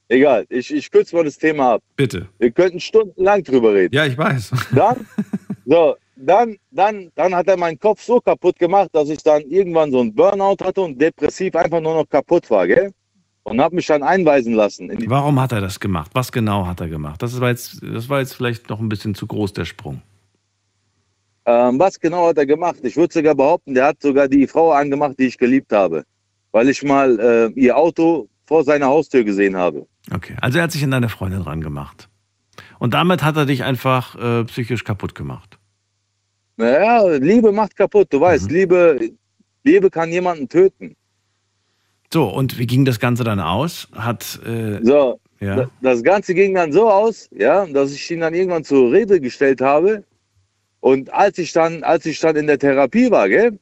Egal, 0.09 0.45
ich, 0.49 0.73
ich 0.73 0.89
kürze 0.89 1.15
mal 1.15 1.25
das 1.25 1.37
Thema 1.37 1.73
ab. 1.75 1.83
Bitte. 1.95 2.27
Wir 2.39 2.51
könnten 2.51 2.79
stundenlang 2.79 3.43
drüber 3.43 3.73
reden. 3.73 3.93
Ja, 3.93 4.05
ich 4.05 4.17
weiß. 4.17 4.51
Dann, 4.73 5.05
so, 5.65 5.95
dann, 6.15 6.55
dann, 6.71 7.11
dann 7.15 7.35
hat 7.35 7.47
er 7.47 7.57
meinen 7.57 7.77
Kopf 7.77 8.01
so 8.01 8.21
kaputt 8.21 8.57
gemacht, 8.57 8.89
dass 8.93 9.09
ich 9.09 9.21
dann 9.21 9.41
irgendwann 9.43 9.91
so 9.91 9.99
einen 9.99 10.13
Burnout 10.15 10.63
hatte 10.63 10.81
und 10.81 10.99
depressiv 11.01 11.55
einfach 11.55 11.81
nur 11.81 11.93
noch 11.95 12.09
kaputt 12.09 12.49
war, 12.49 12.67
gell? 12.67 12.91
Und 13.43 13.61
habe 13.61 13.75
mich 13.75 13.85
dann 13.87 14.03
einweisen 14.03 14.53
lassen. 14.53 14.91
Warum 15.07 15.39
hat 15.39 15.51
er 15.53 15.61
das 15.61 15.79
gemacht? 15.79 16.11
Was 16.13 16.31
genau 16.31 16.65
hat 16.65 16.81
er 16.81 16.89
gemacht? 16.89 17.21
Das 17.21 17.39
war 17.39 17.49
jetzt, 17.49 17.81
das 17.81 18.09
war 18.09 18.19
jetzt 18.19 18.33
vielleicht 18.33 18.69
noch 18.69 18.79
ein 18.79 18.89
bisschen 18.89 19.15
zu 19.15 19.25
groß, 19.27 19.53
der 19.53 19.65
Sprung. 19.65 20.01
ähm, 21.45 21.79
was 21.79 21.99
genau 21.99 22.27
hat 22.27 22.37
er 22.37 22.45
gemacht? 22.45 22.77
Ich 22.83 22.97
würde 22.97 23.13
sogar 23.13 23.35
behaupten, 23.35 23.73
der 23.73 23.85
hat 23.87 24.01
sogar 24.01 24.27
die 24.27 24.47
Frau 24.47 24.71
angemacht, 24.71 25.15
die 25.19 25.27
ich 25.27 25.37
geliebt 25.37 25.71
habe. 25.71 26.03
Weil 26.51 26.69
ich 26.69 26.83
mal 26.83 27.19
äh, 27.19 27.59
ihr 27.59 27.77
Auto 27.77 28.27
vor 28.45 28.63
seiner 28.63 28.87
Haustür 28.87 29.23
gesehen 29.23 29.55
habe. 29.55 29.85
Okay. 30.13 30.35
Also 30.41 30.57
er 30.59 30.63
hat 30.65 30.71
sich 30.71 30.83
an 30.83 30.91
deine 30.91 31.09
Freundin 31.09 31.43
dran 31.43 31.61
gemacht. 31.61 32.09
Und 32.79 32.93
damit 32.93 33.23
hat 33.23 33.35
er 33.37 33.45
dich 33.45 33.63
einfach 33.63 34.15
äh, 34.15 34.43
psychisch 34.45 34.83
kaputt 34.83 35.15
gemacht. 35.15 35.57
Naja, 36.57 37.05
Liebe 37.17 37.51
macht 37.51 37.75
kaputt, 37.75 38.07
du 38.11 38.19
weißt, 38.21 38.49
Mhm. 38.49 38.55
Liebe, 38.55 39.11
Liebe 39.63 39.89
kann 39.89 40.11
jemanden 40.11 40.47
töten. 40.49 40.95
So, 42.11 42.25
und 42.29 42.57
wie 42.57 42.65
ging 42.67 42.85
das 42.85 42.99
Ganze 42.99 43.23
dann 43.23 43.39
aus? 43.39 43.89
Hat, 43.93 44.39
äh, 44.45 44.79
So, 44.81 45.19
ja. 45.39 45.55
da- 45.57 45.69
das 45.81 46.01
Ganze 46.03 46.33
ging 46.33 46.55
dann 46.55 46.71
so 46.71 46.89
aus, 46.89 47.29
ja, 47.31 47.65
dass 47.65 47.91
ich 47.91 48.09
ihn 48.09 48.21
dann 48.21 48.33
irgendwann 48.33 48.63
zur 48.63 48.91
Rede 48.91 49.19
gestellt 49.19 49.61
habe. 49.61 50.03
Und 50.79 51.13
als 51.13 51.37
ich 51.37 51.51
dann, 51.51 51.83
als 51.83 52.05
ich 52.05 52.19
dann 52.19 52.35
in 52.37 52.47
der 52.47 52.57
Therapie 52.59 53.11
war, 53.11 53.27
gell, 53.27 53.59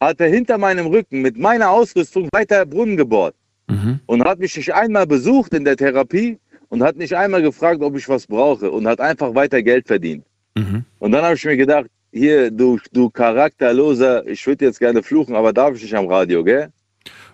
hat 0.00 0.20
er 0.20 0.28
hinter 0.28 0.56
meinem 0.56 0.86
Rücken 0.86 1.20
mit 1.20 1.36
meiner 1.36 1.70
Ausrüstung 1.70 2.28
weiter 2.32 2.64
Brunnen 2.64 2.96
gebohrt 2.96 3.34
Mhm. 3.68 4.00
und 4.06 4.24
hat 4.24 4.38
mich 4.38 4.56
nicht 4.56 4.74
einmal 4.74 5.06
besucht 5.06 5.52
in 5.54 5.64
der 5.64 5.76
Therapie 5.76 6.38
und 6.68 6.82
hat 6.82 6.96
nicht 6.96 7.14
einmal 7.14 7.42
gefragt, 7.42 7.82
ob 7.82 7.96
ich 7.96 8.08
was 8.08 8.26
brauche 8.26 8.70
und 8.70 8.86
hat 8.86 9.00
einfach 9.00 9.34
weiter 9.34 9.62
Geld 9.62 9.86
verdient. 9.86 10.24
Mhm. 10.56 10.84
Und 10.98 11.12
dann 11.12 11.24
habe 11.24 11.34
ich 11.34 11.44
mir 11.44 11.56
gedacht, 11.56 11.86
hier, 12.12 12.50
du, 12.50 12.78
du 12.92 13.10
charakterloser, 13.10 14.26
ich 14.26 14.46
würde 14.46 14.64
jetzt 14.64 14.78
gerne 14.78 15.02
fluchen, 15.02 15.34
aber 15.34 15.52
darf 15.52 15.76
ich 15.76 15.82
nicht 15.82 15.94
am 15.94 16.06
Radio, 16.06 16.42
gell? 16.42 16.70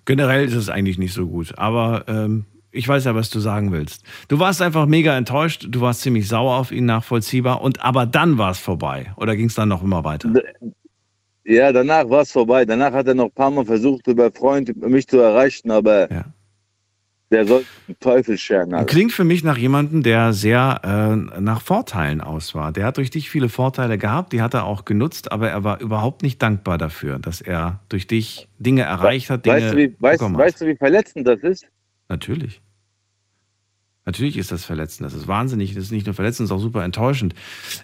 Generell 0.04 0.44
ist 0.46 0.54
es 0.54 0.68
eigentlich 0.68 0.98
nicht 0.98 1.14
so 1.14 1.26
gut, 1.26 1.56
aber 1.56 2.04
ähm, 2.08 2.44
ich 2.70 2.86
weiß 2.86 3.04
ja, 3.04 3.14
was 3.14 3.30
du 3.30 3.38
sagen 3.38 3.72
willst. 3.72 4.04
Du 4.28 4.40
warst 4.40 4.60
einfach 4.60 4.86
mega 4.86 5.16
enttäuscht, 5.16 5.66
du 5.68 5.80
warst 5.80 6.00
ziemlich 6.00 6.28
sauer 6.28 6.56
auf 6.56 6.72
ihn, 6.72 6.84
nachvollziehbar, 6.84 7.62
und 7.62 7.82
aber 7.82 8.04
dann 8.04 8.36
war 8.36 8.50
es 8.50 8.58
vorbei. 8.58 9.12
Oder 9.16 9.36
ging 9.36 9.46
es 9.46 9.54
dann 9.54 9.68
noch 9.68 9.82
immer 9.82 10.04
weiter? 10.04 10.32
Ja, 11.44 11.72
danach 11.72 12.08
war 12.08 12.22
es 12.22 12.32
vorbei. 12.32 12.64
Danach 12.64 12.92
hat 12.92 13.06
er 13.06 13.14
noch 13.14 13.26
ein 13.26 13.32
paar 13.32 13.50
Mal 13.50 13.64
versucht, 13.64 14.06
über 14.06 14.30
Freund 14.32 14.74
mich 14.86 15.06
zu 15.06 15.18
erreichen, 15.18 15.70
aber 15.70 16.10
Ja. 16.10 16.24
der 17.30 17.46
soll 17.46 17.64
den 17.86 17.98
Teufel 18.00 18.38
scheren. 18.38 18.72
Alter. 18.72 18.86
Klingt 18.86 19.12
für 19.12 19.24
mich 19.24 19.44
nach 19.44 19.58
jemandem, 19.58 20.02
der 20.02 20.32
sehr 20.32 20.80
äh, 20.84 21.40
nach 21.40 21.60
Vorteilen 21.60 22.20
aus 22.22 22.54
war. 22.54 22.72
Der 22.72 22.86
hat 22.86 22.96
durch 22.96 23.10
dich 23.10 23.28
viele 23.28 23.48
Vorteile 23.50 23.98
gehabt, 23.98 24.32
die 24.32 24.40
hat 24.40 24.54
er 24.54 24.64
auch 24.64 24.84
genutzt, 24.86 25.32
aber 25.32 25.50
er 25.50 25.64
war 25.64 25.80
überhaupt 25.80 26.22
nicht 26.22 26.40
dankbar 26.42 26.78
dafür, 26.78 27.18
dass 27.18 27.40
er 27.42 27.80
durch 27.90 28.06
dich 28.06 28.48
Dinge 28.58 28.82
erreicht 28.82 29.28
hat, 29.30 29.44
Dinge 29.44 29.56
Weißt 29.56 29.72
du, 29.72 29.76
wie, 29.76 29.96
weißt, 29.98 30.18
bekommen 30.20 30.36
hat. 30.38 30.44
weißt 30.46 30.60
du, 30.62 30.66
wie 30.66 30.76
verletzend 30.76 31.26
das 31.28 31.40
ist? 31.40 31.66
Natürlich. 32.08 32.62
Natürlich 34.06 34.36
ist 34.36 34.52
das 34.52 34.64
verletzend. 34.64 35.06
Das 35.06 35.14
ist 35.14 35.26
wahnsinnig. 35.28 35.74
Das 35.74 35.84
ist 35.84 35.92
nicht 35.92 36.06
nur 36.06 36.14
verletzend, 36.14 36.46
das 36.46 36.54
ist 36.54 36.60
auch 36.60 36.62
super 36.62 36.84
enttäuschend. 36.84 37.34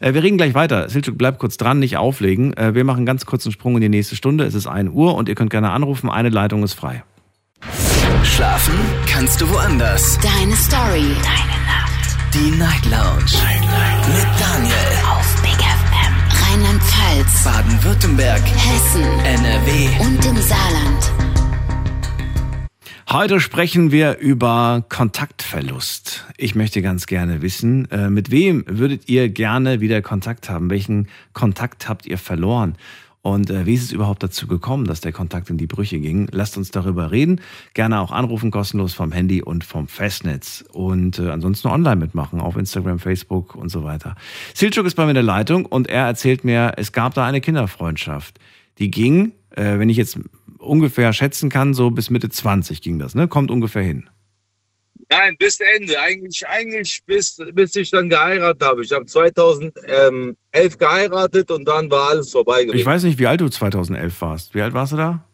Äh, 0.00 0.12
wir 0.14 0.22
reden 0.22 0.36
gleich 0.36 0.54
weiter. 0.54 0.88
Silchuk, 0.88 1.16
bleib 1.16 1.38
kurz 1.38 1.56
dran, 1.56 1.78
nicht 1.78 1.96
auflegen. 1.96 2.54
Äh, 2.56 2.74
wir 2.74 2.84
machen 2.84 2.98
einen 2.98 3.06
ganz 3.06 3.24
kurzen 3.24 3.52
Sprung 3.52 3.76
in 3.76 3.80
die 3.80 3.88
nächste 3.88 4.16
Stunde. 4.16 4.44
Es 4.44 4.54
ist 4.54 4.66
1 4.66 4.90
Uhr 4.90 5.14
und 5.14 5.28
ihr 5.28 5.34
könnt 5.34 5.50
gerne 5.50 5.70
anrufen. 5.70 6.10
Eine 6.10 6.28
Leitung 6.28 6.62
ist 6.62 6.74
frei. 6.74 7.02
Schlafen 8.22 8.74
kannst 9.06 9.40
du 9.40 9.48
woanders. 9.50 10.18
Deine 10.18 10.54
Story. 10.56 11.14
Deine 11.22 11.56
Nacht. 11.66 12.34
Die 12.34 12.50
Night 12.58 12.84
Lounge. 12.84 13.24
Night, 13.42 13.60
Night. 13.62 14.08
Mit 14.08 14.40
Daniel. 14.40 14.74
Auf 15.10 15.42
Big 15.42 15.52
FM. 15.52 16.14
Rheinland-Pfalz. 16.44 17.44
Baden-Württemberg. 17.44 18.42
Hessen. 18.42 19.04
NRW. 19.24 19.88
Und 20.00 20.24
im 20.26 20.36
Saarland. 20.36 21.39
Heute 23.12 23.40
sprechen 23.40 23.90
wir 23.90 24.18
über 24.18 24.84
Kontaktverlust. 24.88 26.26
Ich 26.36 26.54
möchte 26.54 26.80
ganz 26.80 27.06
gerne 27.06 27.42
wissen, 27.42 27.90
äh, 27.90 28.08
mit 28.08 28.30
wem 28.30 28.62
würdet 28.68 29.08
ihr 29.08 29.28
gerne 29.28 29.80
wieder 29.80 30.00
Kontakt 30.00 30.48
haben? 30.48 30.70
Welchen 30.70 31.08
Kontakt 31.32 31.88
habt 31.88 32.06
ihr 32.06 32.18
verloren? 32.18 32.76
Und 33.20 33.50
äh, 33.50 33.66
wie 33.66 33.74
ist 33.74 33.82
es 33.82 33.90
überhaupt 33.90 34.22
dazu 34.22 34.46
gekommen, 34.46 34.84
dass 34.84 35.00
der 35.00 35.10
Kontakt 35.10 35.50
in 35.50 35.58
die 35.58 35.66
Brüche 35.66 35.98
ging? 35.98 36.28
Lasst 36.30 36.56
uns 36.56 36.70
darüber 36.70 37.10
reden. 37.10 37.40
Gerne 37.74 37.98
auch 38.00 38.12
anrufen, 38.12 38.52
kostenlos 38.52 38.94
vom 38.94 39.10
Handy 39.10 39.42
und 39.42 39.64
vom 39.64 39.88
Festnetz. 39.88 40.64
Und 40.70 41.18
äh, 41.18 41.30
ansonsten 41.30 41.66
online 41.66 41.96
mitmachen 41.96 42.40
auf 42.40 42.56
Instagram, 42.56 43.00
Facebook 43.00 43.56
und 43.56 43.70
so 43.70 43.82
weiter. 43.82 44.14
Silchuk 44.54 44.86
ist 44.86 44.94
bei 44.94 45.02
mir 45.02 45.10
in 45.10 45.14
der 45.14 45.24
Leitung 45.24 45.66
und 45.66 45.88
er 45.88 46.06
erzählt 46.06 46.44
mir, 46.44 46.74
es 46.76 46.92
gab 46.92 47.14
da 47.14 47.26
eine 47.26 47.40
Kinderfreundschaft. 47.40 48.38
Die 48.78 48.88
ging, 48.88 49.32
wenn 49.56 49.88
ich 49.88 49.96
jetzt 49.96 50.16
ungefähr 50.60 51.12
schätzen 51.12 51.48
kann, 51.50 51.74
so 51.74 51.90
bis 51.90 52.10
Mitte 52.10 52.28
20 52.28 52.82
ging 52.82 52.98
das, 52.98 53.14
ne? 53.14 53.28
Kommt 53.28 53.50
ungefähr 53.50 53.82
hin. 53.82 54.08
Nein, 55.10 55.34
bis 55.38 55.58
Ende. 55.58 56.00
Eigentlich, 56.00 56.46
eigentlich 56.46 57.02
bis, 57.04 57.36
bis 57.52 57.74
ich 57.74 57.90
dann 57.90 58.08
geheiratet 58.08 58.62
habe. 58.62 58.84
Ich 58.84 58.92
habe 58.92 59.06
2011 59.06 60.34
geheiratet 60.78 61.50
und 61.50 61.66
dann 61.66 61.90
war 61.90 62.10
alles 62.10 62.30
vorbei 62.30 62.60
Ich 62.60 62.66
gewesen. 62.68 62.86
weiß 62.86 63.02
nicht, 63.04 63.18
wie 63.18 63.26
alt 63.26 63.40
du 63.40 63.48
2011 63.48 64.20
warst. 64.20 64.54
Wie 64.54 64.62
alt 64.62 64.72
warst 64.72 64.92
du 64.92 64.96
da? 64.96 65.24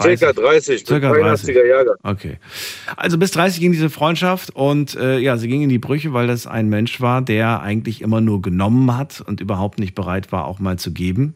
Circa 0.00 0.32
30, 0.32 0.74
ich 0.76 0.84
bin 0.84 1.00
Circa 1.00 1.12
30. 1.12 1.56
83er 1.56 1.64
Jahrgang. 1.66 1.96
Okay. 2.02 2.38
Also 2.96 3.16
bis 3.18 3.30
30 3.30 3.60
ging 3.60 3.72
diese 3.72 3.88
Freundschaft 3.88 4.50
und 4.54 4.94
äh, 4.94 5.18
ja, 5.18 5.38
sie 5.38 5.48
ging 5.48 5.62
in 5.62 5.70
die 5.70 5.78
Brüche, 5.78 6.12
weil 6.12 6.26
das 6.26 6.46
ein 6.46 6.68
Mensch 6.68 7.00
war, 7.00 7.22
der 7.22 7.60
eigentlich 7.62 8.02
immer 8.02 8.20
nur 8.20 8.42
genommen 8.42 8.96
hat 8.96 9.22
und 9.26 9.40
überhaupt 9.40 9.78
nicht 9.78 9.94
bereit 9.94 10.32
war, 10.32 10.44
auch 10.46 10.58
mal 10.58 10.78
zu 10.78 10.92
geben. 10.92 11.34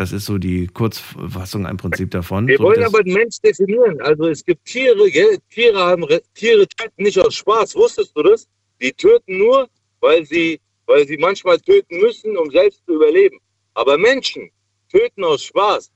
Das 0.00 0.12
ist 0.12 0.24
so 0.24 0.38
die 0.38 0.66
Kurzfassung 0.66 1.66
im 1.66 1.76
Prinzip 1.76 2.10
davon. 2.10 2.48
Wir 2.48 2.56
so 2.56 2.64
wollen 2.64 2.82
aber 2.84 3.02
den 3.04 3.12
Mensch 3.12 3.36
definieren. 3.44 4.00
Also 4.00 4.28
es 4.28 4.42
gibt 4.42 4.64
Tiere, 4.64 5.10
gell? 5.10 5.36
Tiere 5.50 5.78
haben 5.78 6.04
Re- 6.04 6.22
Tiere 6.34 6.66
töten 6.66 7.02
nicht 7.02 7.18
aus 7.18 7.34
Spaß. 7.34 7.74
Wusstest 7.76 8.16
du 8.16 8.22
das? 8.22 8.48
Die 8.80 8.92
töten 8.94 9.36
nur, 9.36 9.68
weil 10.00 10.24
sie, 10.24 10.58
weil 10.86 11.06
sie 11.06 11.18
manchmal 11.18 11.58
töten 11.60 11.98
müssen, 11.98 12.34
um 12.38 12.50
selbst 12.50 12.80
zu 12.86 12.94
überleben. 12.94 13.38
Aber 13.74 13.98
Menschen 13.98 14.50
töten 14.90 15.22
aus 15.22 15.44
Spaß. 15.44 15.90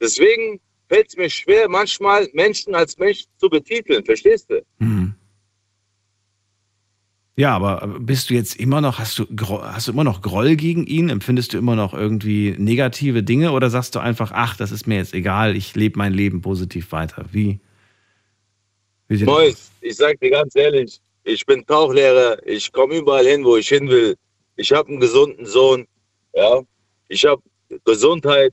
Deswegen 0.00 0.58
fällt 0.88 1.08
es 1.10 1.16
mir 1.18 1.28
schwer, 1.28 1.68
manchmal 1.68 2.30
Menschen 2.32 2.74
als 2.74 2.96
Mensch 2.96 3.24
zu 3.36 3.50
betiteln. 3.50 4.02
Verstehst 4.06 4.48
du? 4.48 4.62
Hm. 4.80 4.97
Ja, 7.38 7.54
aber 7.54 7.86
bist 8.00 8.30
du 8.30 8.34
jetzt 8.34 8.56
immer 8.56 8.80
noch, 8.80 8.98
hast 8.98 9.16
du, 9.20 9.24
hast 9.62 9.86
du 9.86 9.92
immer 9.92 10.02
noch 10.02 10.22
Groll 10.22 10.56
gegen 10.56 10.88
ihn? 10.88 11.08
Empfindest 11.08 11.52
du 11.52 11.58
immer 11.58 11.76
noch 11.76 11.94
irgendwie 11.94 12.56
negative 12.58 13.22
Dinge 13.22 13.52
oder 13.52 13.70
sagst 13.70 13.94
du 13.94 14.00
einfach, 14.00 14.32
ach, 14.34 14.56
das 14.56 14.72
ist 14.72 14.88
mir 14.88 14.96
jetzt 14.96 15.14
egal, 15.14 15.56
ich 15.56 15.76
lebe 15.76 15.98
mein 15.98 16.12
Leben 16.12 16.40
positiv 16.42 16.90
weiter? 16.90 17.26
Wie? 17.30 17.60
Wie 19.06 19.24
aus? 19.28 19.70
ich 19.80 19.96
sag 19.96 20.18
dir 20.18 20.30
ganz 20.30 20.56
ehrlich, 20.56 21.00
ich 21.22 21.46
bin 21.46 21.64
Tauchlehrer, 21.64 22.44
ich 22.44 22.72
komme 22.72 22.96
überall 22.96 23.24
hin, 23.24 23.44
wo 23.44 23.56
ich 23.56 23.68
hin 23.68 23.88
will. 23.88 24.16
Ich 24.56 24.72
habe 24.72 24.88
einen 24.88 24.98
gesunden 24.98 25.46
Sohn, 25.46 25.86
ja. 26.34 26.60
Ich 27.06 27.24
habe 27.24 27.40
Gesundheit, 27.84 28.52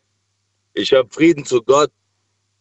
ich 0.75 0.93
habe 0.93 1.09
Frieden 1.09 1.43
zu 1.43 1.59
Gott. 1.63 1.89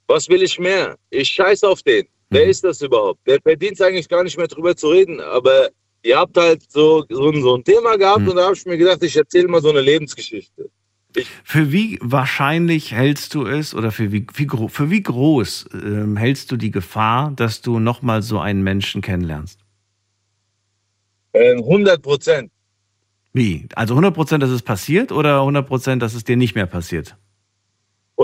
Was 0.06 0.30
will 0.30 0.42
ich 0.42 0.58
mehr? 0.58 0.96
Ich 1.10 1.28
scheiß 1.28 1.64
auf 1.64 1.82
den. 1.82 2.06
Wer 2.30 2.46
Mhm. 2.46 2.50
ist 2.50 2.64
das 2.64 2.80
überhaupt? 2.80 3.20
Der 3.26 3.38
verdient 3.42 3.78
eigentlich 3.82 4.08
gar 4.08 4.24
nicht 4.24 4.38
mehr 4.38 4.48
drüber 4.48 4.74
zu 4.74 4.88
reden, 4.88 5.20
aber 5.20 5.68
ihr 6.04 6.18
habt 6.18 6.36
halt 6.36 6.62
so, 6.70 7.04
so, 7.08 7.30
ein- 7.30 7.42
so 7.42 7.56
ein 7.56 7.64
Thema 7.64 7.96
gehabt 7.96 8.20
Mhm. 8.20 8.28
und 8.30 8.36
da 8.36 8.44
habe 8.44 8.54
ich 8.54 8.64
mir 8.66 8.76
gedacht, 8.78 9.02
ich 9.02 9.16
erzähle 9.16 9.48
mal 9.48 9.60
so 9.62 9.70
eine 9.70 9.80
Lebensgeschichte. 9.80 10.70
Für 11.44 11.70
wie 11.70 11.98
wahrscheinlich 12.02 12.92
hältst 12.92 13.34
du 13.34 13.46
es 13.46 13.72
oder 13.74 13.92
für 13.92 14.10
wie, 14.12 14.26
wie, 14.34 14.48
für 14.68 14.90
wie 14.90 15.02
groß 15.02 15.66
ähm, 15.72 16.16
hältst 16.16 16.50
du 16.50 16.56
die 16.56 16.72
Gefahr, 16.72 17.32
dass 17.36 17.60
du 17.60 17.78
nochmal 17.78 18.22
so 18.22 18.40
einen 18.40 18.62
Menschen 18.62 19.00
kennenlernst? 19.00 19.60
Ähm, 21.32 21.58
100 21.58 22.02
Prozent. 22.02 22.50
Wie? 23.32 23.66
Also 23.74 23.94
100 23.94 24.12
Prozent, 24.14 24.42
dass 24.42 24.50
es 24.50 24.62
passiert 24.62 25.12
oder 25.12 25.40
100 25.40 25.66
Prozent, 25.66 26.02
dass 26.02 26.14
es 26.14 26.24
dir 26.24 26.36
nicht 26.36 26.54
mehr 26.54 26.66
passiert? 26.66 27.16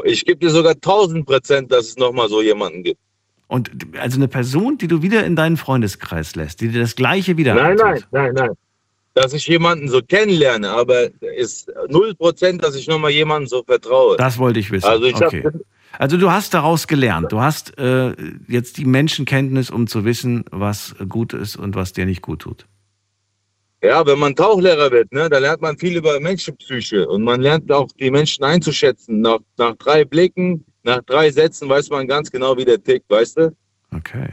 Ich 0.05 0.24
gebe 0.24 0.39
dir 0.39 0.51
sogar 0.51 0.74
1000 0.81 1.26
Prozent, 1.26 1.70
dass 1.72 1.87
es 1.89 1.97
nochmal 1.97 2.28
so 2.28 2.43
jemanden 2.43 2.83
gibt. 2.85 3.00
Und 3.51 3.71
also 3.99 4.17
eine 4.17 4.29
Person, 4.29 4.79
die 4.79 4.87
du 4.87 5.03
wieder 5.03 5.25
in 5.25 5.35
deinen 5.35 5.57
Freundeskreis 5.57 6.37
lässt, 6.37 6.61
die 6.61 6.69
dir 6.69 6.81
das 6.81 6.95
Gleiche 6.95 7.37
wieder 7.37 7.55
Nein, 7.55 7.77
nein, 7.77 7.95
antut. 7.95 8.13
nein, 8.13 8.33
nein. 8.35 8.51
Dass 9.15 9.33
ich 9.33 9.47
jemanden 9.49 9.89
so 9.89 10.01
kennenlerne, 10.01 10.71
aber 10.71 11.09
ist 11.37 11.69
null 11.89 12.15
Prozent, 12.15 12.63
dass 12.63 12.77
ich 12.77 12.87
nochmal 12.87 13.11
jemanden 13.11 13.49
so 13.49 13.65
vertraue. 13.65 14.17
Das 14.17 14.39
wollte 14.39 14.61
ich 14.61 14.71
wissen. 14.71 14.87
Also 14.87 15.05
ich 15.07 15.17
okay. 15.17 15.43
hab, 15.45 15.55
Also 15.99 16.17
du 16.17 16.31
hast 16.31 16.55
daraus 16.55 16.87
gelernt. 16.87 17.33
Du 17.33 17.41
hast 17.41 17.77
äh, 17.77 18.15
jetzt 18.47 18.79
die 18.79 18.85
Menschenkenntnis, 18.85 19.69
um 19.71 19.89
zu 19.89 20.05
wissen, 20.05 20.45
was 20.53 20.95
gut 21.09 21.33
ist 21.33 21.57
und 21.57 21.75
was 21.75 21.93
dir 21.93 22.07
nicht 22.07 22.23
gut 22.23 22.43
tut. 22.43 22.67
ja, 23.83 24.07
wenn 24.07 24.19
man 24.21 24.37
Tauchlehrer 24.37 24.91
wird, 24.93 25.13
ne, 25.13 25.29
da 25.29 25.39
lernt 25.39 25.61
man 25.63 25.77
viel 25.77 25.97
über 25.97 26.21
Menschenpsyche 26.21 27.09
und 27.09 27.23
man 27.25 27.41
lernt 27.41 27.73
auch 27.73 27.89
die 27.99 28.11
Menschen 28.13 28.45
einzuschätzen. 28.45 29.23
Nach, 29.23 29.41
nach 29.59 29.75
drei 29.77 30.05
Blicken, 30.05 30.65
nach 30.83 31.03
drei 31.05 31.31
Sätzen 31.31 31.68
weiß 31.68 31.91
man 31.91 32.07
ganz 32.07 32.31
genau, 32.31 32.57
wie 32.57 32.64
der 32.64 32.83
tickt, 32.83 33.09
weißt 33.11 33.37
du? 33.39 33.57
Okay. 33.95 34.31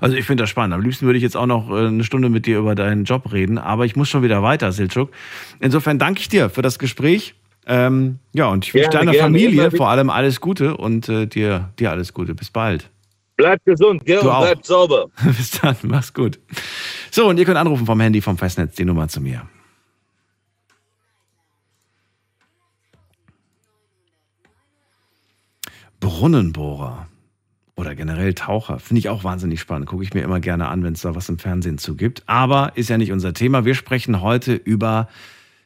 Also 0.00 0.16
ich 0.16 0.24
finde 0.24 0.42
das 0.42 0.50
spannend. 0.50 0.74
Am 0.74 0.80
liebsten 0.80 1.06
würde 1.06 1.18
ich 1.18 1.22
jetzt 1.22 1.36
auch 1.36 1.46
noch 1.46 1.70
äh, 1.70 1.86
eine 1.86 2.04
Stunde 2.04 2.28
mit 2.30 2.46
dir 2.46 2.58
über 2.58 2.74
deinen 2.74 3.04
Job 3.04 3.32
reden, 3.32 3.58
aber 3.58 3.84
ich 3.84 3.96
muss 3.96 4.08
schon 4.08 4.22
wieder 4.22 4.42
weiter, 4.42 4.72
Silchuk. 4.72 5.10
Insofern 5.60 5.98
danke 5.98 6.20
ich 6.20 6.28
dir 6.28 6.48
für 6.50 6.62
das 6.62 6.78
Gespräch. 6.78 7.34
Ähm, 7.66 8.18
ja, 8.32 8.48
und 8.48 8.66
ich 8.66 8.74
wünsche 8.74 8.90
deiner 8.90 9.12
gerne. 9.12 9.24
Familie 9.24 9.70
vor 9.70 9.88
allem 9.88 10.10
alles 10.10 10.40
Gute 10.40 10.76
und 10.76 11.08
äh, 11.08 11.26
dir, 11.26 11.70
dir 11.78 11.90
alles 11.90 12.12
Gute. 12.12 12.34
Bis 12.34 12.50
bald. 12.50 12.90
Bleib 13.36 13.64
gesund, 13.64 14.04
gell, 14.04 14.20
Du 14.20 14.28
und 14.28 14.34
auch. 14.34 14.42
bleib 14.42 14.64
sauber. 14.64 15.06
Bis 15.24 15.50
dann, 15.52 15.76
mach's 15.82 16.12
gut. 16.12 16.38
So, 17.10 17.26
und 17.26 17.38
ihr 17.38 17.44
könnt 17.44 17.56
anrufen 17.58 17.84
vom 17.86 17.98
Handy, 18.00 18.20
vom 18.20 18.38
Festnetz, 18.38 18.76
die 18.76 18.84
Nummer 18.84 19.08
zu 19.08 19.20
mir. 19.20 19.42
Brunnenbohrer 26.04 27.06
oder 27.76 27.94
generell 27.94 28.34
Taucher 28.34 28.78
finde 28.78 28.98
ich 28.98 29.08
auch 29.08 29.24
wahnsinnig 29.24 29.58
spannend. 29.58 29.88
Gucke 29.88 30.02
ich 30.04 30.12
mir 30.12 30.20
immer 30.20 30.38
gerne 30.38 30.68
an, 30.68 30.84
wenn 30.84 30.92
es 30.92 31.00
da 31.00 31.14
was 31.14 31.30
im 31.30 31.38
Fernsehen 31.38 31.78
zu 31.78 31.96
gibt. 31.96 32.22
Aber 32.26 32.72
ist 32.76 32.90
ja 32.90 32.98
nicht 32.98 33.10
unser 33.10 33.32
Thema. 33.32 33.64
Wir 33.64 33.74
sprechen 33.74 34.20
heute 34.20 34.52
über 34.54 35.08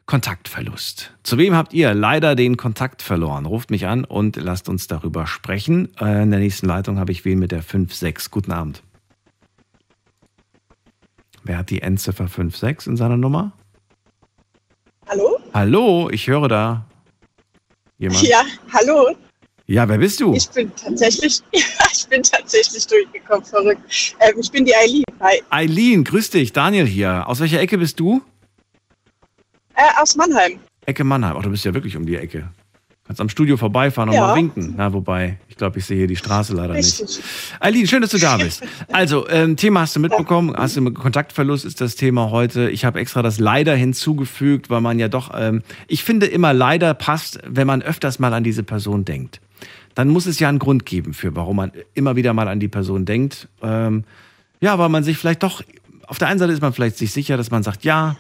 Kontaktverlust. 0.07 1.13
Zu 1.25 1.39
wem 1.39 1.57
habt 1.57 1.75
ihr 1.75 1.93
leider 1.93 2.37
den 2.37 2.57
Kontakt 2.57 3.03
verloren? 3.03 3.47
Ruft 3.47 3.73
mich 3.73 3.89
an 3.89 4.05
und 4.05 4.37
lasst 4.37 4.69
uns 4.69 4.87
darüber 4.87 5.27
sprechen. 5.27 5.89
Äh, 6.01 6.23
In 6.23 6.31
der 6.31 6.39
nächsten 6.39 6.67
Leitung 6.67 7.01
habe 7.01 7.11
ich 7.11 7.25
wen 7.25 7.41
mit 7.41 7.51
der 7.51 7.65
5-6. 7.65 8.31
Guten 8.31 8.53
Abend. 8.53 8.85
Wer 11.43 11.59
hat 11.59 11.71
die 11.71 11.83
Endziffer 11.83 12.27
5-6 12.27 12.87
in 12.89 12.97
seiner 12.97 13.17
Nummer? 13.17 13.51
Hallo? 15.09 15.41
Hallo, 15.53 16.09
ich 16.13 16.29
höre 16.29 16.47
da 16.47 16.87
jemand. 17.99 18.23
Ja, 18.23 18.45
hallo. 18.73 19.17
Ja, 19.71 19.87
wer 19.87 19.99
bist 19.99 20.19
du? 20.21 20.33
Ich 20.33 20.49
bin 20.49 20.75
tatsächlich, 20.75 21.43
ich 21.53 22.09
bin 22.09 22.23
tatsächlich 22.23 22.87
durchgekommen, 22.87 23.45
verrückt. 23.45 24.17
Ähm, 24.19 24.35
ich 24.41 24.51
bin 24.51 24.65
die 24.65 24.75
Eileen. 24.75 25.05
Hi. 25.21 25.43
Eileen, 25.51 26.05
grüß 26.05 26.31
dich. 26.31 26.55
Daniel 26.55 26.87
hier. 26.87 27.29
Aus 27.29 27.39
welcher 27.41 27.61
Ecke 27.61 27.77
bist 27.77 28.01
du? 28.01 28.23
Äh, 29.75 29.83
aus 30.01 30.17
Mannheim. 30.17 30.59
Ecke 30.87 31.05
Mannheim. 31.05 31.37
Ach, 31.39 31.43
du 31.43 31.51
bist 31.51 31.67
ja 31.67 31.75
wirklich 31.75 31.99
um 31.99 32.07
die 32.07 32.17
Ecke. 32.17 32.49
Kannst 33.09 33.23
am 33.23 33.31
Studio 33.31 33.57
vorbeifahren 33.57 34.11
und 34.11 34.15
Ja. 34.15 34.27
mal 34.29 34.37
winken. 34.37 34.75
Na, 34.77 34.93
wobei, 34.93 35.39
ich 35.49 35.57
glaube, 35.57 35.79
ich 35.79 35.87
sehe 35.87 35.97
hier 35.97 36.07
die 36.07 36.15
Straße 36.17 36.53
leider 36.55 36.75
nicht. 36.75 37.01
Richtig. 37.01 37.21
Eileen, 37.59 37.87
schön, 37.87 38.03
dass 38.03 38.11
du 38.11 38.19
da 38.19 38.37
bist. 38.37 38.63
Also, 38.93 39.27
ähm, 39.31 39.57
Thema 39.57 39.81
hast 39.81 39.97
du 39.97 40.01
mitbekommen. 40.01 40.55
Hast 40.55 40.77
du 40.77 40.93
Kontaktverlust 40.93 41.65
ist 41.65 41.81
das 41.81 41.95
Thema 41.97 42.31
heute. 42.31 42.69
Ich 42.71 42.85
habe 42.85 43.01
extra 43.01 43.23
das 43.23 43.39
leider 43.41 43.75
hinzugefügt, 43.75 44.69
weil 44.69 44.83
man 44.83 44.99
ja 44.99 45.09
doch, 45.09 45.31
ähm, 45.35 45.63
ich 45.87 46.05
finde 46.05 46.27
immer 46.27 46.53
leider 46.53 46.93
passt, 46.93 47.39
wenn 47.47 47.67
man 47.67 47.81
öfters 47.81 48.19
mal 48.19 48.35
an 48.35 48.45
diese 48.45 48.63
Person 48.63 49.07
denkt. 49.07 49.41
Dann 49.95 50.09
muss 50.09 50.27
es 50.27 50.39
ja 50.39 50.49
einen 50.51 50.59
Grund 50.59 50.85
geben 50.85 51.15
für, 51.15 51.35
warum 51.35 51.57
man 51.57 51.73
immer 51.95 52.15
wieder 52.15 52.35
mal 52.35 52.47
an 52.47 52.61
die 52.61 52.69
Person 52.69 53.07
denkt. 53.07 53.49
Ähm, 53.63 54.05
ja, 54.61 54.79
weil 54.79 54.91
man 54.91 55.03
sich 55.03 55.17
vielleicht 55.17 55.43
doch, 55.43 55.63
auf 56.07 56.19
der 56.19 56.29
einen 56.29 56.39
Seite 56.39 56.53
ist 56.53 56.61
man 56.61 56.75
vielleicht 56.75 56.99
sich 56.99 57.11
sicher, 57.13 57.39
dass 57.39 57.51
man 57.51 57.63
sagt, 57.63 57.85
ja, 57.85 58.17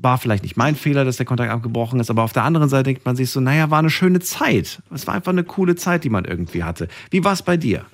war 0.00 0.16
vielleicht 0.16 0.44
nicht 0.44 0.56
mein 0.56 0.76
Fehler, 0.76 1.04
dass 1.04 1.16
der 1.16 1.26
Kontakt 1.26 1.50
abgebrochen 1.50 2.00
ist, 2.00 2.08
aber 2.08 2.22
auf 2.22 2.32
der 2.32 2.44
anderen 2.44 2.68
Seite 2.68 2.84
denkt 2.84 3.04
man 3.04 3.16
sich 3.16 3.30
so, 3.30 3.40
naja, 3.40 3.70
war 3.70 3.80
eine 3.80 3.90
schöne 3.90 4.20
Zeit. 4.20 4.80
Es 4.94 5.06
war 5.06 5.14
einfach 5.14 5.32
eine 5.32 5.44
coole 5.44 5.76
Zeit, 5.76 6.04
die 6.04 6.10
man 6.10 6.24
irgendwie 6.24 6.62
hatte. 6.62 6.88
Wie 7.10 7.22
war 7.24 7.32
es 7.32 7.42
bei 7.42 7.56
dir? 7.56 7.84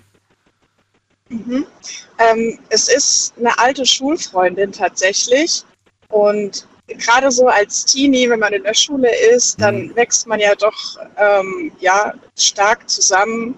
Ähm, 1.31 2.59
es 2.69 2.89
ist 2.89 3.35
eine 3.39 3.59
alte 3.59 3.87
Schulfreundin 3.87 4.71
tatsächlich. 4.71 5.65
Und 6.11 6.69
gerade 6.87 7.31
so 7.33 7.49
als 7.49 7.87
Teenie, 7.87 8.29
wenn 8.29 8.41
man 8.41 8.53
in 8.53 8.63
der 8.63 8.75
Schule 8.75 9.11
ist, 9.35 9.61
dann 9.61 9.95
wächst 9.97 10.27
man 10.27 10.41
ja 10.41 10.55
doch 10.55 10.99
ähm, 11.17 11.73
ja, 11.81 12.13
stark 12.39 12.89
zusammen. 12.89 13.57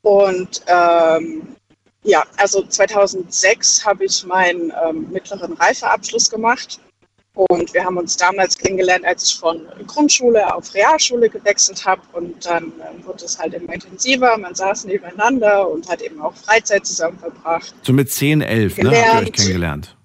Und 0.00 0.62
ähm, 0.66 1.56
ja, 2.04 2.24
also 2.38 2.62
2006 2.62 3.84
habe 3.84 4.06
ich 4.06 4.24
meinen 4.24 4.72
ähm, 4.84 5.10
mittleren 5.10 5.52
Reifeabschluss 5.52 6.30
gemacht. 6.30 6.80
Und 7.36 7.74
wir 7.74 7.84
haben 7.84 7.98
uns 7.98 8.16
damals 8.16 8.56
kennengelernt, 8.56 9.04
als 9.04 9.28
ich 9.28 9.38
von 9.38 9.66
Grundschule 9.86 10.54
auf 10.54 10.72
Realschule 10.72 11.28
gewechselt 11.28 11.84
habe. 11.84 12.00
Und 12.14 12.46
dann 12.46 12.64
ähm, 12.64 13.04
wurde 13.04 13.26
es 13.26 13.38
halt 13.38 13.52
immer 13.52 13.74
intensiver. 13.74 14.38
Man 14.38 14.54
saß 14.54 14.86
nebeneinander 14.86 15.68
und 15.68 15.86
hat 15.86 16.00
eben 16.00 16.18
auch 16.22 16.34
Freizeit 16.34 16.86
zusammen 16.86 17.18
verbracht. 17.18 17.74
So 17.82 17.92
mit 17.92 18.10
10, 18.10 18.40
11, 18.40 18.78
ne? 18.78 18.84
Habt 18.84 18.94
ihr 18.94 19.00
euch 19.00 19.04
Gelernt. 19.04 19.36
kennengelernt? 19.36 19.96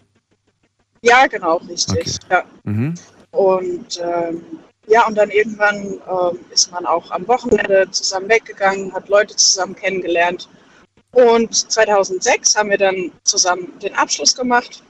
Ja, 1.03 1.27
genau, 1.27 1.57
richtig. 1.69 2.17
Okay. 2.25 2.33
Ja. 2.35 2.43
Mhm. 2.63 2.95
Und 3.31 4.01
ähm, 4.03 4.43
ja, 4.87 5.07
und 5.07 5.17
dann 5.17 5.29
irgendwann 5.29 6.01
ähm, 6.09 6.39
ist 6.49 6.69
man 6.73 6.85
auch 6.85 7.11
am 7.11 7.25
Wochenende 7.29 7.89
zusammen 7.91 8.27
weggegangen, 8.27 8.93
hat 8.93 9.07
Leute 9.07 9.37
zusammen 9.37 9.73
kennengelernt. 9.73 10.49
Und 11.13 11.55
2006 11.55 12.57
haben 12.57 12.71
wir 12.71 12.77
dann 12.77 13.13
zusammen 13.23 13.71
den 13.79 13.95
Abschluss 13.95 14.35
gemacht. 14.35 14.83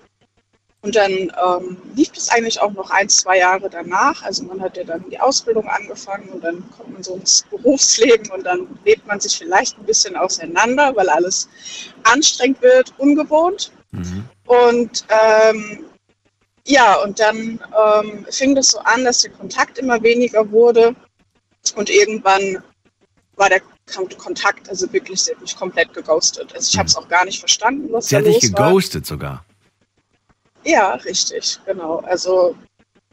Und 0.84 0.95
dann 0.95 1.11
ähm, 1.11 1.77
lief 1.95 2.09
das 2.11 2.29
eigentlich 2.29 2.59
auch 2.59 2.71
noch 2.71 2.89
ein, 2.89 3.07
zwei 3.07 3.38
Jahre 3.38 3.69
danach. 3.69 4.23
Also 4.23 4.43
man 4.43 4.59
hat 4.61 4.77
ja 4.77 4.84
dann 4.84 5.07
die 5.11 5.19
Ausbildung 5.19 5.67
angefangen 5.67 6.29
und 6.29 6.43
dann 6.43 6.63
kommt 6.71 6.93
man 6.93 7.03
so 7.03 7.15
ins 7.15 7.45
Berufsleben 7.51 8.32
und 8.32 8.43
dann 8.43 8.67
lebt 8.84 9.05
man 9.05 9.19
sich 9.19 9.38
vielleicht 9.38 9.77
ein 9.77 9.86
bisschen 9.86 10.15
auseinander, 10.15 10.95
weil 10.95 11.07
alles 11.09 11.47
anstrengend 12.03 12.61
wird, 12.63 12.93
ungewohnt. 12.97 13.71
Mhm. 13.91 14.23
Und 14.47 15.05
ähm, 15.09 15.86
ja, 16.65 16.95
und 17.03 17.19
dann 17.19 17.59
ähm, 18.01 18.25
fing 18.32 18.55
das 18.55 18.69
so 18.69 18.79
an, 18.79 19.03
dass 19.05 19.21
der 19.21 19.32
Kontakt 19.32 19.77
immer 19.77 20.01
weniger 20.01 20.49
wurde. 20.51 20.95
Und 21.75 21.91
irgendwann 21.91 22.63
war 23.36 23.49
der 23.49 23.61
Kon- 23.93 24.09
Kontakt, 24.17 24.67
also 24.67 24.91
wirklich, 24.91 25.21
sie 25.21 25.32
hat 25.32 25.41
mich 25.41 25.55
komplett 25.55 25.93
geghostet. 25.93 26.55
Also 26.55 26.69
ich 26.71 26.77
habe 26.79 26.88
es 26.88 26.95
auch 26.95 27.07
gar 27.07 27.25
nicht 27.25 27.39
verstanden, 27.39 27.88
was 27.91 28.07
Sie 28.07 28.15
da 28.15 28.19
hat 28.19 28.25
dich 28.25 28.41
los 28.41 28.53
war. 28.53 28.67
geghostet 28.69 29.05
sogar. 29.05 29.45
Ja, 30.64 30.93
richtig, 30.93 31.59
genau. 31.66 31.97
Also, 31.99 32.55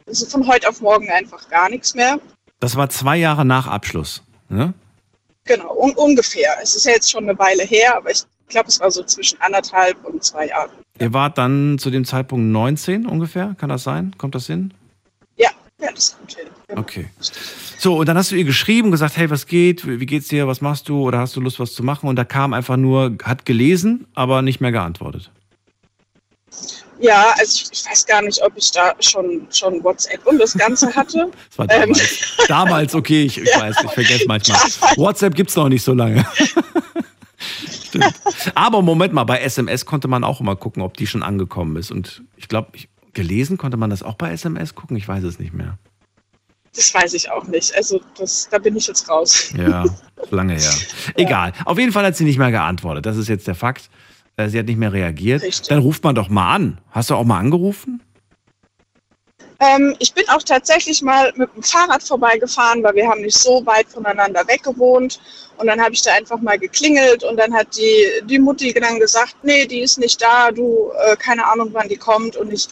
also 0.07 0.25
von 0.25 0.47
heute 0.47 0.69
auf 0.69 0.81
morgen 0.81 1.09
einfach 1.09 1.49
gar 1.49 1.69
nichts 1.69 1.95
mehr. 1.95 2.19
Das 2.59 2.75
war 2.75 2.89
zwei 2.89 3.17
Jahre 3.17 3.45
nach 3.45 3.67
Abschluss. 3.67 4.21
Ne? 4.49 4.73
Genau, 5.45 5.73
un 5.75 5.93
ungefähr. 5.93 6.51
Es 6.61 6.75
ist 6.75 6.85
ja 6.85 6.91
jetzt 6.91 7.09
schon 7.09 7.27
eine 7.27 7.37
Weile 7.39 7.63
her, 7.63 7.97
aber 7.97 8.11
ich 8.11 8.23
glaube, 8.49 8.67
es 8.67 8.79
war 8.79 8.91
so 8.91 9.03
zwischen 9.03 9.39
anderthalb 9.41 10.03
und 10.05 10.23
zwei 10.23 10.47
Jahren. 10.47 10.71
Ihr 10.99 11.13
wart 11.13 11.37
dann 11.37 11.77
zu 11.79 11.89
dem 11.89 12.05
Zeitpunkt 12.05 12.45
19 12.51 13.05
ungefähr, 13.05 13.55
kann 13.57 13.69
das 13.69 13.83
sein? 13.83 14.13
Kommt 14.17 14.35
das 14.35 14.47
hin? 14.47 14.73
Ja, 15.37 15.49
ja, 15.81 15.91
das 15.93 16.17
kommt 16.17 16.35
hin. 16.35 16.47
Genau. 16.67 16.81
Okay. 16.81 17.07
So, 17.79 17.97
und 17.97 18.07
dann 18.07 18.17
hast 18.17 18.31
du 18.31 18.35
ihr 18.35 18.43
geschrieben, 18.43 18.91
gesagt, 18.91 19.17
hey, 19.17 19.29
was 19.29 19.47
geht? 19.47 19.87
Wie 19.87 20.05
geht's 20.05 20.27
dir? 20.27 20.47
Was 20.47 20.61
machst 20.61 20.89
du? 20.89 21.01
Oder 21.01 21.19
hast 21.19 21.35
du 21.35 21.41
Lust, 21.41 21.59
was 21.59 21.73
zu 21.73 21.83
machen? 21.83 22.09
Und 22.09 22.17
da 22.17 22.25
kam 22.25 22.53
einfach 22.53 22.77
nur, 22.77 23.15
hat 23.23 23.45
gelesen, 23.45 24.05
aber 24.13 24.41
nicht 24.41 24.59
mehr 24.59 24.71
geantwortet. 24.71 25.31
Ja, 26.99 27.33
also 27.37 27.63
ich, 27.63 27.79
ich 27.79 27.85
weiß 27.89 28.05
gar 28.05 28.21
nicht, 28.21 28.41
ob 28.43 28.51
ich 28.57 28.71
da 28.71 28.93
schon, 28.99 29.47
schon 29.51 29.83
WhatsApp 29.83 30.25
und 30.27 30.37
das 30.39 30.53
Ganze 30.53 30.93
hatte. 30.93 31.31
Das 31.49 31.57
war 31.57 31.65
Ähm. 31.69 31.81
damals. 31.93 32.19
damals, 32.47 32.95
okay, 32.95 33.23
ich, 33.23 33.37
ich 33.37 33.49
Ja. 33.53 33.61
weiß, 33.61 33.75
ich 33.85 33.91
vergesse 33.91 34.25
manchmal. 34.27 34.57
Damals. 34.59 34.97
WhatsApp 34.97 35.35
gibt's 35.35 35.55
noch 35.55 35.69
nicht 35.69 35.83
so 35.83 35.93
lange. 35.93 36.25
Stimmt. 37.87 38.13
Aber 38.55 38.81
Moment 38.81 39.13
mal, 39.13 39.23
bei 39.23 39.39
SMS 39.39 39.85
konnte 39.85 40.07
man 40.07 40.23
auch 40.23 40.41
immer 40.41 40.55
gucken, 40.55 40.83
ob 40.83 40.97
die 40.97 41.07
schon 41.07 41.23
angekommen 41.23 41.75
ist. 41.77 41.91
Und 41.91 42.23
ich 42.35 42.47
glaube, 42.47 42.71
gelesen 43.13 43.57
konnte 43.57 43.77
man 43.77 43.89
das 43.89 44.03
auch 44.03 44.15
bei 44.15 44.31
SMS 44.31 44.75
gucken? 44.75 44.97
Ich 44.97 45.07
weiß 45.07 45.23
es 45.23 45.39
nicht 45.39 45.53
mehr. 45.53 45.77
Das 46.75 46.93
weiß 46.93 47.13
ich 47.15 47.31
auch 47.31 47.45
nicht. 47.47 47.75
Also 47.75 47.99
das, 48.17 48.47
da 48.51 48.59
bin 48.59 48.75
ich 48.75 48.85
jetzt 48.87 49.09
raus. 49.09 49.51
Ja, 49.57 49.85
lange 50.29 50.53
her. 50.53 50.71
Egal. 51.15 51.53
Auf 51.65 51.79
jeden 51.79 51.91
Fall 51.91 52.05
hat 52.05 52.15
sie 52.15 52.25
nicht 52.25 52.37
mehr 52.37 52.51
geantwortet. 52.51 53.05
Das 53.07 53.17
ist 53.17 53.27
jetzt 53.27 53.47
der 53.47 53.55
Fakt. 53.55 53.89
Äh, 54.39 54.47
Sie 54.49 54.59
hat 54.59 54.67
nicht 54.67 54.77
mehr 54.77 54.93
reagiert. 54.93 55.43
Richtig. 55.43 55.67
Dann 55.67 55.79
ruft 55.79 56.03
man 56.03 56.15
doch 56.15 56.29
mal 56.29 56.55
an. 56.55 56.77
Hast 56.91 57.09
du 57.09 57.15
auch 57.15 57.25
mal 57.25 57.39
angerufen? 57.39 58.01
Ähm, 59.59 59.93
ich 59.99 60.13
bin 60.13 60.23
auch 60.29 60.41
tatsächlich 60.41 61.01
mal 61.01 61.33
mit 61.35 61.53
dem 61.53 61.61
Fahrrad 61.61 62.01
vorbeigefahren, 62.01 62.81
weil 62.81 62.95
wir 62.95 63.09
haben 63.09 63.21
nicht 63.21 63.37
so 63.37 63.65
weit 63.65 63.89
voneinander 63.89 64.47
weg 64.47 64.63
gewohnt. 64.63 65.19
Und 65.57 65.67
dann 65.67 65.81
habe 65.81 65.93
ich 65.93 66.01
da 66.01 66.13
einfach 66.13 66.39
mal 66.39 66.57
geklingelt 66.57 67.25
und 67.25 67.35
dann 67.35 67.53
hat 67.53 67.75
die, 67.75 68.05
die 68.23 68.39
Mutti 68.39 68.73
dann 68.73 68.97
gesagt, 68.99 69.35
nee, 69.43 69.65
die 69.65 69.81
ist 69.81 69.99
nicht 69.99 70.21
da, 70.21 70.51
du, 70.51 70.91
äh, 71.05 71.17
keine 71.17 71.45
Ahnung, 71.45 71.71
wann 71.73 71.89
die 71.89 71.97
kommt. 71.97 72.37
Und 72.37 72.53
ich 72.53 72.69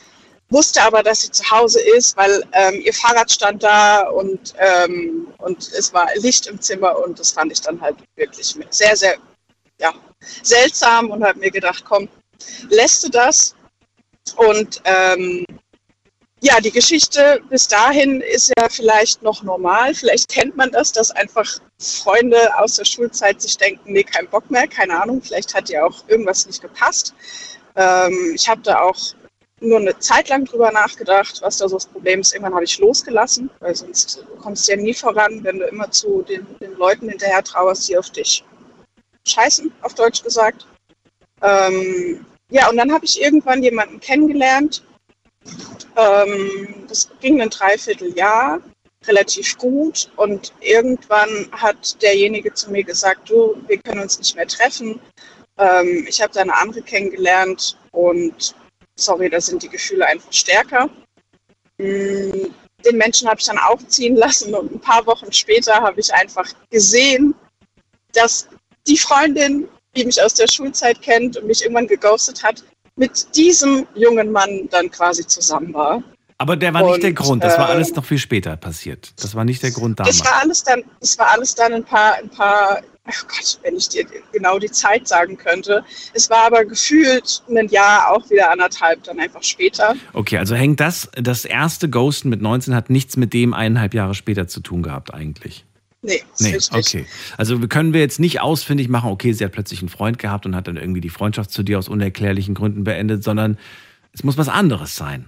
wusste 0.49 0.81
aber, 0.81 1.03
dass 1.03 1.23
sie 1.23 1.31
zu 1.31 1.43
Hause 1.51 1.81
ist, 1.97 2.15
weil 2.15 2.41
ähm, 2.53 2.81
ihr 2.85 2.93
Fahrrad 2.93 3.29
stand 3.29 3.61
da 3.63 4.07
und, 4.07 4.53
ähm, 4.57 5.27
und 5.39 5.57
es 5.57 5.93
war 5.93 6.07
Licht 6.15 6.47
im 6.47 6.61
Zimmer 6.61 6.97
und 7.05 7.19
das 7.19 7.33
fand 7.33 7.51
ich 7.51 7.59
dann 7.59 7.81
halt 7.81 7.97
wirklich 8.15 8.55
sehr, 8.69 8.95
sehr 8.95 9.17
ja, 9.79 9.93
seltsam 10.43 11.11
und 11.11 11.23
habe 11.23 11.39
mir 11.39 11.51
gedacht, 11.51 11.83
komm, 11.85 12.07
lässt 12.69 13.03
du 13.03 13.09
das? 13.09 13.55
Und 14.35 14.81
ähm, 14.83 15.45
ja, 16.41 16.59
die 16.59 16.71
Geschichte 16.71 17.41
bis 17.49 17.67
dahin 17.67 18.21
ist 18.21 18.51
ja 18.57 18.69
vielleicht 18.69 19.23
noch 19.23 19.41
normal. 19.41 19.95
Vielleicht 19.95 20.29
kennt 20.29 20.55
man 20.55 20.71
das, 20.71 20.91
dass 20.91 21.11
einfach 21.11 21.59
Freunde 21.79 22.37
aus 22.57 22.75
der 22.75 22.85
Schulzeit 22.85 23.41
sich 23.41 23.57
denken, 23.57 23.93
nee, 23.93 24.03
kein 24.03 24.27
Bock 24.27 24.49
mehr, 24.51 24.67
keine 24.67 25.01
Ahnung, 25.01 25.21
vielleicht 25.21 25.55
hat 25.55 25.69
ja 25.69 25.83
auch 25.83 26.07
irgendwas 26.07 26.45
nicht 26.45 26.61
gepasst. 26.61 27.13
Ähm, 27.75 28.33
ich 28.35 28.47
habe 28.47 28.61
da 28.61 28.81
auch 28.81 28.97
nur 29.59 29.79
eine 29.79 29.97
Zeit 29.97 30.29
lang 30.29 30.45
drüber 30.45 30.71
nachgedacht, 30.71 31.41
was 31.41 31.57
da 31.57 31.67
so 31.67 31.77
das 31.77 31.87
Problem 31.87 32.19
ist. 32.19 32.33
Irgendwann 32.33 32.53
habe 32.53 32.65
ich 32.65 32.77
losgelassen, 32.77 33.49
weil 33.59 33.73
sonst 33.73 34.23
kommst 34.39 34.67
du 34.67 34.73
ja 34.73 34.77
nie 34.77 34.93
voran, 34.93 35.43
wenn 35.43 35.57
du 35.57 35.65
immer 35.65 35.89
zu 35.89 36.21
den, 36.21 36.45
den 36.59 36.73
Leuten 36.73 37.09
hinterher 37.09 37.43
trauerst, 37.43 37.89
die 37.89 37.97
auf 37.97 38.11
dich 38.11 38.43
scheißen, 39.27 39.71
auf 39.81 39.93
Deutsch 39.93 40.23
gesagt. 40.23 40.67
Ähm, 41.41 42.25
ja, 42.49 42.69
und 42.69 42.77
dann 42.77 42.91
habe 42.91 43.05
ich 43.05 43.21
irgendwann 43.21 43.61
jemanden 43.61 43.99
kennengelernt, 43.99 44.83
ähm, 45.95 46.85
das 46.87 47.09
ging 47.19 47.41
ein 47.41 47.49
Dreivierteljahr 47.49 48.61
relativ 49.05 49.57
gut 49.57 50.11
und 50.15 50.53
irgendwann 50.59 51.49
hat 51.51 52.01
derjenige 52.01 52.53
zu 52.53 52.71
mir 52.71 52.83
gesagt, 52.83 53.29
du, 53.29 53.57
wir 53.67 53.77
können 53.79 54.01
uns 54.01 54.17
nicht 54.17 54.35
mehr 54.35 54.47
treffen. 54.47 54.99
Ähm, 55.57 56.05
ich 56.07 56.21
habe 56.21 56.33
da 56.33 56.41
eine 56.41 56.55
andere 56.55 56.81
kennengelernt 56.81 57.77
und 57.91 58.55
sorry, 58.95 59.29
da 59.29 59.39
sind 59.39 59.63
die 59.63 59.69
Gefühle 59.69 60.05
einfach 60.05 60.31
stärker. 60.31 60.89
Mm, 61.77 62.47
Den 62.85 62.97
Menschen 62.97 63.27
habe 63.27 63.39
ich 63.39 63.45
dann 63.45 63.57
aufziehen 63.57 64.15
lassen 64.15 64.53
und 64.53 64.71
ein 64.71 64.79
paar 64.79 65.05
Wochen 65.05 65.31
später 65.31 65.75
habe 65.75 65.99
ich 65.99 66.13
einfach 66.13 66.51
gesehen, 66.69 67.33
dass 68.13 68.47
die 68.87 68.97
Freundin, 68.97 69.67
die 69.95 70.05
mich 70.05 70.21
aus 70.21 70.33
der 70.33 70.47
Schulzeit 70.47 71.01
kennt 71.01 71.37
und 71.37 71.47
mich 71.47 71.61
irgendwann 71.61 71.87
geghostet 71.87 72.43
hat, 72.43 72.63
mit 72.95 73.35
diesem 73.35 73.87
jungen 73.95 74.31
Mann 74.31 74.67
dann 74.71 74.89
quasi 74.91 75.25
zusammen 75.25 75.73
war. 75.73 76.03
Aber 76.39 76.55
der 76.55 76.73
war 76.73 76.83
nicht 76.83 77.01
der 77.01 77.09
Und, 77.09 77.15
Grund. 77.15 77.43
Das 77.43 77.57
war 77.57 77.69
äh, 77.69 77.73
alles 77.73 77.95
noch 77.95 78.05
viel 78.05 78.19
später 78.19 78.55
passiert. 78.57 79.11
Das 79.17 79.33
war 79.33 79.43
nicht 79.43 79.63
der 79.63 79.71
Grund 79.71 79.99
damals. 79.99 80.19
Das 80.19 80.27
war 80.27 80.41
alles 80.41 80.63
dann, 80.63 80.83
das 80.99 81.17
war 81.17 81.31
alles 81.31 81.55
dann 81.55 81.73
ein 81.73 81.83
paar, 81.83 82.15
ein 82.15 82.29
paar, 82.29 82.81
ach 83.05 83.27
Gott, 83.27 83.59
wenn 83.63 83.75
ich 83.75 83.89
dir 83.89 84.05
genau 84.31 84.59
die 84.59 84.69
Zeit 84.69 85.07
sagen 85.07 85.35
könnte. 85.37 85.83
Es 86.13 86.29
war 86.29 86.45
aber 86.45 86.63
gefühlt 86.63 87.41
ein 87.49 87.67
Jahr, 87.69 88.11
auch 88.11 88.29
wieder 88.29 88.51
anderthalb, 88.51 89.03
dann 89.03 89.19
einfach 89.19 89.41
später. 89.41 89.95
Okay, 90.13 90.37
also 90.37 90.53
hängt 90.53 90.79
das, 90.79 91.09
das 91.15 91.43
erste 91.43 91.89
Ghosten 91.89 92.29
mit 92.29 92.41
19 92.41 92.75
hat 92.75 92.91
nichts 92.91 93.17
mit 93.17 93.33
dem 93.33 93.55
eineinhalb 93.55 93.95
Jahre 93.95 94.13
später 94.13 94.47
zu 94.47 94.59
tun 94.59 94.83
gehabt 94.83 95.13
eigentlich. 95.13 95.65
Nee, 96.03 96.21
Nee, 96.39 96.57
okay. 96.71 97.05
Also 97.37 97.59
können 97.67 97.91
wir 97.93 98.01
jetzt 98.01 98.19
nicht 98.19 98.39
ausfindig 98.39 98.87
machen, 98.87 99.09
okay, 99.09 99.33
sie 99.33 99.43
hat 99.43 99.51
plötzlich 99.51 99.81
einen 99.81 99.89
Freund 99.89 100.19
gehabt 100.19 100.45
und 100.45 100.55
hat 100.55 100.67
dann 100.67 100.77
irgendwie 100.77 101.01
die 101.01 101.09
Freundschaft 101.09 101.51
zu 101.51 101.63
dir 101.63 101.79
aus 101.79 101.89
unerklärlichen 101.89 102.53
Gründen 102.53 102.83
beendet, 102.83 103.23
sondern 103.23 103.57
es 104.13 104.23
muss 104.23 104.37
was 104.37 104.47
anderes 104.47 104.95
sein. 104.95 105.25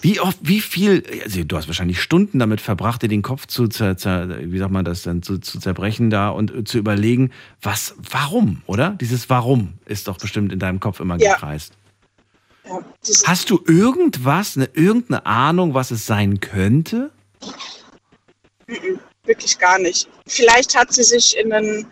Wie 0.00 0.20
oft, 0.20 0.38
wie 0.42 0.60
viel, 0.60 1.02
also 1.24 1.42
du 1.44 1.56
hast 1.56 1.66
wahrscheinlich 1.66 2.00
Stunden 2.00 2.38
damit 2.38 2.60
verbracht, 2.60 3.02
dir 3.02 3.08
den 3.08 3.22
Kopf 3.22 3.46
zu, 3.46 3.66
zer, 3.68 3.96
zer, 3.96 4.50
wie 4.52 4.58
sagt 4.58 4.70
man 4.70 4.84
das 4.84 5.02
dann, 5.02 5.22
zu, 5.22 5.38
zu 5.38 5.58
zerbrechen 5.58 6.10
da 6.10 6.28
und 6.28 6.54
äh, 6.54 6.64
zu 6.64 6.78
überlegen, 6.78 7.30
was, 7.60 7.94
warum, 8.10 8.62
oder? 8.66 8.90
Dieses 9.00 9.28
Warum 9.28 9.74
ist 9.86 10.08
doch 10.08 10.18
bestimmt 10.18 10.52
in 10.52 10.58
deinem 10.58 10.78
Kopf 10.78 11.00
immer 11.00 11.18
Ja. 11.18 11.34
gekreist. 11.34 11.72
Ja, 12.64 12.78
Hast 13.24 13.50
du 13.50 13.60
irgendwas, 13.66 14.56
eine, 14.56 14.66
irgendeine 14.74 15.26
Ahnung, 15.26 15.74
was 15.74 15.90
es 15.90 16.06
sein 16.06 16.38
könnte? 16.40 17.10
Wirklich 19.24 19.58
gar 19.58 19.78
nicht. 19.78 20.08
Vielleicht 20.26 20.76
hat 20.76 20.92
sie 20.92 21.04
sich 21.04 21.36
in 21.36 21.52
einen, 21.52 21.86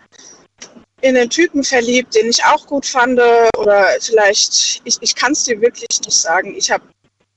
in 1.01 1.17
einen 1.17 1.31
Typen 1.31 1.63
verliebt, 1.63 2.15
den 2.15 2.29
ich 2.29 2.45
auch 2.45 2.67
gut 2.67 2.87
fand. 2.87 3.21
Oder 3.59 3.89
vielleicht, 4.01 4.83
ich, 4.85 4.99
ich 5.01 5.15
kann 5.15 5.33
es 5.33 5.45
dir 5.45 5.61
wirklich 5.61 6.01
nicht 6.05 6.17
sagen. 6.17 6.55
Ich 6.57 6.71
habe 6.71 6.85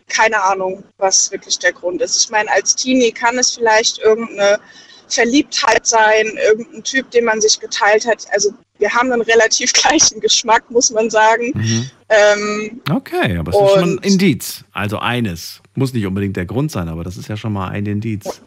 keine 0.08 0.42
Ahnung, 0.44 0.84
was 0.98 1.32
wirklich 1.32 1.58
der 1.60 1.74
Grund 1.74 2.02
ist. 2.02 2.24
Ich 2.24 2.30
meine, 2.30 2.52
als 2.52 2.76
Teenie 2.76 3.12
kann 3.12 3.38
es 3.38 3.52
vielleicht 3.52 4.00
irgendeine 4.00 4.60
Verliebtheit 5.08 5.86
sein, 5.86 6.38
irgendein 6.48 6.84
Typ, 6.84 7.10
den 7.12 7.26
man 7.26 7.40
sich 7.42 7.60
geteilt 7.60 8.06
hat. 8.06 8.26
Also 8.32 8.54
wir 8.80 8.94
haben 8.94 9.12
einen 9.12 9.22
relativ 9.22 9.74
gleichen 9.74 10.20
Geschmack, 10.20 10.70
muss 10.70 10.90
man 10.92 11.10
sagen. 11.10 11.52
Mhm. 11.54 11.90
Ähm, 12.10 12.82
Okay, 12.90 13.38
aber 13.38 13.52
es 13.52 13.58
ist 13.58 13.80
schon 13.80 13.96
ein 13.96 14.04
Indiz. 14.04 14.66
Also 14.72 15.00
eines. 15.00 15.62
Muss 15.76 15.94
nicht 15.94 16.06
unbedingt 16.06 16.36
der 16.36 16.46
Grund 16.46 16.72
sein, 16.72 16.90
aber 16.90 17.04
das 17.04 17.18
ist 17.18 17.28
ja 17.30 17.38
schon 17.38 17.54
mal 17.54 17.70
ein 17.70 17.86
Indiz. 17.86 18.42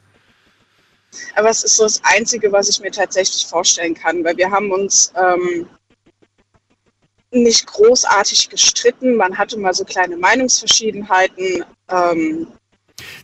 Aber 1.35 1.51
es 1.51 1.65
ist 1.65 1.77
so 1.77 1.85
das 1.85 2.01
Einzige, 2.05 2.51
was 2.53 2.69
ich 2.69 2.81
mir 2.81 2.91
tatsächlich 2.91 3.47
vorstellen 3.47 3.95
kann, 3.95 4.25
weil 4.25 4.37
wir 4.37 4.51
haben 4.51 4.71
uns 4.71 5.13
ähm, 5.17 5.67
nicht 7.31 7.67
großartig 7.67 8.49
gestritten. 8.49 9.17
Man 9.17 9.37
hatte 9.37 9.59
mal 9.59 9.75
so 9.75 9.85
kleine 9.85 10.17
Meinungsverschiedenheiten. 10.17 11.65
Ähm, 11.91 12.47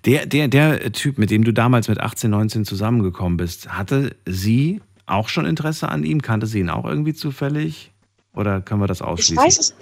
Der, 0.05 0.27
der, 0.27 0.49
der 0.49 0.93
Typ, 0.93 1.19
mit 1.19 1.31
dem 1.31 1.45
du 1.45 1.53
damals 1.53 1.89
mit 1.89 2.01
18, 2.01 2.31
19 2.31 2.65
zusammengekommen 2.65 3.37
bist, 3.37 3.69
hatte 3.69 4.15
sie 4.27 4.81
auch 5.07 5.29
schon 5.29 5.47
Interesse 5.47 5.89
an 5.89 6.05
ihm? 6.05 6.21
Kannte 6.23 6.47
sie 6.47 6.61
ihn 6.61 6.71
auch 6.71 6.85
irgendwie 6.85 7.15
zufällig? 7.15 7.93
Oder 8.35 8.61
können 8.61 8.81
wir 8.81 8.87
das 8.87 8.99
ich 8.99 9.07
ausschließen? 9.07 9.45
weiß 9.45 9.59
es, 9.59 9.75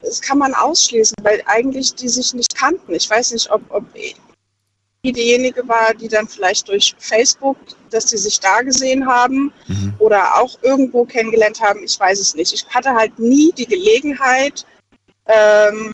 das 0.00 0.20
kann 0.20 0.38
man 0.38 0.54
ausschließen, 0.54 1.16
weil 1.22 1.42
eigentlich 1.46 1.94
die 1.94 2.08
sich 2.08 2.34
nicht 2.34 2.54
kannten. 2.56 2.94
Ich 2.94 3.08
weiß 3.08 3.32
nicht, 3.32 3.50
ob, 3.50 3.62
ob 3.70 3.84
die 5.04 5.12
diejenige 5.12 5.66
war, 5.66 5.94
die 5.94 6.08
dann 6.08 6.28
vielleicht 6.28 6.68
durch 6.68 6.94
Facebook, 6.98 7.56
dass 7.90 8.06
die 8.06 8.18
sich 8.18 8.38
da 8.38 8.60
gesehen 8.60 9.06
haben 9.06 9.52
Mhm. 9.68 9.94
oder 9.98 10.34
auch 10.40 10.58
irgendwo 10.62 11.04
kennengelernt 11.04 11.60
haben. 11.60 11.82
Ich 11.84 11.98
weiß 11.98 12.20
es 12.20 12.34
nicht. 12.34 12.52
Ich 12.52 12.66
hatte 12.68 12.90
halt 12.90 13.18
nie 13.18 13.50
die 13.56 13.66
Gelegenheit, 13.66 14.66
ähm, 15.26 15.92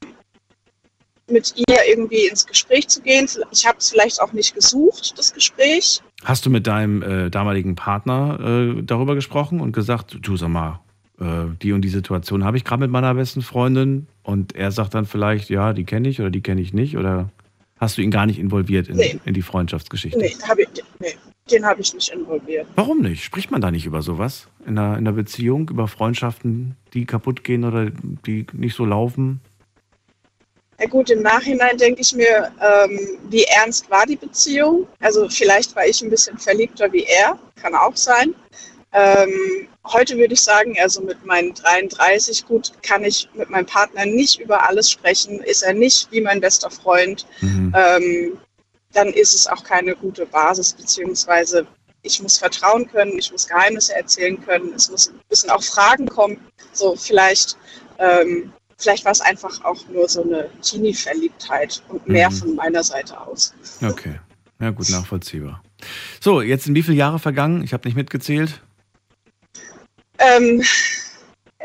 mit 1.29 1.55
ihr 1.57 1.77
irgendwie 1.89 2.27
ins 2.27 2.47
Gespräch 2.47 2.89
zu 2.89 3.03
gehen. 3.03 3.29
Ich 3.51 3.67
habe 3.67 3.79
es 3.79 3.91
vielleicht 3.91 4.21
auch 4.21 4.33
nicht 4.33 4.55
gesucht, 4.55 5.15
das 5.19 5.33
Gespräch. 5.35 6.01
Hast 6.25 6.47
du 6.47 6.51
mit 6.51 6.67
deinem 6.67 7.03
äh, 7.03 7.31
damaligen 7.31 7.75
Partner 7.75 8.39
äh, 8.41 8.83
darüber 8.83 9.15
gesprochen 9.17 9.61
und 9.61 9.73
gesagt, 9.73 10.17
du 10.21 10.37
sag 10.37 10.49
mal, 10.51 10.81
äh, 11.21 11.47
die 11.63 11.73
und 11.73 11.83
die 11.83 11.89
Situation 11.89 12.45
habe 12.45 12.57
ich 12.57 12.65
gerade 12.65 12.81
mit 12.81 12.91
meiner 12.91 13.13
besten 13.15 13.43
Freundin 13.43 14.07
und 14.23 14.55
er 14.55 14.71
sagt 14.71 14.95
dann 14.95 15.05
vielleicht, 15.07 15.51
ja, 15.51 15.73
die 15.73 15.85
kenne 15.85 16.09
ich 16.09 16.21
oder 16.21 16.31
die 16.31 16.43
kenne 16.43 16.61
ich 16.61 16.73
nicht 16.73 16.97
oder 16.97 17.29
hast 17.79 17.99
du 17.99 18.03
ihn 18.03 18.11
gar 18.11 18.27
nicht 18.27 18.39
involviert 18.39 18.89
in, 18.89 18.97
Nee. 18.97 19.19
in 19.25 19.35
die 19.35 19.43
Freundschaftsgeschichte? 19.43 20.19
Nee, 20.19 20.35
hab 20.49 20.59
ich, 20.59 20.69
nee 20.99 21.15
den 21.51 21.65
habe 21.65 21.81
ich 21.81 21.95
nicht 21.95 22.09
involviert. 22.09 22.67
Warum 22.75 23.01
nicht? 23.01 23.23
Spricht 23.25 23.51
man 23.51 23.61
da 23.61 23.71
nicht 23.71 23.87
über 23.87 24.03
sowas 24.03 24.49
in 24.67 24.79
einer, 24.79 24.99
in 24.99 25.07
einer 25.07 25.13
Beziehung, 25.13 25.69
über 25.71 25.89
Freundschaften, 25.89 26.77
die 26.93 27.07
kaputt 27.07 27.45
gehen 27.45 27.65
oder 27.65 27.91
die 28.27 28.47
nicht 28.53 28.75
so 28.75 28.85
laufen? 28.85 29.41
Ja 30.79 30.87
gut, 30.89 31.09
im 31.11 31.23
Nachhinein 31.23 31.79
denke 31.79 32.03
ich 32.03 32.15
mir, 32.15 32.51
ähm, 32.61 32.99
wie 33.31 33.45
ernst 33.45 33.91
war 33.91 34.05
die 34.05 34.17
Beziehung? 34.17 34.87
Also 35.01 35.29
vielleicht 35.29 35.75
war 35.75 35.87
ich 35.87 36.03
ein 36.03 36.11
bisschen 36.11 36.37
verliebter 36.37 36.93
wie 36.93 37.05
er, 37.05 37.39
kann 37.55 37.75
auch 37.75 37.97
sein. 37.97 38.35
Ähm, 38.99 39.69
heute 39.85 40.17
würde 40.17 40.33
ich 40.33 40.41
sagen, 40.41 40.75
also 40.81 41.03
mit 41.03 41.23
meinen 41.27 41.53
33, 41.53 42.47
gut, 42.47 42.73
kann 42.83 43.05
ich 43.05 43.29
mit 43.35 43.51
meinem 43.51 43.67
Partner 43.67 44.07
nicht 44.07 44.41
über 44.41 44.67
alles 44.67 44.91
sprechen, 44.91 45.41
ist 45.41 45.63
er 45.63 45.75
nicht 45.75 46.11
wie 46.13 46.23
mein 46.23 46.41
bester 46.41 46.71
Freund, 46.71 47.27
Mhm. 47.43 47.75
ähm, 47.77 48.39
dann 48.95 49.09
ist 49.09 49.35
es 49.35 49.47
auch 49.47 49.63
keine 49.65 49.95
gute 49.95 50.25
Basis, 50.25 50.73
beziehungsweise 50.73 51.67
ich 52.01 52.23
muss 52.23 52.39
vertrauen 52.39 52.89
können, 52.91 53.19
ich 53.19 53.31
muss 53.31 53.47
Geheimnisse 53.47 53.95
erzählen 53.95 54.43
können, 54.43 54.73
es 54.75 54.91
muss 54.91 55.09
ein 55.09 55.21
bisschen 55.29 55.51
auch 55.51 55.63
Fragen 55.63 56.07
kommen, 56.09 56.39
so 56.73 56.97
vielleicht 56.97 57.57
ähm, 57.99 58.53
Vielleicht 58.79 59.07
war 59.07 59.13
es 59.13 59.23
einfach 59.23 59.65
auch 59.65 59.89
nur 59.89 60.07
so 60.07 60.23
eine 60.23 60.51
Teenie-Verliebtheit 60.61 61.83
und 61.89 62.07
mehr 62.07 62.31
Mhm. 62.31 62.35
von 62.35 62.55
meiner 62.57 62.85
Seite 62.85 63.19
aus. 63.19 63.55
Okay. 63.83 64.21
Ja, 64.61 64.69
gut, 64.71 64.91
nachvollziehbar. 64.91 65.63
So, 66.21 66.43
jetzt 66.43 66.65
sind 66.65 66.75
wie 66.75 66.83
viele 66.83 66.99
Jahre 66.99 67.19
vergangen? 67.19 67.63
Ich 67.63 67.73
habe 67.73 67.89
nicht 67.89 67.95
mitgezählt. 67.97 68.61
Ähm, 70.19 70.63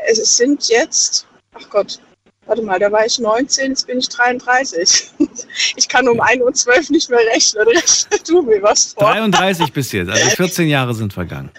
es 0.08 0.36
sind 0.36 0.68
jetzt, 0.68 1.26
ach 1.54 1.68
Gott, 1.70 2.00
warte 2.46 2.62
mal, 2.62 2.78
da 2.78 2.90
war 2.90 3.06
ich 3.06 3.18
19, 3.18 3.70
jetzt 3.70 3.86
bin 3.86 3.98
ich 3.98 4.08
33. 4.08 5.10
Ich 5.76 5.86
kann 5.86 6.08
um 6.08 6.20
1.12 6.20 6.40
Uhr 6.42 6.82
nicht 6.90 7.10
mehr 7.10 7.18
rechnen. 7.34 7.68
Rechne 7.68 8.18
du 8.26 8.42
mir 8.42 8.62
was 8.62 8.94
vor. 8.94 9.12
33 9.12 9.72
bis 9.72 9.92
jetzt, 9.92 10.10
also 10.10 10.30
14 10.30 10.68
Jahre 10.68 10.94
sind 10.94 11.12
vergangen. 11.12 11.50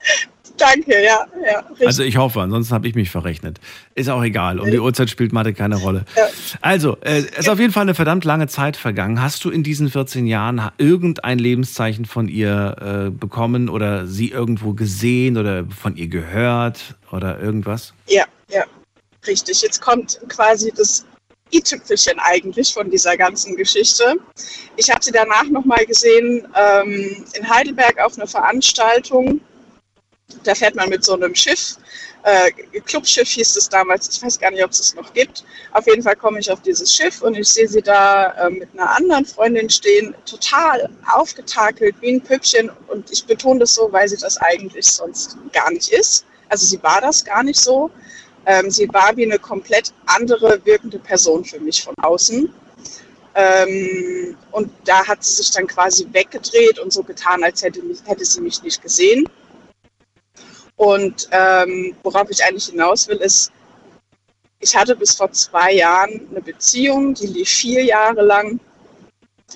Danke, 0.56 1.02
ja, 1.02 1.26
ja, 1.44 1.60
richtig. 1.70 1.86
Also 1.86 2.02
ich 2.02 2.16
hoffe, 2.16 2.40
ansonsten 2.40 2.74
habe 2.74 2.86
ich 2.86 2.94
mich 2.94 3.10
verrechnet. 3.10 3.58
Ist 3.94 4.08
auch 4.08 4.22
egal, 4.22 4.58
um 4.58 4.70
die 4.70 4.78
Uhrzeit 4.78 5.10
spielt 5.10 5.32
Mathe 5.32 5.54
keine 5.54 5.76
Rolle. 5.76 6.04
Ja. 6.16 6.26
Also, 6.60 6.96
äh, 7.00 7.18
es 7.18 7.38
ist 7.40 7.48
auf 7.48 7.58
jeden 7.58 7.72
Fall 7.72 7.82
eine 7.82 7.94
verdammt 7.94 8.24
lange 8.24 8.46
Zeit 8.46 8.76
vergangen. 8.76 9.20
Hast 9.20 9.44
du 9.44 9.50
in 9.50 9.62
diesen 9.62 9.90
14 9.90 10.26
Jahren 10.26 10.70
irgendein 10.78 11.38
Lebenszeichen 11.38 12.04
von 12.04 12.28
ihr 12.28 12.76
äh, 12.80 13.10
bekommen 13.10 13.68
oder 13.68 14.06
sie 14.06 14.30
irgendwo 14.30 14.72
gesehen 14.74 15.36
oder 15.36 15.64
von 15.64 15.96
ihr 15.96 16.08
gehört 16.08 16.96
oder 17.10 17.40
irgendwas? 17.40 17.94
Ja, 18.08 18.24
ja, 18.48 18.64
richtig. 19.26 19.62
Jetzt 19.62 19.80
kommt 19.80 20.20
quasi 20.28 20.72
das 20.76 21.04
i-Tüpfelchen 21.52 22.18
eigentlich 22.18 22.72
von 22.72 22.90
dieser 22.90 23.16
ganzen 23.16 23.56
Geschichte. 23.56 24.16
Ich 24.76 24.90
habe 24.90 25.02
sie 25.02 25.12
danach 25.12 25.44
nochmal 25.44 25.84
gesehen 25.86 26.46
ähm, 26.56 27.24
in 27.34 27.48
Heidelberg 27.48 27.98
auf 27.98 28.16
einer 28.16 28.26
Veranstaltung. 28.26 29.40
Da 30.44 30.54
fährt 30.54 30.74
man 30.74 30.88
mit 30.88 31.04
so 31.04 31.14
einem 31.14 31.34
Schiff, 31.34 31.76
äh, 32.24 32.52
Clubschiff 32.80 33.28
hieß 33.28 33.56
es 33.56 33.68
damals, 33.68 34.08
ich 34.08 34.22
weiß 34.22 34.38
gar 34.38 34.50
nicht, 34.52 34.62
ob 34.62 34.70
es 34.70 34.80
es 34.80 34.94
noch 34.94 35.12
gibt. 35.12 35.44
Auf 35.72 35.86
jeden 35.86 36.02
Fall 36.02 36.14
komme 36.14 36.38
ich 36.38 36.50
auf 36.50 36.62
dieses 36.62 36.94
Schiff 36.94 37.20
und 37.22 37.36
ich 37.36 37.48
sehe 37.48 37.66
sie 37.66 37.82
da 37.82 38.30
äh, 38.32 38.50
mit 38.50 38.68
einer 38.74 38.90
anderen 38.90 39.24
Freundin 39.24 39.68
stehen, 39.68 40.14
total 40.24 40.88
aufgetakelt 41.12 41.96
wie 42.00 42.14
ein 42.14 42.20
Püppchen. 42.20 42.70
Und 42.86 43.10
ich 43.10 43.24
betone 43.24 43.60
das 43.60 43.74
so, 43.74 43.92
weil 43.92 44.08
sie 44.08 44.16
das 44.16 44.36
eigentlich 44.36 44.86
sonst 44.86 45.36
gar 45.52 45.70
nicht 45.72 45.88
ist. 45.88 46.24
Also 46.48 46.66
sie 46.66 46.82
war 46.82 47.00
das 47.00 47.24
gar 47.24 47.42
nicht 47.42 47.60
so. 47.60 47.90
Ähm, 48.46 48.70
sie 48.70 48.88
war 48.92 49.16
wie 49.16 49.24
eine 49.24 49.38
komplett 49.38 49.92
andere 50.06 50.64
wirkende 50.64 50.98
Person 51.00 51.44
für 51.44 51.58
mich 51.58 51.82
von 51.82 51.94
außen. 52.02 52.52
Ähm, 53.34 54.36
und 54.52 54.70
da 54.84 55.06
hat 55.06 55.24
sie 55.24 55.32
sich 55.32 55.50
dann 55.50 55.66
quasi 55.66 56.06
weggedreht 56.12 56.78
und 56.78 56.92
so 56.92 57.02
getan, 57.02 57.42
als 57.42 57.62
hätte, 57.62 57.82
mich, 57.82 57.98
hätte 58.04 58.24
sie 58.24 58.40
mich 58.42 58.62
nicht 58.62 58.82
gesehen. 58.82 59.26
Und 60.82 61.28
ähm, 61.30 61.94
worauf 62.02 62.28
ich 62.28 62.42
eigentlich 62.42 62.66
hinaus 62.66 63.06
will, 63.06 63.18
ist, 63.18 63.52
ich 64.58 64.74
hatte 64.74 64.96
bis 64.96 65.14
vor 65.14 65.30
zwei 65.30 65.74
Jahren 65.74 66.26
eine 66.28 66.40
Beziehung, 66.40 67.14
die 67.14 67.28
lief 67.28 67.48
vier 67.48 67.84
Jahre 67.84 68.22
lang. 68.22 68.58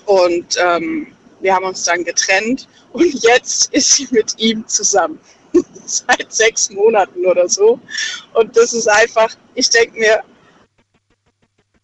Und 0.04 0.56
ähm, 0.56 1.08
wir 1.40 1.52
haben 1.52 1.64
uns 1.64 1.82
dann 1.82 2.04
getrennt. 2.04 2.68
Und 2.92 3.12
jetzt 3.24 3.74
ist 3.74 3.96
sie 3.96 4.06
mit 4.12 4.38
ihm 4.38 4.68
zusammen. 4.68 5.18
Seit 5.84 6.32
sechs 6.32 6.70
Monaten 6.70 7.26
oder 7.26 7.48
so. 7.48 7.80
Und 8.34 8.56
das 8.56 8.72
ist 8.72 8.86
einfach, 8.86 9.34
ich 9.56 9.68
denke 9.68 9.98
mir, 9.98 10.22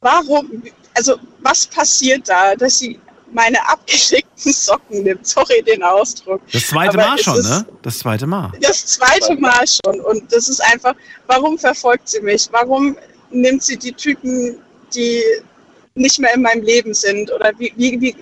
warum, 0.02 0.62
also 0.94 1.16
was 1.40 1.66
passiert 1.66 2.28
da, 2.28 2.54
dass 2.54 2.78
sie 2.78 3.00
meine 3.32 3.58
abgeschickten 3.68 4.52
Socken 4.52 5.02
nimmt? 5.02 5.26
Sorry 5.26 5.62
den 5.62 5.82
Ausdruck. 5.82 6.40
Das 6.52 6.66
zweite 6.68 6.98
Aber 6.98 7.08
Mal 7.08 7.18
schon, 7.18 7.38
ist- 7.38 7.48
ne? 7.48 7.66
Das 7.82 7.98
zweite 7.98 8.26
Mal. 8.26 8.52
Das 8.60 8.86
zweite 8.86 9.34
Mal 9.36 9.64
schon. 9.66 10.00
Und 10.00 10.32
das 10.32 10.48
ist 10.48 10.60
einfach, 10.62 10.94
warum 11.26 11.58
verfolgt 11.58 12.08
sie 12.08 12.20
mich? 12.20 12.48
Warum 12.50 12.96
nimmt 13.30 13.62
sie 13.62 13.76
die 13.76 13.92
Typen, 13.92 14.58
die 14.94 15.22
nicht 15.94 16.18
mehr 16.18 16.34
in 16.34 16.42
meinem 16.42 16.62
Leben 16.62 16.94
sind? 16.94 17.30
Oder 17.32 17.52
wie, 17.58 17.72
wie, 17.76 18.00
wie 18.00 18.16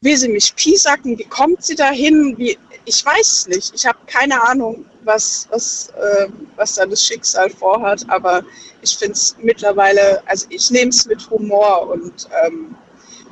will 0.00 0.16
sie 0.16 0.28
mich 0.28 0.54
piesacken? 0.56 1.18
Wie 1.18 1.24
kommt 1.24 1.64
sie 1.64 1.74
dahin? 1.74 2.36
Wie, 2.38 2.56
ich 2.84 3.04
weiß 3.04 3.26
es 3.30 3.48
nicht. 3.48 3.72
Ich 3.74 3.86
habe 3.86 3.98
keine 4.06 4.40
Ahnung, 4.42 4.84
was, 5.04 5.46
was, 5.50 5.88
äh, 5.98 6.28
was 6.56 6.74
da 6.74 6.86
das 6.86 7.02
Schicksal 7.04 7.50
vorhat. 7.50 8.04
Aber 8.08 8.42
ich 8.82 8.96
finde 8.96 9.14
es 9.14 9.34
mittlerweile, 9.40 10.22
also 10.26 10.46
ich 10.50 10.70
nehme 10.70 10.90
es 10.90 11.06
mit 11.06 11.28
Humor 11.30 11.88
und 11.90 12.28
ähm, 12.46 12.76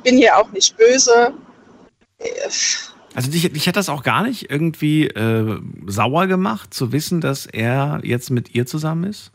bin 0.05 0.17
hier 0.17 0.37
auch 0.37 0.49
nicht 0.51 0.77
böse. 0.77 1.33
Äh, 2.19 2.29
Also 3.13 3.29
dich, 3.29 3.51
dich 3.51 3.67
hat 3.67 3.75
das 3.75 3.89
auch 3.89 4.03
gar 4.03 4.23
nicht 4.23 4.49
irgendwie 4.49 5.07
äh, 5.07 5.59
sauer 5.87 6.27
gemacht, 6.27 6.73
zu 6.73 6.93
wissen, 6.93 7.19
dass 7.19 7.45
er 7.45 7.99
jetzt 8.03 8.29
mit 8.29 8.55
ihr 8.55 8.65
zusammen 8.65 9.03
ist? 9.03 9.31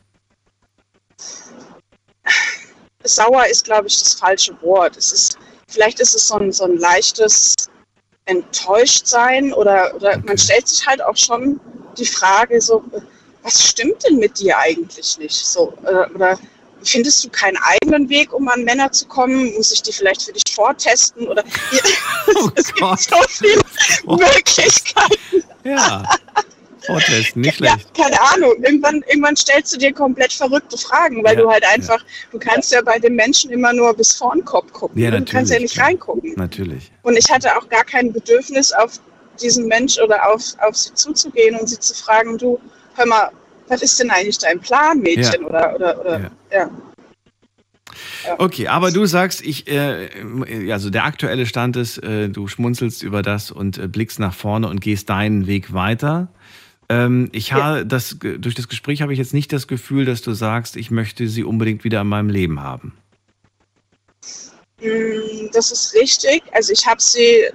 sauer 3.03 3.47
ist, 3.47 3.65
glaube 3.65 3.89
ich, 3.89 3.99
das 3.99 4.15
falsche 4.15 4.55
Wort. 4.63 4.97
Es 4.97 5.13
ist, 5.13 5.39
vielleicht 5.69 6.01
ist 6.01 6.15
es 6.15 6.29
so 6.29 6.37
ein, 6.37 6.53
so 6.53 6.65
ein 6.65 6.77
leichtes 6.77 7.55
Enttäuschtsein 8.27 9.53
oder, 9.53 9.95
oder 9.95 10.11
Okay. 10.11 10.23
man 10.27 10.39
stellt 10.39 10.69
sich 10.69 10.87
halt 10.87 11.03
auch 11.03 11.17
schon 11.17 11.59
die 11.99 12.07
Frage 12.07 12.61
so, 12.61 12.85
was 13.43 13.69
stimmt 13.69 14.05
denn 14.05 14.19
mit 14.19 14.39
dir 14.39 14.57
eigentlich 14.59 15.19
nicht? 15.19 15.35
So, 15.35 15.73
oder, 15.83 16.11
oder 16.15 16.39
findest 16.83 17.25
du 17.25 17.31
keinen 17.31 17.57
eigenen 17.57 18.09
Weg, 18.09 18.33
um 18.33 18.47
an 18.49 18.65
Männer 18.65 18.93
zu 18.93 19.07
kommen? 19.07 19.55
Muss 19.55 19.73
ich 19.73 19.83
die 19.83 19.93
vielleicht 19.93 20.23
für 20.23 20.33
dich 20.33 20.50
vortesten? 20.61 21.27
Oder 21.29 21.43
Oh 22.37 22.51
es 22.55 22.73
gibt 22.75 23.01
so 23.01 23.17
viele 23.29 23.61
Oh. 24.07 24.17
Möglichkeiten. 24.17 25.45
Ja. 25.65 26.03
Vortesten, 26.87 27.41
nicht 27.43 27.61
Ja, 27.61 27.73
schlecht. 27.73 27.95
keine 27.95 28.19
Ahnung. 28.33 28.55
Irgendwann, 28.63 29.03
irgendwann 29.09 29.37
stellst 29.37 29.73
du 29.73 29.79
dir 29.79 29.93
komplett 29.93 30.33
verrückte 30.33 30.77
Fragen, 30.79 31.23
weil 31.25 31.37
Ja, 31.37 31.43
du 31.43 31.51
halt 31.51 31.63
ja. 31.65 31.71
einfach, 31.71 32.03
du 32.33 32.39
kannst 32.39 32.73
ja 32.73 32.81
bei 32.83 32.99
den 32.99 33.15
Menschen 33.15 33.51
immer 33.51 33.73
nur 33.73 33.95
bis 33.95 34.15
vor 34.17 34.33
den 34.35 34.45
Kopf 34.45 34.73
gucken. 34.73 35.01
Ja, 35.01 35.11
du 35.11 35.19
kannst 35.19 35.33
ja 35.35 35.41
natürlich, 35.59 35.63
nicht 35.63 35.81
reingucken. 35.81 36.35
Natürlich. 36.37 36.91
Und 37.03 37.17
ich 37.17 37.31
hatte 37.31 37.57
auch 37.57 37.69
gar 37.69 37.85
kein 37.85 38.13
Bedürfnis, 38.13 38.73
auf 38.73 38.93
diesen 39.41 39.67
Mensch 39.67 39.99
oder 39.99 40.29
auf, 40.31 40.43
auf 40.59 40.77
sie 40.77 40.93
zuzugehen 40.95 41.59
und 41.59 41.69
sie 41.69 41.79
zu 41.79 41.95
fragen, 41.95 42.37
du, 42.39 42.59
hör 42.97 43.07
mal, 43.07 43.31
was 43.69 43.83
ist 43.83 43.99
denn 44.01 44.11
eigentlich 44.11 44.39
dein 44.39 44.61
Plan, 44.61 44.99
Mädchen? 44.99 45.43
Ja. 45.43 45.49
Oder, 45.49 45.75
oder, 45.77 46.01
oder, 46.01 46.31
Ja. 46.53 46.71
Okay, 48.39 48.69
aber 48.69 48.91
du 48.91 49.07
sagst, 49.07 49.43
ich, 49.43 49.69
äh, 49.69 50.09
also 50.71 50.91
der 50.91 51.05
aktuelle 51.05 51.47
Stand 51.47 51.77
ist, 51.77 51.99
äh, 51.99 52.29
du 52.29 52.49
schmunzelst 52.49 53.03
über 53.03 53.23
das 53.23 53.51
und 53.51 53.79
äh, 53.79 53.89
blickst 53.89 54.19
nach 54.19 54.35
vorne 54.35 54.69
und 54.69 54.81
gehst 54.81 55.09
deinen 55.11 55.47
Weg 55.47 55.73
weiter. 55.73 56.29
Ähm, 56.89 57.29
ich 57.33 57.53
habe 57.53 57.87
das 57.87 58.17
durch 58.21 58.55
das 58.55 58.69
Gespräch 58.69 59.01
habe 59.01 59.13
ich 59.13 59.19
jetzt 59.19 59.33
nicht 59.35 59.53
das 59.53 59.69
Gefühl, 59.69 60.05
dass 60.05 60.23
du 60.23 60.33
sagst, 60.33 60.77
ich 60.77 60.91
möchte 60.91 61.29
sie 61.29 61.45
unbedingt 61.45 61.85
wieder 61.85 62.01
in 62.01 62.09
meinem 62.09 62.29
Leben 62.31 62.61
haben. 62.61 62.95
Mm, 64.81 65.51
Das 65.53 65.71
ist 65.71 65.95
richtig. 65.95 66.43
Also 66.53 66.73
ich 66.73 66.87
habe 66.87 67.01
sie, 67.01 67.47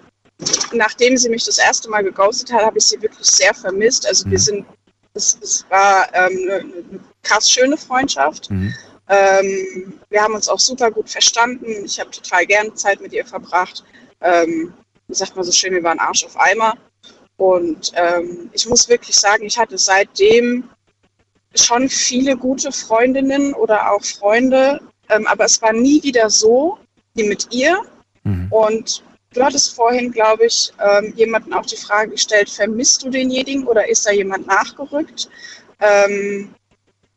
nachdem 0.74 1.18
sie 1.18 1.30
mich 1.30 1.44
das 1.46 1.58
erste 1.58 1.90
Mal 1.90 2.04
geghostet 2.04 2.52
hat, 2.54 2.64
habe 2.66 2.78
ich 2.78 2.86
sie 2.86 3.02
wirklich 3.02 3.28
sehr 3.28 3.54
vermisst. 3.54 4.08
Also 4.08 4.26
wir 4.26 4.38
Mhm. 4.38 4.42
sind, 4.42 4.66
es, 5.14 5.38
es 5.42 5.66
war 5.70 6.08
ähm, 6.14 6.38
eine, 6.44 6.56
eine 6.60 7.00
krass 7.24 7.50
schöne 7.50 7.78
Freundschaft. 7.78 8.50
Mhm. 8.52 8.74
Ähm, 9.08 10.00
wir 10.10 10.22
haben 10.22 10.34
uns 10.34 10.50
auch 10.50 10.60
super 10.60 10.92
gut 10.92 11.10
verstanden. 11.10 11.86
Ich 11.86 12.00
habe 12.00 12.12
total 12.12 12.46
gerne 12.46 12.74
Zeit 12.74 13.02
mit 13.02 13.14
ihr 13.14 13.26
verbracht. 13.26 13.84
Ähm, 14.22 14.74
wie 15.08 15.14
sagt 15.14 15.36
man 15.36 15.46
so 15.46 15.52
schön, 15.52 15.74
wir 15.74 15.84
waren 15.84 16.00
Arsch 16.00 16.26
auf 16.26 16.38
Eimer. 16.40 16.74
Und 17.38 17.92
ähm, 17.96 18.50
ich 18.54 18.68
muss 18.68 18.88
wirklich 18.88 19.16
sagen, 19.16 19.46
ich 19.46 19.58
hatte 19.58 19.78
seitdem 19.78 20.70
schon 21.54 21.90
viele 21.90 22.38
gute 22.38 22.72
Freundinnen 22.72 23.54
oder 23.54 23.92
auch 23.92 24.04
Freunde, 24.04 24.82
ähm, 25.10 25.28
aber 25.28 25.46
es 25.46 25.62
war 25.62 25.74
nie 25.74 26.02
wieder 26.04 26.30
so 26.30 26.78
wie 27.14 27.24
mit 27.24 27.48
ihr. 27.54 27.82
Mhm. 28.24 28.48
Und 28.52 29.04
du 29.34 29.44
hattest 29.44 29.76
vorhin, 29.76 30.12
glaube 30.12 30.46
ich, 30.46 30.72
ähm, 30.80 31.14
jemanden 31.16 31.54
auch 31.54 31.66
die 31.66 31.78
Frage 31.78 32.12
gestellt, 32.12 32.50
vermisst 32.50 33.04
du 33.04 33.10
denjenigen 33.10 33.68
oder 33.68 33.88
ist 33.88 34.06
da 34.06 34.12
jemand 34.12 34.48
nachgerückt? 34.48 35.30
Ähm, 35.80 36.54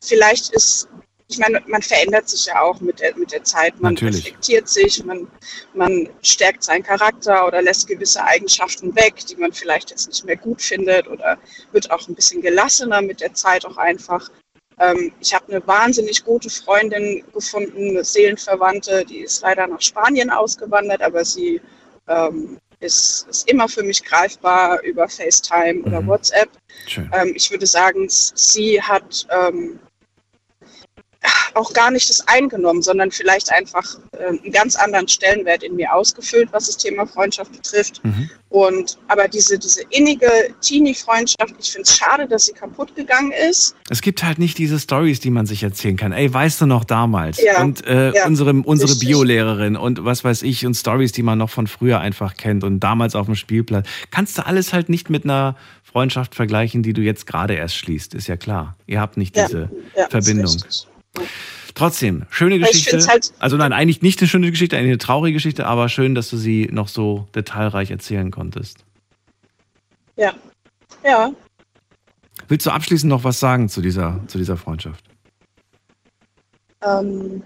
vielleicht 0.01 0.51
ist, 0.51 0.87
ich 1.29 1.37
meine, 1.37 1.61
man 1.67 1.81
verändert 1.83 2.27
sich 2.27 2.47
ja 2.47 2.59
auch 2.59 2.81
mit 2.81 2.99
der, 2.99 3.15
mit 3.15 3.31
der 3.31 3.43
Zeit, 3.43 3.79
man 3.79 3.93
Natürlich. 3.93 4.25
reflektiert 4.25 4.67
sich, 4.67 5.05
man, 5.05 5.27
man 5.75 6.09
stärkt 6.23 6.63
seinen 6.63 6.81
Charakter 6.81 7.45
oder 7.45 7.61
lässt 7.61 7.87
gewisse 7.87 8.23
Eigenschaften 8.23 8.95
weg, 8.95 9.13
die 9.27 9.35
man 9.35 9.53
vielleicht 9.53 9.91
jetzt 9.91 10.07
nicht 10.07 10.25
mehr 10.25 10.37
gut 10.37 10.59
findet 10.59 11.07
oder 11.07 11.37
wird 11.71 11.91
auch 11.91 12.07
ein 12.07 12.15
bisschen 12.15 12.41
gelassener 12.41 13.03
mit 13.03 13.21
der 13.21 13.33
Zeit 13.35 13.63
auch 13.63 13.77
einfach. 13.77 14.27
Ähm, 14.79 15.13
ich 15.19 15.31
habe 15.31 15.51
eine 15.51 15.67
wahnsinnig 15.67 16.25
gute 16.25 16.49
Freundin 16.49 17.23
gefunden, 17.31 17.89
eine 17.89 18.03
Seelenverwandte, 18.03 19.05
die 19.05 19.19
ist 19.19 19.43
leider 19.43 19.67
nach 19.67 19.81
Spanien 19.81 20.31
ausgewandert, 20.31 21.03
aber 21.03 21.23
sie 21.23 21.61
ähm, 22.07 22.57
ist, 22.79 23.27
ist 23.29 23.47
immer 23.47 23.69
für 23.69 23.83
mich 23.83 24.03
greifbar 24.03 24.81
über 24.81 25.07
FaceTime 25.07 25.83
oder 25.83 26.01
Mhm. 26.01 26.07
WhatsApp. 26.07 26.49
Schön. 26.87 27.11
Ähm, 27.13 27.33
ich 27.35 27.51
würde 27.51 27.67
sagen, 27.67 28.07
sie 28.09 28.81
hat 28.81 29.27
ähm, 29.29 29.79
auch 31.53 31.73
gar 31.73 31.91
nicht 31.91 32.09
das 32.09 32.27
eingenommen, 32.27 32.81
sondern 32.81 33.11
vielleicht 33.11 33.51
einfach 33.51 33.85
äh, 34.11 34.27
einen 34.27 34.51
ganz 34.51 34.75
anderen 34.75 35.07
Stellenwert 35.07 35.63
in 35.63 35.75
mir 35.75 35.93
ausgefüllt, 35.93 36.49
was 36.51 36.67
das 36.67 36.77
Thema 36.77 37.05
Freundschaft 37.05 37.51
betrifft. 37.51 38.03
Mhm. 38.03 38.29
Und 38.49 38.97
aber 39.07 39.27
diese, 39.27 39.59
diese 39.59 39.83
innige 39.91 40.29
Teenie-Freundschaft, 40.61 41.53
ich 41.59 41.71
finde 41.71 41.87
es 41.87 41.95
schade, 41.95 42.27
dass 42.27 42.45
sie 42.45 42.53
kaputt 42.53 42.95
gegangen 42.95 43.31
ist. 43.49 43.75
Es 43.89 44.01
gibt 44.01 44.23
halt 44.23 44.39
nicht 44.39 44.57
diese 44.57 44.79
Stories, 44.79 45.19
die 45.19 45.29
man 45.29 45.45
sich 45.45 45.61
erzählen 45.61 45.97
kann. 45.97 46.13
Ey, 46.13 46.33
weißt 46.33 46.61
du 46.61 46.65
noch 46.65 46.83
damals? 46.83 47.39
Ja, 47.41 47.61
und 47.61 47.85
äh, 47.85 48.11
ja, 48.11 48.25
unsere, 48.25 48.51
unsere. 48.53 48.89
Biolehrerin 48.99 49.75
und 49.75 50.03
was 50.03 50.23
weiß 50.23 50.41
ich 50.41 50.65
und 50.65 50.73
Stories, 50.73 51.11
die 51.11 51.21
man 51.21 51.37
noch 51.37 51.49
von 51.49 51.67
früher 51.67 51.99
einfach 51.99 52.35
kennt 52.37 52.63
und 52.63 52.79
damals 52.79 53.15
auf 53.15 53.27
dem 53.27 53.35
Spielplatz. 53.35 53.87
Kannst 54.11 54.37
du 54.37 54.45
alles 54.45 54.73
halt 54.73 54.89
nicht 54.89 55.09
mit 55.09 55.23
einer 55.23 55.55
Freundschaft 55.83 56.35
vergleichen, 56.35 56.83
die 56.83 56.93
du 56.93 57.01
jetzt 57.01 57.25
gerade 57.25 57.55
erst 57.55 57.75
schließt. 57.75 58.13
Ist 58.13 58.27
ja 58.27 58.37
klar. 58.37 58.75
Ihr 58.85 58.99
habt 58.99 59.17
nicht 59.17 59.35
diese 59.35 59.69
ja, 59.95 60.03
ist 60.03 60.11
Verbindung. 60.11 60.53
richtig. 60.53 60.88
Trotzdem, 61.75 62.25
schöne 62.29 62.59
Geschichte. 62.59 62.99
halt- 63.07 63.31
also 63.39 63.55
nein, 63.55 63.73
eigentlich 63.73 64.01
nicht 64.01 64.19
eine 64.19 64.27
schöne 64.27 64.51
Geschichte, 64.51 64.75
eine 64.77 64.97
traurige 64.97 65.35
Geschichte, 65.35 65.65
aber 65.65 65.87
schön, 65.87 66.13
dass 66.15 66.29
du 66.29 66.37
sie 66.37 66.67
noch 66.71 66.87
so 66.87 67.27
detailreich 67.35 67.91
erzählen 67.91 68.31
konntest. 68.31 68.85
Ja. 70.17 70.33
Ja. 71.03 71.31
Willst 72.47 72.65
du 72.65 72.71
abschließend 72.71 73.09
noch 73.09 73.23
was 73.23 73.39
sagen 73.39 73.69
zu 73.69 73.81
dieser, 73.81 74.21
zu 74.27 74.37
dieser 74.37 74.57
Freundschaft? 74.57 75.05
Ähm, 76.83 77.43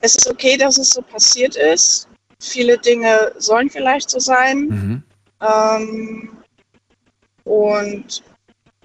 es 0.00 0.16
ist 0.16 0.28
okay, 0.30 0.56
dass 0.56 0.78
es 0.78 0.90
so 0.90 1.02
passiert 1.02 1.56
ist. 1.56 2.08
Viele 2.40 2.78
Dinge 2.78 3.32
sollen 3.38 3.70
vielleicht 3.70 4.10
so 4.10 4.18
sein. 4.18 4.58
Mhm. 4.68 5.02
Ähm, 5.40 6.36
und 7.44 8.22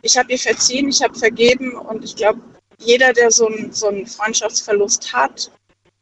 ich 0.01 0.17
habe 0.17 0.31
ihr 0.31 0.39
verziehen, 0.39 0.89
ich 0.89 1.01
habe 1.01 1.17
vergeben 1.17 1.73
und 1.75 2.03
ich 2.03 2.15
glaube, 2.15 2.41
jeder, 2.81 3.13
der 3.13 3.31
so, 3.31 3.47
ein, 3.47 3.71
so 3.71 3.87
einen 3.87 4.05
Freundschaftsverlust 4.05 5.13
hat 5.13 5.51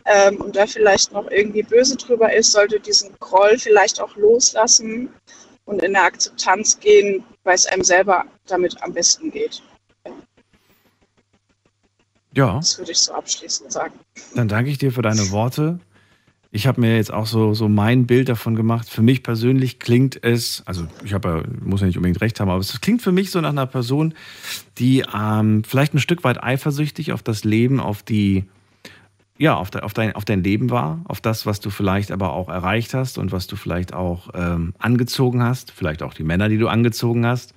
ähm, 0.05 0.37
und 0.37 0.55
da 0.55 0.65
vielleicht 0.65 1.11
noch 1.11 1.29
irgendwie 1.29 1.63
böse 1.63 1.95
drüber 1.95 2.33
ist, 2.33 2.51
sollte 2.51 2.79
diesen 2.79 3.15
Groll 3.19 3.57
vielleicht 3.57 4.01
auch 4.01 4.15
loslassen 4.15 5.13
und 5.65 5.83
in 5.83 5.95
eine 5.95 6.05
Akzeptanz 6.05 6.79
gehen, 6.79 7.23
weil 7.43 7.55
es 7.55 7.67
einem 7.67 7.83
selber 7.83 8.25
damit 8.47 8.81
am 8.81 8.93
besten 8.93 9.31
geht. 9.31 9.61
Ja. 12.35 12.55
Das 12.55 12.77
würde 12.77 12.91
ich 12.91 12.99
so 12.99 13.13
abschließend 13.13 13.71
sagen. 13.71 13.99
Dann 14.35 14.47
danke 14.47 14.69
ich 14.69 14.77
dir 14.77 14.91
für 14.91 15.01
deine 15.01 15.31
Worte. 15.31 15.79
Ich 16.51 16.65
habe 16.65 16.81
mir 16.81 16.95
jetzt 16.95 17.13
auch 17.13 17.27
so, 17.27 17.53
so 17.53 17.69
mein 17.69 18.07
Bild 18.07 18.27
davon 18.27 18.55
gemacht. 18.55 18.89
Für 18.89 19.03
mich 19.03 19.21
persönlich 19.21 19.77
klingt 19.77 20.23
es, 20.23 20.63
also 20.65 20.87
ich 21.03 21.13
habe 21.13 21.29
ja, 21.29 21.43
muss 21.63 21.81
ja 21.81 21.87
nicht 21.87 21.97
unbedingt 21.97 22.21
recht 22.21 22.39
haben, 22.39 22.49
aber 22.49 22.59
es 22.59 22.81
klingt 22.81 23.03
für 23.03 23.11
mich 23.11 23.29
so 23.29 23.39
nach 23.39 23.49
einer 23.49 23.67
Person, 23.67 24.15
die 24.79 25.03
ähm, 25.15 25.63
vielleicht 25.63 25.93
ein 25.93 25.99
Stück 25.99 26.23
weit 26.23 26.43
eifersüchtig 26.43 27.13
auf 27.13 27.21
das 27.21 27.43
Leben, 27.43 27.79
auf 27.79 28.01
die, 28.01 28.45
ja, 29.37 29.55
auf, 29.55 29.69
de, 29.69 29.81
auf, 29.81 29.93
dein, 29.93 30.15
auf 30.15 30.25
dein 30.25 30.43
Leben 30.43 30.71
war, 30.71 31.01
auf 31.05 31.21
das, 31.21 31.45
was 31.45 31.59
du 31.59 31.69
vielleicht 31.69 32.11
aber 32.11 32.33
auch 32.33 32.49
erreicht 32.49 32.95
hast 32.95 33.19
und 33.19 33.31
was 33.31 33.45
du 33.45 33.55
vielleicht 33.55 33.93
auch 33.93 34.29
ähm, 34.33 34.73
angezogen 34.79 35.43
hast, 35.43 35.69
vielleicht 35.69 36.01
auch 36.01 36.15
die 36.15 36.23
Männer, 36.23 36.49
die 36.49 36.57
du 36.57 36.67
angezogen 36.67 37.27
hast. 37.27 37.53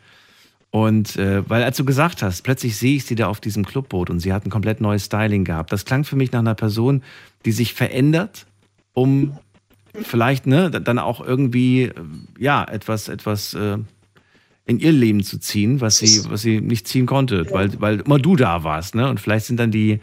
Und 0.71 1.17
äh, 1.17 1.49
weil 1.49 1.63
als 1.63 1.79
du 1.79 1.87
gesagt 1.87 2.23
hast, 2.23 2.43
plötzlich 2.43 2.77
sehe 2.77 2.97
ich 2.97 3.07
sie 3.07 3.15
da 3.15 3.29
auf 3.29 3.41
diesem 3.41 3.65
Clubboot 3.65 4.11
und 4.11 4.21
sie 4.21 4.35
hat 4.35 4.47
ein 4.47 4.51
komplett 4.51 4.83
neues 4.83 5.07
Styling 5.07 5.45
gehabt. 5.45 5.73
Das 5.73 5.87
klang 5.87 6.05
für 6.05 6.17
mich 6.17 6.33
nach 6.33 6.41
einer 6.41 6.55
Person, 6.55 7.03
die 7.45 7.53
sich 7.53 7.73
verändert, 7.75 8.47
um 8.95 9.37
vielleicht 9.95 10.47
ne, 10.47 10.71
dann 10.71 10.99
auch 10.99 11.21
irgendwie 11.21 11.91
ja 12.39 12.65
etwas 12.65 13.09
etwas 13.09 13.55
äh, 13.55 13.79
in 14.65 14.79
ihr 14.79 14.93
Leben 14.93 15.23
zu 15.23 15.39
ziehen, 15.39 15.81
was 15.81 15.99
sie 15.99 16.23
was 16.31 16.43
sie 16.43 16.61
nicht 16.61 16.87
ziehen 16.89 17.07
konnte, 17.07 17.51
weil 17.51 17.81
weil 17.81 18.01
immer 18.01 18.19
du 18.19 18.37
da 18.37 18.65
warst, 18.65 18.95
ne? 18.95 19.09
Und 19.09 19.21
vielleicht 19.21 19.47
sind 19.47 19.59
dann 19.59 19.71
die 19.71 20.01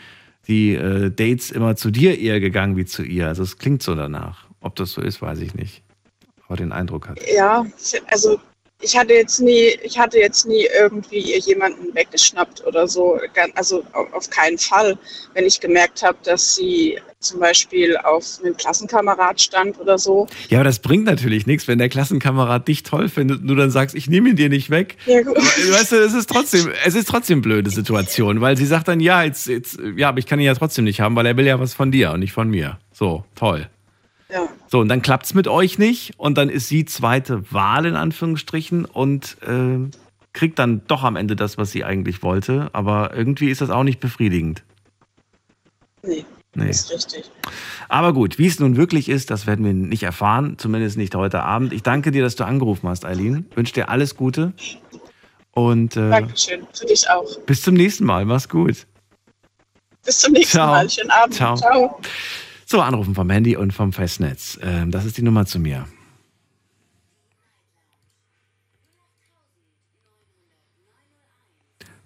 die 0.47 0.73
äh, 0.75 1.11
Dates 1.11 1.51
immer 1.51 1.75
zu 1.75 1.91
dir 1.91 2.17
eher 2.19 2.39
gegangen 2.39 2.75
wie 2.75 2.85
zu 2.85 3.03
ihr. 3.03 3.27
Also 3.27 3.43
es 3.43 3.57
klingt 3.57 3.83
so 3.83 3.95
danach. 3.95 4.47
Ob 4.61 4.75
das 4.75 4.91
so 4.91 5.01
ist, 5.01 5.21
weiß 5.21 5.39
ich 5.39 5.53
nicht. 5.53 5.83
Aber 6.47 6.57
den 6.57 6.71
Eindruck 6.71 7.07
hat. 7.07 7.19
Ja, 7.33 7.65
also 8.07 8.39
ich 8.81 8.97
hatte 8.97 9.13
jetzt 9.13 9.39
nie, 9.41 9.77
ich 9.83 9.99
hatte 9.99 10.17
jetzt 10.17 10.47
nie 10.47 10.67
irgendwie 10.79 11.19
ihr 11.19 11.39
jemanden 11.39 11.93
weggeschnappt 11.93 12.65
oder 12.65 12.87
so. 12.87 13.19
Also 13.55 13.83
au- 13.93 14.07
auf 14.13 14.29
keinen 14.29 14.57
Fall. 14.57 14.97
Wenn 15.33 15.45
ich 15.45 15.59
gemerkt 15.59 16.01
habe, 16.01 16.17
dass 16.23 16.55
sie 16.55 16.97
zum 17.19 17.41
Beispiel 17.41 17.97
auf 17.97 18.39
einem 18.41 18.55
Klassenkamerad 18.55 19.41
stand 19.41 19.77
oder 19.79 19.97
so. 19.97 20.27
Ja, 20.47 20.59
aber 20.59 20.63
das 20.63 20.79
bringt 20.79 21.05
natürlich 21.05 21.45
nichts, 21.45 21.67
wenn 21.67 21.77
der 21.77 21.89
Klassenkamerad 21.89 22.67
dich 22.67 22.83
toll 22.83 23.09
findet 23.09 23.41
und 23.41 23.47
du 23.47 23.55
dann 23.55 23.71
sagst, 23.71 23.93
ich 23.93 24.09
nehme 24.09 24.29
ihn 24.29 24.35
dir 24.37 24.47
nicht 24.47 24.69
weg. 24.69 24.95
Ja, 25.05 25.21
gut. 25.21 25.35
Aber, 25.35 25.45
weißt 25.45 25.91
du, 25.91 25.95
es 25.97 26.13
ist 26.13 26.29
trotzdem, 26.29 26.71
es 26.85 26.95
ist 26.95 27.09
trotzdem 27.09 27.39
eine 27.39 27.41
blöde 27.41 27.69
Situation, 27.71 28.39
weil 28.39 28.55
sie 28.55 28.65
sagt 28.65 28.87
dann, 28.87 29.01
ja, 29.01 29.23
jetzt, 29.23 29.47
jetzt, 29.47 29.79
ja, 29.97 30.09
aber 30.09 30.19
ich 30.19 30.27
kann 30.27 30.39
ihn 30.39 30.45
ja 30.45 30.55
trotzdem 30.55 30.85
nicht 30.85 31.01
haben, 31.01 31.15
weil 31.17 31.25
er 31.25 31.35
will 31.35 31.45
ja 31.45 31.59
was 31.59 31.73
von 31.73 31.91
dir 31.91 32.11
und 32.11 32.21
nicht 32.21 32.31
von 32.31 32.49
mir. 32.49 32.79
So, 32.93 33.25
toll. 33.35 33.67
Ja. 34.31 34.47
So, 34.67 34.79
und 34.79 34.87
dann 34.87 35.01
klappt's 35.01 35.33
mit 35.33 35.47
euch 35.49 35.77
nicht 35.77 36.13
und 36.17 36.37
dann 36.37 36.47
ist 36.49 36.69
sie 36.69 36.85
zweite 36.85 37.51
Wahl 37.51 37.85
in 37.85 37.95
Anführungsstrichen 37.95 38.85
und 38.85 39.35
äh, 39.41 39.89
kriegt 40.31 40.57
dann 40.57 40.83
doch 40.87 41.03
am 41.03 41.17
Ende 41.17 41.35
das, 41.35 41.57
was 41.57 41.71
sie 41.71 41.83
eigentlich 41.83 42.23
wollte, 42.23 42.69
aber 42.71 43.13
irgendwie 43.13 43.49
ist 43.49 43.59
das 43.59 43.71
auch 43.71 43.83
nicht 43.83 43.99
befriedigend. 43.99 44.63
Nee. 46.01 46.23
Nee. 46.55 46.69
Ist 46.69 46.91
richtig. 46.91 47.29
Aber 47.89 48.13
gut, 48.13 48.39
wie 48.39 48.47
es 48.47 48.59
nun 48.59 48.75
wirklich 48.75 49.07
ist, 49.07 49.29
das 49.29 49.45
werden 49.45 49.63
wir 49.63 49.73
nicht 49.73 50.03
erfahren, 50.03 50.57
zumindest 50.57 50.97
nicht 50.97 51.13
heute 51.15 51.43
Abend. 51.43 51.73
Ich 51.73 51.83
danke 51.83 52.11
dir, 52.11 52.23
dass 52.23 52.35
du 52.35 52.43
angerufen 52.43 52.89
hast, 52.89 53.05
Eileen. 53.05 53.45
Wünsche 53.55 53.73
dir 53.73 53.89
alles 53.89 54.15
Gute. 54.15 54.53
Und 55.51 55.95
äh, 55.95 56.09
Dankeschön. 56.09 56.65
Für 56.73 56.85
dich 56.85 57.09
auch. 57.09 57.25
bis 57.45 57.61
zum 57.61 57.75
nächsten 57.75 58.05
Mal. 58.05 58.25
Mach's 58.25 58.49
gut. 58.49 58.87
Bis 60.05 60.19
zum 60.19 60.33
nächsten 60.33 60.57
Ciao. 60.57 60.67
Mal. 60.67 60.89
Schönen 60.89 61.11
Abend. 61.11 61.35
Ciao. 61.35 61.55
Ciao. 61.55 61.99
So, 62.65 62.81
anrufen 62.81 63.15
vom 63.15 63.29
Handy 63.29 63.55
und 63.55 63.73
vom 63.73 63.93
Festnetz. 63.93 64.59
Ähm, 64.61 64.91
das 64.91 65.05
ist 65.05 65.17
die 65.17 65.23
Nummer 65.23 65.45
zu 65.45 65.59
mir. 65.59 65.85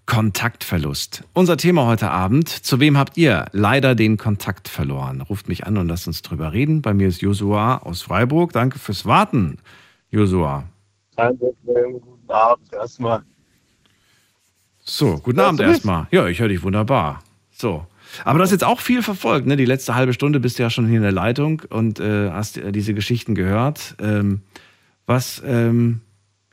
Kontaktverlust. 0.06 1.24
Unser 1.34 1.58
Thema 1.58 1.86
heute 1.86 2.12
Abend. 2.12 2.50
Zu 2.50 2.80
wem 2.80 2.98
habt 2.98 3.18
ihr 3.18 3.46
leider 3.52 3.96
den 3.96 4.18
Kontakt 4.18 4.68
verloren? 4.68 5.22
Ruft 5.22 5.48
mich 5.48 5.66
an 5.66 5.78
und 5.78 5.88
lasst 5.88 6.08
uns 6.08 6.22
drüber 6.22 6.52
reden. 6.52 6.82
Bei 6.82 6.94
mir 6.94 7.08
ist 7.08 7.22
Josua 7.22 7.78
aus 7.78 8.02
Freiburg. 8.02 8.52
Danke 8.52 8.80
fürs 8.80 9.06
Warten, 9.06 9.58
Josua. 10.12 10.66
Kein 11.16 11.38
Problem, 11.38 12.02
guten 12.02 12.32
Abend 12.32 12.74
erstmal. 12.74 13.24
So, 14.84 15.18
guten 15.18 15.38
Hörst 15.38 15.48
Abend 15.48 15.62
erstmal. 15.62 16.08
Ja, 16.12 16.28
ich 16.28 16.40
höre 16.40 16.50
dich 16.50 16.64
wunderbar. 16.64 17.24
So. 17.52 17.86
Aber 18.26 18.38
du 18.38 18.44
hast 18.44 18.52
jetzt 18.52 18.64
auch 18.66 18.80
viel 18.80 19.02
verfolgt, 19.02 19.48
ne? 19.48 19.56
Die 19.56 19.66
letzte 19.66 19.96
halbe 19.96 20.14
Stunde 20.14 20.40
bist 20.40 20.60
du 20.60 20.64
ja 20.64 20.70
schon 20.70 20.86
hier 20.88 20.98
in 20.98 21.04
der 21.04 21.12
Leitung 21.12 21.64
und 21.70 22.00
äh, 22.00 22.30
hast 22.30 22.58
äh, 22.58 22.72
diese 22.72 22.94
Geschichten 22.94 23.36
gehört. 23.36 23.96
Ähm, 24.00 24.42
was, 25.06 25.42
ähm, 25.46 26.02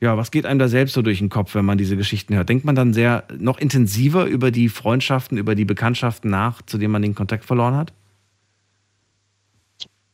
ja, 0.01 0.17
was 0.17 0.31
geht 0.31 0.47
einem 0.47 0.59
da 0.59 0.69
selbst 0.69 0.95
so 0.95 1.03
durch 1.03 1.19
den 1.19 1.29
Kopf, 1.29 1.55
wenn 1.55 1.65
man 1.65 1.77
diese 1.77 1.97
Geschichten 1.97 2.35
hört? 2.35 2.49
Denkt 2.49 2.65
man 2.65 2.75
dann 2.75 2.95
sehr 2.95 3.25
noch 3.39 3.59
intensiver 3.59 4.25
über 4.25 4.51
die 4.51 4.71
Freundschaften, 4.71 5.37
über 5.37 5.55
die 5.55 5.67
Bekanntschaften 5.67 6.31
nach, 6.31 6.63
zu 6.63 6.79
denen 6.79 6.93
man 6.93 7.03
den 7.03 7.15
Kontakt 7.15 7.45
verloren 7.45 7.77
hat? 7.77 7.93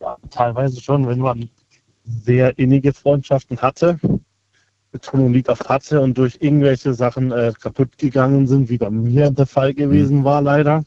Ja, 0.01 0.17
teilweise 0.31 0.81
schon, 0.81 1.07
wenn 1.07 1.21
man 1.21 1.49
sehr 2.05 2.59
innige 2.59 2.93
Freundschaften 2.93 3.59
hatte. 3.59 3.99
Betonung 4.91 5.33
liegt 5.33 5.49
auf 5.49 5.61
hatte 5.69 6.01
und 6.01 6.19
durch 6.19 6.39
irgendwelche 6.41 6.93
Sachen 6.95 7.31
äh, 7.31 7.53
kaputt 7.61 7.97
gegangen 7.99 8.47
sind, 8.47 8.69
wie 8.69 8.79
bei 8.79 8.91
mir 8.91 9.31
der 9.31 9.47
Fall 9.47 9.75
gewesen 9.75 10.25
war, 10.25 10.43
leider. 10.43 10.85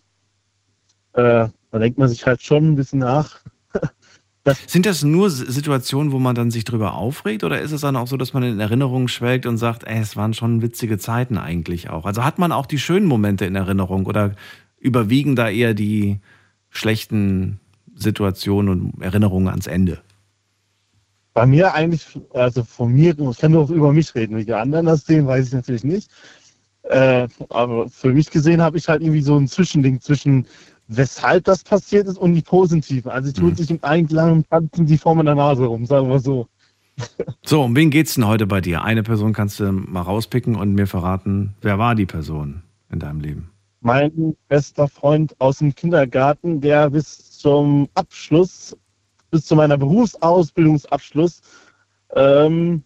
Äh, 1.13 1.47
da 1.71 1.79
denkt 1.79 1.97
man 1.97 2.09
sich 2.09 2.25
halt 2.25 2.41
schon 2.41 2.71
ein 2.71 2.75
bisschen 2.75 2.99
nach. 2.99 3.39
Sind 4.67 4.85
das 4.85 5.03
nur 5.03 5.29
Situationen, 5.29 6.11
wo 6.11 6.19
man 6.19 6.33
dann 6.33 6.49
sich 6.49 6.63
drüber 6.63 6.93
aufregt 6.93 7.43
oder 7.43 7.61
ist 7.61 7.71
es 7.71 7.81
dann 7.81 7.95
auch 7.95 8.07
so, 8.07 8.17
dass 8.17 8.33
man 8.33 8.43
in 8.43 8.59
Erinnerung 8.59 9.07
schwelgt 9.07 9.45
und 9.45 9.57
sagt, 9.57 9.85
ey, 9.85 9.99
es 9.99 10.15
waren 10.15 10.33
schon 10.33 10.61
witzige 10.61 10.97
Zeiten 10.97 11.37
eigentlich 11.37 11.89
auch? 11.89 12.05
Also 12.05 12.23
hat 12.23 12.39
man 12.39 12.51
auch 12.51 12.65
die 12.65 12.79
schönen 12.79 13.05
Momente 13.05 13.45
in 13.45 13.55
Erinnerung 13.55 14.05
oder 14.05 14.35
überwiegen 14.79 15.35
da 15.35 15.49
eher 15.49 15.73
die 15.73 16.19
schlechten 16.69 17.59
Situationen 17.95 18.93
und 18.93 19.01
Erinnerungen 19.01 19.49
ans 19.49 19.67
Ende? 19.67 19.99
Bei 21.33 21.45
mir 21.45 21.73
eigentlich, 21.73 22.19
also 22.33 22.63
von 22.63 22.93
mir, 22.93 23.17
ich 23.17 23.37
kann 23.37 23.51
nur 23.51 23.69
über 23.69 23.93
mich 23.93 24.15
reden, 24.15 24.37
wie 24.37 24.45
die 24.45 24.53
anderen 24.53 24.85
das 24.85 25.05
sehen, 25.05 25.27
weiß 25.27 25.47
ich 25.47 25.53
natürlich 25.53 25.83
nicht. 25.83 26.09
Äh, 26.83 27.27
aber 27.49 27.89
für 27.89 28.13
mich 28.13 28.31
gesehen 28.31 28.61
habe 28.61 28.77
ich 28.77 28.87
halt 28.87 29.01
irgendwie 29.01 29.21
so 29.21 29.37
ein 29.37 29.47
Zwischending 29.47 29.99
zwischen 30.01 30.47
weshalb 30.89 31.45
das 31.45 31.63
passiert 31.63 32.07
ist 32.07 32.17
und 32.17 32.33
die 32.33 32.41
Positiven. 32.41 33.11
Also 33.11 33.31
die 33.31 33.39
tun 33.39 33.55
sich 33.55 33.69
im 33.69 33.79
Einklang 33.81 34.33
und 34.33 34.49
tanzen 34.49 34.85
die 34.85 34.97
vor 34.97 35.15
meiner 35.15 35.35
Nase 35.35 35.65
rum, 35.65 35.85
sagen 35.85 36.09
wir 36.09 36.19
so. 36.19 36.47
So, 37.45 37.63
um 37.63 37.75
wen 37.75 37.91
geht's 37.91 38.15
denn 38.15 38.27
heute 38.27 38.45
bei 38.45 38.59
dir? 38.59 38.83
Eine 38.83 39.03
Person 39.03 39.31
kannst 39.31 39.59
du 39.59 39.71
mal 39.71 40.01
rauspicken 40.01 40.55
und 40.55 40.73
mir 40.73 40.87
verraten, 40.87 41.53
wer 41.61 41.77
war 41.79 41.95
die 41.95 42.05
Person 42.05 42.63
in 42.91 42.99
deinem 42.99 43.21
Leben? 43.21 43.51
Mein 43.81 44.35
bester 44.49 44.89
Freund 44.89 45.33
aus 45.39 45.59
dem 45.59 45.73
Kindergarten, 45.73 46.59
der 46.59 46.89
bis 46.89 47.37
zum 47.37 47.87
Abschluss, 47.93 48.75
bis 49.31 49.45
zu 49.45 49.55
meiner 49.55 49.77
Berufsausbildungsabschluss 49.77 51.41
ähm, 52.15 52.83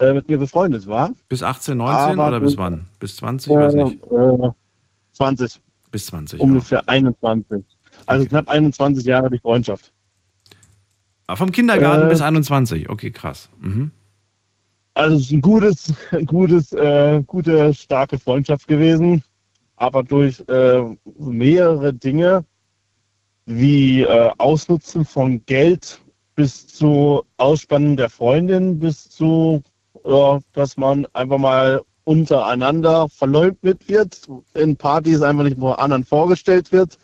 äh, 0.00 0.12
mit 0.14 0.28
mir 0.28 0.38
befreundet 0.38 0.88
war. 0.88 1.12
Bis 1.28 1.44
18, 1.44 1.76
19 1.76 2.18
Aber- 2.18 2.28
oder 2.28 2.40
bis 2.40 2.56
wann? 2.56 2.86
Bis 2.98 3.16
20? 3.16 3.52
Ich 3.52 3.56
weiß 3.56 3.74
nicht. 3.74 4.02
Äh, 4.10 4.50
20, 5.12 5.60
Bis 5.90 6.06
20. 6.06 6.40
ungefähr 6.40 6.88
21. 6.88 7.64
Also 8.06 8.26
knapp 8.26 8.48
21 8.48 9.04
Jahre 9.04 9.30
die 9.30 9.38
Freundschaft. 9.38 9.92
Ah, 11.26 11.36
Vom 11.36 11.52
Kindergarten 11.52 12.06
Äh, 12.06 12.10
bis 12.10 12.20
21. 12.20 12.88
Okay, 12.88 13.10
krass. 13.10 13.48
Mhm. 13.60 13.90
Also 14.94 15.16
es 15.16 15.22
ist 15.22 15.32
ein 15.32 15.40
gutes, 15.40 15.94
gutes, 16.26 16.72
äh, 16.72 17.22
gute, 17.26 17.72
starke 17.74 18.18
Freundschaft 18.18 18.66
gewesen, 18.66 19.22
aber 19.76 20.02
durch 20.02 20.42
äh, 20.48 20.82
mehrere 21.18 21.92
Dinge 21.94 22.44
wie 23.46 24.02
äh, 24.02 24.30
Ausnutzen 24.38 25.04
von 25.04 25.44
Geld 25.46 26.00
bis 26.34 26.66
zu 26.66 27.22
Ausspannen 27.36 27.96
der 27.96 28.10
Freundin, 28.10 28.78
bis 28.78 29.08
zu, 29.08 29.62
ja, 30.04 30.38
dass 30.52 30.76
man 30.76 31.06
einfach 31.12 31.38
mal 31.38 31.82
untereinander 32.08 33.06
verleumdet 33.10 33.86
wird, 33.86 34.26
in 34.54 34.76
Partys 34.76 35.20
einfach 35.20 35.44
nicht 35.44 35.58
vor 35.58 35.78
anderen 35.78 36.04
vorgestellt 36.04 36.72
wird, 36.72 36.96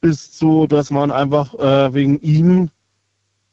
bis 0.00 0.32
zu, 0.32 0.66
dass 0.66 0.90
man 0.90 1.10
einfach 1.10 1.52
äh, 1.58 1.92
wegen 1.92 2.18
ihm 2.20 2.70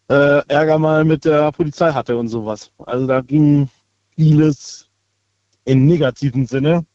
äh, 0.09 0.47
Ärger 0.47 0.79
mal 0.79 1.03
mit 1.03 1.25
der 1.25 1.51
Polizei 1.51 1.91
hatte 1.91 2.15
und 2.15 2.29
sowas. 2.29 2.71
Also 2.85 3.05
da 3.05 3.19
ging 3.19 3.67
vieles 4.15 4.87
im 5.65 5.87
negativen 5.87 6.47
Sinne. 6.47 6.85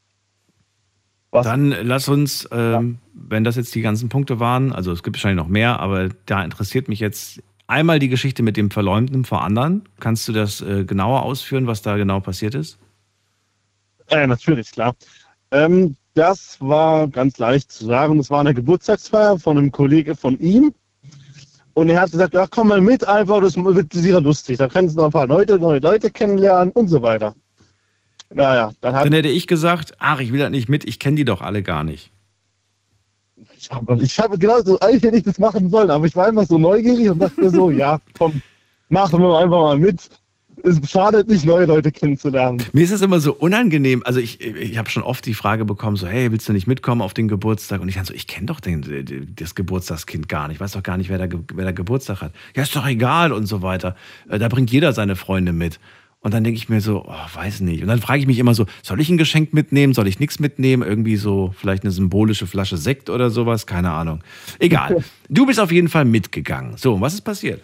Was 1.31 1.44
Dann 1.44 1.69
lass 1.82 2.09
uns, 2.09 2.48
ähm, 2.51 2.97
wenn 3.12 3.44
das 3.44 3.56
jetzt 3.56 3.74
die 3.74 3.82
ganzen 3.82 4.09
Punkte 4.09 4.40
waren, 4.40 4.73
also 4.73 4.90
es 4.93 5.02
gibt 5.02 5.16
wahrscheinlich 5.16 5.44
noch 5.44 5.51
mehr, 5.51 5.81
aber 5.81 6.09
da 6.24 6.43
interessiert 6.43 6.89
mich 6.89 7.01
jetzt 7.01 7.43
einmal 7.66 7.98
die 7.98 8.09
Geschichte 8.09 8.43
mit 8.43 8.56
dem 8.56 8.70
Verleumden 8.70 9.27
vor 9.27 9.43
anderen. 9.43 9.82
Kannst 10.01 10.27
du 10.28 10.32
das 10.32 10.62
äh, 10.62 10.85
genauer 10.85 11.24
ausführen, 11.24 11.66
was 11.66 11.82
da 11.82 11.98
genau 11.98 12.20
passiert 12.20 12.55
ist? 12.55 12.78
Äh, 14.12 14.26
natürlich, 14.26 14.70
klar. 14.70 14.94
Ähm, 15.51 15.97
das 16.14 16.59
war 16.60 17.09
ganz 17.09 17.39
leicht 17.39 17.72
zu 17.72 17.86
sagen. 17.86 18.18
Das 18.18 18.30
war 18.30 18.40
eine 18.40 18.55
Geburtstagsfeier 18.55 19.39
von 19.39 19.56
einem 19.56 19.72
Kollege 19.72 20.14
von 20.14 20.39
ihm. 20.39 20.74
Und 21.74 21.89
er 21.89 22.02
hat 22.02 22.10
gesagt, 22.10 22.34
ja, 22.34 22.47
komm 22.47 22.68
mal 22.68 22.82
mit 22.82 23.09
einfach, 23.09 23.40
das 23.40 23.56
wird 23.56 23.93
sicher 23.93 24.20
lustig. 24.20 24.59
Da 24.59 24.68
kannst 24.68 24.94
du 24.94 25.01
noch 25.01 25.06
ein 25.06 25.12
paar 25.12 25.26
Leute, 25.26 25.59
neue 25.59 25.78
Leute 25.78 26.10
kennenlernen 26.10 26.70
und 26.72 26.89
so 26.89 27.01
weiter. 27.01 27.34
Naja, 28.34 28.72
dann 28.82 28.94
hat 28.94 29.06
Dann 29.06 29.12
hätte 29.14 29.28
ich 29.28 29.47
gesagt, 29.47 29.94
ach, 29.98 30.20
ich 30.20 30.32
will 30.32 30.40
da 30.40 30.51
nicht 30.51 30.68
mit, 30.68 30.84
ich 30.84 30.98
kenne 30.98 31.16
die 31.16 31.24
doch 31.24 31.40
alle 31.40 31.62
gar 31.62 31.82
nicht. 31.82 32.12
ich 33.56 33.70
habe 33.70 34.02
ich 34.02 34.18
hab 34.18 34.39
genau 34.39 34.60
so, 34.60 34.78
eigentlich 34.80 35.02
hätte 35.02 35.16
ich 35.16 35.22
das 35.22 35.39
machen 35.39 35.70
sollen, 35.70 35.90
aber 35.90 36.05
ich 36.05 36.14
war 36.14 36.26
einfach 36.26 36.47
so 36.47 36.59
neugierig 36.59 37.09
und 37.09 37.18
dachte 37.18 37.40
mir 37.40 37.51
so, 37.51 37.70
ja, 37.70 37.98
komm, 38.18 38.43
machen 38.90 39.20
wir 39.20 39.39
einfach 39.39 39.60
mal 39.60 39.78
mit. 39.78 40.10
Es 40.64 40.90
schadet 40.90 41.28
nicht, 41.28 41.44
neue 41.44 41.66
Leute 41.66 41.90
kennenzulernen. 41.90 42.62
Mir 42.72 42.84
ist 42.84 42.93
das 42.93 43.02
immer 43.02 43.20
so 43.20 43.32
unangenehm. 43.34 44.02
Also 44.05 44.20
ich, 44.20 44.40
ich 44.40 44.78
habe 44.78 44.89
schon 44.90 45.02
oft 45.02 45.24
die 45.26 45.34
Frage 45.34 45.64
bekommen, 45.64 45.97
so, 45.97 46.06
hey, 46.06 46.30
willst 46.30 46.48
du 46.48 46.52
nicht 46.52 46.66
mitkommen 46.66 47.02
auf 47.02 47.14
den 47.14 47.28
Geburtstag? 47.28 47.80
Und 47.80 47.89
ich 47.89 47.97
dann 47.97 48.05
so, 48.05 48.14
ich 48.14 48.26
kenne 48.26 48.47
doch 48.47 48.60
den, 48.60 49.34
das 49.36 49.55
Geburtstagskind 49.55 50.28
gar 50.28 50.48
nicht. 50.48 50.56
Ich 50.56 50.60
weiß 50.60 50.72
doch 50.72 50.82
gar 50.82 50.97
nicht, 50.97 51.10
wer 51.10 51.18
da, 51.18 51.26
wer 51.55 51.64
da 51.64 51.72
Geburtstag 51.72 52.20
hat. 52.22 52.32
Ja, 52.55 52.62
ist 52.62 52.74
doch 52.76 52.86
egal 52.86 53.32
und 53.32 53.47
so 53.47 53.62
weiter. 53.62 53.97
Äh, 54.28 54.39
Da 54.39 54.48
bringt 54.48 54.70
jeder 54.70 54.93
seine 54.93 55.16
Freunde 55.16 55.52
mit. 55.52 55.80
Und 56.20 56.32
dann 56.34 56.44
denke 56.44 56.56
ich 56.56 56.68
mir 56.68 56.80
so, 56.80 57.05
oh, 57.09 57.36
weiß 57.36 57.62
nicht. 57.62 57.82
Und 57.82 57.89
dann 57.89 58.01
frage 58.01 58.20
ich 58.20 58.28
mich 58.28 58.39
immer 58.39 58.55
so, 58.55 58.66
soll 58.82 59.01
ich 59.01 59.09
ein 59.09 59.18
Geschenk 59.18 59.52
mitnehmen? 59.52 59.93
Soll 59.93 60.06
ich 60.06 60.20
nichts 60.20 60.39
mitnehmen? 60.39 60.84
Irgendwie 60.84 61.16
so, 61.16 61.52
vielleicht 61.59 61.82
eine 61.82 61.90
symbolische 61.90 62.47
Flasche 62.47 62.76
Sekt 62.76 63.10
oder 63.10 63.28
sowas? 63.30 63.66
Keine 63.66 63.90
Ahnung. 63.90 64.22
Egal. 64.60 65.02
Du 65.28 65.47
bist 65.47 65.59
auf 65.59 65.72
jeden 65.72 65.89
Fall 65.89 66.05
mitgegangen. 66.05 66.76
So, 66.76 66.94
und 66.94 67.01
was 67.01 67.14
ist 67.14 67.22
passiert? 67.22 67.62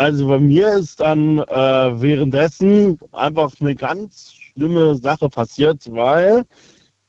Also 0.00 0.28
bei 0.28 0.38
mir 0.38 0.76
ist 0.76 0.98
dann 1.00 1.40
äh, 1.40 2.00
währenddessen 2.00 2.98
einfach 3.12 3.52
eine 3.60 3.74
ganz 3.74 4.32
schlimme 4.32 4.94
Sache 4.94 5.28
passiert, 5.28 5.92
weil 5.92 6.46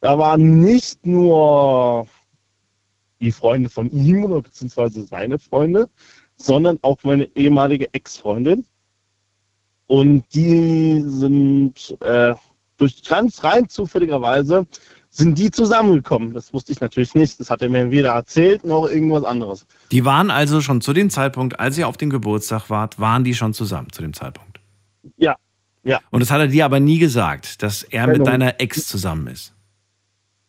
da 0.02 0.20
waren 0.20 0.60
nicht 0.60 1.06
nur 1.06 2.06
die 3.22 3.32
Freunde 3.32 3.70
von 3.70 3.90
ihm 3.92 4.26
oder 4.26 4.42
beziehungsweise 4.42 5.06
seine 5.06 5.40
Freunde, 5.40 5.88
sondern 6.36 6.80
auch 6.82 6.98
meine 7.04 7.34
ehemalige 7.34 7.88
Ex-Freundin. 7.94 8.66
Und 9.88 10.26
die 10.34 11.02
sind 11.08 11.96
äh, 12.02 12.36
durch 12.76 13.06
ganz 13.06 13.42
rein 13.42 13.70
zufälligerweise 13.70 14.68
sind 15.14 15.38
die 15.38 15.52
zusammengekommen. 15.52 16.34
Das 16.34 16.54
wusste 16.54 16.72
ich 16.72 16.80
natürlich 16.80 17.14
nicht. 17.16 17.40
Das 17.40 17.50
hat 17.50 17.62
er 17.62 17.70
mir 17.70 17.92
weder 17.92 18.14
erzählt 18.14 18.64
noch 18.64 18.88
irgendwas 18.88 19.26
anderes. 19.26 19.68
Die 19.92 20.06
waren 20.06 20.32
also 20.32 20.62
schon 20.62 20.80
zu 20.82 20.94
dem 20.94 21.10
Zeitpunkt, 21.10 21.60
als 21.60 21.78
ihr 21.78 21.88
auf 21.88 21.98
dem 21.98 22.10
Geburtstag 22.10 22.70
wart, 22.70 22.98
waren 23.00 23.24
die 23.26 23.36
schon 23.36 23.54
zusammen 23.54 23.92
zu 23.92 24.02
dem 24.02 24.14
Zeitpunkt. 24.14 24.60
Ja, 25.18 25.36
ja. 25.84 26.00
Und 26.12 26.22
das 26.22 26.32
hat 26.32 26.40
er 26.40 26.48
dir 26.48 26.64
aber 26.64 26.80
nie 26.80 26.98
gesagt, 26.98 27.62
dass 27.62 27.84
er 27.84 28.08
mit 28.08 28.18
Genau. 28.18 28.32
deiner 28.32 28.60
Ex 28.62 28.88
zusammen 28.88 29.28
ist. 29.28 29.54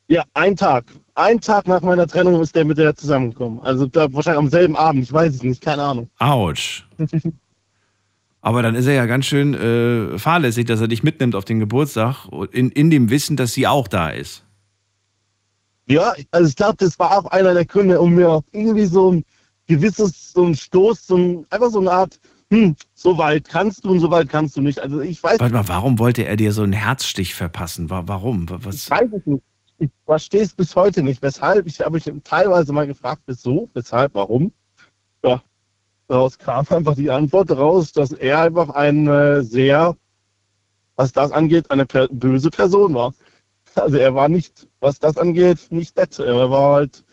Ja, 0.06 0.24
ein 0.34 0.55
Tag. 0.56 0.84
Ein 1.14 1.40
Tag 1.40 1.66
nach 1.66 1.80
meiner 1.82 2.06
Trennung 2.06 2.40
ist 2.40 2.55
der 2.55 2.64
mit 2.64 2.78
der 2.78 2.94
zusammengekommen. 2.94 3.60
Also 3.60 3.86
da, 3.86 4.12
wahrscheinlich 4.12 4.39
am 4.39 4.48
selben 4.48 4.76
Abend, 4.76 5.02
ich 5.02 5.12
weiß 5.12 5.34
es 5.34 5.43
nicht, 5.43 5.60
keine 5.60 5.82
Ahnung. 5.82 6.09
Autsch. 6.18 6.86
Aber 8.40 8.62
dann 8.62 8.74
ist 8.74 8.86
er 8.86 8.94
ja 8.94 9.06
ganz 9.06 9.26
schön 9.26 9.55
äh, 9.55 10.18
fahrlässig, 10.18 10.66
dass 10.66 10.80
er 10.80 10.89
dich 10.89 11.02
mitnimmt 11.02 11.34
auf 11.34 11.44
den 11.44 11.60
Geburtstag, 11.60 12.26
in, 12.51 12.70
in 12.70 12.90
dem 12.90 13.09
Wissen, 13.09 13.36
dass 13.36 13.52
sie 13.52 13.66
auch 13.66 13.86
da 13.89 14.09
ist. 14.10 14.44
Ja, 15.89 16.15
also 16.31 16.49
ich 16.49 16.57
glaube, 16.57 16.77
das 16.79 16.99
war 16.99 17.19
auch 17.19 17.27
einer 17.27 17.55
der 17.55 17.65
Gründe, 17.65 18.01
um 18.01 18.15
mir 18.15 18.43
irgendwie 18.53 18.87
so 18.87 19.13
ein 19.13 19.25
gewisses, 19.67 20.33
so 20.33 20.45
ein 20.45 20.55
Stoß, 20.55 21.07
so 21.07 21.17
ein, 21.17 21.47
einfach 21.51 21.71
so 21.71 21.81
eine 21.81 21.91
Art, 21.91 22.19
hm, 22.51 22.77
so 22.95 23.19
weit 23.19 23.49
kannst 23.49 23.85
du 23.85 23.91
und 23.91 24.01
so 24.01 24.11
weit 24.11 24.29
kannst 24.29 24.57
du 24.57 24.61
nicht. 24.61 24.79
Also 24.81 25.01
ich 25.01 25.23
weiß, 25.23 25.41
Warte 25.41 25.55
mal, 25.55 25.69
warum 25.69 25.99
wollte 25.99 26.25
er 26.25 26.37
dir 26.37 26.53
so 26.53 26.63
einen 26.63 26.73
Herzstich 26.73 27.35
verpassen? 27.35 27.91
Wa- 27.91 28.05
Warum? 28.07 28.49
Wa- 28.49 28.59
Was? 28.63 28.77
ich 28.85 28.91
weiß 28.91 29.09
es 29.13 29.27
nicht. 29.27 29.43
Ich 29.79 29.91
verstehe 30.05 30.43
es 30.43 30.55
bis 30.55 30.77
heute 30.77 31.03
nicht. 31.03 31.21
Weshalb? 31.23 31.67
Ich 31.67 31.81
habe 31.81 31.93
mich 31.95 32.05
teilweise 32.23 32.73
mal 32.73 32.87
gefragt, 32.87 33.23
wieso, 33.27 33.69
weshalb, 33.75 34.15
warum. 34.15 34.53
Ja, 35.25 35.43
daraus 36.07 36.39
kam 36.39 36.65
einfach 36.71 36.95
die 36.95 37.11
Antwort 37.11 37.51
raus, 37.51 37.93
dass 37.93 38.13
er 38.13 38.41
einfach 38.43 38.69
ein 38.71 39.09
äh, 39.09 39.43
sehr, 39.43 39.97
was 40.95 41.13
das 41.13 41.33
angeht, 41.33 41.71
eine 41.71 41.87
per 41.87 42.07
böse 42.09 42.51
Person 42.51 42.95
war. 42.95 43.13
Also 43.74 43.97
er 43.97 44.15
war 44.15 44.28
nicht, 44.28 44.69
was 44.81 44.99
das 44.99 45.16
angeht, 45.16 45.59
nicht 45.70 45.97
nett. 45.97 46.19
Er 46.19 46.51
war 46.51 46.74
halt 46.74 47.05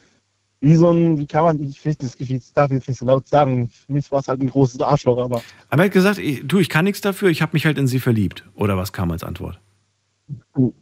wie 0.61 0.75
so 0.75 0.91
ein, 0.91 1.17
wie 1.17 1.25
kann 1.25 1.43
man, 1.45 1.63
ich 1.63 1.85
weiß 1.85 1.97
nicht, 1.99 2.19
ich 2.19 2.53
darf 2.53 2.71
jetzt 2.71 2.87
nicht 2.87 2.97
so 2.99 3.05
laut 3.05 3.27
sagen, 3.27 3.69
für 3.69 3.93
mich 3.93 4.11
war 4.11 4.19
es 4.19 4.27
halt 4.27 4.41
ein 4.41 4.49
großes 4.49 4.81
Arschloch, 4.81 5.17
aber 5.17 5.41
Aber 5.69 5.83
er 5.83 5.85
hat 5.85 5.93
gesagt, 5.93 6.17
ich, 6.17 6.45
du, 6.45 6.59
ich 6.59 6.67
kann 6.67 6.83
nichts 6.85 6.99
dafür, 7.01 7.29
ich 7.29 7.41
habe 7.41 7.51
mich 7.53 7.65
halt 7.65 7.77
in 7.77 7.87
sie 7.87 7.99
verliebt. 7.99 8.43
Oder 8.55 8.75
was 8.75 8.91
kam 8.91 9.11
als 9.11 9.23
Antwort? 9.23 9.59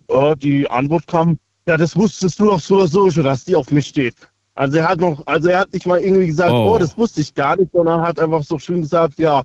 äh, 0.08 0.36
die 0.38 0.70
Antwort 0.70 1.06
kam, 1.08 1.38
ja, 1.68 1.78
das 1.78 1.96
wusstest 1.96 2.40
du 2.40 2.46
doch 2.46 2.60
so 2.60 2.76
oder 2.78 2.88
so 2.88 3.12
schon, 3.12 3.24
dass 3.24 3.46
die 3.46 3.56
auf 3.56 3.72
mich 3.72 3.88
steht. 3.88 4.16
Also 4.56 4.78
er 4.78 4.90
hat 4.90 5.00
noch, 5.00 5.26
also 5.28 5.50
er 5.50 5.60
hat 5.60 5.74
nicht 5.74 5.86
mal 5.86 6.00
irgendwie 6.00 6.28
gesagt, 6.28 6.52
Oh. 6.52 6.74
oh, 6.74 6.78
das 6.80 6.98
wusste 6.98 7.22
ich 7.22 7.36
gar 7.36 7.56
nicht, 7.56 7.72
sondern 7.72 8.02
hat 8.02 8.20
einfach 8.20 8.44
so 8.44 8.58
schön 8.58 8.82
gesagt, 8.82 9.20
ja, 9.20 9.44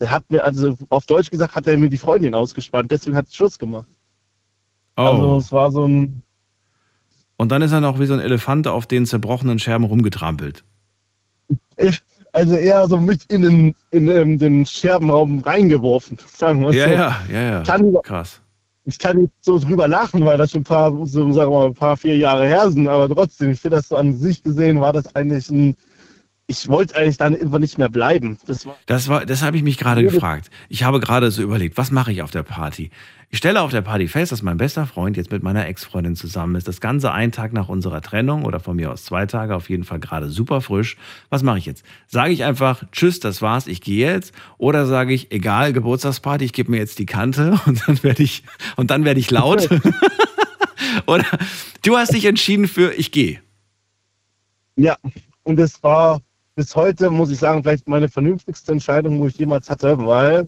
er 0.00 0.10
hat 0.10 0.28
mir, 0.30 0.42
also 0.42 0.76
auf 0.88 1.06
Deutsch 1.06 1.30
gesagt, 1.30 1.54
hat 1.54 1.66
er 1.68 1.78
mir 1.78 1.88
die 1.88 1.98
Freundin 1.98 2.34
ausgespannt, 2.34 2.90
deswegen 2.90 3.16
hat 3.16 3.28
es 3.28 3.36
Schluss 3.36 3.56
gemacht. 3.58 3.86
Oh. 5.10 5.14
Also 5.14 5.36
es 5.38 5.52
war 5.52 5.70
so 5.70 5.86
ein, 5.86 6.22
Und 7.36 7.50
dann 7.50 7.62
ist 7.62 7.72
er 7.72 7.80
noch 7.80 7.98
wie 8.00 8.06
so 8.06 8.14
ein 8.14 8.20
Elefant 8.20 8.66
auf 8.68 8.86
den 8.86 9.06
zerbrochenen 9.06 9.58
Scherben 9.58 9.84
rumgetrampelt. 9.84 10.64
also 12.32 12.54
eher 12.56 12.86
so 12.88 12.96
mit 12.98 13.24
in 13.24 13.42
den, 13.42 13.74
in, 13.90 14.06
den- 14.06 14.38
den 14.38 14.66
Scherbenraum 14.66 15.40
reingeworfen, 15.40 16.18
sagen 16.34 16.62
wir 16.62 16.72
Ja, 16.72 16.84
so. 16.86 16.92
ja, 16.94 17.16
ja, 17.32 17.42
ja. 17.50 17.62
Kann, 17.62 17.94
Krass. 18.02 18.40
ich 18.84 18.98
kann 18.98 19.20
jetzt 19.22 19.32
so 19.44 19.58
drüber 19.58 19.86
lachen, 19.88 20.24
weil 20.24 20.38
das 20.38 20.52
schon 20.52 20.62
ein 20.62 20.64
paar, 20.64 20.90
so, 21.06 21.30
sagen 21.32 21.50
wir 21.50 21.58
mal, 21.58 21.66
ein 21.66 21.74
paar, 21.74 21.96
vier 21.96 22.16
Jahre 22.16 22.46
her 22.46 22.70
sind, 22.70 22.88
aber 22.88 23.12
trotzdem, 23.14 23.50
ich 23.50 23.60
finde 23.60 23.76
das 23.76 23.88
so 23.88 23.96
an 23.96 24.16
sich 24.16 24.42
gesehen, 24.42 24.80
war 24.80 24.92
das 24.92 25.14
eigentlich 25.14 25.50
ein, 25.50 25.76
ich 26.46 26.68
wollte 26.68 26.96
eigentlich 26.96 27.16
dann 27.18 27.34
irgendwann 27.34 27.60
nicht 27.62 27.78
mehr 27.78 27.88
bleiben. 27.88 28.38
Das 28.46 28.66
war, 28.66 28.76
Das 28.86 29.08
war, 29.08 29.24
das 29.26 29.42
habe 29.42 29.56
ich 29.56 29.62
mich 29.62 29.78
gerade 29.78 30.02
gefragt. 30.02 30.50
Ich 30.68 30.84
habe 30.84 31.00
gerade 31.00 31.30
so 31.30 31.42
überlegt, 31.42 31.76
was 31.78 31.90
mache 31.90 32.12
ich 32.12 32.22
auf 32.22 32.30
der 32.30 32.42
Party? 32.42 32.90
Ich 33.34 33.38
stelle 33.38 33.62
auf 33.62 33.70
der 33.70 33.80
Party 33.80 34.08
fest, 34.08 34.30
dass 34.30 34.42
mein 34.42 34.58
bester 34.58 34.86
Freund 34.86 35.16
jetzt 35.16 35.30
mit 35.30 35.42
meiner 35.42 35.66
Ex-Freundin 35.66 36.16
zusammen 36.16 36.54
ist. 36.54 36.68
Das 36.68 36.82
Ganze 36.82 37.12
einen 37.12 37.32
Tag 37.32 37.54
nach 37.54 37.70
unserer 37.70 38.02
Trennung 38.02 38.44
oder 38.44 38.60
von 38.60 38.76
mir 38.76 38.92
aus 38.92 39.06
zwei 39.06 39.24
Tage, 39.24 39.56
auf 39.56 39.70
jeden 39.70 39.84
Fall 39.84 40.00
gerade 40.00 40.28
super 40.28 40.60
frisch. 40.60 40.98
Was 41.30 41.42
mache 41.42 41.56
ich 41.56 41.64
jetzt? 41.64 41.82
Sage 42.06 42.34
ich 42.34 42.44
einfach, 42.44 42.84
tschüss, 42.92 43.20
das 43.20 43.40
war's, 43.40 43.68
ich 43.68 43.80
gehe 43.80 44.06
jetzt? 44.06 44.34
Oder 44.58 44.84
sage 44.84 45.14
ich, 45.14 45.32
egal, 45.32 45.72
Geburtstagsparty, 45.72 46.44
ich 46.44 46.52
gebe 46.52 46.70
mir 46.70 46.76
jetzt 46.76 46.98
die 46.98 47.06
Kante 47.06 47.58
und 47.66 47.88
dann 47.88 48.02
werde 48.02 48.22
ich, 48.22 48.44
und 48.76 48.90
dann 48.90 49.06
werde 49.06 49.18
ich 49.18 49.30
laut? 49.30 49.66
oder 51.06 51.24
du 51.80 51.96
hast 51.96 52.12
dich 52.12 52.26
entschieden 52.26 52.68
für, 52.68 52.92
ich 52.92 53.12
gehe. 53.12 53.40
ja, 54.76 54.96
und 55.42 55.58
es 55.58 55.82
war 55.82 56.20
bis 56.54 56.76
heute, 56.76 57.08
muss 57.08 57.30
ich 57.30 57.38
sagen, 57.38 57.62
vielleicht 57.62 57.88
meine 57.88 58.10
vernünftigste 58.10 58.72
Entscheidung, 58.72 59.20
wo 59.20 59.26
ich 59.26 59.38
jemals 59.38 59.70
hatte, 59.70 59.96
weil 60.04 60.46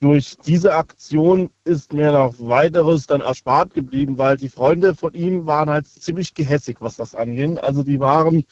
durch 0.00 0.36
diese 0.46 0.74
Aktion 0.74 1.50
ist 1.64 1.92
mir 1.92 2.10
noch 2.12 2.34
weiteres 2.38 3.06
dann 3.06 3.20
erspart 3.20 3.74
geblieben, 3.74 4.16
weil 4.16 4.36
die 4.38 4.48
Freunde 4.48 4.94
von 4.94 5.12
ihm 5.12 5.46
waren 5.46 5.68
halt 5.68 5.86
ziemlich 5.86 6.32
gehässig, 6.34 6.78
was 6.80 6.96
das 6.96 7.14
anging. 7.14 7.58
Also 7.58 7.82
die 7.82 8.00
waren, 8.00 8.44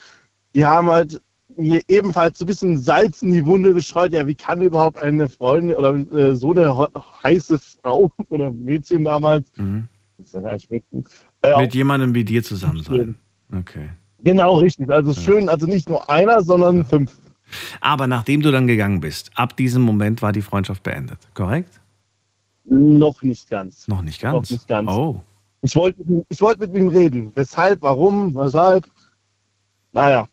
die 0.55 0.65
haben 0.67 0.89
halt 0.91 1.23
mir 1.57 1.81
ebenfalls 1.89 2.39
so 2.39 2.45
ein 2.45 2.49
bisschen 2.49 2.79
Salz 2.79 3.23
in 3.23 3.33
die 3.33 3.47
Wunde 3.47 3.73
gestreut. 3.73 4.13
Ja, 4.13 4.27
wie 4.27 4.35
kann 4.35 4.61
überhaupt 4.61 4.99
eine 5.03 5.29
Freundin 5.29 5.75
oder 5.77 5.95
äh, 6.15 6.37
so 6.37 6.53
eine 6.53 6.77
he- 6.77 7.01
heiße 7.25 7.59
Frau 7.59 8.13
oder 8.29 8.53
Mädchen 8.53 9.05
damals, 9.05 9.51
Mhm. 9.57 9.89
ja 10.35 10.57
äh, 11.43 11.63
Mit 11.63 11.75
jemandem 11.75 12.15
wie 12.15 12.25
dir 12.25 12.43
zusammen 12.43 12.83
sein. 12.83 13.15
Okay. 13.57 13.89
Genau, 14.23 14.57
richtig. 14.59 14.91
Also 14.91 15.15
schön, 15.15 15.49
also 15.49 15.67
nicht 15.67 15.89
nur 15.89 16.11
einer, 16.11 16.43
sondern 16.43 16.85
fünf. 16.85 17.17
Aber 17.81 18.07
nachdem 18.07 18.41
du 18.43 18.51
dann 18.51 18.67
gegangen 18.67 19.01
bist, 19.01 19.31
ab 19.35 19.57
diesem 19.57 19.83
Moment 19.83 20.23
war 20.23 20.33
die 20.33 20.43
Freundschaft 20.43 20.83
beendet, 20.83 21.19
korrekt? 21.35 21.81
Noch 22.65 23.23
nicht 23.23 23.49
ganz. 23.49 23.89
Noch 23.89 24.03
nicht 24.03 24.21
ganz. 24.21 24.35
Noch 24.35 24.51
nicht 24.51 24.69
ganz. 24.69 24.91
Oh. 24.91 25.23
Ich 25.63 25.75
wollte 25.75 26.03
ich 26.29 26.41
wollte 26.41 26.61
mit 26.67 26.75
ihm 26.75 26.89
reden. 26.89 27.33
Weshalb, 27.35 27.83
warum, 27.83 28.35
weshalb? 28.35 28.87
Naja. 29.93 30.29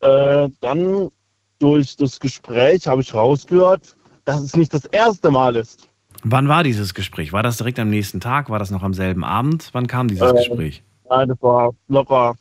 Äh, 0.00 0.48
dann 0.60 1.08
durch 1.58 1.96
das 1.96 2.20
Gespräch 2.20 2.86
habe 2.86 3.00
ich 3.02 3.12
rausgehört, 3.12 3.96
dass 4.24 4.40
es 4.42 4.56
nicht 4.56 4.72
das 4.72 4.84
erste 4.86 5.30
Mal 5.30 5.56
ist. 5.56 5.88
Wann 6.22 6.48
war 6.48 6.62
dieses 6.62 6.94
Gespräch? 6.94 7.32
War 7.32 7.42
das 7.42 7.56
direkt 7.58 7.78
am 7.78 7.90
nächsten 7.90 8.20
Tag? 8.20 8.48
War 8.50 8.58
das 8.58 8.70
noch 8.70 8.82
am 8.82 8.94
selben 8.94 9.24
Abend? 9.24 9.70
Wann 9.72 9.86
kam 9.86 10.08
dieses 10.08 10.30
Äh, 10.30 10.34
Gespräch? 10.34 10.82
Nein, 11.08 11.28
das 11.28 11.40
war 11.40 11.72
locker 11.88 12.34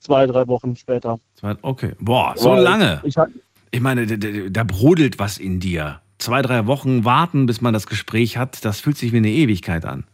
zwei, 0.00 0.26
drei 0.26 0.46
Wochen 0.48 0.74
später. 0.76 1.18
Zwei- 1.34 1.56
Okay. 1.62 1.94
Boah, 2.00 2.34
so 2.36 2.50
Weil 2.50 2.62
lange. 2.62 3.00
Ich, 3.04 3.16
hab- 3.16 3.28
Ich 3.70 3.80
meine, 3.80 4.06
da, 4.06 4.64
brodelt 4.64 5.18
was 5.18 5.38
in 5.38 5.60
dir. 5.60 6.00
Zwei, 6.18 6.42
drei 6.42 6.66
Wochen 6.66 7.04
warten, 7.04 7.46
bis 7.46 7.60
man 7.60 7.74
das 7.74 7.86
Gespräch 7.86 8.36
hat, 8.36 8.64
das 8.64 8.80
fühlt 8.80 8.96
sich 8.96 9.12
wie 9.12 9.18
eine 9.18 9.30
Ewigkeit 9.30 9.84
an. 9.84 10.04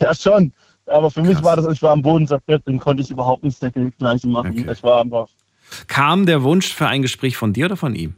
ja, 0.00 0.14
schon. 0.14 0.52
Aber 0.86 1.10
für 1.10 1.22
mich 1.22 1.34
Krass. 1.34 1.44
war 1.44 1.56
das, 1.56 1.66
ich 1.72 1.82
war 1.82 1.92
am 1.92 2.02
Boden 2.02 2.26
zerstört, 2.26 2.62
dann 2.66 2.78
konnte 2.78 3.02
ich 3.02 3.10
überhaupt 3.10 3.42
nichts 3.42 3.60
dergleichen 3.60 4.30
machen. 4.30 4.50
Okay. 4.50 4.72
Ich 4.72 4.82
war 4.82 5.00
einfach 5.00 5.28
Kam 5.88 6.26
der 6.26 6.42
Wunsch 6.42 6.72
für 6.72 6.86
ein 6.86 7.02
Gespräch 7.02 7.36
von 7.36 7.52
dir 7.52 7.66
oder 7.66 7.76
von 7.76 7.94
ihm? 7.94 8.14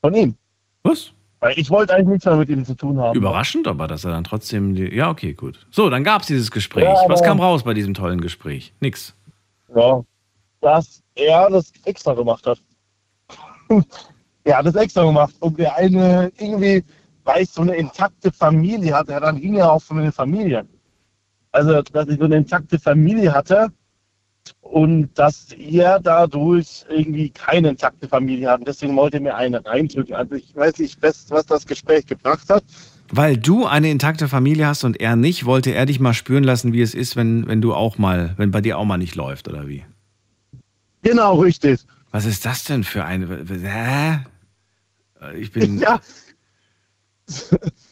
von 0.00 0.14
ihm. 0.14 0.34
Was? 0.82 1.12
Weil 1.40 1.58
ich 1.58 1.70
wollte 1.70 1.94
eigentlich 1.94 2.08
nichts 2.08 2.24
mehr 2.24 2.36
mit 2.36 2.48
ihm 2.48 2.64
zu 2.64 2.74
tun 2.74 2.98
haben. 2.98 3.16
Überraschend, 3.16 3.68
aber 3.68 3.86
dass 3.86 4.04
er 4.04 4.10
dann 4.10 4.24
trotzdem. 4.24 4.74
Die, 4.74 4.94
ja, 4.94 5.10
okay, 5.10 5.34
gut. 5.34 5.66
So, 5.70 5.88
dann 5.90 6.02
gab 6.02 6.22
es 6.22 6.28
dieses 6.28 6.50
Gespräch. 6.50 6.84
Ja, 6.84 6.96
was 7.08 7.22
kam 7.22 7.40
raus 7.40 7.62
bei 7.62 7.74
diesem 7.74 7.94
tollen 7.94 8.20
Gespräch? 8.20 8.72
Nix. 8.80 9.14
Ja, 9.74 10.02
dass 10.60 11.02
er 11.18 11.50
das 11.50 11.72
extra 11.84 12.14
gemacht 12.14 12.46
hat. 12.46 12.60
er 14.44 14.58
hat 14.58 14.66
das 14.66 14.74
extra 14.76 15.04
gemacht, 15.04 15.34
um 15.40 15.56
der 15.56 15.76
eine 15.76 16.32
irgendwie, 16.38 16.84
weil 17.24 17.42
ich 17.42 17.50
so 17.50 17.62
eine 17.62 17.76
intakte 17.76 18.32
Familie 18.32 18.94
hatte, 18.94 19.18
dann 19.20 19.40
ging 19.40 19.56
er 19.56 19.72
auch 19.72 19.82
von 19.82 19.98
den 19.98 20.12
Familien. 20.12 20.68
Also, 21.52 21.82
dass 21.82 22.08
ich 22.08 22.18
so 22.18 22.24
eine 22.24 22.36
intakte 22.36 22.78
Familie 22.78 23.32
hatte 23.32 23.68
und 24.60 25.10
dass 25.14 25.52
er 25.52 25.98
dadurch 25.98 26.84
irgendwie 26.88 27.30
keine 27.30 27.70
intakte 27.70 28.08
Familie 28.08 28.50
hat. 28.50 28.60
Und 28.60 28.68
Deswegen 28.68 28.96
wollte 28.96 29.16
er 29.16 29.22
mir 29.22 29.34
eine 29.34 29.64
reindrücken. 29.64 30.14
Also, 30.14 30.34
ich 30.34 30.54
weiß 30.54 30.78
nicht, 30.78 31.02
was 31.02 31.30
was 31.30 31.46
das 31.46 31.66
Gespräch 31.66 32.06
gebracht 32.06 32.48
hat. 32.48 32.64
Weil 33.10 33.38
du 33.38 33.64
eine 33.64 33.90
intakte 33.90 34.28
Familie 34.28 34.66
hast 34.66 34.84
und 34.84 35.00
er 35.00 35.16
nicht, 35.16 35.46
wollte 35.46 35.72
er 35.72 35.86
dich 35.86 35.98
mal 35.98 36.12
spüren 36.12 36.44
lassen, 36.44 36.74
wie 36.74 36.82
es 36.82 36.94
ist, 36.94 37.16
wenn, 37.16 37.46
wenn 37.48 37.62
du 37.62 37.74
auch 37.74 37.96
mal, 37.96 38.34
wenn 38.36 38.50
bei 38.50 38.60
dir 38.60 38.78
auch 38.78 38.84
mal 38.84 38.98
nicht 38.98 39.14
läuft, 39.14 39.48
oder 39.48 39.66
wie? 39.66 39.84
Genau, 41.08 41.40
richtig. 41.40 41.80
Was 42.10 42.24
ist 42.24 42.44
das 42.44 42.64
denn 42.64 42.84
für 42.84 43.04
eine. 43.04 43.44
Hä? 43.46 44.18
Ich 45.36 45.52
bin. 45.52 45.78
Ja, 45.78 46.00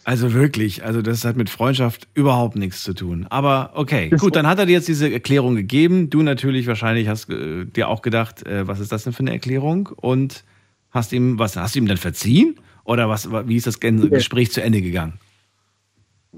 Also 0.05 0.33
wirklich, 0.33 0.85
also 0.85 1.03
das 1.03 1.25
hat 1.25 1.37
mit 1.37 1.51
Freundschaft 1.51 2.09
überhaupt 2.15 2.57
nichts 2.57 2.83
zu 2.83 2.95
tun. 2.95 3.27
Aber 3.29 3.73
okay, 3.75 4.09
gut, 4.11 4.37
dann 4.37 4.47
hat 4.47 4.59
er 4.59 4.67
dir 4.67 4.73
jetzt 4.73 4.89
diese 4.89 5.13
Erklärung 5.13 5.57
gegeben. 5.57 6.11
Du 6.11 6.23
natürlich 6.23 6.67
wahrscheinlich 6.67 7.09
hast 7.09 7.29
äh, 7.29 7.65
dir 7.65 7.89
auch 7.89 8.03
gedacht, 8.03 8.47
äh, 8.47 8.67
was 8.67 8.81
ist 8.81 8.93
das 8.93 9.05
denn 9.05 9.13
für 9.13 9.21
eine 9.21 9.33
Erklärung? 9.33 9.89
Und 9.97 10.45
hast 10.91 11.13
ihm, 11.13 11.39
was, 11.39 11.57
hast 11.57 11.75
du 11.75 11.81
ihm 11.81 11.87
dann 11.87 11.97
verziehen? 11.97 12.55
Oder 12.85 13.09
was, 13.09 13.29
wie 13.31 13.57
ist 13.57 13.67
das 13.67 13.81
Gespräch 13.81 14.53
zu 14.53 14.63
Ende 14.63 14.81
gegangen? 14.81 15.15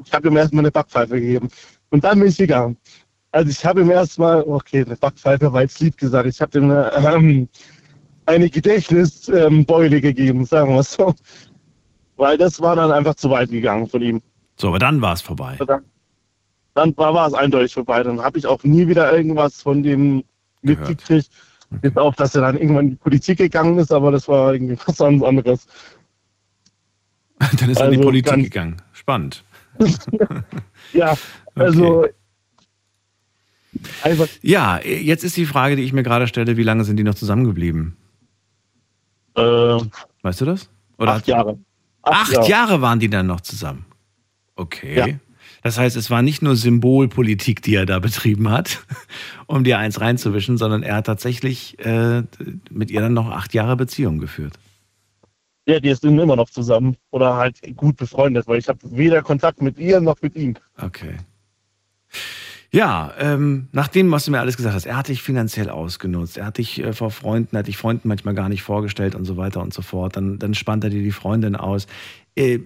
Ich 0.03 0.13
habe 0.13 0.29
ihm 0.29 0.37
erstmal 0.37 0.63
eine 0.63 0.71
Backpfeife 0.71 1.21
gegeben. 1.21 1.49
Und 1.91 2.03
dann 2.05 2.19
bin 2.19 2.29
ich 2.29 2.39
gegangen. 2.39 2.77
Also 3.31 3.51
ich 3.51 3.65
habe 3.65 3.83
ihm 3.83 3.91
erstmal, 3.91 4.43
okay, 4.43 4.85
eine 4.85 4.97
Backpfeife 4.97 5.53
war 5.53 5.63
jetzt 5.63 5.81
lieb 5.81 5.97
gesagt, 5.99 6.27
ich 6.27 6.41
habe 6.41 6.59
ihm 6.59 6.71
eine, 6.71 6.93
ähm, 6.95 7.49
eine 8.27 8.49
Gedächtnisbeule 8.49 10.01
gegeben, 10.01 10.45
sagen 10.47 10.73
wir 10.73 10.81
es 10.81 10.93
so. 10.93 11.15
Weil 12.17 12.39
das 12.39 12.61
war 12.61 12.75
dann 12.77 12.91
einfach 12.91 13.15
zu 13.15 13.31
weit 13.31 13.51
gegangen 13.51 13.87
von 13.87 14.03
ihm. 14.03 14.23
So, 14.57 14.69
aber 14.69 14.79
dann 14.79 15.01
war 15.01 15.13
es 15.13 15.23
vorbei. 15.23 15.57
Dann, 15.67 15.85
dann 16.75 16.97
war, 16.97 17.27
es 17.27 17.35
eindeutig 17.35 17.75
vorbei. 17.75 18.03
Dann 18.03 18.21
habe 18.21 18.39
ich 18.39 18.47
auch 18.47 18.65
nie 18.65 18.89
wieder 18.89 19.13
irgendwas 19.13 19.63
von 19.63 19.83
dem 19.83 20.25
mitgekriegt. 20.63 21.31
Bis 21.71 21.97
auf, 21.97 22.17
dass 22.17 22.35
er 22.35 22.41
dann 22.41 22.57
irgendwann 22.57 22.87
in 22.87 22.91
die 22.93 22.97
Politik 22.97 23.39
gegangen 23.39 23.79
ist, 23.79 23.93
aber 23.93 24.11
das 24.11 24.27
war 24.27 24.55
irgendwie 24.55 24.79
was 24.87 24.97
ganz 24.97 25.23
anderes. 25.23 25.67
Dann 27.61 27.71
ist 27.71 27.79
er 27.79 27.87
in 27.87 27.93
die 27.93 27.99
Also 27.99 28.09
Politik 28.09 28.45
gegangen. 28.45 28.83
Spannend. 28.93 29.45
Ja, 30.93 31.15
also 31.55 32.03
einfach 32.03 32.18
Ja, 34.43 34.81
jetzt 34.81 35.25
ist 35.25 35.37
die 35.37 35.47
Frage, 35.47 35.77
die 35.77 35.83
ich 35.83 35.93
mir 35.93 36.03
gerade 36.03 36.27
stelle, 36.27 36.57
wie 36.57 36.63
lange 36.63 36.85
sind 36.85 36.97
die 36.97 37.05
noch 37.05 37.15
zusammengeblieben? 37.15 37.97
äh, 39.37 39.79
Weißt 40.23 40.41
du 40.41 40.45
das? 40.45 40.69
Oder 40.99 41.13
acht 41.15 41.27
Jahre. 41.27 41.59
Acht 42.03 42.49
Jahre 42.49 42.81
waren 42.81 43.01
die 43.01 43.11
dann 43.11 43.27
noch 43.27 43.41
zusammen. 43.41 43.85
Okay. 44.57 44.97
Ja. 44.97 45.07
Das 45.63 45.79
heißt, 45.79 45.97
es 45.97 46.11
war 46.11 46.23
nicht 46.23 46.43
nur 46.43 46.57
Symbolpolitik, 46.57 47.63
die 47.63 47.75
er 47.75 47.87
da 47.87 47.99
betrieben 47.99 48.51
hat, 48.51 48.85
um 49.47 49.65
dir 49.65 49.79
eins 49.79 50.01
reinzuwischen, 50.01 50.57
sondern 50.57 50.83
er 50.83 50.97
hat 50.97 51.07
tatsächlich 51.07 51.79
äh, 51.85 52.23
mit 52.71 52.91
ihr 52.91 53.01
dann 53.01 53.15
noch 53.15 53.31
acht 53.31 53.55
Jahre 53.55 53.77
Beziehung 53.77 54.19
geführt. 54.19 54.55
Ja, 55.67 55.81
die 55.81 55.93
sind 55.95 56.19
immer 56.19 56.37
noch 56.37 56.49
zusammen 56.49 56.97
oder 57.11 57.37
halt 57.37 57.61
gut 57.77 57.97
befreundet, 57.97 58.47
weil 58.49 58.59
ich 58.59 58.69
habe 58.69 58.79
weder 58.85 59.21
Kontakt 59.23 59.61
mit 59.61 59.79
ihr 59.79 60.01
noch 60.01 60.17
mit 60.23 60.35
ihm. 60.35 60.55
Okay. 60.81 61.17
Ja, 62.70 63.15
ähm, 63.19 63.69
nach 63.73 63.89
dem, 63.89 64.11
was 64.11 64.27
du 64.27 64.31
mir 64.31 64.40
alles 64.40 64.59
gesagt 64.59 64.74
hast, 64.74 64.85
er 64.85 64.97
hat 64.97 65.09
dich 65.09 65.23
finanziell 65.23 65.70
ausgenutzt, 65.70 66.36
er 66.36 66.47
hat 66.47 66.59
dich 66.59 66.82
äh, 66.82 66.93
vor 66.93 67.11
Freunden, 67.11 67.57
er 67.57 67.61
hat 67.61 67.66
dich 67.66 67.78
Freunden 67.78 68.09
manchmal 68.09 68.35
gar 68.35 68.51
nicht 68.51 68.62
vorgestellt 68.62 69.15
und 69.15 69.24
so 69.24 69.39
weiter 69.39 69.62
und 69.62 69.73
so 69.73 69.81
fort. 69.81 70.16
Dann, 70.16 70.39
dann 70.39 70.55
spannt 70.55 70.85
er 70.85 70.90
dir 70.90 71.03
die 71.03 71.12
Freundin 71.12 71.57
aus. 71.57 71.86
Äh, 72.35 72.61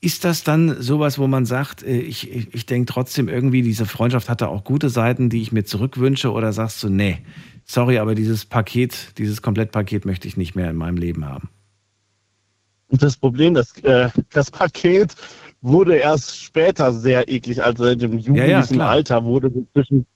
ist 0.00 0.24
das 0.24 0.42
dann 0.42 0.80
sowas, 0.80 1.18
wo 1.18 1.26
man 1.26 1.44
sagt, 1.44 1.82
äh, 1.82 1.98
ich, 1.98 2.30
ich, 2.30 2.54
ich 2.54 2.64
denke 2.64 2.90
trotzdem 2.90 3.28
irgendwie, 3.28 3.60
diese 3.60 3.84
Freundschaft 3.84 4.30
hatte 4.30 4.48
auch 4.48 4.64
gute 4.64 4.88
Seiten, 4.88 5.28
die 5.28 5.42
ich 5.42 5.52
mir 5.52 5.64
zurückwünsche? 5.64 6.32
Oder 6.32 6.54
sagst 6.54 6.82
du, 6.82 6.88
nee, 6.88 7.18
sorry, 7.66 7.98
aber 7.98 8.14
dieses 8.14 8.46
Paket, 8.46 9.18
dieses 9.18 9.42
Komplettpaket 9.42 10.06
möchte 10.06 10.26
ich 10.28 10.38
nicht 10.38 10.54
mehr 10.54 10.70
in 10.70 10.76
meinem 10.76 10.96
Leben 10.96 11.26
haben? 11.26 11.50
Das 12.88 13.16
Problem, 13.18 13.52
das, 13.52 13.76
äh, 13.82 14.08
das 14.30 14.50
Paket 14.50 15.14
wurde 15.62 15.96
erst 15.96 16.38
später 16.38 16.92
sehr 16.92 17.28
eklig, 17.28 17.62
also 17.62 17.84
in 17.86 17.98
dem 17.98 18.18
jugendlichen 18.18 18.76
klar. 18.76 18.90
Alter 18.90 19.24
wurde 19.24 19.52
zwischen. 19.72 20.06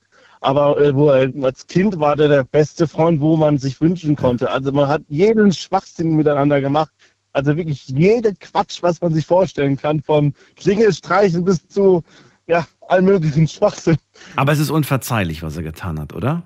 Aber 0.41 0.79
äh, 0.79 0.95
wo 0.95 1.09
er, 1.09 1.31
als 1.43 1.65
Kind 1.65 1.99
war 1.99 2.15
der 2.15 2.27
der 2.27 2.43
beste 2.43 2.87
Freund, 2.87 3.21
wo 3.21 3.35
man 3.35 3.57
sich 3.57 3.79
wünschen 3.81 4.15
konnte. 4.15 4.49
Also 4.49 4.71
man 4.71 4.87
hat 4.87 5.01
jeden 5.07 5.51
Schwachsinn 5.51 6.15
miteinander 6.15 6.61
gemacht. 6.61 6.91
Also 7.33 7.57
wirklich 7.57 7.87
jede 7.87 8.33
Quatsch, 8.35 8.81
was 8.81 9.01
man 9.01 9.13
sich 9.13 9.25
vorstellen 9.25 9.75
kann, 9.75 10.01
vom 10.01 10.33
Klingelstreichen 10.55 11.43
bis 11.43 11.67
zu 11.67 12.03
ja, 12.47 12.65
allen 12.87 13.05
möglichen 13.05 13.47
Schwachsinn. 13.47 13.97
Aber 14.35 14.51
es 14.51 14.59
ist 14.59 14.69
unverzeihlich, 14.69 15.41
was 15.41 15.57
er 15.57 15.63
getan 15.63 15.99
hat, 15.99 16.13
oder? 16.13 16.43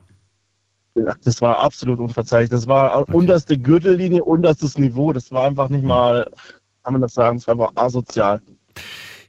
Ja, 0.96 1.16
das 1.24 1.42
war 1.42 1.60
absolut 1.60 2.00
unverzeihlich. 2.00 2.50
Das 2.50 2.68
war 2.68 3.08
unterste 3.10 3.58
Gürtellinie, 3.58 4.24
unterstes 4.24 4.78
Niveau. 4.78 5.14
Das 5.14 5.32
war 5.32 5.46
einfach 5.46 5.70
nicht 5.70 5.84
mal, 5.84 6.30
kann 6.84 6.94
man 6.94 7.02
das 7.02 7.14
sagen, 7.14 7.38
das 7.38 7.48
war 7.48 7.54
einfach 7.54 7.72
asozial. 7.76 8.42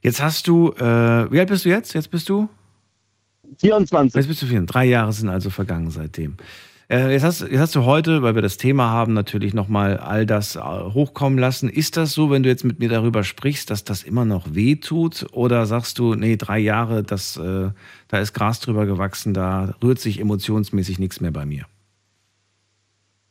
Jetzt 0.01 0.21
hast 0.21 0.47
du, 0.47 0.71
äh, 0.73 1.31
wie 1.31 1.39
alt 1.39 1.49
bist 1.49 1.65
du 1.65 1.69
jetzt? 1.69 1.93
Jetzt 1.93 2.09
bist 2.09 2.27
du? 2.27 2.49
24. 3.59 4.15
Jetzt 4.15 4.27
bist 4.27 4.41
du 4.41 4.47
24. 4.47 4.71
Drei 4.71 4.85
Jahre 4.85 5.13
sind 5.13 5.29
also 5.29 5.49
vergangen 5.49 5.91
seitdem. 5.91 6.37
Äh, 6.89 7.13
jetzt, 7.13 7.23
hast, 7.23 7.41
jetzt 7.41 7.59
hast 7.59 7.75
du 7.75 7.85
heute, 7.85 8.21
weil 8.21 8.35
wir 8.35 8.41
das 8.41 8.57
Thema 8.57 8.89
haben, 8.89 9.13
natürlich 9.13 9.53
nochmal 9.53 9.97
all 9.97 10.25
das 10.25 10.55
äh, 10.55 10.59
hochkommen 10.59 11.37
lassen. 11.37 11.69
Ist 11.69 11.95
das 11.95 12.13
so, 12.13 12.31
wenn 12.31 12.43
du 12.43 12.49
jetzt 12.49 12.65
mit 12.65 12.79
mir 12.79 12.89
darüber 12.89 13.23
sprichst, 13.23 13.69
dass 13.69 13.83
das 13.83 14.03
immer 14.03 14.25
noch 14.25 14.55
weh 14.55 14.75
tut? 14.75 15.27
Oder 15.31 15.65
sagst 15.67 15.99
du, 15.99 16.15
nee, 16.15 16.35
drei 16.35 16.59
Jahre, 16.59 17.03
das, 17.03 17.37
äh, 17.37 17.69
da 18.07 18.19
ist 18.19 18.33
Gras 18.33 18.59
drüber 18.59 18.85
gewachsen, 18.85 19.33
da 19.33 19.75
rührt 19.83 19.99
sich 19.99 20.19
emotionsmäßig 20.19 20.99
nichts 20.99 21.21
mehr 21.21 21.31
bei 21.31 21.45
mir? 21.45 21.65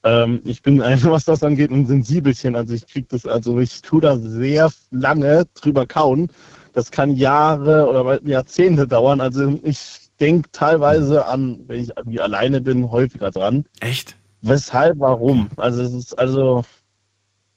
Ähm, 0.05 0.41
ich 0.45 0.63
bin 0.63 0.81
einfach, 0.83 1.11
was 1.11 1.25
das 1.25 1.43
angeht, 1.43 1.71
ein 1.71 1.87
Sensibelchen. 1.87 2.57
Also 2.57 2.75
ich 2.75 2.87
krieg 2.87 3.09
das, 3.09 3.27
also 3.27 3.59
ich 3.59 3.83
tue 3.83 4.01
da 4.01 4.17
sehr 4.17 4.71
lange 4.91 5.47
drüber 5.55 5.87
kauen. 5.87 6.31
Das 6.73 6.91
kann 6.91 7.17
Jahre 7.17 7.89
oder 7.89 8.23
Jahrzehnte 8.25 8.87
dauern. 8.87 9.21
Also 9.21 9.59
ich 9.63 10.09
denke 10.21 10.49
teilweise 10.53 11.27
an, 11.27 11.61
wenn 11.67 11.81
ich 11.83 11.91
irgendwie 11.97 12.21
alleine 12.21 12.61
bin, 12.61 12.91
häufiger 12.91 13.31
dran. 13.31 13.65
Echt? 13.81 14.17
Weshalb, 14.43 14.99
warum? 15.01 15.49
Also 15.57 15.83
es 15.83 15.93
ist 15.93 16.19
also, 16.19 16.63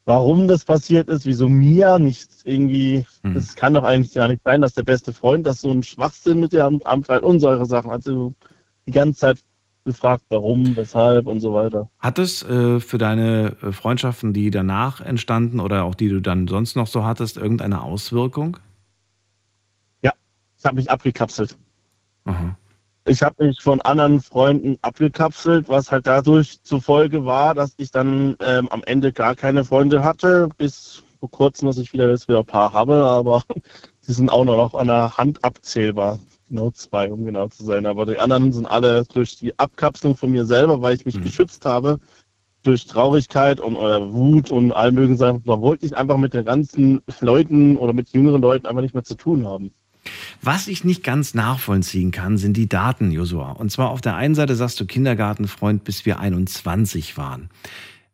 warum 0.06 0.48
das 0.48 0.66
passiert 0.66 1.10
ist, 1.10 1.26
wieso 1.26 1.48
mir 1.48 2.00
nicht 2.00 2.30
irgendwie, 2.44 3.06
Hm. 3.24 3.36
es 3.38 3.56
kann 3.56 3.74
doch 3.74 3.84
eigentlich 3.84 4.14
gar 4.14 4.28
nicht 4.28 4.42
sein, 4.44 4.62
dass 4.62 4.74
der 4.74 4.84
beste 4.84 5.14
Freund 5.14 5.46
das 5.46 5.62
so 5.62 5.72
ein 5.72 5.84
Schwachsinn 5.84 6.40
mit 6.40 6.52
dir 6.52 6.70
anfällt 6.84 7.24
und 7.24 7.40
solche 7.40 7.66
Sachen. 7.66 7.92
Also 7.92 8.34
die 8.86 8.92
ganze 8.92 9.20
Zeit 9.20 9.40
gefragt, 9.86 10.24
warum, 10.30 10.76
weshalb 10.76 11.28
und 11.28 11.40
so 11.42 11.54
weiter. 11.54 11.90
Hat 12.00 12.18
es 12.18 12.42
äh, 12.44 12.80
für 12.80 12.98
deine 12.98 13.56
äh, 13.62 13.72
Freundschaften, 13.72 14.34
die 14.34 14.50
danach 14.50 15.02
entstanden 15.02 15.60
oder 15.60 15.84
auch 15.84 15.96
die 15.96 16.10
du 16.10 16.22
dann 16.22 16.48
sonst 16.48 16.76
noch 16.76 16.88
so 16.88 17.04
hattest, 17.04 17.38
irgendeine 17.38 17.82
Auswirkung? 17.82 18.58
Ich 20.64 20.66
habe 20.66 20.78
mich 20.78 20.90
abgekapselt. 20.90 21.58
Aha. 22.24 22.58
Ich 23.06 23.22
habe 23.22 23.44
mich 23.48 23.60
von 23.62 23.82
anderen 23.82 24.22
Freunden 24.22 24.78
abgekapselt, 24.82 25.68
was 25.68 25.92
halt 25.92 26.08
dadurch 26.08 26.64
zur 26.64 26.82
Folge 26.82 27.26
war, 27.26 27.54
dass 27.54 27.74
ich 27.76 27.92
dann 27.92 28.38
ähm, 28.40 28.70
am 28.70 28.82
Ende 28.86 29.12
gar 29.12 29.36
keine 29.36 29.66
Freunde 29.66 30.06
hatte, 30.06 30.48
bis 30.58 31.04
vor 31.20 31.30
kurzem, 31.30 31.66
dass 31.68 31.78
ich 31.78 31.92
wieder 31.92 32.10
jetzt 32.10 32.30
wieder 32.30 32.40
ein 32.40 32.46
paar 32.46 32.72
habe, 32.72 32.94
aber 32.94 33.44
die 34.08 34.14
sind 34.14 34.30
auch 34.30 34.46
noch 34.46 34.74
an 34.74 34.88
der 34.88 35.18
Hand 35.18 35.44
abzählbar. 35.44 36.18
Genau 36.48 36.72
zwei, 36.72 37.12
um 37.12 37.26
genau 37.26 37.50
zu 37.50 37.66
sein. 37.66 37.86
Aber 37.86 38.06
die 38.06 38.18
anderen 38.18 38.54
sind 38.54 38.66
alle 38.66 39.04
durch 39.04 39.36
die 39.36 39.60
Abkapselung 39.60 40.16
von 40.16 40.32
mir 40.32 40.46
selber, 40.46 40.82
weil 40.82 40.96
ich 40.96 41.06
mich 41.06 41.16
Mhm. 41.16 41.24
geschützt 41.24 41.66
habe, 41.66 42.00
durch 42.64 42.86
Traurigkeit 42.88 43.60
und 43.60 43.76
oder 43.76 44.14
Wut 44.14 44.50
und 44.50 44.72
all 44.72 44.94
möglichen 44.94 45.18
Sachen, 45.18 45.44
da 45.44 45.60
wollte 45.60 45.86
ich 45.86 45.98
einfach 45.98 46.16
mit 46.16 46.34
den 46.34 46.46
ganzen 46.46 47.02
Leuten 47.20 47.76
oder 47.76 47.92
mit 47.92 48.14
jüngeren 48.14 48.42
Leuten 48.42 48.66
einfach 48.66 48.82
nicht 48.82 48.94
mehr 48.94 49.04
zu 49.04 49.16
tun 49.16 49.46
haben. 49.46 49.74
Was 50.42 50.68
ich 50.68 50.84
nicht 50.84 51.04
ganz 51.04 51.34
nachvollziehen 51.34 52.12
kann, 52.12 52.38
sind 52.38 52.58
die 52.58 52.68
Daten, 52.68 53.12
Josua. 53.12 53.52
Und 53.52 53.72
zwar 53.72 53.90
auf 53.90 54.02
der 54.02 54.16
einen 54.16 54.36
Seite 54.36 54.56
sagst 54.56 54.80
du 54.80 54.86
Kindergartenfreund, 54.86 55.84
bis 55.84 56.06
wir 56.06 56.20
21 56.20 57.18
waren. 57.18 57.50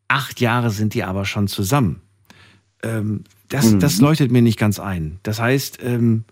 Acht 0.07 0.40
Jahre 0.40 0.70
sind 0.70 0.94
die 0.94 1.03
aber 1.03 1.26
schon 1.26 1.48
zusammen. 1.48 2.02
Ähm, 2.84 3.24
das, 3.49 3.72
Mhm. 3.72 3.80
das 3.80 3.99
leuchtet 3.99 4.32
mir 4.32 4.41
nicht 4.41 4.60
ganz 4.60 4.80
ein. 4.80 5.20
Das 5.24 5.40
heißt, 5.40 5.80
ähm, 5.84 6.24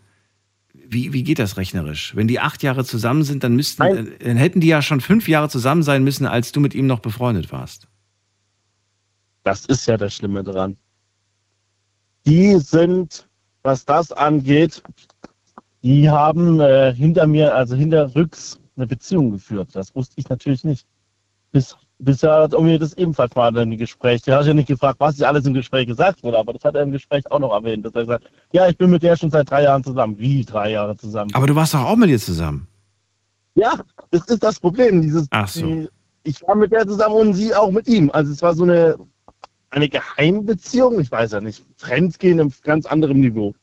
wie, 0.74 1.12
wie 1.14 1.24
geht 1.24 1.40
das 1.40 1.58
rechnerisch? 1.58 2.16
Wenn 2.16 2.28
die 2.28 2.40
acht 2.40 2.64
Jahre 2.64 2.86
zusammen 2.86 3.24
sind, 3.24 3.44
dann 3.44 3.56
müssten, 3.56 3.82
Nein. 3.84 4.08
äh, 4.20 4.26
dann 4.26 4.38
hätten 4.38 4.62
die 4.62 4.68
ja 4.68 4.82
schon 4.82 5.02
fünf 5.02 5.28
Jahre 5.28 5.50
zusammen 5.50 5.84
sein 5.84 6.04
müssen, 6.04 6.26
als 6.26 6.52
du 6.52 6.60
mit 6.60 6.74
ihm 6.76 6.88
noch 6.88 7.00
befreundet 7.00 7.52
warst. 7.52 7.88
Das 9.44 9.66
ist 9.66 9.86
ja 9.88 9.98
das 9.98 10.14
Schlimme 10.16 10.44
dran. 10.44 10.78
Die 12.26 12.56
sind, 12.60 13.28
was 13.64 13.86
das 13.86 14.12
angeht, 14.12 14.82
die 15.84 16.10
haben 16.10 16.60
äh, 16.60 16.94
hinter 16.94 17.28
mir, 17.28 17.56
also 17.56 17.76
hinterrücks, 17.76 18.60
eine 18.76 18.88
Beziehung 18.88 19.32
geführt. 19.32 19.70
Das 19.74 19.96
wusste 19.96 20.16
ich 20.18 20.30
natürlich 20.30 20.64
nicht. 20.64 20.86
Bis, 21.52 21.76
bisher 22.00 22.34
hat 22.34 22.54
er 22.54 22.62
mir 22.62 22.80
das 22.80 22.94
ebenfalls 22.94 23.36
mal 23.36 23.56
in 23.56 23.72
dem 23.72 23.78
Gespräch. 23.78 24.22
Der 24.24 24.38
hat 24.38 24.46
ja 24.46 24.54
nicht 24.54 24.68
gefragt, 24.68 25.00
was 25.00 25.16
hier 25.16 25.28
alles 25.28 25.46
im 25.46 25.54
Gespräch 25.54 25.88
gesagt 25.88 26.24
wurde, 26.24 26.38
aber 26.38 26.54
das 26.54 26.64
hat 26.64 26.76
er 26.76 26.84
im 26.84 26.92
Gespräch 26.92 27.30
auch 27.32 27.40
noch 27.40 27.54
erwähnt. 27.54 27.86
Dass 27.86 27.94
er 27.96 28.02
gesagt 28.02 28.30
ja, 28.52 28.68
ich 28.68 28.78
bin 28.78 28.90
mit 28.90 29.04
der 29.04 29.16
schon 29.16 29.32
seit 29.32 29.50
drei 29.50 29.64
Jahren 29.64 29.84
zusammen. 29.84 30.18
Wie 30.18 30.46
drei 30.46 30.72
Jahre 30.72 30.96
zusammen? 30.96 31.32
Aber 31.34 31.48
du 31.48 31.56
warst 31.56 31.74
doch 31.74 31.84
auch 31.84 31.96
mit 31.96 32.10
ihr 32.10 32.20
zusammen. 32.20 32.68
Ja, 33.56 33.80
das 34.12 34.26
ist 34.28 34.44
das 34.44 34.60
Problem. 34.60 35.02
Dieses, 35.02 35.28
Ach 35.32 35.48
so. 35.48 35.66
die, 35.66 35.90
ich 36.24 36.42
war 36.48 36.56
mit 36.56 36.72
der 36.72 36.88
zusammen 36.88 37.16
und 37.16 37.34
sie 37.34 37.56
auch 37.56 37.72
mit 37.72 37.88
ihm. 37.88 38.12
Also 38.12 38.32
es 38.32 38.42
war 38.42 38.54
so 38.54 38.64
eine, 38.64 38.98
eine 39.72 39.90
Geheimbeziehung, 39.90 41.00
ich 41.00 41.12
weiß 41.12 41.32
ja 41.32 41.42
nicht. 41.42 41.64
Fremdgehen 41.78 42.40
auf 42.40 42.62
ganz 42.62 42.86
anderem 42.86 43.20
Niveau. 43.20 43.56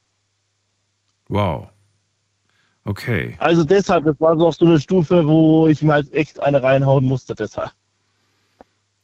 Wow. 1.29 1.69
Okay. 2.85 3.35
Also 3.39 3.65
deshalb, 3.65 4.05
das 4.05 4.21
war 4.21 4.37
so 4.37 4.47
auf 4.49 4.57
so 4.57 4.67
eine 4.67 4.79
Stufe, 4.79 5.27
wo 5.27 5.67
ich 5.69 5.81
mir 5.83 5.95
halt 5.95 6.13
echt 6.13 6.41
eine 6.43 6.63
reinhauen 6.63 7.05
musste 7.05 7.35
deshalb. 7.35 7.71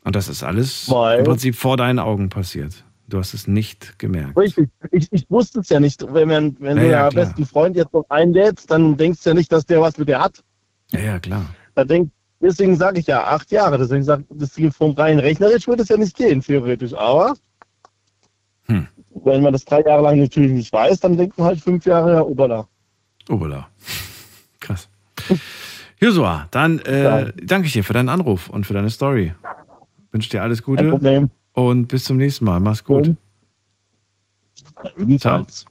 Und 0.05 0.17
das 0.17 0.29
ist 0.29 0.43
alles 0.43 0.89
Weil- 0.91 1.21
im 1.21 1.25
Prinzip 1.25 1.55
vor 1.57 1.77
deinen 1.77 1.99
Augen 1.99 2.29
passiert. 2.29 2.85
Du 3.09 3.19
hast 3.19 3.35
es 3.35 3.49
nicht 3.49 3.99
gemerkt. 3.99 4.37
Richtig. 4.39 4.69
Ich, 4.93 5.09
ich 5.11 5.29
wusste 5.31 5.61
es 5.61 5.69
ja 5.69 5.81
nicht. 5.81 6.05
Wenn, 6.15 6.29
man, 6.29 6.57
wenn 6.61 6.77
Ja, 6.77 6.83
du 6.85 6.89
ja, 6.91 7.09
klar. 7.09 7.25
besten 7.27 7.45
Freund 7.45 7.75
jetzt 7.77 7.93
noch 7.93 8.05
einlädst, 8.09 8.71
dann 8.71 8.97
denkst 8.97 9.23
du 9.25 9.31
ja 9.31 9.35
nicht, 9.35 9.51
dass 9.51 9.67
der 9.67 9.81
was 9.81 9.99
mit 9.99 10.09
dir 10.09 10.21
hat. 10.21 10.45
Ja, 10.93 11.01
ja, 11.01 11.19
klar. 11.19 11.45
Da 11.75 11.85
denk, 11.85 12.11
deswegen 12.41 12.77
sage 12.77 13.01
ich 13.01 13.07
ja 13.09 13.25
acht 13.25 13.51
Jahre. 13.51 13.79
Deswegen 13.79 14.05
sage 14.05 14.25
das 14.31 14.55
geht 14.55 14.75
vom 14.75 14.93
rein 14.93 15.19
rechnerisch 15.19 15.67
würde 15.67 15.83
es 15.83 15.89
ja 15.89 15.97
nicht 15.97 16.17
gehen, 16.17 16.41
theoretisch. 16.41 16.95
Aber 16.95 17.35
Hm. 18.67 18.87
wenn 19.25 19.43
man 19.43 19.53
das 19.53 19.65
drei 19.65 19.83
Jahre 19.83 20.03
lang 20.03 20.21
natürlich 20.21 20.53
nicht 20.53 20.73
weiß, 20.73 21.01
dann 21.01 21.17
denkt 21.17 21.37
man 21.37 21.49
halt 21.49 21.61
fünf 21.61 21.85
Jahre, 21.87 22.13
ja, 22.15 22.23
obala. 22.23 22.69
Obala. 23.31 23.69
Krass. 24.61 24.89
Josua, 26.01 26.49
dann 26.51 26.79
äh, 26.81 27.33
danke 27.43 27.67
ich 27.67 27.73
dir 27.73 27.85
für 27.85 27.93
deinen 27.93 28.09
Anruf 28.09 28.49
und 28.49 28.67
für 28.67 28.75
deine 28.75 28.91
Story. 28.91 29.35
Wünsche 30.13 30.31
dir 30.31 30.43
alles 30.43 30.63
Kein 30.63 30.77
Gute 30.77 30.91
Problem. 30.91 31.31
und 31.53 31.87
bis 31.89 32.05
zum 32.05 32.17
nächsten 32.17 32.45
Mal. 32.45 32.59
Mach's 32.61 32.85
gut. 32.85 33.15
Ebenfalls. 34.99 35.67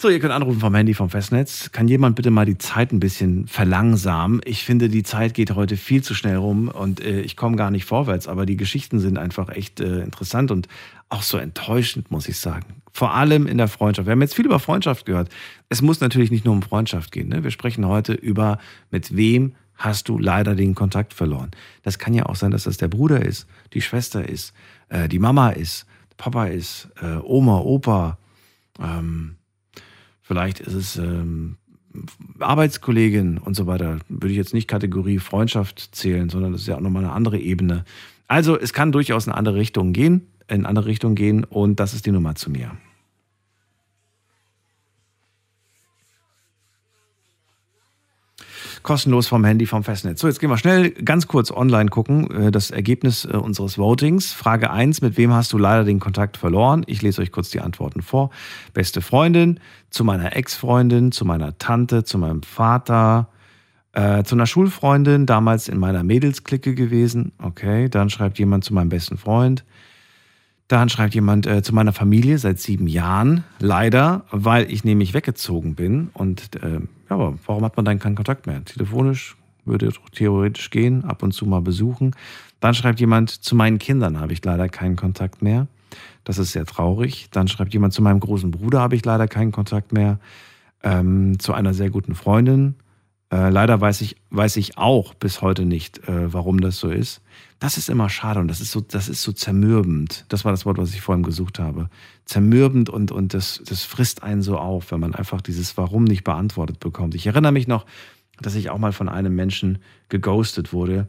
So, 0.00 0.08
ihr 0.08 0.20
könnt 0.20 0.32
anrufen 0.32 0.60
vom 0.60 0.72
Handy 0.76 0.94
vom 0.94 1.10
Festnetz. 1.10 1.72
Kann 1.72 1.88
jemand 1.88 2.14
bitte 2.14 2.30
mal 2.30 2.46
die 2.46 2.56
Zeit 2.56 2.92
ein 2.92 3.00
bisschen 3.00 3.48
verlangsamen? 3.48 4.40
Ich 4.44 4.64
finde, 4.64 4.88
die 4.88 5.02
Zeit 5.02 5.34
geht 5.34 5.56
heute 5.56 5.76
viel 5.76 6.04
zu 6.04 6.14
schnell 6.14 6.36
rum 6.36 6.68
und 6.68 7.00
äh, 7.00 7.20
ich 7.22 7.36
komme 7.36 7.56
gar 7.56 7.72
nicht 7.72 7.84
vorwärts, 7.84 8.28
aber 8.28 8.46
die 8.46 8.56
Geschichten 8.56 9.00
sind 9.00 9.18
einfach 9.18 9.48
echt 9.48 9.80
äh, 9.80 10.02
interessant 10.02 10.52
und 10.52 10.68
auch 11.08 11.22
so 11.22 11.36
enttäuschend, 11.36 12.12
muss 12.12 12.28
ich 12.28 12.38
sagen. 12.38 12.76
Vor 12.98 13.14
allem 13.14 13.46
in 13.46 13.58
der 13.58 13.68
Freundschaft. 13.68 14.06
Wir 14.06 14.12
haben 14.12 14.22
jetzt 14.22 14.34
viel 14.34 14.46
über 14.46 14.58
Freundschaft 14.58 15.06
gehört. 15.06 15.28
Es 15.68 15.82
muss 15.82 16.00
natürlich 16.00 16.32
nicht 16.32 16.44
nur 16.44 16.52
um 16.52 16.62
Freundschaft 16.62 17.12
gehen. 17.12 17.28
Ne? 17.28 17.44
Wir 17.44 17.52
sprechen 17.52 17.86
heute 17.86 18.12
über, 18.12 18.58
mit 18.90 19.16
wem 19.16 19.54
hast 19.76 20.08
du 20.08 20.18
leider 20.18 20.56
den 20.56 20.74
Kontakt 20.74 21.14
verloren. 21.14 21.52
Das 21.84 22.00
kann 22.00 22.12
ja 22.12 22.26
auch 22.26 22.34
sein, 22.34 22.50
dass 22.50 22.64
das 22.64 22.76
der 22.76 22.88
Bruder 22.88 23.24
ist, 23.24 23.46
die 23.72 23.82
Schwester 23.82 24.28
ist, 24.28 24.52
äh, 24.88 25.08
die 25.08 25.20
Mama 25.20 25.50
ist, 25.50 25.86
Papa 26.16 26.46
ist, 26.46 26.88
äh, 27.00 27.18
Oma, 27.22 27.60
Opa, 27.60 28.18
ähm, 28.80 29.36
Vielleicht 30.28 30.60
ist 30.60 30.74
es 30.74 30.96
ähm, 30.98 31.56
Arbeitskollegin 32.38 33.38
und 33.38 33.54
so 33.54 33.66
weiter. 33.66 34.00
Würde 34.10 34.28
ich 34.28 34.36
jetzt 34.36 34.52
nicht 34.52 34.68
Kategorie 34.68 35.18
Freundschaft 35.18 35.94
zählen, 35.94 36.28
sondern 36.28 36.52
das 36.52 36.60
ist 36.60 36.66
ja 36.66 36.76
auch 36.76 36.80
nochmal 36.80 37.04
eine 37.04 37.14
andere 37.14 37.38
Ebene. 37.38 37.86
Also 38.26 38.58
es 38.58 38.74
kann 38.74 38.92
durchaus 38.92 39.26
in 39.26 39.32
andere 39.32 39.54
Richtungen 39.54 39.94
gehen, 39.94 40.26
in 40.46 40.66
andere 40.66 40.84
Richtungen 40.84 41.14
gehen 41.14 41.44
und 41.44 41.80
das 41.80 41.94
ist 41.94 42.04
die 42.04 42.10
Nummer 42.10 42.34
zu 42.34 42.50
mir. 42.50 42.72
Kostenlos 48.88 49.28
vom 49.28 49.44
Handy, 49.44 49.66
vom 49.66 49.84
Festnetz. 49.84 50.18
So, 50.18 50.28
jetzt 50.28 50.40
gehen 50.40 50.48
wir 50.48 50.56
schnell 50.56 50.92
ganz 50.92 51.26
kurz 51.26 51.50
online 51.50 51.90
gucken, 51.90 52.30
äh, 52.30 52.50
das 52.50 52.70
Ergebnis 52.70 53.26
äh, 53.26 53.36
unseres 53.36 53.76
Votings. 53.76 54.32
Frage 54.32 54.70
1, 54.70 55.02
mit 55.02 55.18
wem 55.18 55.30
hast 55.34 55.52
du 55.52 55.58
leider 55.58 55.84
den 55.84 56.00
Kontakt 56.00 56.38
verloren? 56.38 56.84
Ich 56.86 57.02
lese 57.02 57.20
euch 57.20 57.30
kurz 57.30 57.50
die 57.50 57.60
Antworten 57.60 58.00
vor. 58.00 58.30
Beste 58.72 59.02
Freundin, 59.02 59.60
zu 59.90 60.04
meiner 60.04 60.34
Ex-Freundin, 60.34 61.12
zu 61.12 61.26
meiner 61.26 61.58
Tante, 61.58 62.02
zu 62.04 62.16
meinem 62.16 62.42
Vater, 62.42 63.28
äh, 63.92 64.22
zu 64.22 64.36
einer 64.36 64.46
Schulfreundin, 64.46 65.26
damals 65.26 65.68
in 65.68 65.76
meiner 65.76 66.02
Mädelsklicke 66.02 66.74
gewesen. 66.74 67.32
Okay, 67.42 67.90
dann 67.90 68.08
schreibt 68.08 68.38
jemand 68.38 68.64
zu 68.64 68.72
meinem 68.72 68.88
besten 68.88 69.18
Freund. 69.18 69.66
Dann 70.68 70.90
schreibt 70.90 71.14
jemand 71.14 71.46
äh, 71.46 71.62
zu 71.62 71.74
meiner 71.74 71.94
Familie 71.94 72.38
seit 72.38 72.58
sieben 72.58 72.86
Jahren. 72.86 73.44
Leider, 73.58 74.24
weil 74.30 74.70
ich 74.70 74.84
nämlich 74.84 75.14
weggezogen 75.14 75.74
bin. 75.74 76.10
Und 76.12 76.62
äh, 76.62 76.74
ja, 76.74 76.80
aber 77.08 77.38
warum 77.46 77.64
hat 77.64 77.76
man 77.76 77.86
dann 77.86 77.98
keinen 77.98 78.16
Kontakt 78.16 78.46
mehr? 78.46 78.62
Telefonisch 78.64 79.36
würde 79.64 79.90
theoretisch 80.12 80.70
gehen, 80.70 81.04
ab 81.04 81.22
und 81.22 81.32
zu 81.32 81.46
mal 81.46 81.60
besuchen. 81.60 82.14
Dann 82.60 82.74
schreibt 82.74 83.00
jemand, 83.00 83.30
zu 83.30 83.54
meinen 83.54 83.78
Kindern 83.78 84.20
habe 84.20 84.32
ich 84.32 84.44
leider 84.44 84.68
keinen 84.68 84.96
Kontakt 84.96 85.42
mehr. 85.42 85.68
Das 86.24 86.38
ist 86.38 86.52
sehr 86.52 86.66
traurig. 86.66 87.28
Dann 87.30 87.48
schreibt 87.48 87.72
jemand, 87.72 87.94
zu 87.94 88.02
meinem 88.02 88.20
großen 88.20 88.50
Bruder 88.50 88.80
habe 88.80 88.96
ich 88.96 89.04
leider 89.04 89.28
keinen 89.28 89.52
Kontakt 89.52 89.92
mehr. 89.92 90.18
Ähm, 90.82 91.38
zu 91.38 91.54
einer 91.54 91.74
sehr 91.74 91.90
guten 91.90 92.14
Freundin. 92.14 92.74
Äh, 93.30 93.50
leider 93.50 93.80
weiß 93.80 94.00
ich, 94.00 94.16
weiß 94.30 94.56
ich 94.56 94.78
auch 94.78 95.14
bis 95.14 95.42
heute 95.42 95.66
nicht, 95.66 96.08
äh, 96.08 96.32
warum 96.32 96.60
das 96.60 96.78
so 96.78 96.88
ist. 96.88 97.20
Das 97.58 97.76
ist 97.76 97.90
immer 97.90 98.08
schade 98.08 98.40
und 98.40 98.48
das 98.48 98.60
ist 98.60 98.70
so, 98.70 98.80
das 98.80 99.08
ist 99.08 99.22
so 99.22 99.32
zermürbend. 99.32 100.24
Das 100.28 100.44
war 100.44 100.52
das 100.52 100.64
Wort, 100.64 100.78
was 100.78 100.94
ich 100.94 101.00
vorhin 101.00 101.24
gesucht 101.24 101.58
habe. 101.58 101.90
Zermürbend 102.24 102.88
und, 102.88 103.10
und 103.10 103.34
das, 103.34 103.60
das 103.66 103.82
frisst 103.82 104.22
einen 104.22 104.42
so 104.42 104.56
auf, 104.56 104.92
wenn 104.92 105.00
man 105.00 105.14
einfach 105.14 105.40
dieses 105.42 105.76
Warum 105.76 106.04
nicht 106.04 106.24
beantwortet 106.24 106.80
bekommt. 106.80 107.14
Ich 107.14 107.26
erinnere 107.26 107.52
mich 107.52 107.66
noch, 107.66 107.84
dass 108.40 108.54
ich 108.54 108.70
auch 108.70 108.78
mal 108.78 108.92
von 108.92 109.08
einem 109.08 109.34
Menschen 109.34 109.78
geghostet 110.08 110.72
wurde. 110.72 111.08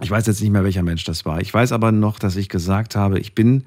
Ich 0.00 0.10
weiß 0.10 0.26
jetzt 0.26 0.40
nicht 0.40 0.50
mehr, 0.50 0.64
welcher 0.64 0.82
Mensch 0.82 1.04
das 1.04 1.24
war. 1.24 1.40
Ich 1.40 1.54
weiß 1.54 1.72
aber 1.72 1.92
noch, 1.92 2.18
dass 2.18 2.36
ich 2.36 2.48
gesagt 2.48 2.94
habe, 2.94 3.18
ich 3.18 3.34
bin, 3.34 3.64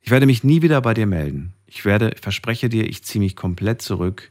ich 0.00 0.10
werde 0.10 0.26
mich 0.26 0.44
nie 0.44 0.62
wieder 0.62 0.80
bei 0.80 0.94
dir 0.94 1.06
melden. 1.06 1.52
Ich 1.66 1.84
werde, 1.84 2.14
verspreche 2.20 2.68
dir, 2.68 2.88
ich 2.88 3.04
ziehe 3.04 3.22
mich 3.22 3.36
komplett 3.36 3.82
zurück, 3.82 4.30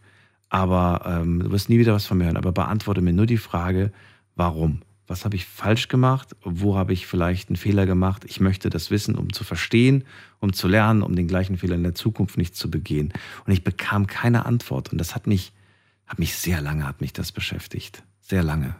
aber 0.50 1.02
ähm, 1.06 1.44
du 1.44 1.52
wirst 1.52 1.70
nie 1.70 1.80
wieder 1.80 1.94
was 1.94 2.06
von 2.06 2.18
mir 2.18 2.26
hören. 2.26 2.38
Aber 2.38 2.52
beantworte 2.52 3.02
mir 3.02 3.14
nur 3.14 3.26
die 3.26 3.38
Frage, 3.38 3.92
warum? 4.36 4.82
was 5.08 5.24
habe 5.24 5.36
ich 5.36 5.46
falsch 5.46 5.88
gemacht, 5.88 6.36
wo 6.44 6.76
habe 6.78 6.94
ich 6.94 7.08
vielleicht 7.08 7.50
einen 7.50 7.56
Fehler 7.56 7.86
gemacht. 7.86 8.26
Ich 8.26 8.40
möchte 8.40 8.70
das 8.70 8.92
wissen, 8.92 9.16
um 9.16 9.32
zu 9.32 9.44
verstehen, 9.44 10.04
um 10.40 10.54
zu 10.54 10.68
lernen, 10.68 11.02
um 11.02 11.16
den 11.16 11.28
gleichen 11.28 11.58
Fehler 11.58 11.76
in 11.76 11.84
der 11.84 11.96
Zukunft 11.96 12.38
nicht 12.38 12.56
zu 12.56 12.70
begehen. 12.70 13.14
Und 13.46 13.54
ich 13.54 13.64
bekam 13.64 14.06
keine 14.08 14.46
Antwort. 14.46 14.92
Und 14.92 14.98
das 14.98 15.16
hat 15.16 15.26
mich, 15.26 15.54
hat 16.06 16.20
mich 16.20 16.36
sehr 16.36 16.62
lange, 16.62 16.86
hat 16.86 17.00
mich 17.00 17.14
das 17.14 17.32
beschäftigt. 17.32 18.04
Sehr 18.20 18.44
lange. 18.44 18.76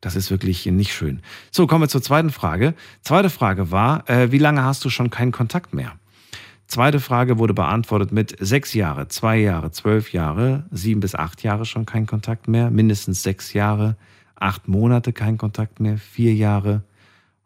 Das 0.00 0.16
ist 0.16 0.30
wirklich 0.30 0.64
nicht 0.66 0.94
schön. 0.94 1.20
So, 1.50 1.66
kommen 1.66 1.84
wir 1.84 1.88
zur 1.88 2.02
zweiten 2.02 2.30
Frage. 2.30 2.74
Zweite 3.02 3.30
Frage 3.30 3.70
war, 3.70 4.08
äh, 4.08 4.32
wie 4.32 4.38
lange 4.38 4.62
hast 4.62 4.84
du 4.84 4.90
schon 4.90 5.10
keinen 5.10 5.32
Kontakt 5.32 5.74
mehr? 5.74 5.98
Zweite 6.66 6.98
Frage 6.98 7.38
wurde 7.38 7.54
beantwortet 7.54 8.10
mit 8.10 8.36
sechs 8.40 8.74
Jahre, 8.74 9.06
zwei 9.08 9.38
Jahre, 9.38 9.70
zwölf 9.70 10.12
Jahre, 10.12 10.64
sieben 10.70 11.00
bis 11.00 11.14
acht 11.14 11.42
Jahre 11.42 11.64
schon 11.64 11.86
kein 11.86 12.06
Kontakt 12.06 12.48
mehr, 12.48 12.70
mindestens 12.70 13.22
sechs 13.22 13.52
Jahre, 13.52 13.96
acht 14.34 14.66
Monate 14.66 15.12
kein 15.12 15.38
Kontakt 15.38 15.78
mehr, 15.78 15.96
vier 15.96 16.34
Jahre. 16.34 16.82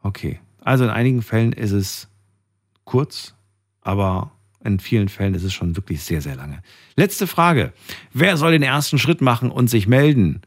Okay. 0.03 0.41
Also 0.63 0.85
in 0.85 0.91
einigen 0.91 1.23
Fällen 1.23 1.53
ist 1.53 1.73
es 1.73 2.09
kurz, 2.85 3.35
aber 3.83 4.33
in 4.63 4.79
vielen 4.79 5.09
Fällen 5.09 5.35
ist 5.35 5.45
es 5.45 5.53
schon 5.53 5.77
wirklich 5.77 6.03
sehr, 6.03 6.21
sehr 6.21 6.37
lange. 6.37 6.63
Letzte 6.97 7.27
Frage. 7.27 7.73
Wer 8.13 8.37
soll 8.37 8.53
den 8.53 8.63
ersten 8.63 8.99
Schritt 8.99 9.21
machen 9.21 9.51
und 9.51 9.69
sich 9.69 9.87
melden? 9.87 10.43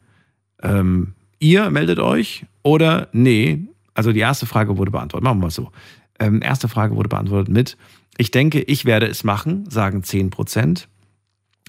Ähm, 0.62 1.14
ihr 1.38 1.70
meldet 1.70 1.98
euch 1.98 2.46
oder 2.62 3.08
nee? 3.12 3.66
Also 3.92 4.12
die 4.12 4.20
erste 4.20 4.46
Frage 4.46 4.78
wurde 4.78 4.90
beantwortet. 4.90 5.24
Machen 5.24 5.38
wir 5.38 5.46
mal 5.46 5.50
so. 5.50 5.70
Ähm, 6.18 6.42
erste 6.42 6.68
Frage 6.68 6.94
wurde 6.94 7.08
beantwortet 7.08 7.52
mit, 7.52 7.76
ich 8.16 8.30
denke, 8.30 8.60
ich 8.60 8.84
werde 8.84 9.06
es 9.06 9.24
machen, 9.24 9.68
sagen 9.70 10.02
10 10.02 10.30
Prozent. 10.30 10.88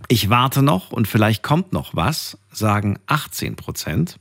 Ich 0.08 0.30
warte 0.30 0.62
noch 0.62 0.92
und 0.92 1.08
vielleicht 1.08 1.44
kommt 1.44 1.74
noch 1.74 1.96
was, 1.96 2.38
sagen 2.52 3.00
18 3.08 3.56
Prozent. 3.56 4.20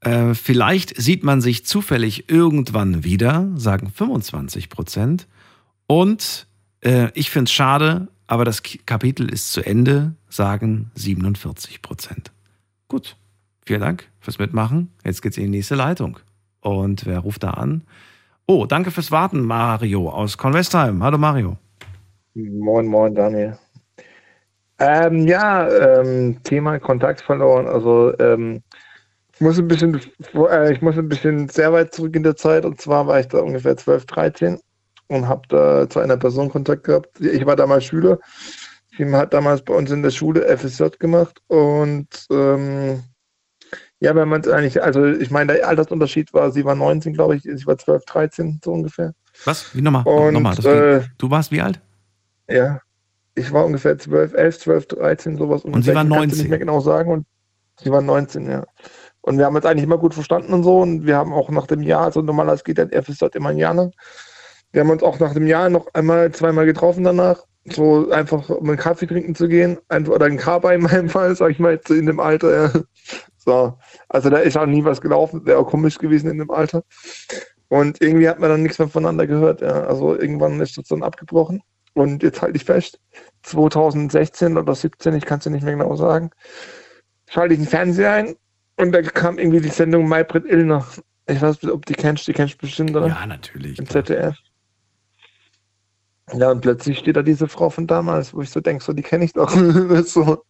Äh, 0.00 0.34
vielleicht 0.34 1.00
sieht 1.00 1.22
man 1.22 1.40
sich 1.40 1.64
zufällig 1.64 2.28
irgendwann 2.30 3.04
wieder, 3.04 3.48
sagen 3.56 3.90
25 3.90 4.68
Prozent. 4.68 5.26
Und 5.86 6.46
äh, 6.80 7.10
ich 7.14 7.30
finde 7.30 7.48
es 7.48 7.52
schade, 7.52 8.08
aber 8.26 8.44
das 8.44 8.62
Kapitel 8.62 9.28
ist 9.28 9.52
zu 9.52 9.64
Ende, 9.64 10.14
sagen 10.28 10.90
47 10.94 11.82
Prozent. 11.82 12.32
Gut, 12.88 13.16
vielen 13.64 13.80
Dank 13.80 14.08
fürs 14.20 14.38
Mitmachen. 14.38 14.90
Jetzt 15.04 15.22
geht's 15.22 15.36
in 15.36 15.44
die 15.44 15.50
nächste 15.50 15.74
Leitung. 15.74 16.18
Und 16.60 17.06
wer 17.06 17.20
ruft 17.20 17.42
da 17.42 17.50
an? 17.50 17.82
Oh, 18.46 18.66
danke 18.66 18.90
fürs 18.90 19.10
Warten, 19.10 19.40
Mario 19.42 20.10
aus 20.10 20.36
Convestheim. 20.36 21.02
Hallo 21.02 21.16
Mario. 21.16 21.56
Moin, 22.34 22.86
moin, 22.86 23.14
Daniel. 23.14 23.58
Ähm, 24.78 25.26
ja, 25.26 25.66
ähm, 25.68 26.42
Thema 26.42 26.78
Kontakt 26.78 27.22
verloren. 27.22 27.66
Also 27.66 28.12
ähm, 28.18 28.62
ich 29.32 29.40
muss 29.40 29.58
ein 29.58 29.66
bisschen, 29.66 29.98
äh, 30.34 30.72
ich 30.72 30.82
muss 30.82 30.98
ein 30.98 31.08
bisschen 31.08 31.48
sehr 31.48 31.72
weit 31.72 31.94
zurück 31.94 32.14
in 32.16 32.22
der 32.22 32.36
Zeit. 32.36 32.66
Und 32.66 32.78
zwar 32.78 33.06
war 33.06 33.18
ich 33.18 33.28
da 33.28 33.38
ungefähr 33.38 33.78
12, 33.78 34.04
13 34.04 34.60
und 35.08 35.26
habe 35.26 35.42
da 35.48 35.88
zu 35.88 36.00
einer 36.00 36.18
Person 36.18 36.50
Kontakt 36.50 36.84
gehabt. 36.84 37.18
Ich 37.20 37.46
war 37.46 37.56
damals 37.56 37.84
Schüler. 37.86 38.18
Sie 38.98 39.10
hat 39.10 39.32
damals 39.32 39.62
bei 39.62 39.74
uns 39.74 39.90
in 39.90 40.02
der 40.02 40.10
Schule 40.10 40.46
FSJ 40.56 40.98
gemacht 40.98 41.40
und 41.48 42.08
ähm, 42.30 43.02
ja, 44.00 44.14
wenn 44.14 44.28
man 44.28 44.40
es 44.40 44.48
eigentlich, 44.48 44.82
also 44.82 45.04
ich 45.06 45.30
meine, 45.30 45.54
der 45.54 45.68
Altersunterschied 45.68 46.32
war, 46.34 46.50
sie 46.50 46.64
war 46.64 46.74
19, 46.74 47.12
glaube 47.12 47.36
ich, 47.36 47.46
ich 47.46 47.66
war 47.66 47.78
12, 47.78 48.04
13, 48.04 48.60
so 48.62 48.72
ungefähr. 48.72 49.14
Was? 49.44 49.74
Wie 49.74 49.82
nochmal? 49.82 50.04
Und, 50.06 50.34
nochmal 50.34 50.58
äh, 50.66 51.02
du 51.18 51.30
warst 51.30 51.50
wie 51.50 51.60
alt? 51.60 51.80
Ja, 52.48 52.80
ich 53.34 53.52
war 53.52 53.64
ungefähr 53.64 53.98
12, 53.98 54.34
11, 54.34 54.58
12, 54.58 54.86
13, 54.86 55.38
sowas. 55.38 55.64
Und 55.64 55.82
sie 55.82 55.94
war 55.94 56.04
19? 56.04 56.38
nicht 56.38 56.48
mehr 56.48 56.58
genau 56.58 56.80
sagen. 56.80 57.10
Und 57.10 57.26
sie 57.80 57.90
war 57.90 58.00
19, 58.00 58.48
ja. 58.48 58.64
Und 59.22 59.38
wir 59.38 59.46
haben 59.46 59.56
uns 59.56 59.64
eigentlich 59.64 59.84
immer 59.84 59.98
gut 59.98 60.14
verstanden 60.14 60.52
und 60.52 60.64
so. 60.64 60.80
Und 60.80 61.06
wir 61.06 61.16
haben 61.16 61.32
auch 61.32 61.50
nach 61.50 61.66
dem 61.66 61.82
Jahr, 61.82 62.04
also 62.04 62.20
normalerweise 62.20 62.62
geht 62.62 62.78
der 62.78 63.02
FSJ 63.02 63.26
immer 63.34 63.50
ein 63.50 63.58
Jahr 63.58 63.74
lang. 63.74 63.92
Wir 64.72 64.82
haben 64.82 64.90
uns 64.90 65.02
auch 65.02 65.18
nach 65.18 65.34
dem 65.34 65.46
Jahr 65.46 65.70
noch 65.70 65.86
einmal, 65.94 66.30
zweimal 66.32 66.66
getroffen 66.66 67.04
danach. 67.04 67.42
So 67.64 68.10
einfach, 68.10 68.50
um 68.50 68.68
einen 68.68 68.76
Kaffee 68.76 69.06
trinken 69.06 69.34
zu 69.34 69.48
gehen. 69.48 69.78
Oder 69.88 70.26
einen 70.26 70.36
Kaba 70.36 70.72
in 70.72 70.82
meinem 70.82 71.08
Fall, 71.08 71.34
sag 71.36 71.50
ich 71.50 71.58
mal, 71.58 71.72
jetzt 71.72 71.90
in 71.90 72.06
dem 72.06 72.20
Alter. 72.20 72.64
Ja. 72.64 72.80
So. 73.44 73.78
Also 74.08 74.30
da 74.30 74.38
ist 74.38 74.56
auch 74.56 74.66
nie 74.66 74.84
was 74.84 75.00
gelaufen. 75.00 75.44
Wäre 75.44 75.58
auch 75.58 75.68
komisch 75.68 75.98
gewesen 75.98 76.30
in 76.30 76.38
dem 76.38 76.50
Alter. 76.50 76.82
Und 77.68 78.00
irgendwie 78.00 78.28
hat 78.28 78.38
man 78.38 78.50
dann 78.50 78.62
nichts 78.62 78.78
mehr 78.78 78.88
voneinander 78.88 79.26
gehört. 79.26 79.60
Ja. 79.60 79.84
Also 79.84 80.18
irgendwann 80.18 80.60
ist 80.60 80.78
das 80.78 80.88
dann 80.88 81.02
abgebrochen. 81.02 81.62
Und 81.94 82.22
jetzt 82.22 82.42
halte 82.42 82.56
ich 82.56 82.64
fest, 82.64 82.98
2016 83.42 84.58
oder 84.58 84.74
17, 84.74 85.14
ich 85.14 85.24
kann 85.24 85.38
es 85.38 85.44
ja 85.44 85.50
nicht 85.52 85.62
mehr 85.62 85.76
genau 85.76 85.94
sagen, 85.94 86.30
schalte 87.28 87.54
ich 87.54 87.60
den 87.60 87.68
Fernseher 87.68 88.12
ein 88.12 88.36
und 88.76 88.90
da 88.90 89.00
kam 89.00 89.38
irgendwie 89.38 89.60
die 89.60 89.68
Sendung 89.68 90.08
Maybrit 90.08 90.44
Illner. 90.44 90.84
Ich 91.26 91.40
weiß 91.40 91.62
nicht, 91.62 91.72
ob 91.72 91.86
die 91.86 91.94
kennst, 91.94 92.26
die 92.26 92.32
kennst 92.32 92.54
du 92.54 92.58
bestimmt, 92.58 92.96
oder? 92.96 93.06
Ja, 93.06 93.26
natürlich. 93.26 93.78
Im 93.78 93.88
ZDF. 93.88 94.36
Ja, 96.32 96.50
und 96.50 96.62
plötzlich 96.62 96.98
steht 96.98 97.16
da 97.16 97.22
diese 97.22 97.48
Frau 97.48 97.70
von 97.70 97.86
damals, 97.86 98.34
wo 98.34 98.40
ich 98.40 98.50
so 98.50 98.60
denke, 98.60 98.82
so, 98.82 98.92
die 98.92 99.02
kenne 99.02 99.24
ich 99.24 99.32
doch. 99.32 99.50
so. 100.04 100.42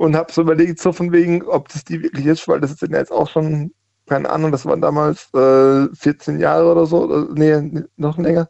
Und 0.00 0.16
habe 0.16 0.32
so 0.32 0.40
überlegt, 0.40 0.80
so 0.80 0.94
von 0.94 1.12
wegen, 1.12 1.42
ob 1.42 1.68
das 1.68 1.84
die 1.84 2.02
wirklich 2.02 2.24
ist, 2.24 2.48
weil 2.48 2.58
das 2.58 2.70
sind 2.70 2.90
ja 2.90 3.00
jetzt 3.00 3.12
auch 3.12 3.28
schon, 3.28 3.70
keine 4.08 4.30
Ahnung, 4.30 4.50
das 4.50 4.64
waren 4.64 4.80
damals 4.80 5.28
äh, 5.34 5.94
14 5.94 6.40
Jahre 6.40 6.72
oder 6.72 6.86
so, 6.86 7.04
oder, 7.04 7.28
nee, 7.34 7.82
noch 7.98 8.16
länger. 8.16 8.48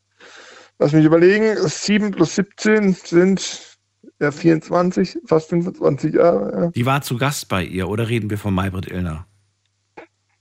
Lass 0.78 0.92
mich 0.92 1.04
überlegen, 1.04 1.56
7 1.56 2.12
plus 2.12 2.36
17 2.36 2.92
sind 2.92 3.76
ja, 4.20 4.30
24, 4.30 5.18
fast 5.26 5.48
25 5.48 6.14
Jahre. 6.14 6.52
Ja. 6.52 6.70
Die 6.70 6.86
war 6.86 7.02
zu 7.02 7.16
Gast 7.16 7.48
bei 7.48 7.64
ihr 7.64 7.88
oder 7.88 8.08
reden 8.08 8.30
wir 8.30 8.38
von 8.38 8.54
Maybrit 8.54 8.88
Illner? 8.88 9.26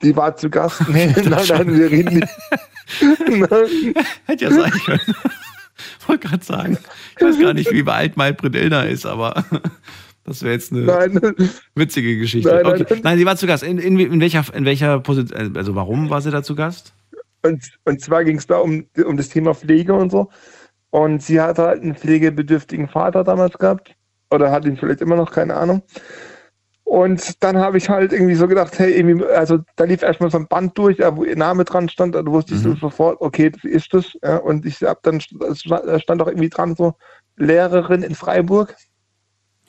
Die 0.04 0.16
war 0.16 0.36
zu 0.36 0.52
Gast. 0.52 0.88
Nee, 0.90 1.08
nein, 1.16 1.44
nein, 1.50 1.76
wir 1.76 1.90
reden 1.90 2.20
nicht. 2.20 2.30
Hätte 4.26 4.46
ja 4.46 4.52
sein 4.52 4.72
können. 4.86 5.16
Wollte 6.06 6.28
gerade 6.28 6.46
sagen. 6.46 6.78
Ich 7.18 7.26
weiß 7.26 7.40
gar 7.40 7.56
nicht, 7.56 7.72
wie 7.72 7.84
alt 7.90 8.16
Maybrit 8.16 8.56
Illner 8.56 8.88
ist, 8.88 9.08
aber 9.08 9.44
das 10.30 10.44
wäre 10.44 10.54
jetzt 10.54 10.72
eine 10.72 10.82
nein. 10.82 11.20
witzige 11.76 12.18
Geschichte. 12.18 12.50
Nein, 12.50 12.66
okay. 12.66 12.86
nein, 12.90 13.02
nein, 13.04 13.18
sie 13.18 13.26
war 13.26 13.36
zu 13.36 13.48
Gast. 13.48 13.64
In, 13.64 13.78
in, 13.78 14.00
in, 14.00 14.22
welcher, 14.22 14.46
in 14.54 14.66
welcher 14.66 15.00
Position, 15.00 15.58
also 15.58 15.76
warum 15.76 16.10
war 16.10 16.22
sie 16.22 16.32
da 16.32 16.44
zu 16.44 16.56
Gast? 16.56 16.94
Und, 17.42 17.64
und 17.86 18.02
zwar 18.02 18.24
ging 18.24 18.38
es 18.38 18.48
da 18.48 18.58
um, 18.58 18.86
um 19.06 19.18
das 19.18 19.30
Thema 19.30 19.54
Pflege 19.54 19.94
und 19.94 20.12
so. 20.12 20.30
Und 20.92 21.22
sie 21.22 21.40
hatte 21.40 21.64
halt 21.64 21.82
einen 21.82 21.96
pflegebedürftigen 21.96 22.88
Vater 22.88 23.24
damals 23.24 23.58
gehabt. 23.58 23.96
Oder 24.32 24.52
hat 24.52 24.66
ihn 24.66 24.78
vielleicht 24.78 25.02
immer 25.02 25.16
noch, 25.16 25.32
keine 25.32 25.56
Ahnung. 25.56 25.84
Und 26.84 27.44
dann 27.44 27.58
habe 27.58 27.78
ich 27.78 27.88
halt 27.88 28.14
irgendwie 28.14 28.34
so 28.34 28.48
gedacht, 28.48 28.80
hey, 28.80 28.94
irgendwie, 28.94 29.24
also 29.26 29.60
da 29.76 29.84
lief 29.84 30.02
erstmal 30.02 30.32
so 30.32 30.40
ein 30.40 30.48
Band 30.48 30.76
durch, 30.76 30.98
wo 30.98 31.24
ihr 31.24 31.36
Name 31.36 31.64
dran 31.64 31.88
stand, 31.88 32.16
da 32.16 32.26
wusste 32.26 32.56
ich 32.56 32.62
so 32.62 32.74
sofort, 32.74 33.22
okay, 33.22 33.52
das 33.52 33.64
ist 33.64 33.94
das. 33.94 34.18
Ja, 34.24 34.38
und 34.38 34.66
ich 34.66 34.82
habe 34.82 35.00
dann, 35.04 35.18
es 35.18 35.62
stand 35.62 36.22
auch 36.22 36.28
irgendwie 36.28 36.50
dran, 36.50 36.76
so 36.76 36.96
Lehrerin 37.38 38.02
in 38.02 38.16
Freiburg. 38.16 38.76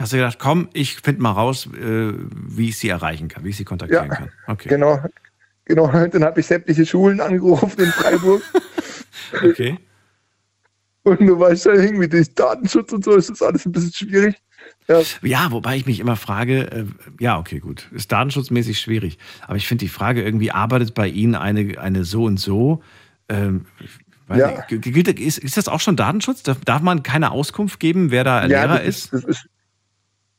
Hast 0.00 0.14
du 0.14 0.16
gedacht, 0.16 0.38
komm, 0.38 0.70
ich 0.72 0.96
finde 0.96 1.20
mal 1.20 1.32
raus, 1.32 1.66
äh, 1.66 2.12
wie 2.32 2.70
ich 2.70 2.78
sie 2.78 2.88
erreichen 2.88 3.28
kann, 3.28 3.44
wie 3.44 3.50
ich 3.50 3.56
sie 3.58 3.64
kontaktieren 3.66 4.08
Ja, 4.08 4.14
kann. 4.14 4.30
Okay. 4.46 4.70
Genau, 4.70 4.98
genau. 5.66 5.86
Dann 6.08 6.24
habe 6.24 6.40
ich 6.40 6.46
sämtliche 6.46 6.86
Schulen 6.86 7.20
angerufen 7.20 7.78
in 7.80 7.92
Freiburg. 7.92 8.42
Okay. 9.44 9.78
Und 11.02 11.20
du 11.20 11.38
weißt 11.38 11.66
ja 11.66 11.74
irgendwie 11.74 12.08
durch 12.08 12.34
Datenschutz 12.34 12.92
und 12.92 13.04
so 13.04 13.14
ist 13.14 13.30
das 13.30 13.42
alles 13.42 13.64
ein 13.66 13.72
bisschen 13.72 13.92
schwierig. 13.92 14.36
Ja, 14.88 15.02
Ja, 15.22 15.52
wobei 15.52 15.76
ich 15.76 15.86
mich 15.86 16.00
immer 16.00 16.16
frage, 16.16 16.70
äh, 16.72 16.84
ja, 17.20 17.38
okay, 17.38 17.58
gut, 17.60 17.88
ist 17.92 18.10
datenschutzmäßig 18.10 18.78
schwierig. 18.80 19.18
Aber 19.46 19.56
ich 19.56 19.68
finde 19.68 19.84
die 19.84 19.88
Frage 19.88 20.22
irgendwie, 20.22 20.50
arbeitet 20.50 20.94
bei 20.94 21.06
Ihnen 21.06 21.34
eine, 21.34 21.78
eine 21.78 22.04
so 22.04 22.24
und 22.24 22.38
so? 22.38 22.82
Ähm, 23.28 23.66
Ja. 24.28 24.64
nicht, 24.70 25.20
ist, 25.20 25.38
ist 25.38 25.56
das 25.56 25.68
auch 25.68 25.80
schon 25.80 25.96
Datenschutz? 25.96 26.42
Darf, 26.42 26.58
darf 26.64 26.82
man 26.82 27.02
keine 27.02 27.30
Auskunft 27.30 27.78
geben, 27.78 28.10
wer 28.10 28.24
da 28.24 28.44
Lehrer 28.44 28.78
das 28.78 28.86
ist? 28.86 29.12
das 29.12 29.24
ist? 29.24 29.49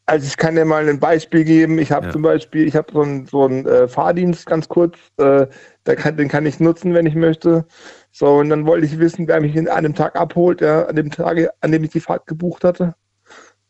Also 0.05 0.25
ich 0.27 0.37
kann 0.37 0.55
dir 0.55 0.65
mal 0.65 0.87
ein 0.89 0.99
Beispiel 0.99 1.43
geben. 1.43 1.79
Ich 1.79 1.91
habe 1.91 2.07
Ja. 2.07 2.11
zum 2.11 2.21
Beispiel, 2.23 2.67
ich 2.67 2.75
habe 2.75 2.91
so 2.91 3.01
einen 3.01 3.25
so 3.27 3.45
einen, 3.45 3.65
äh, 3.65 3.87
Fahrdienst 3.87 4.45
ganz 4.45 4.67
kurz, 4.67 4.97
äh, 5.17 5.47
kann, 5.85 6.17
den 6.17 6.27
kann 6.27 6.45
ich 6.45 6.59
nutzen, 6.59 6.93
wenn 6.93 7.05
ich 7.05 7.15
möchte. 7.15 7.65
So, 8.11 8.37
und 8.39 8.49
dann 8.49 8.65
wollte 8.65 8.85
ich 8.85 8.99
wissen, 8.99 9.27
wer 9.27 9.39
mich 9.39 9.57
an 9.57 9.67
einem 9.67 9.95
Tag 9.95 10.15
abholt, 10.15 10.61
ja, 10.61 10.85
an 10.85 10.95
dem 10.95 11.11
Tag, 11.11 11.37
an 11.61 11.71
dem 11.71 11.83
ich 11.83 11.91
die 11.91 11.99
Fahrt 12.01 12.25
gebucht 12.27 12.63
hatte. 12.63 12.95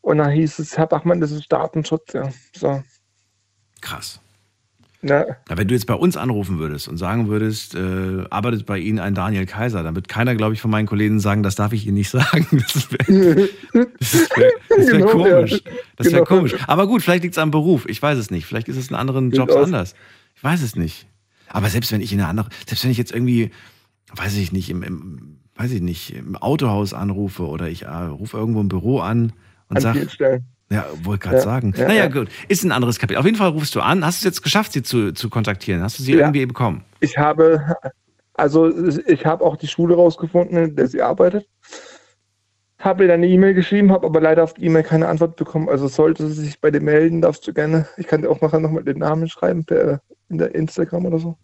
Und 0.01 0.17
dann 0.17 0.31
hieß 0.31 0.59
es, 0.59 0.77
Herr 0.77 0.87
Bachmann, 0.87 1.21
das 1.21 1.31
ist 1.31 1.51
Datenschutz, 1.51 2.13
ja. 2.13 2.29
So. 2.55 2.81
Krass. 3.81 4.19
Na, 5.49 5.57
wenn 5.57 5.67
du 5.67 5.73
jetzt 5.73 5.87
bei 5.87 5.93
uns 5.95 6.15
anrufen 6.17 6.59
würdest 6.59 6.87
und 6.87 6.97
sagen 6.97 7.27
würdest, 7.27 7.73
äh, 7.75 8.23
arbeitet 8.29 8.65
bei 8.65 8.77
Ihnen 8.77 8.99
ein 8.99 9.15
Daniel 9.15 9.45
Kaiser, 9.45 9.81
dann 9.83 9.95
wird 9.95 10.07
keiner, 10.07 10.35
glaube 10.35 10.53
ich, 10.53 10.61
von 10.61 10.69
meinen 10.69 10.85
Kollegen 10.85 11.19
sagen, 11.19 11.41
das 11.43 11.55
darf 11.55 11.73
ich 11.73 11.87
Ihnen 11.87 11.95
nicht 11.97 12.09
sagen. 12.11 12.45
Das 12.51 12.91
wäre 12.91 13.07
wär, 13.09 13.47
wär 13.73 14.91
Genau, 14.91 15.07
komisch. 15.07 15.61
Das 15.97 16.07
wäre 16.07 16.17
Genau. 16.17 16.25
komisch. 16.25 16.55
Aber 16.67 16.87
gut, 16.87 17.01
vielleicht 17.01 17.23
liegt 17.23 17.35
es 17.35 17.39
am 17.39 17.51
Beruf. 17.51 17.85
Ich 17.87 18.01
weiß 18.01 18.17
es 18.17 18.31
nicht. 18.31 18.45
Vielleicht 18.45 18.67
ist 18.67 18.77
es 18.77 18.89
in 18.89 18.95
anderen 18.95 19.31
Jobs 19.31 19.53
Durchaus. 19.53 19.65
anders. 19.65 19.95
Ich 20.35 20.43
weiß 20.43 20.61
es 20.61 20.75
nicht. 20.75 21.07
Aber 21.49 21.69
selbst 21.69 21.91
wenn 21.91 22.01
ich 22.01 22.13
in 22.13 22.19
einer 22.19 22.29
anderen, 22.29 22.49
selbst 22.67 22.83
wenn 22.83 22.91
ich 22.91 22.97
jetzt 22.97 23.11
irgendwie, 23.11 23.51
weiß 24.15 24.37
ich 24.37 24.51
nicht, 24.51 24.69
im, 24.69 24.83
im 24.83 25.37
weiß 25.55 25.71
ich 25.71 25.81
nicht, 25.81 26.15
im 26.15 26.35
Autohaus 26.37 26.93
anrufe 26.93 27.45
oder 27.47 27.69
ich 27.69 27.83
äh, 27.83 27.87
rufe 27.87 28.37
irgendwo 28.37 28.61
im 28.61 28.69
Büro 28.69 28.99
an 28.99 29.33
und 29.67 29.81
sage. 29.81 30.07
Ja, 30.71 30.85
wollte 31.03 31.23
gerade 31.25 31.37
Ja, 31.37 31.43
sagen. 31.43 31.73
ja, 31.77 31.87
naja, 31.87 32.03
ja. 32.05 32.07
gut, 32.07 32.29
ist 32.47 32.63
ein 32.63 32.71
anderes 32.71 32.97
Kapitel. 32.97 33.19
Auf 33.19 33.25
jeden 33.25 33.37
Fall 33.37 33.49
rufst 33.49 33.75
du 33.75 33.81
an. 33.81 34.03
Hast 34.05 34.17
du 34.23 34.27
es 34.27 34.33
jetzt 34.35 34.41
geschafft, 34.41 34.73
sie 34.73 34.81
zu, 34.83 35.13
zu 35.13 35.29
kontaktieren? 35.29 35.83
Hast 35.83 35.99
du 35.99 36.03
sie 36.03 36.13
Ja. 36.13 36.19
irgendwie 36.21 36.45
bekommen? 36.45 36.83
Ich 36.99 37.17
habe, 37.17 37.75
also 38.33 38.71
ich 39.07 39.25
habe 39.25 39.43
auch 39.43 39.57
die 39.57 39.67
Schule 39.67 39.95
rausgefunden, 39.95 40.57
in 40.57 40.75
der 40.75 40.87
sie 40.87 41.01
arbeitet. 41.01 41.45
Habe 42.79 43.03
ihr 43.03 43.09
dann 43.09 43.19
eine 43.21 43.27
E-Mail 43.27 43.53
geschrieben, 43.53 43.91
habe 43.91 44.07
aber 44.07 44.19
leider 44.21 44.43
auf 44.43 44.55
die 44.55 44.65
E-Mail 44.65 44.81
keine 44.83 45.07
Antwort 45.07 45.35
bekommen. 45.35 45.69
Also 45.69 45.87
sollte 45.87 46.27
sie 46.27 46.45
sich 46.45 46.59
bei 46.59 46.71
dir 46.71 46.81
melden, 46.81 47.21
darfst 47.21 47.45
du 47.47 47.53
gerne, 47.53 47.85
ich 47.97 48.07
kann 48.07 48.23
dir 48.23 48.29
auch 48.31 48.41
nachher 48.41 48.59
nochmal 48.59 48.83
den 48.83 48.97
Namen 48.97 49.29
schreiben, 49.29 49.65
per, 49.65 50.01
in 50.29 50.39
der 50.39 50.55
Instagram 50.55 51.05
oder 51.05 51.19
so. 51.19 51.37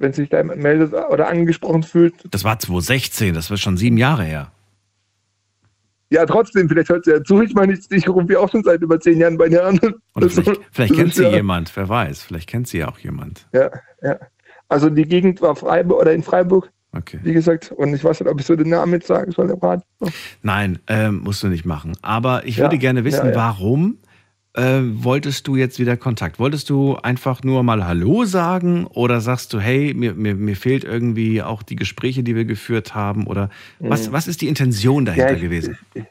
Wenn 0.00 0.12
sich 0.12 0.28
da 0.28 0.36
jemand 0.38 0.62
meldet 0.62 0.92
oder 0.92 1.26
angesprochen 1.28 1.82
fühlt. 1.82 2.14
Das 2.30 2.44
war 2.44 2.56
2016, 2.60 3.34
das 3.34 3.50
war 3.50 3.56
schon 3.56 3.76
sieben 3.76 3.96
Jahre 3.96 4.22
her. 4.22 4.52
Ja, 6.10 6.24
trotzdem, 6.24 6.68
vielleicht 6.68 6.88
hört 6.88 7.04
sie 7.04 7.10
ja 7.10 7.22
zu. 7.22 7.42
Ich 7.42 7.52
meine, 7.54 7.74
ich, 7.74 7.80
ich 7.90 8.08
rufe 8.08 8.32
ja 8.32 8.38
auch 8.38 8.50
schon 8.50 8.62
seit 8.62 8.80
über 8.80 8.98
zehn 8.98 9.18
Jahren 9.18 9.36
bei 9.36 9.48
dir 9.48 9.64
an. 9.66 9.78
Oder 10.14 10.30
vielleicht, 10.30 10.60
vielleicht 10.72 10.94
kennt 10.94 11.14
sie 11.14 11.24
ja- 11.24 11.30
jemand, 11.30 11.74
wer 11.76 11.88
weiß. 11.88 12.22
Vielleicht 12.22 12.48
kennt 12.48 12.66
sie 12.68 12.78
ja 12.78 12.88
auch 12.88 12.98
jemand. 12.98 13.46
Ja, 13.52 13.70
ja. 14.02 14.16
Also 14.68 14.88
die 14.90 15.04
Gegend 15.04 15.40
war 15.42 15.54
Freiburg 15.56 16.00
oder 16.00 16.12
in 16.12 16.22
Freiburg, 16.22 16.70
Okay. 16.96 17.18
wie 17.22 17.32
gesagt. 17.34 17.72
Und 17.72 17.92
ich 17.94 18.02
weiß 18.04 18.20
nicht, 18.20 18.28
ob 18.30 18.40
ich 18.40 18.46
so 18.46 18.56
den 18.56 18.68
Namen 18.70 18.92
jetzt 18.94 19.06
sagen 19.06 19.32
soll. 19.32 19.54
Nein, 20.42 20.78
ähm, 20.86 21.20
musst 21.24 21.42
du 21.42 21.48
nicht 21.48 21.64
machen. 21.66 21.92
Aber 22.02 22.44
ich 22.46 22.56
Ja, 22.56 22.64
würde 22.64 22.78
gerne 22.78 23.04
wissen, 23.04 23.28
ja. 23.28 23.34
warum 23.34 23.98
äh, 24.58 24.80
wolltest 25.04 25.46
du 25.48 25.56
jetzt 25.56 25.78
wieder 25.78 25.96
Kontakt? 25.96 26.38
Wolltest 26.38 26.68
du 26.70 26.96
einfach 26.96 27.42
nur 27.42 27.62
mal 27.62 27.86
Hallo 27.86 28.24
sagen 28.24 28.86
oder 28.86 29.20
sagst 29.20 29.52
du, 29.52 29.60
hey, 29.60 29.94
mir, 29.94 30.14
mir, 30.14 30.34
mir 30.34 30.56
fehlt 30.56 30.84
irgendwie 30.84 31.42
auch 31.42 31.62
die 31.62 31.76
Gespräche, 31.76 32.22
die 32.22 32.34
wir 32.36 32.44
geführt 32.44 32.94
haben? 32.94 33.26
Oder 33.26 33.50
was, 33.78 34.08
Mhm. 34.08 34.12
was 34.12 34.28
ist 34.28 34.40
die 34.42 34.48
Intention 34.48 35.04
dahinter 35.04 35.30
Ja, 35.30 35.36
ich- 35.36 35.42
gewesen? 35.42 35.78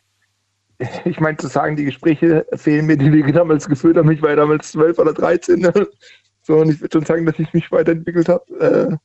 Ich 1.05 1.19
meine 1.19 1.37
zu 1.37 1.47
sagen, 1.47 1.75
die 1.75 1.85
Gespräche 1.85 2.45
fehlen 2.53 2.85
mir, 2.85 2.97
die 2.97 3.11
wir 3.11 3.33
damals 3.33 3.67
geführt 3.67 3.97
haben. 3.97 4.11
Ich 4.11 4.21
war 4.21 4.29
ja 4.29 4.35
damals 4.35 4.71
12 4.73 4.99
oder 4.99 5.11
13. 5.11 5.59
Ne? 5.59 5.73
So, 6.43 6.57
und 6.57 6.69
ich 6.69 6.79
würde 6.79 6.93
schon 6.99 7.05
sagen, 7.05 7.25
dass 7.25 7.39
ich 7.39 7.51
mich 7.51 7.71
weiterentwickelt 7.71 8.29
habe. 8.29 8.99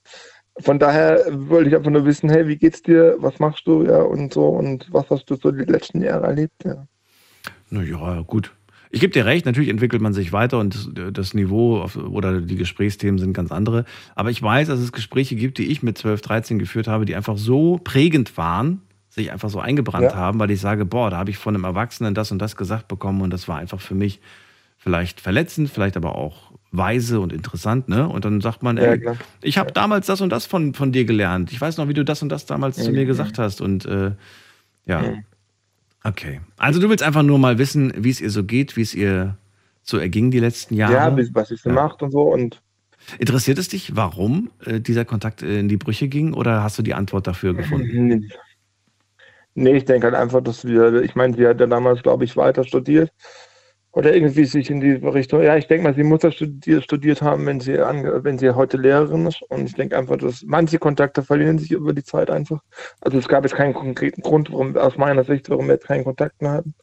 Äh, 0.59 0.61
von 0.63 0.79
daher 0.79 1.25
wollte 1.49 1.71
ich 1.71 1.75
einfach 1.77 1.91
nur 1.91 2.05
wissen, 2.05 2.29
hey, 2.29 2.47
wie 2.47 2.57
geht's 2.57 2.83
dir? 2.83 3.17
Was 3.21 3.39
machst 3.39 3.67
du? 3.67 3.85
Ja, 3.87 4.03
und 4.03 4.35
so. 4.35 4.49
Und 4.49 4.87
was 4.93 5.09
hast 5.09 5.25
du 5.31 5.37
so 5.37 5.51
die 5.51 5.65
letzten 5.65 6.03
Jahre 6.03 6.27
erlebt? 6.27 6.53
Ja. 6.63 6.87
Naja, 7.71 8.21
gut. 8.27 8.53
Ich 8.95 9.01
gebe 9.01 9.13
dir 9.13 9.25
recht, 9.25 9.47
natürlich 9.47 9.71
entwickelt 9.71 10.03
man 10.03 10.13
sich 10.13 10.33
weiter 10.35 10.59
und 10.59 10.75
das, 10.75 11.13
das 11.15 11.33
Niveau 11.35 11.81
auf, 11.81 11.97
oder 11.97 12.43
die 12.43 12.57
Gesprächsthemen 12.57 13.19
sind 13.19 13.33
ganz 13.33 13.51
andere. 13.51 13.87
Aber 14.15 14.31
ich 14.31 14.43
weiß, 14.43 14.69
dass 14.69 14.81
es 14.81 14.93
Gespräche 14.93 15.35
gibt, 15.35 15.57
die 15.57 15.67
ich 15.69 15.83
mit 15.83 15.97
12, 15.97 16.21
13 16.21 16.59
geführt 16.59 16.89
habe, 16.89 17.07
die 17.07 17.17
einfach 17.17 17.39
so 17.39 17.81
prägend 17.83 18.37
waren, 18.37 18.83
sich 19.09 19.33
einfach 19.33 19.49
so 19.49 19.61
eingebrannt 19.61 20.13
Ja. 20.13 20.15
haben, 20.17 20.39
weil 20.39 20.51
ich 20.51 20.61
sage, 20.61 20.85
boah, 20.85 21.09
da 21.09 21.17
habe 21.17 21.31
ich 21.31 21.39
von 21.39 21.55
einem 21.55 21.65
Erwachsenen 21.65 22.15
das 22.15 22.31
und 22.33 22.39
das 22.39 22.55
gesagt 22.55 22.87
bekommen 22.87 23.23
und 23.23 23.31
das 23.31 23.49
war 23.49 23.57
einfach 23.57 23.81
für 23.81 23.95
mich 23.95 24.21
vielleicht 24.77 25.21
verletzend, 25.23 25.71
vielleicht 25.71 25.97
aber 25.97 26.15
auch 26.17 26.53
weise 26.71 27.21
und 27.21 27.33
interessant, 27.33 27.89
ne? 27.89 28.07
Und 28.09 28.25
dann 28.27 28.41
sagt 28.43 28.63
man, 28.63 28.77
Ja, 28.77 28.85
ey, 28.93 29.09
ich 29.43 29.57
habe 29.57 29.73
damals 29.73 30.07
das 30.07 30.21
und 30.21 30.29
das 30.31 30.45
von, 30.45 30.75
von 30.75 30.93
dir 30.93 31.05
gelernt. 31.07 31.51
Ich 31.53 31.61
weiß 31.61 31.79
noch, 31.79 31.89
wie 31.89 31.95
du 31.95 32.05
das 32.05 32.21
und 32.23 32.29
das 32.31 32.45
damals 32.47 32.77
zu 32.77 32.91
mir 32.91 33.03
Mhm. 33.05 33.07
gesagt 33.07 33.39
hast. 33.39 33.61
Und 33.63 33.87
äh, 33.87 34.13
ja. 34.87 35.15
Okay. 36.05 36.41
Also 36.57 36.81
du 36.81 36.89
willst 36.89 37.03
einfach 37.03 37.23
nur 37.23 37.39
mal 37.39 37.59
wissen, 37.59 37.93
wie 37.97 38.11
es 38.11 38.21
ihr 38.21 38.31
so 38.31 38.45
geht, 38.45 38.77
wie 38.77 38.83
es 38.83 38.95
ihr 38.95 39.37
so 39.83 39.99
erging 39.99 40.31
die 40.31 40.41
letzten 40.41 40.75
Jahre. 40.75 40.93
Ja, 40.95 41.17
was 41.35 41.51
ich 41.51 41.61
so 41.61 41.71
Ja. 41.71 41.75
macht 41.75 42.03
und 42.03 42.11
so. 42.11 42.23
Und 42.23 42.61
Interessiert 43.19 43.59
es 43.59 43.69
dich, 43.69 43.97
warum 43.97 44.51
äh, 44.65 44.81
dieser 44.81 45.05
Kontakt 45.05 45.43
in 45.43 45.69
die 45.69 45.77
Brüche 45.77 46.07
ging 46.09 46.35
oder 46.35 46.63
hast 46.63 46.79
du 46.79 46.83
die 46.83 46.95
Antwort 46.95 47.27
dafür 47.27 47.55
gefunden? 47.55 47.89
Nee. 48.09 48.29
Nee, 49.55 49.77
ich 49.77 49.85
denke 49.85 50.07
halt 50.07 50.15
einfach, 50.15 50.41
dass 50.43 50.65
wir, 50.65 51.03
ich 51.03 51.15
meine, 51.15 51.37
sie 51.37 51.47
hat 51.47 51.61
ja 51.61 51.67
damals, 51.67 52.03
glaube 52.03 52.25
ich, 52.25 52.39
weiter 52.39 52.65
studiert. 52.65 53.11
Oder 53.95 54.15
irgendwie 54.15 54.47
sich 54.47 54.71
in 54.71 54.81
die 54.81 54.93
Richtung, 54.93 55.43
ja, 55.43 55.57
ich 55.57 55.67
denke 55.67 55.85
mal, 55.85 55.95
sie 55.95 56.03
muss 56.03 56.21
das 56.21 56.35
studiert, 56.35 56.83
studiert 56.83 57.21
haben, 57.21 57.45
wenn 57.45 57.61
sie, 57.61 57.79
ange, 57.79 58.25
wenn 58.25 58.39
sie 58.39 58.51
heute 58.51 58.79
Lehrerin 58.79 59.27
ist. 59.27 59.43
Und 59.51 59.67
ich 59.67 59.75
denke 59.75 59.99
einfach, 59.99 60.17
dass 60.17 60.43
manche 60.47 60.79
Kontakte 60.79 61.23
verlieren 61.23 61.59
sich 61.59 61.73
über 61.73 61.93
die 61.93 62.03
Zeit 62.03 62.31
einfach. 62.31 62.61
Also 63.03 63.19
es 63.19 63.29
gab 63.29 63.45
jetzt 63.45 63.55
keinen 63.55 63.75
konkreten 63.75 64.23
Grund, 64.23 64.51
warum, 64.51 64.77
aus 64.79 64.97
meiner 64.97 65.25
Sicht, 65.25 65.51
warum 65.51 65.67
wir 65.67 65.75
jetzt 65.75 65.87
keinen 65.87 66.05
Kontakt 66.05 66.41
mehr 66.41 66.53
hatten. 66.53 66.75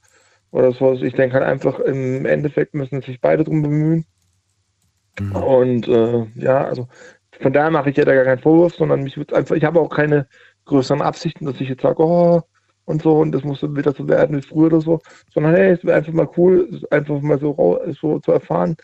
Oder 0.51 0.71
so. 0.71 0.89
Also 0.89 1.03
ich 1.03 1.15
denke 1.15 1.35
halt 1.35 1.45
einfach, 1.45 1.79
im 1.79 2.27
Endeffekt 2.27 2.75
müssen 2.75 3.01
sich 3.01 3.19
beide 3.19 3.43
drum 3.43 3.63
bemühen. 3.63 4.05
Mhm. 5.19 5.35
Und 5.35 5.87
äh, 5.87 6.25
ja, 6.35 6.63
also 6.63 6.87
von 7.41 7.53
daher 7.53 7.71
mache 7.71 7.89
ich 7.89 7.97
ja 7.97 8.05
da 8.05 8.13
gar 8.13 8.25
keinen 8.25 8.41
Vorwurf, 8.41 8.75
sondern 8.75 9.01
mich 9.01 9.17
wird 9.17 9.33
einfach, 9.33 9.55
ich 9.55 9.63
habe 9.63 9.79
auch 9.79 9.89
keine 9.89 10.27
größeren 10.65 11.01
Absichten, 11.01 11.45
dass 11.45 11.59
ich 11.59 11.69
jetzt 11.69 11.81
sage, 11.81 12.03
oh, 12.03 12.41
und 12.89 13.03
so, 13.03 13.19
und 13.19 13.31
das 13.31 13.43
muss 13.43 13.61
wieder 13.61 13.93
so 13.93 14.07
werden 14.07 14.37
wie 14.37 14.41
früher 14.41 14.67
oder 14.67 14.81
so, 14.81 14.99
sondern 15.31 15.53
hey, 15.53 15.73
es 15.73 15.83
wäre 15.83 15.97
einfach 15.97 16.11
mal 16.11 16.29
cool, 16.37 16.81
einfach 16.89 17.21
mal 17.21 17.39
so, 17.39 17.79
so 18.01 18.19
zu 18.19 18.31
erfahren, 18.31 18.75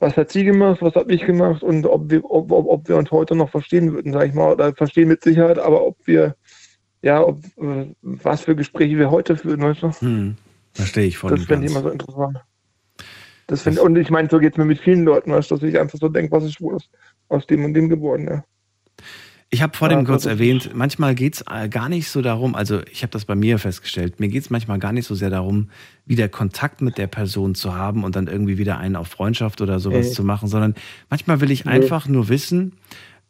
was 0.00 0.16
hat 0.16 0.32
sie 0.32 0.42
gemacht, 0.42 0.82
was 0.82 0.96
habe 0.96 1.12
ich 1.12 1.24
gemacht 1.24 1.62
und 1.62 1.86
ob 1.86 2.10
wir, 2.10 2.24
ob, 2.28 2.50
ob, 2.50 2.66
ob 2.66 2.88
wir 2.88 2.96
uns 2.96 3.10
heute 3.12 3.36
noch 3.36 3.50
verstehen 3.50 3.92
würden, 3.92 4.12
sage 4.12 4.26
ich 4.26 4.34
mal, 4.34 4.52
oder 4.52 4.74
verstehen 4.74 5.06
mit 5.06 5.22
Sicherheit, 5.22 5.60
aber 5.60 5.86
ob 5.86 5.96
wir, 6.06 6.34
ja, 7.02 7.22
ob, 7.24 7.38
was 8.02 8.40
für 8.40 8.56
Gespräche 8.56 8.98
wir 8.98 9.12
heute 9.12 9.36
führen, 9.36 9.62
weißt 9.62 9.82
du? 9.84 9.90
Hm. 10.00 10.36
Verstehe 10.72 11.06
ich 11.06 11.18
voll 11.18 11.30
Das 11.30 11.44
finde 11.44 11.66
ich 11.66 11.70
immer 11.70 11.82
so 11.82 11.90
interessant. 11.90 12.38
Das 13.46 13.62
find, 13.62 13.78
und 13.78 13.96
ich 13.96 14.10
meine, 14.10 14.28
so 14.28 14.38
geht 14.38 14.54
es 14.54 14.58
mir 14.58 14.64
mit 14.64 14.80
vielen 14.80 15.04
Leuten, 15.04 15.30
weißt, 15.30 15.50
du, 15.50 15.54
dass 15.54 15.62
ich 15.62 15.78
einfach 15.78 15.98
so 16.00 16.08
denke, 16.08 16.32
was 16.32 16.44
ist 16.44 16.60
wohl 16.60 16.74
aus, 16.74 16.90
aus 17.28 17.46
dem 17.46 17.64
und 17.64 17.74
dem 17.74 17.88
geworden, 17.88 18.26
ja. 18.28 18.44
Ich 19.52 19.62
habe 19.62 19.76
vor 19.76 19.90
Ja, 19.90 19.96
dem 19.96 20.06
kurz 20.06 20.26
erwähnt, 20.26 20.70
manchmal 20.74 21.16
geht 21.16 21.34
es 21.34 21.44
gar 21.70 21.88
nicht 21.88 22.08
so 22.08 22.22
darum, 22.22 22.54
also 22.54 22.82
ich 22.92 23.02
habe 23.02 23.10
das 23.10 23.24
bei 23.24 23.34
mir 23.34 23.58
festgestellt, 23.58 24.20
mir 24.20 24.28
geht 24.28 24.42
es 24.44 24.50
manchmal 24.50 24.78
gar 24.78 24.92
nicht 24.92 25.06
so 25.06 25.16
sehr 25.16 25.30
darum, 25.30 25.70
wieder 26.06 26.28
Kontakt 26.28 26.80
mit 26.82 26.98
der 26.98 27.08
Person 27.08 27.56
zu 27.56 27.74
haben 27.74 28.04
und 28.04 28.14
dann 28.14 28.28
irgendwie 28.28 28.58
wieder 28.58 28.78
einen 28.78 28.94
auf 28.94 29.08
Freundschaft 29.08 29.60
oder 29.60 29.80
sowas 29.80 30.10
Mhm. 30.10 30.12
zu 30.12 30.24
machen, 30.24 30.46
sondern 30.48 30.74
manchmal 31.08 31.40
will 31.40 31.50
ich 31.50 31.64
Nö. 31.64 31.72
einfach 31.72 32.06
nur 32.06 32.28
wissen, 32.28 32.74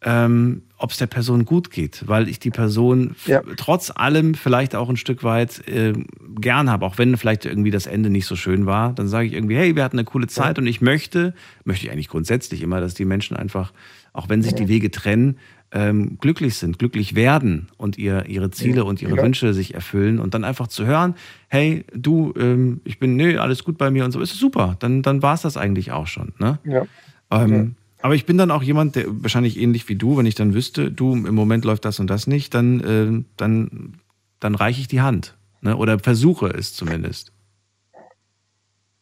ähm, 0.03 0.63
ob 0.77 0.91
es 0.93 0.99
der 0.99 1.07
Person 1.07 1.45
gut 1.47 1.71
geht, 1.71 2.05
weil 2.07 2.29
ich 2.29 2.39
die 2.39 2.51
Person 2.51 3.17
Ja. 3.27 3.43
trotz 3.57 3.91
allem 3.95 4.35
vielleicht 4.35 4.75
auch 4.75 4.89
ein 4.91 4.97
Stück 4.99 5.23
weit 5.25 5.67
äh, 5.69 5.93
gern 6.39 6.71
habe, 6.71 6.85
auch 6.85 6.99
wenn 6.99 7.17
vielleicht 7.17 7.45
irgendwie 7.47 7.71
das 7.71 7.87
Ende 7.87 8.09
nicht 8.11 8.27
so 8.27 8.37
schön 8.37 8.65
war. 8.67 8.93
Dann 8.95 9.09
sage 9.09 9.27
ich 9.27 9.33
irgendwie, 9.35 9.57
hey, 9.57 9.75
wir 9.77 9.85
hatten 9.85 9.99
eine 9.99 10.05
coole 10.07 10.27
Zeit 10.27 10.59
und 10.59 10.67
ich 10.67 10.81
möchte, 10.83 11.35
möchte 11.65 11.87
ich 11.87 11.93
eigentlich 11.93 12.09
grundsätzlich 12.09 12.61
immer, 12.63 12.81
dass 12.81 12.93
die 12.95 13.05
Menschen 13.07 13.37
einfach, 13.37 13.73
auch 14.15 14.29
wenn 14.31 14.43
sich 14.43 14.55
die 14.55 14.69
Wege 14.69 14.91
trennen, 14.91 15.37
ähm, 15.73 16.19
glücklich 16.21 16.57
sind, 16.57 16.79
glücklich 16.79 17.15
werden 17.15 17.69
und 17.77 17.97
ihr, 17.97 18.27
ihre 18.27 18.51
Ziele 18.51 18.85
und 18.85 19.01
ihre 19.03 19.17
Ja. 19.17 19.23
Wünsche 19.23 19.55
sich 19.55 19.75
erfüllen 19.75 20.19
und 20.19 20.35
dann 20.35 20.45
einfach 20.45 20.67
zu 20.67 20.85
hören, 20.85 21.15
hey, 21.49 21.85
du, 21.95 22.35
ähm, 22.37 22.81
ich 22.85 22.99
bin, 22.99 23.17
nö, 23.17 23.39
alles 23.39 23.65
gut 23.65 23.79
bei 23.79 23.91
mir 23.91 24.05
und 24.05 24.11
so, 24.11 24.21
ist 24.21 24.37
super. 24.37 24.77
Dann, 24.81 25.03
dann 25.03 25.23
war 25.23 25.35
es 25.35 25.43
das 25.43 25.57
eigentlich 25.57 25.93
auch 25.93 26.07
schon. 26.07 26.33
Ne? 26.39 26.59
Ja. 26.65 26.87
Ähm, 27.31 27.77
Aber 28.03 28.15
ich 28.15 28.27
bin 28.27 28.37
dann 28.37 28.51
auch 28.51 28.63
jemand, 28.63 28.97
der 28.97 29.05
wahrscheinlich 29.09 29.61
ähnlich 29.61 29.89
wie 29.89 29.95
du, 29.95 30.17
wenn 30.17 30.27
ich 30.27 30.35
dann 30.35 30.55
wüsste, 30.55 30.91
du, 30.91 31.13
im 31.15 31.35
Moment 31.35 31.65
läuft 31.65 31.85
das 31.85 32.01
und 32.01 32.09
das 32.09 32.27
nicht, 32.27 32.55
dann, 32.55 32.83
ähm, 32.85 33.25
dann, 33.37 33.95
dann 34.41 34.55
reiche 34.57 34.81
ich 34.81 34.89
die 34.89 35.03
Hand. 35.03 35.37
Ne? 35.61 35.77
Oder 35.77 35.99
versuche 35.99 36.49
es 36.49 36.75
zumindest. 36.75 37.33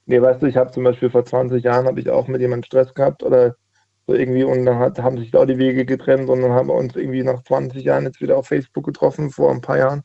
Nee, 0.05 0.21
weißt 0.21 0.43
du, 0.43 0.47
ich 0.47 0.57
habe 0.57 0.71
zum 0.71 0.85
Beispiel 0.85 1.11
vor 1.11 1.25
20 1.25 1.63
Jahren 1.63 1.87
habe 1.87 2.01
ich 2.01 2.09
auch 2.11 2.29
mit 2.29 2.41
jemandem 2.41 2.65
Stress 2.65 2.95
gehabt 2.95 3.23
oder 3.23 3.57
so 4.09 4.15
irgendwie 4.15 4.43
und 4.43 4.65
dann 4.65 4.79
hat, 4.79 4.99
haben 4.99 5.19
sich 5.19 5.31
da 5.31 5.45
die 5.45 5.59
Wege 5.59 5.85
getrennt 5.85 6.31
und 6.31 6.41
dann 6.41 6.53
haben 6.53 6.69
wir 6.69 6.75
uns 6.75 6.97
irgendwie 6.97 7.23
nach 7.23 7.43
20 7.43 7.85
Jahren 7.85 8.05
jetzt 8.05 8.21
wieder 8.21 8.39
auf 8.39 8.49
Facebook 8.49 8.85
getroffen, 8.85 9.31
vor 9.31 9.51
ein 9.53 9.61
paar 9.61 9.79
Jahren. 9.79 10.03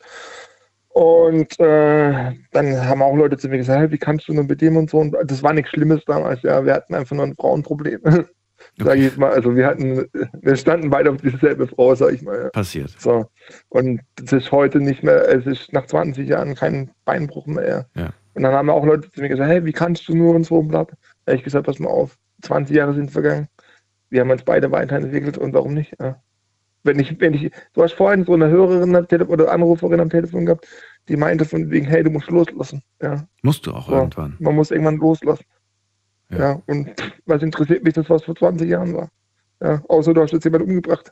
Und 0.90 1.60
äh, 1.60 2.34
dann 2.52 2.86
haben 2.86 3.02
auch 3.02 3.16
Leute 3.16 3.38
zu 3.38 3.48
mir 3.48 3.58
gesagt, 3.58 3.80
hey, 3.80 3.92
wie 3.92 3.98
kannst 3.98 4.28
du 4.28 4.34
nur 4.34 4.44
mit 4.44 4.62
dem 4.62 4.78
und 4.78 4.90
so? 4.90 5.00
Und 5.00 5.16
das 5.26 5.42
war 5.42 5.54
nichts 5.54 5.72
Schlimmes 5.72 6.04
damals, 6.06 6.44
ja, 6.44 6.64
wir 6.66 6.74
hatten 6.74 6.94
einfach 6.94 7.16
nur 7.16 7.26
ein 7.26 7.36
Frauenproblem. 7.36 8.02
Sag 8.78 8.98
ich 8.98 9.18
mal, 9.18 9.32
also 9.32 9.56
wir 9.56 9.66
hatten, 9.66 10.06
wir 10.42 10.56
standen 10.56 10.90
beide 10.90 11.12
auf 11.12 11.18
dieselbe 11.18 11.68
Frau, 11.68 11.96
sag 11.96 12.14
ich 12.14 12.22
mal. 12.22 12.44
Ja. 12.44 12.50
Passiert. 12.50 12.96
So. 12.98 13.26
Und 13.70 14.00
das 14.16 14.32
ist 14.32 14.52
heute 14.54 14.80
nicht 14.80 15.04
mehr, 15.04 15.28
es 15.28 15.46
ist 15.46 15.74
nach 15.74 15.86
20 15.86 16.28
Jahren 16.28 16.56
kein 16.56 16.90
Beinbruch 17.04 17.46
mehr. 17.46 17.88
Ja. 17.96 18.14
Und 18.34 18.44
dann 18.44 18.54
haben 18.54 18.70
auch 18.70 18.86
Leute 18.86 19.12
zu 19.12 19.22
mir 19.22 19.28
gesagt, 19.28 19.50
hey, 19.50 19.66
wie 19.66 19.74
kannst 19.74 20.08
du 20.08 20.16
nur 20.16 20.34
und 20.34 20.46
so 20.46 20.60
und 20.60 20.70
bla. 20.70 20.86
Da 20.86 20.94
habe 21.28 21.38
ich 21.38 21.44
gesagt, 21.44 21.66
pass 21.66 21.80
mal 21.80 21.90
auf, 21.90 22.18
20 22.44 22.76
Jahre 22.76 22.94
sind 22.94 23.12
vergangen. 23.12 23.50
Wir 24.14 24.22
haben 24.22 24.30
uns 24.30 24.44
beide 24.44 24.70
weiterentwickelt 24.72 25.40
und 25.40 25.54
warum 25.54 25.74
nicht? 25.74 25.92
Ja. 26.00 26.22
Wenn 26.84 27.00
ich, 27.00 27.20
wenn 27.20 27.34
ich, 27.34 27.50
du 27.74 27.82
hast 27.82 27.94
vorhin 27.94 28.26
so 28.26 28.34
eine 28.36 28.48
Hörerin 28.48 28.96
am 28.96 29.08
Telefon 29.08 29.34
oder 29.34 29.52
Anruferin 29.52 30.00
am 30.00 30.10
Telefon 30.12 30.46
gehabt, 30.46 30.68
die 31.10 31.18
meinte 31.18 31.46
von 31.46 31.72
wegen, 31.72 31.88
hey, 31.88 32.04
du 32.04 32.12
musst 32.12 32.30
loslassen. 32.30 32.84
Ja. 33.02 33.28
Musst 33.42 33.66
du 33.66 33.72
auch 33.72 33.88
So. 33.88 33.96
irgendwann. 33.96 34.36
Man 34.40 34.54
muss 34.54 34.70
irgendwann 34.70 34.98
loslassen. 34.98 35.46
Ja. 36.30 36.38
Ja. 36.38 36.62
und 36.68 36.92
was 37.26 37.42
interessiert 37.42 37.84
mich 37.84 37.96
das, 37.96 38.08
was 38.08 38.24
vor 38.24 38.36
20 38.36 38.70
Jahren 38.70 38.94
war? 38.94 39.10
Ja, 39.64 39.82
außer 39.90 40.14
du 40.14 40.22
hast 40.22 40.32
jetzt 40.32 40.44
jemand 40.44 40.66
umgebracht. 40.66 41.12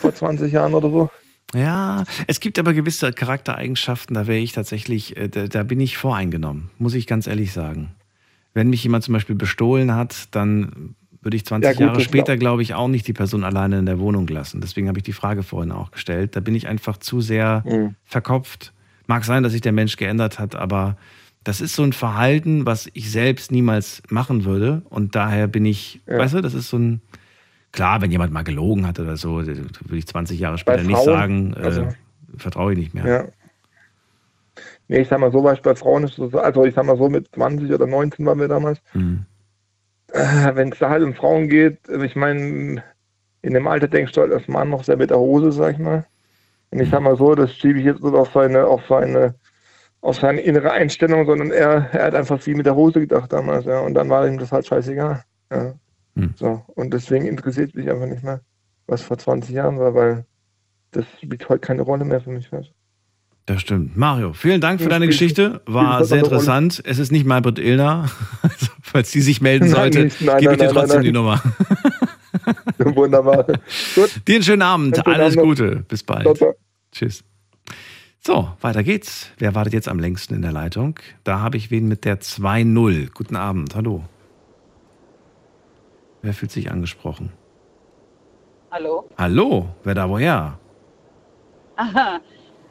vor 0.00 0.14
20 0.14 0.50
Jahren 0.54 0.72
oder 0.72 0.88
so. 0.88 1.10
Ja, 1.54 2.04
es 2.28 2.40
gibt 2.40 2.58
aber 2.58 2.72
gewisse 2.72 3.12
Charaktereigenschaften, 3.12 4.14
da 4.14 4.26
wäre 4.26 4.38
ich 4.38 4.52
tatsächlich, 4.52 5.18
äh, 5.18 5.28
da, 5.28 5.48
da 5.48 5.64
bin 5.64 5.80
ich 5.80 5.98
voreingenommen, 5.98 6.70
muss 6.78 6.94
ich 6.94 7.06
ganz 7.06 7.26
ehrlich 7.26 7.52
sagen. 7.52 7.94
Wenn 8.54 8.70
mich 8.70 8.82
jemand 8.84 9.04
zum 9.04 9.12
Beispiel 9.12 9.36
bestohlen 9.36 9.94
hat, 9.94 10.34
dann 10.34 10.94
würde 11.28 11.36
ich 11.36 11.44
20 11.44 11.66
Ja, 11.68 11.72
gut, 11.74 11.80
Jahre 11.80 12.00
später, 12.00 12.24
glaub- 12.36 12.38
glaube 12.38 12.62
ich, 12.62 12.72
auch 12.74 12.88
nicht 12.88 13.06
die 13.06 13.12
Person 13.12 13.44
alleine 13.44 13.78
in 13.78 13.84
der 13.84 13.98
Wohnung 13.98 14.26
lassen. 14.28 14.62
Deswegen 14.62 14.88
habe 14.88 14.98
ich 14.98 15.02
die 15.04 15.12
Frage 15.12 15.42
vorhin 15.42 15.72
auch 15.72 15.90
gestellt. 15.90 16.34
Da 16.36 16.40
bin 16.40 16.54
ich 16.54 16.66
einfach 16.68 16.96
zu 16.96 17.20
sehr 17.20 17.62
Mhm. 17.66 17.94
verkopft. 18.06 18.72
Mag 19.06 19.24
sein, 19.26 19.42
dass 19.42 19.52
sich 19.52 19.60
der 19.60 19.72
Mensch 19.72 19.96
geändert 19.98 20.38
hat, 20.38 20.54
aber 20.56 20.96
das 21.44 21.60
ist 21.60 21.74
so 21.74 21.82
ein 21.82 21.92
Verhalten, 21.92 22.64
was 22.64 22.88
ich 22.94 23.10
selbst 23.10 23.52
niemals 23.52 24.02
machen 24.08 24.46
würde. 24.46 24.80
Und 24.88 25.14
daher 25.14 25.48
bin 25.48 25.66
ich, 25.66 26.00
Ja. 26.06 26.16
weißt 26.18 26.32
du, 26.34 26.40
das 26.40 26.54
ist 26.54 26.70
so 26.70 26.78
ein, 26.78 27.02
klar, 27.72 28.00
wenn 28.00 28.10
jemand 28.10 28.32
mal 28.32 28.42
gelogen 28.42 28.86
hat 28.86 28.98
oder 28.98 29.18
so, 29.18 29.36
würde 29.46 29.66
ich 29.92 30.06
20 30.06 30.40
Jahre 30.40 30.56
später 30.56 30.82
nicht 30.82 30.92
Frauen, 30.96 31.04
sagen, 31.04 31.52
äh, 31.58 31.60
also- 31.62 31.88
vertraue 32.38 32.72
ich 32.72 32.78
nicht 32.78 32.94
mehr. 32.94 33.06
Ja. 33.06 33.24
Nee, 34.88 35.00
ich 35.00 35.08
sag 35.08 35.20
mal 35.20 35.30
so, 35.30 35.42
bei 35.42 35.74
Frauen 35.74 36.04
ist 36.04 36.14
so, 36.16 36.30
also 36.38 36.64
ich 36.64 36.74
sag 36.74 36.86
mal 36.86 36.96
so, 36.96 37.10
mit 37.10 37.28
20 37.34 37.70
oder 37.70 37.86
19 37.86 38.24
waren 38.24 38.40
wir 38.40 38.48
damals. 38.48 38.80
Mhm. 38.94 39.26
Äh, 40.12 40.54
Wenn 40.54 40.72
es 40.72 40.78
da 40.78 40.90
halt 40.90 41.02
um 41.02 41.14
Frauen 41.14 41.48
geht, 41.48 41.88
äh, 41.88 42.04
ich 42.04 42.16
meine, 42.16 42.82
in 43.42 43.54
dem 43.54 43.66
Alter 43.66 43.88
denkst 43.88 44.12
du 44.12 44.22
halt 44.22 44.32
als 44.32 44.48
Mann 44.48 44.70
noch 44.70 44.84
sehr 44.84 44.96
mit 44.96 45.10
der 45.10 45.18
Hose, 45.18 45.52
sag 45.52 45.74
ich 45.74 45.78
mal. 45.78 46.06
Und 46.70 46.80
ich 46.80 46.90
sag 46.90 47.00
mal 47.00 47.16
so, 47.16 47.34
das 47.34 47.52
schiebe 47.54 47.78
ich 47.78 47.84
jetzt 47.84 48.02
nicht 48.02 48.14
auf 48.14 48.32
seine, 48.32 48.66
auf 48.66 48.86
seine, 48.88 49.34
auf 50.00 50.16
seine 50.16 50.40
innere 50.40 50.70
Einstellung, 50.72 51.26
sondern 51.26 51.50
er, 51.50 51.88
er 51.92 52.04
hat 52.06 52.14
einfach 52.14 52.40
viel 52.40 52.56
mit 52.56 52.66
der 52.66 52.76
Hose 52.76 53.00
gedacht 53.00 53.32
damals, 53.32 53.64
ja. 53.64 53.80
Und 53.80 53.94
dann 53.94 54.10
war 54.10 54.26
ihm 54.26 54.38
das 54.38 54.52
halt 54.52 54.66
scheißegal. 54.66 55.24
Ja. 55.50 55.74
Hm. 56.16 56.34
So. 56.36 56.62
Und 56.74 56.92
deswegen 56.92 57.26
interessiert 57.26 57.74
mich 57.74 57.90
einfach 57.90 58.06
nicht 58.06 58.24
mehr, 58.24 58.40
was 58.86 59.02
vor 59.02 59.18
20 59.18 59.54
Jahren 59.54 59.78
war, 59.78 59.94
weil 59.94 60.24
das 60.92 61.06
spielt 61.22 61.48
heute 61.48 61.60
keine 61.60 61.82
Rolle 61.82 62.04
mehr 62.04 62.20
für 62.20 62.30
mich. 62.30 62.52
Weißt? 62.52 62.72
Das 63.48 63.62
stimmt. 63.62 63.96
Mario, 63.96 64.34
vielen 64.34 64.60
Dank 64.60 64.78
für 64.78 64.90
deine 64.90 65.06
Geschichte. 65.06 65.62
War 65.64 66.04
sehr 66.04 66.18
interessant. 66.18 66.82
Es 66.84 66.98
ist 66.98 67.10
nicht 67.10 67.24
Malbert 67.24 67.58
Illner. 67.58 68.10
Also, 68.42 68.66
falls 68.82 69.10
die 69.10 69.22
sich 69.22 69.40
melden 69.40 69.68
sollte, 69.68 70.08
gebe 70.08 70.08
ich 70.08 70.20
nein, 70.20 70.38
dir 70.38 70.50
nein, 70.50 70.68
trotzdem 70.70 70.96
nein, 70.96 71.04
die. 71.04 71.12
Nummer. 71.12 71.42
Wunderbar. 72.78 73.46
Gut, 73.94 74.20
Dir 74.28 74.34
einen 74.34 74.44
schönen 74.44 74.62
Abend. 74.62 74.96
Einen 74.96 75.04
schönen 75.04 75.20
Alles 75.22 75.38
Abend. 75.38 75.48
Gute. 75.48 75.84
Bis 75.88 76.02
bald. 76.02 76.24
ciao, 76.24 76.34
ciao. 76.34 76.54
Tschüss. 76.92 77.24
So, 78.20 78.50
weiter 78.60 78.82
geht's. 78.82 79.30
Wer 79.38 79.54
wartet 79.54 79.72
jetzt 79.72 79.88
am 79.88 79.98
längsten 79.98 80.34
in 80.34 80.42
der 80.42 80.52
Leitung? 80.52 80.98
Da 81.24 81.40
habe 81.40 81.56
ich 81.56 81.70
wen 81.70 81.88
mit 81.88 82.04
der 82.04 82.20
2-0. 82.20 83.12
Guten 83.14 83.36
Abend. 83.36 83.74
Hallo. 83.74 84.04
Wer 86.20 86.34
fühlt 86.34 86.52
sich 86.52 86.70
angesprochen? 86.70 87.32
Hallo. 88.70 89.08
Hallo. 89.16 89.68
Wer 89.84 89.94
da 89.94 90.08
woher? 90.10 90.58
Aha. 91.76 92.20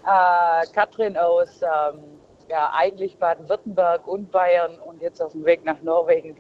Äh, 0.08 0.66
Katrin 0.74 1.18
aus 1.18 1.62
ähm, 1.62 2.00
ja, 2.50 2.72
eigentlich 2.74 3.18
Baden-Württemberg 3.18 4.08
und 4.08 4.32
Bayern 4.32 4.72
und 4.86 5.02
jetzt 5.02 5.22
auf 5.22 5.34
dem 5.34 5.44
Weg 5.44 5.66
nach 5.66 5.82
Norwegen. 5.82 6.38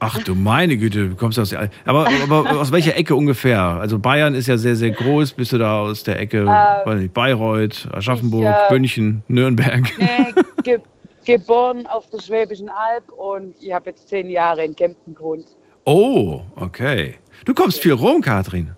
Ach 0.00 0.22
du 0.22 0.36
meine 0.36 0.76
Güte, 0.76 1.08
du 1.08 1.16
kommst 1.16 1.40
aus 1.40 1.50
der. 1.50 1.70
Aber, 1.84 2.06
aber 2.22 2.60
aus 2.60 2.70
welcher 2.70 2.96
Ecke 2.96 3.16
ungefähr? 3.16 3.60
Also 3.60 3.98
Bayern 3.98 4.36
ist 4.36 4.46
ja 4.46 4.56
sehr, 4.56 4.76
sehr 4.76 4.92
groß. 4.92 5.32
Bist 5.32 5.52
du 5.52 5.58
da 5.58 5.80
aus 5.80 6.04
der 6.04 6.20
Ecke, 6.20 6.46
weiß 6.46 7.00
nicht, 7.00 7.12
Bayreuth, 7.12 7.88
Aschaffenburg, 7.92 8.44
ich, 8.44 8.70
äh, 8.70 8.72
München, 8.72 9.24
Nürnberg? 9.26 9.82
Nee, 9.98 10.42
ge 10.62 10.78
geboren 11.24 11.86
auf 11.86 12.08
der 12.10 12.20
Schwäbischen 12.20 12.70
Alb 12.70 13.10
und 13.10 13.54
ich 13.60 13.72
habe 13.72 13.90
jetzt 13.90 14.08
zehn 14.08 14.30
Jahre 14.30 14.64
in 14.64 14.74
Kempten 14.74 15.14
gewohnt. 15.14 15.44
Oh, 15.84 16.42
okay. 16.56 17.16
Du 17.44 17.52
kommst 17.52 17.80
viel 17.80 17.92
rum, 17.92 18.22
Katrin. 18.22 18.76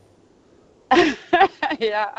ja. 1.79 2.13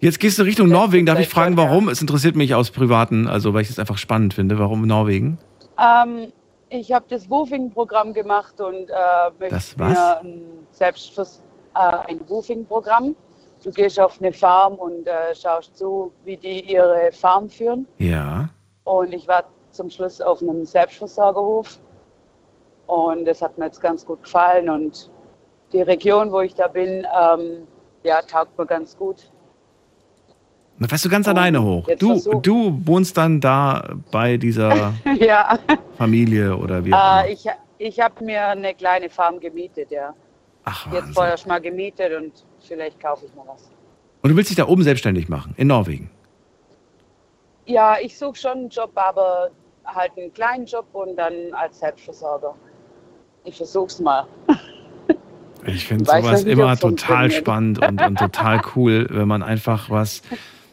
Jetzt 0.00 0.20
gehst 0.20 0.38
du 0.38 0.42
Richtung 0.42 0.68
Norwegen. 0.68 1.06
Darf 1.06 1.18
ich 1.18 1.28
fragen, 1.28 1.56
warum? 1.56 1.88
Es 1.88 2.00
interessiert 2.00 2.36
mich 2.36 2.54
aus 2.54 2.70
Privaten, 2.70 3.26
also 3.26 3.54
weil 3.54 3.62
ich 3.62 3.70
es 3.70 3.78
einfach 3.78 3.98
spannend 3.98 4.34
finde. 4.34 4.58
Warum 4.58 4.86
Norwegen? 4.86 5.38
Ähm, 5.78 6.32
ich 6.68 6.92
habe 6.92 7.04
das 7.08 7.28
Woofing-Programm 7.28 8.12
gemacht 8.12 8.60
und 8.60 8.90
äh, 8.90 9.30
möchte 9.38 9.54
Das 9.54 9.78
was? 9.78 9.92
mir 9.92 10.20
ein 10.20 10.42
Selbstvers 10.70 11.42
äh, 11.74 11.78
ein 11.78 12.20
Woofing-Programm. 12.28 13.16
Du 13.62 13.70
gehst 13.70 13.98
auf 13.98 14.20
eine 14.20 14.32
Farm 14.32 14.74
und 14.74 15.06
äh, 15.06 15.34
schaust 15.34 15.76
zu, 15.76 16.12
wie 16.24 16.36
die 16.36 16.72
ihre 16.72 17.10
Farm 17.12 17.48
führen. 17.48 17.86
Ja. 17.98 18.48
Und 18.84 19.12
ich 19.12 19.26
war 19.26 19.44
zum 19.70 19.90
Schluss 19.90 20.20
auf 20.20 20.42
einem 20.42 20.64
Selbstversorgerhof. 20.64 21.78
Und 22.86 23.24
das 23.24 23.40
hat 23.40 23.56
mir 23.56 23.66
jetzt 23.66 23.80
ganz 23.80 24.04
gut 24.04 24.22
gefallen. 24.22 24.68
Und 24.68 25.10
die 25.72 25.80
Region, 25.80 26.30
wo 26.30 26.40
ich 26.40 26.54
da 26.54 26.68
bin, 26.68 27.06
ähm, 27.18 27.66
ja, 28.04 28.22
taugt 28.22 28.56
mir 28.58 28.66
ganz 28.66 28.96
gut. 28.96 29.30
Dann 30.78 30.88
fährst 30.88 31.04
du 31.04 31.08
ganz 31.08 31.26
alleine 31.28 31.62
hoch. 31.62 31.86
Du, 31.98 32.12
versuch- 32.14 32.42
du 32.42 32.80
wohnst 32.86 33.16
dann 33.16 33.40
da 33.40 33.94
bei 34.10 34.36
dieser 34.36 34.92
ja, 35.18 35.58
Familie 35.96 36.56
oder 36.56 36.84
wie 36.84 36.92
auch 36.92 36.98
immer. 37.20 37.26
äh, 37.26 37.32
ich, 37.32 37.46
ich 37.78 38.00
habe 38.00 38.24
mir 38.24 38.48
eine 38.48 38.74
kleine 38.74 39.08
Farm 39.08 39.38
gemietet, 39.40 39.90
ja. 39.90 40.14
Ach, 40.64 40.86
Jetzt 40.86 40.94
Wahnsinn. 40.94 41.14
vorerst 41.14 41.46
mal 41.46 41.60
gemietet 41.60 42.12
und 42.20 42.32
vielleicht 42.60 42.98
kaufe 43.00 43.26
ich 43.26 43.34
mal 43.34 43.44
was. 43.46 43.70
Und 44.22 44.30
du 44.30 44.36
willst 44.36 44.50
dich 44.50 44.56
da 44.56 44.66
oben 44.66 44.82
selbstständig 44.82 45.28
machen, 45.28 45.54
in 45.58 45.68
Norwegen. 45.68 46.10
Ja, 47.66 47.96
ich 48.00 48.18
suche 48.18 48.34
schon 48.36 48.52
einen 48.52 48.68
Job, 48.68 48.90
aber 48.94 49.50
halt 49.84 50.12
einen 50.16 50.32
kleinen 50.32 50.66
Job 50.66 50.86
und 50.92 51.16
dann 51.16 51.34
als 51.52 51.78
Selbstversorger. 51.78 52.54
Ich 53.44 53.56
versuch's 53.56 54.00
mal. 54.00 54.26
Ich 55.66 55.86
finde 55.86 56.04
sowas 56.04 56.44
nicht, 56.44 56.52
immer 56.52 56.76
total 56.76 57.30
spannend 57.30 57.84
und, 57.86 58.00
und 58.00 58.18
total 58.18 58.60
cool, 58.74 59.06
wenn 59.10 59.28
man 59.28 59.42
einfach 59.42 59.90
was. 59.90 60.22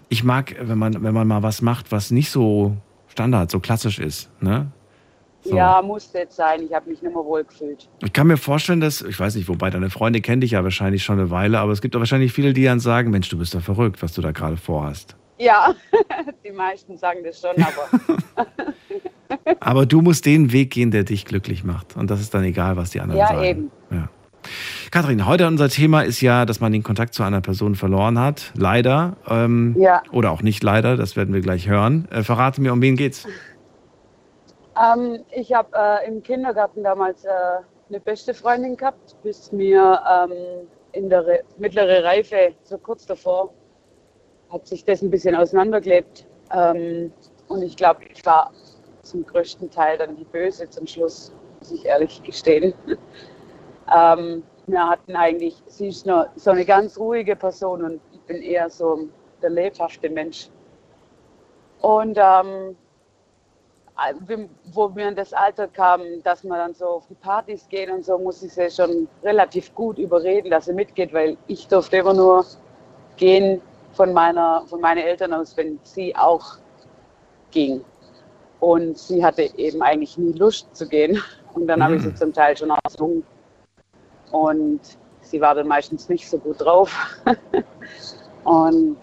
Ich 0.09 0.23
mag, 0.23 0.55
wenn 0.59 0.77
man, 0.77 1.01
wenn 1.03 1.13
man 1.13 1.27
mal 1.27 1.43
was 1.43 1.61
macht, 1.61 1.91
was 1.91 2.11
nicht 2.11 2.29
so 2.31 2.75
Standard, 3.07 3.51
so 3.51 3.59
klassisch 3.59 3.99
ist. 3.99 4.29
Ne? 4.41 4.67
So. 5.43 5.55
Ja, 5.55 5.81
musste 5.81 6.19
jetzt 6.19 6.35
sein. 6.35 6.63
Ich 6.63 6.73
habe 6.73 6.89
mich 6.89 7.01
nicht 7.01 7.13
mehr 7.13 7.23
wohl 7.23 7.43
gefühlt. 7.43 7.89
Ich 8.03 8.13
kann 8.13 8.27
mir 8.27 8.37
vorstellen, 8.37 8.81
dass, 8.81 9.01
ich 9.01 9.19
weiß 9.19 9.35
nicht, 9.35 9.47
wobei 9.47 9.69
deine 9.69 9.89
Freunde 9.89 10.21
kennen 10.21 10.41
dich 10.41 10.51
ja 10.51 10.63
wahrscheinlich 10.63 11.03
schon 11.03 11.19
eine 11.19 11.31
Weile, 11.31 11.59
aber 11.59 11.71
es 11.71 11.81
gibt 11.81 11.95
doch 11.95 11.99
wahrscheinlich 11.99 12.33
viele, 12.33 12.53
die 12.53 12.63
dann 12.63 12.79
sagen, 12.79 13.09
Mensch, 13.09 13.29
du 13.29 13.37
bist 13.37 13.55
doch 13.55 13.61
verrückt, 13.61 14.03
was 14.03 14.13
du 14.13 14.21
da 14.21 14.31
gerade 14.31 14.57
vorhast. 14.57 15.15
Ja, 15.39 15.73
die 16.45 16.51
meisten 16.51 16.97
sagen 16.97 17.19
das 17.23 17.41
schon, 17.41 17.55
aber 17.55 18.45
Aber 19.59 19.85
du 19.85 20.01
musst 20.01 20.25
den 20.25 20.51
Weg 20.51 20.71
gehen, 20.71 20.91
der 20.91 21.03
dich 21.03 21.25
glücklich 21.25 21.63
macht. 21.63 21.95
Und 21.95 22.09
das 22.11 22.19
ist 22.21 22.33
dann 22.33 22.43
egal, 22.43 22.77
was 22.77 22.91
die 22.91 22.99
anderen 22.99 23.19
ja, 23.19 23.27
sagen. 23.27 23.43
eben. 23.43 23.71
Ja. 23.89 24.09
Kathrin, 24.91 25.25
heute 25.25 25.47
unser 25.47 25.69
Thema 25.69 26.01
ist 26.01 26.21
ja, 26.21 26.45
dass 26.45 26.59
man 26.59 26.71
den 26.71 26.83
Kontakt 26.83 27.13
zu 27.13 27.23
einer 27.23 27.41
Person 27.41 27.75
verloren 27.75 28.19
hat. 28.19 28.51
Leider. 28.55 29.15
Ähm, 29.27 29.75
Ja. 29.77 30.01
Oder 30.11 30.31
auch 30.31 30.41
nicht 30.41 30.63
leider, 30.63 30.97
das 30.97 31.15
werden 31.15 31.33
wir 31.33 31.41
gleich 31.41 31.67
hören. 31.67 32.07
Äh, 32.11 32.23
verrate 32.23 32.61
mir, 32.61 32.73
um 32.73 32.81
wen 32.81 32.95
geht's? 32.95 33.25
Ähm, 34.75 35.19
ich 35.31 35.53
habe 35.53 35.69
äh, 35.75 36.07
im 36.07 36.23
Kindergarten 36.23 36.83
damals 36.83 37.23
äh, 37.25 37.29
eine 37.89 37.99
beste 37.99 38.33
Freundin 38.33 38.77
gehabt, 38.77 39.15
bis 39.23 39.51
mir 39.51 39.99
ähm, 40.09 40.67
in 40.93 41.09
der 41.09 41.25
Re 41.25 41.39
mittlere 41.57 42.03
Reife, 42.03 42.53
so 42.63 42.77
kurz 42.77 43.05
davor, 43.05 43.53
hat 44.51 44.67
sich 44.67 44.83
das 44.83 45.01
ein 45.01 45.09
bisschen 45.09 45.35
auseinandergelebt. 45.35 46.25
Ähm, 46.53 47.11
und 47.47 47.61
ich 47.61 47.75
glaube, 47.75 48.01
ich 48.13 48.25
war 48.25 48.51
zum 49.03 49.25
größten 49.25 49.69
Teil 49.69 49.97
dann 49.97 50.15
die 50.15 50.23
Böse 50.25 50.69
zum 50.69 50.87
Schluss, 50.87 51.33
muss 51.59 51.71
ich 51.71 51.85
ehrlich 51.85 52.21
gestehen. 52.23 52.73
Ähm, 53.93 54.43
wir 54.67 54.87
hatten 54.89 55.15
eigentlich, 55.15 55.61
sie 55.67 55.87
ist 55.89 56.05
nur 56.05 56.27
so 56.35 56.51
eine 56.51 56.65
ganz 56.65 56.97
ruhige 56.97 57.35
Person 57.35 57.83
und 57.83 58.01
ich 58.13 58.21
bin 58.21 58.41
eher 58.41 58.69
so 58.69 59.07
der 59.41 59.49
lebhafte 59.49 60.09
Mensch. 60.09 60.49
Und 61.81 62.17
ähm, 62.19 62.75
wie- 64.27 64.49
wo 64.73 64.95
wir 64.95 65.07
in 65.09 65.15
das 65.15 65.33
Alter 65.33 65.67
kamen, 65.67 66.23
dass 66.23 66.43
wir 66.43 66.55
dann 66.55 66.73
so 66.73 66.85
auf 66.85 67.07
die 67.07 67.15
Partys 67.15 67.67
gehen 67.69 67.91
und 67.91 68.05
so, 68.05 68.17
muss 68.17 68.41
ich 68.43 68.53
sie 68.53 68.69
schon 68.69 69.07
relativ 69.23 69.73
gut 69.75 69.97
überreden, 69.97 70.49
dass 70.51 70.65
sie 70.65 70.73
mitgeht, 70.73 71.13
weil 71.13 71.37
ich 71.47 71.67
durfte 71.67 71.97
immer 71.97 72.13
nur 72.13 72.45
gehen 73.17 73.61
von, 73.93 74.13
meiner, 74.13 74.63
von 74.67 74.79
meinen 74.81 74.99
Eltern 75.03 75.33
aus, 75.33 75.55
wenn 75.57 75.79
sie 75.83 76.15
auch 76.15 76.57
ging. 77.51 77.83
Und 78.59 78.97
sie 78.97 79.23
hatte 79.23 79.43
eben 79.57 79.81
eigentlich 79.81 80.17
nie 80.17 80.33
Lust 80.33 80.75
zu 80.75 80.87
gehen. 80.87 81.21
Und 81.53 81.67
dann 81.67 81.83
habe 81.83 81.95
ich 81.95 82.03
sie 82.03 82.13
zum 82.15 82.31
Teil 82.31 82.55
schon 82.55 82.69
erzwungen. 82.69 83.23
Und 84.31 84.79
sie 85.21 85.41
war 85.41 85.55
dann 85.55 85.67
meistens 85.67 86.09
nicht 86.09 86.29
so 86.29 86.37
gut 86.37 86.61
drauf. 86.61 86.93
und 88.43 88.97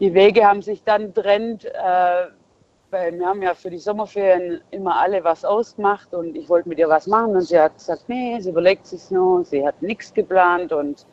die 0.00 0.12
Wege 0.12 0.44
haben 0.44 0.62
sich 0.62 0.82
dann 0.84 1.12
getrennt, 1.12 1.64
äh, 1.64 2.26
weil 2.90 3.18
wir 3.18 3.26
haben 3.26 3.42
ja 3.42 3.54
für 3.54 3.70
die 3.70 3.78
Sommerferien 3.78 4.60
immer 4.70 4.98
alle 4.98 5.24
was 5.24 5.44
ausgemacht 5.44 6.14
und 6.14 6.36
ich 6.36 6.48
wollte 6.48 6.68
mit 6.68 6.78
ihr 6.78 6.88
was 6.88 7.06
machen 7.06 7.34
und 7.34 7.42
sie 7.42 7.58
hat 7.58 7.74
gesagt, 7.74 8.04
nee, 8.06 8.38
sie 8.40 8.50
überlegt 8.50 8.86
sich 8.86 9.10
nur, 9.10 9.44
sie 9.44 9.66
hat 9.66 9.80
nichts 9.82 10.12
geplant 10.14 10.72
und 10.72 11.06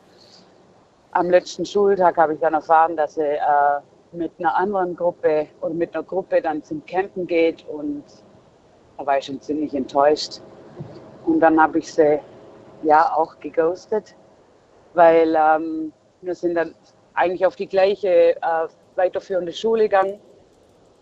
am 1.12 1.30
letzten 1.30 1.64
Schultag 1.64 2.16
habe 2.16 2.34
ich 2.34 2.40
dann 2.40 2.54
erfahren, 2.54 2.96
dass 2.96 3.14
sie 3.14 3.22
äh, 3.22 3.80
mit 4.12 4.32
einer 4.38 4.54
anderen 4.56 4.96
Gruppe 4.96 5.48
oder 5.60 5.74
mit 5.74 5.94
einer 5.94 6.04
Gruppe 6.04 6.40
dann 6.40 6.62
zum 6.62 6.84
Campen 6.86 7.26
geht 7.26 7.66
und 7.68 8.04
da 8.98 9.06
war 9.06 9.18
ich 9.18 9.24
schon 9.24 9.40
ziemlich 9.40 9.74
enttäuscht. 9.74 10.40
Und 11.26 11.40
dann 11.40 11.60
habe 11.60 11.78
ich 11.78 11.92
sie 11.92 12.20
ja 12.84 13.14
auch 13.14 13.38
geghostet, 13.40 14.14
weil 14.94 15.34
ähm, 15.36 15.92
wir 16.20 16.34
sind 16.34 16.54
dann 16.54 16.74
eigentlich 17.14 17.46
auf 17.46 17.56
die 17.56 17.66
gleiche 17.66 18.36
äh, 18.36 18.68
weiterführende 18.96 19.52
Schule 19.52 19.84
gegangen. 19.84 20.20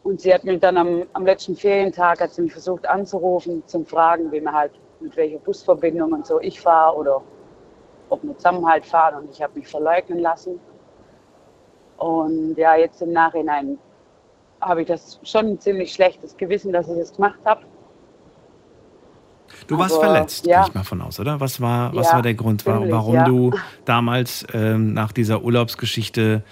Und 0.04 0.20
sie 0.20 0.34
hat 0.34 0.44
mich 0.44 0.60
dann 0.60 0.76
am, 0.76 1.06
am 1.12 1.24
letzten 1.24 1.54
Ferientag 1.54 2.20
hat 2.20 2.32
sie 2.32 2.42
mich 2.42 2.52
versucht 2.52 2.86
anzurufen, 2.88 3.62
zum 3.66 3.86
Fragen, 3.86 4.32
wie 4.32 4.40
wir 4.40 4.52
halt 4.52 4.72
mit 5.00 5.16
welcher 5.16 5.38
Busverbindung 5.38 6.12
und 6.12 6.26
so 6.26 6.40
ich 6.40 6.60
fahre 6.60 6.96
oder 6.96 7.22
ob 8.09 8.22
wir 8.22 8.36
zusammen 8.36 8.66
halt 8.68 8.84
fahren. 8.84 9.22
Und 9.22 9.30
ich 9.30 9.42
habe 9.42 9.59
mich 9.59 9.68
verleugnen 9.68 10.18
lassen. 10.18 10.60
Und 11.98 12.56
ja, 12.56 12.74
jetzt 12.74 13.00
im 13.00 13.12
Nachhinein 13.12 13.78
habe 14.60 14.82
ich 14.82 14.88
das 14.88 15.20
schon 15.22 15.46
ein 15.46 15.60
ziemlich 15.60 15.92
schlechtes 15.92 16.36
Gewissen, 16.36 16.72
dass 16.72 16.88
ich 16.88 16.98
das 16.98 17.14
gemacht 17.14 17.38
habe. 17.44 17.62
Du 19.66 19.78
warst 19.78 19.94
Aber, 19.94 20.04
verletzt, 20.04 20.46
ja. 20.46 20.60
gehe 20.60 20.68
ich 20.68 20.74
mal 20.74 20.84
von 20.84 21.00
aus, 21.02 21.20
oder? 21.20 21.40
Was 21.40 21.60
war, 21.60 21.94
was 21.94 22.08
Ja, 22.08 22.14
war 22.14 22.22
der 22.22 22.34
Grund, 22.34 22.62
ziemlich, 22.62 22.90
warum 22.90 23.14
ja. 23.14 23.24
du 23.24 23.52
damals 23.84 24.46
ähm, 24.52 24.92
nach 24.92 25.12
dieser 25.12 25.42
Urlaubsgeschichte, 25.42 26.42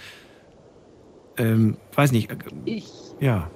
ähm, 1.36 1.77
weiß 1.94 2.12
nicht, 2.12 2.31
äh, 2.31 2.36
Ich, 2.64 2.90
ja, 3.20 3.51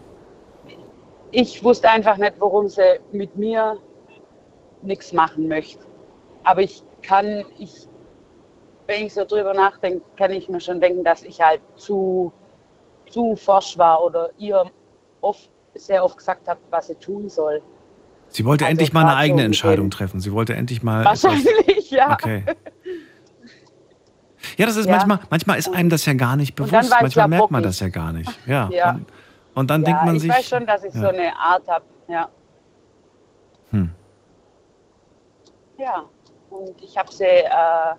ich 1.34 1.64
wusste 1.64 1.90
einfach 1.90 2.16
nicht, 2.16 2.34
warum 2.38 2.68
sie 2.68 3.00
mit 3.10 3.36
mir 3.36 3.76
nichts 4.82 5.12
machen 5.12 5.48
möchte. 5.48 5.84
Aber 6.44 6.60
ich 6.62 6.82
kann, 7.02 7.44
ich, 7.58 7.88
wenn 8.86 9.06
ich 9.06 9.14
so 9.14 9.24
drüber 9.24 9.52
nachdenke, 9.52 10.04
kann 10.16 10.30
ich 10.30 10.48
mir 10.48 10.60
schon 10.60 10.80
denken, 10.80 11.02
dass 11.02 11.24
ich 11.24 11.40
halt 11.40 11.60
zu, 11.74 12.32
zu 13.10 13.34
forsch 13.34 13.76
war 13.76 14.04
oder 14.04 14.30
ihr 14.38 14.70
oft, 15.22 15.50
sehr 15.74 16.04
oft 16.04 16.18
gesagt 16.18 16.46
habe, 16.46 16.60
was 16.70 16.86
sie 16.86 16.94
tun 16.94 17.28
soll. 17.28 17.60
Sie 18.34 18.44
wollte 18.44 18.64
Also 18.64 18.70
endlich 18.72 18.92
mal 18.92 19.02
eine 19.02 19.10
so 19.10 19.16
eigene 19.16 19.36
mit 19.36 19.46
Entscheidung 19.46 19.90
treffen. 19.90 20.20
Sie 20.20 20.32
wollte 20.32 20.54
endlich 20.54 20.82
mal. 20.82 21.04
Wahrscheinlich, 21.04 21.90
ja. 21.90 22.12
Okay. 22.12 22.44
Ja, 24.58 24.66
das 24.66 24.76
ist 24.76 24.86
Ja. 24.86 24.92
manchmal, 24.92 25.20
manchmal 25.30 25.58
ist 25.58 25.72
einem 25.74 25.88
das 25.88 26.04
ja 26.04 26.12
gar 26.14 26.36
nicht 26.36 26.54
bewusst. 26.54 26.72
ich 26.72 26.90
Manchmal 26.90 27.28
merkt 27.28 27.50
man 27.50 27.62
das 27.62 27.80
ja 27.80 27.88
gar 27.88 28.12
nicht. 28.12 28.30
Ja. 28.46 28.68
Ja. 28.70 28.90
Und, 28.90 29.06
und 29.54 29.70
dann 29.70 29.82
ja, 29.82 29.86
denkt 29.86 30.04
man 30.04 30.16
ich 30.16 30.22
sich. 30.22 30.30
weiß 30.30 30.48
schon, 30.48 30.66
dass 30.66 30.84
ich 30.84 30.94
ja. 30.94 31.00
so 31.00 31.08
eine 31.08 31.36
Art 31.36 31.66
habe. 31.68 31.84
Ja. 32.08 32.28
Hm. 33.70 33.90
Ja, 35.78 36.04
und 36.50 36.80
ich 36.82 36.96
habe 36.96 37.10
sie 37.12 37.24
äh, 37.24 37.94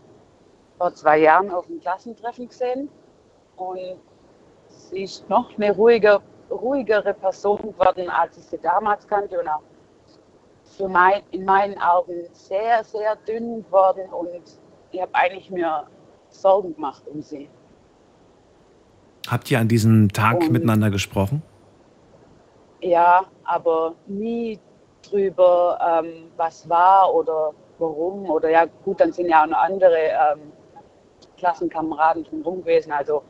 vor 0.77 0.93
zwei 0.93 1.17
Jahren 1.19 1.49
auf 1.51 1.65
dem 1.67 1.79
Klassentreffen 1.81 2.47
gesehen 2.47 2.89
und 3.57 3.99
sie 4.69 5.03
ist 5.03 5.27
noch 5.29 5.49
eine 5.57 5.71
ruhige, 5.73 6.21
ruhigere 6.49 7.13
Person 7.13 7.57
geworden, 7.57 8.09
als 8.09 8.37
ich 8.37 8.43
sie 8.45 8.59
damals 8.59 9.07
kannte 9.07 9.39
und 9.39 9.47
auch 9.47 9.61
für 10.75 10.87
mein, 10.87 11.21
in 11.31 11.45
meinen 11.45 11.77
Augen 11.79 12.27
sehr, 12.33 12.83
sehr 12.83 13.15
dünn 13.27 13.63
geworden 13.63 14.09
und 14.11 14.41
ich 14.91 15.01
habe 15.01 15.13
eigentlich 15.13 15.49
mir 15.49 15.85
Sorgen 16.29 16.75
gemacht 16.75 17.03
um 17.07 17.21
sie. 17.21 17.49
Habt 19.27 19.49
ihr 19.49 19.59
an 19.59 19.67
diesem 19.67 20.09
Tag 20.11 20.41
Und- 20.41 20.51
miteinander 20.51 20.89
gesprochen? 20.89 21.41
Ja, 22.81 23.25
aber 23.45 23.95
nie 24.05 24.59
drüber, 25.01 25.79
ähm, 26.03 26.29
was 26.37 26.67
war 26.69 27.13
oder 27.13 27.53
warum. 27.79 28.29
Oder 28.29 28.49
ja, 28.49 28.65
gut, 28.83 28.99
dann 28.99 29.11
sind 29.11 29.29
ja 29.29 29.43
auch 29.43 29.47
noch 29.47 29.57
andere 29.57 29.95
ähm, 29.97 30.51
Klassenkameraden 31.37 32.25
schon 32.25 32.41
rum 32.43 32.59
gewesen. 32.61 32.91
Also, 32.91 33.23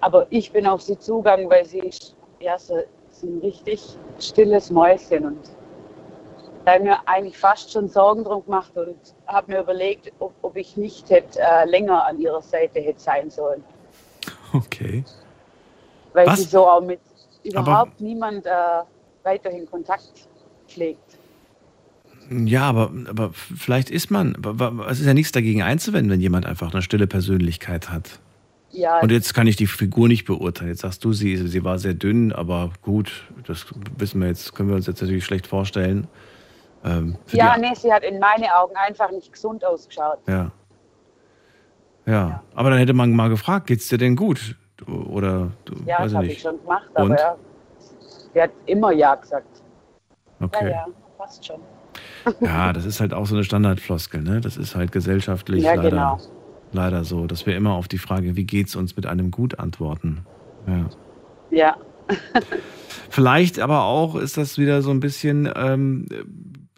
aber 0.00 0.26
ich 0.30 0.50
bin 0.50 0.66
auf 0.66 0.80
sie 0.80 0.98
zugegangen, 0.98 1.50
weil 1.50 1.66
sie 1.66 1.80
ist, 1.80 2.16
ja, 2.40 2.58
so, 2.58 2.78
so 3.10 3.26
ein 3.26 3.38
richtig 3.40 3.98
stilles 4.18 4.70
Mäuschen. 4.70 5.26
Und 5.26 5.50
da 6.68 6.74
habe 6.74 6.82
ich 6.84 6.88
mir 6.90 7.08
eigentlich 7.08 7.38
fast 7.38 7.72
schon 7.72 7.88
Sorgen 7.88 8.24
drum 8.24 8.44
gemacht 8.44 8.76
und 8.76 8.96
habe 9.26 9.52
mir 9.52 9.60
überlegt, 9.62 10.12
ob, 10.18 10.34
ob 10.42 10.54
ich 10.54 10.76
nicht 10.76 11.08
hätte, 11.08 11.40
äh, 11.40 11.64
länger 11.64 12.04
an 12.06 12.20
ihrer 12.20 12.42
Seite 12.42 12.78
hätte 12.80 13.00
sein 13.00 13.30
sollen. 13.30 13.64
Okay. 14.52 15.02
Weil 16.12 16.26
Was? 16.26 16.40
sie 16.40 16.44
so 16.44 16.66
auch 16.66 16.82
mit 16.82 17.00
überhaupt 17.42 18.00
niemand 18.02 18.44
äh, 18.44 18.50
weiterhin 19.22 19.64
Kontakt 19.70 20.28
pflegt. 20.66 21.16
Ja, 22.30 22.64
aber, 22.64 22.92
aber 23.08 23.30
vielleicht 23.32 23.88
ist 23.88 24.10
man. 24.10 24.36
aber- 24.44 24.66
aber 24.66 24.88
Es 24.90 25.00
ist 25.00 25.06
ja 25.06 25.14
nichts 25.14 25.32
dagegen 25.32 25.62
einzuwenden, 25.62 26.10
wenn 26.12 26.20
jemand 26.20 26.44
einfach 26.44 26.72
eine 26.74 26.82
stille 26.82 27.06
Persönlichkeit 27.06 27.88
hat. 27.88 28.20
Ja, 28.72 29.00
Und 29.00 29.10
jetzt 29.10 29.32
kann 29.32 29.46
ich 29.46 29.56
die 29.56 29.66
Figur 29.66 30.08
nicht 30.08 30.26
beurteilen. 30.26 30.68
Jetzt 30.68 30.82
sagst 30.82 31.02
du, 31.02 31.14
sie, 31.14 31.38
sie 31.38 31.64
war 31.64 31.78
sehr 31.78 31.94
dünn, 31.94 32.32
aber 32.32 32.70
gut, 32.82 33.24
das 33.46 33.64
wissen 33.96 34.20
wir 34.20 34.28
jetzt, 34.28 34.54
können 34.54 34.68
wir 34.68 34.76
uns 34.76 34.86
jetzt 34.86 35.00
natürlich 35.00 35.24
schlecht 35.24 35.46
vorstellen. 35.46 36.06
Ähm, 36.84 37.16
ja 37.32 37.56
nee, 37.58 37.74
sie 37.74 37.92
hat 37.92 38.04
in 38.04 38.18
meinen 38.18 38.44
Augen 38.54 38.74
einfach 38.76 39.10
nicht 39.10 39.32
gesund 39.32 39.64
ausgeschaut. 39.64 40.18
ja. 40.26 40.50
Ja, 42.06 42.42
aber 42.54 42.70
dann 42.70 42.78
hätte 42.78 42.94
man 42.94 43.12
mal 43.12 43.28
gefragt, 43.28 43.66
geht's 43.66 43.88
dir 43.88 43.98
denn 43.98 44.16
gut? 44.16 44.56
Oder 44.86 45.52
du, 45.66 45.74
Ja, 45.84 46.02
das 46.04 46.14
habe 46.14 46.26
ich 46.26 46.40
schon 46.40 46.58
gemacht, 46.62 46.88
Und? 46.94 47.12
aber 47.12 47.18
ja, 47.18 47.36
sie 48.32 48.40
hat 48.40 48.50
immer 48.64 48.92
Ja 48.92 49.14
gesagt. 49.14 49.60
Okay. 50.40 50.70
Ja, 50.70 50.70
ja, 50.70 50.86
passt 51.18 51.44
schon. 51.44 51.60
Ja, 52.40 52.72
das 52.72 52.86
ist 52.86 53.00
halt 53.00 53.12
auch 53.12 53.26
so 53.26 53.34
eine 53.34 53.44
Standardfloskel, 53.44 54.22
ne? 54.22 54.40
Das 54.40 54.56
ist 54.56 54.74
halt 54.74 54.90
gesellschaftlich 54.90 55.64
Ja, 55.64 55.74
leider, 55.74 55.90
genau. 55.90 56.18
leider 56.72 57.04
so, 57.04 57.26
dass 57.26 57.44
wir 57.44 57.54
immer 57.54 57.72
auf 57.74 57.88
die 57.88 57.98
Frage, 57.98 58.36
wie 58.36 58.44
geht's 58.44 58.74
uns 58.74 58.96
mit 58.96 59.04
einem 59.04 59.30
Gut 59.30 59.58
antworten. 59.58 60.24
Ja. 60.66 60.86
Ja, 61.50 61.76
Vielleicht 63.10 63.58
aber 63.60 63.84
auch 63.84 64.14
ist 64.16 64.36
das 64.36 64.58
wieder 64.58 64.82
so 64.82 64.90
ein 64.90 65.00
bisschen, 65.00 65.50
ähm, 65.56 66.06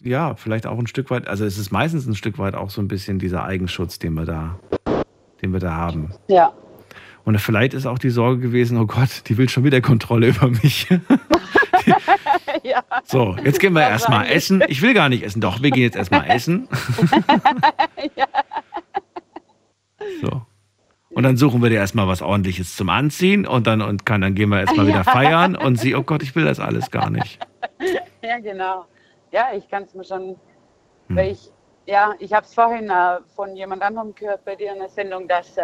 ja, 0.03 0.35
vielleicht 0.35 0.67
auch 0.67 0.79
ein 0.79 0.87
Stück 0.87 1.11
weit, 1.11 1.29
also 1.29 1.45
es 1.45 1.59
ist 1.59 1.71
meistens 1.71 2.07
ein 2.07 2.15
Stück 2.15 2.39
weit 2.39 2.55
auch 2.55 2.71
so 2.71 2.81
ein 2.81 2.89
bisschen 2.89 3.19
dieser 3.19 3.45
Eigenschutz, 3.45 3.99
den 3.99 4.15
wir 4.15 4.25
da, 4.25 4.59
den 5.43 5.53
wir 5.53 5.61
da 5.61 5.73
haben. 5.75 6.11
ja. 6.29 6.53
Und 7.23 7.39
vielleicht 7.39 7.75
ist 7.75 7.85
auch 7.87 7.99
die 7.99 8.09
Sorge 8.09 8.41
gewesen, 8.41 8.79
oh 8.79 8.87
Gott, 8.87 9.29
die 9.29 9.37
will 9.37 9.49
schon 9.51 9.63
wieder 9.63 9.83
Kontrolle 9.83 10.29
über 10.29 10.49
mich. 10.49 10.89
ja. 12.65 12.83
So, 13.05 13.37
jetzt 13.45 13.61
gehen 13.61 13.75
wir 13.75 13.83
erstmal 13.83 14.27
essen. 14.27 14.65
Ich 14.69 14.81
will 14.81 14.95
gar 14.95 15.11
nicht 15.11 15.23
essen, 15.23 15.41
doch, 15.43 15.63
wir 15.63 15.71
gehen 15.71 15.83
jetzt 15.83 15.97
erstmal 15.97 16.25
essen. 16.31 16.67
So. 20.23 20.43
Und 21.11 21.23
dann 21.25 21.37
suchen 21.37 21.63
wir 21.63 21.69
dir 21.71 21.77
erstmal 21.77 22.09
was 22.09 22.23
ordentliches 22.23 22.75
zum 22.77 22.89
Anziehen 22.89 23.47
und 23.47 23.67
dann 23.67 23.83
und 23.83 24.07
kann, 24.07 24.23
dann 24.23 24.35
gehen 24.35 24.49
wir 24.49 24.61
erstmal 24.61 24.87
wieder 24.87 24.99
Ja. 24.99 25.05
feiern 25.05 25.57
und 25.57 25.77
sie, 25.79 25.95
oh 25.95 26.03
Gott, 26.03 26.23
ich 26.23 26.35
will 26.35 26.45
das 26.47 26.59
alles 26.59 26.91
gar 26.91 27.11
nicht. 27.11 27.39
ja, 28.23 28.39
genau. 28.39 28.87
Ja, 29.33 29.49
ich 29.57 29.69
kann 29.69 29.85
es 29.85 29.95
mir 29.95 30.05
schon, 30.05 30.37
Hm. 31.09 31.17
weil 31.17 31.33
ich, 31.33 31.51
ja, 31.87 32.15
ich 32.19 32.33
habe 32.33 32.47
es 32.47 32.55
vorhin 32.55 32.91
äh, 32.91 33.19
von 33.35 33.55
jemand 33.57 33.83
anderem 33.83 34.15
gehört 34.15 34.45
bei 34.45 34.57
dir 34.57 34.73
in 34.73 34.79
der 34.79 34.89
Sendung, 34.89 35.29
dass 35.29 35.57
äh, 35.57 35.63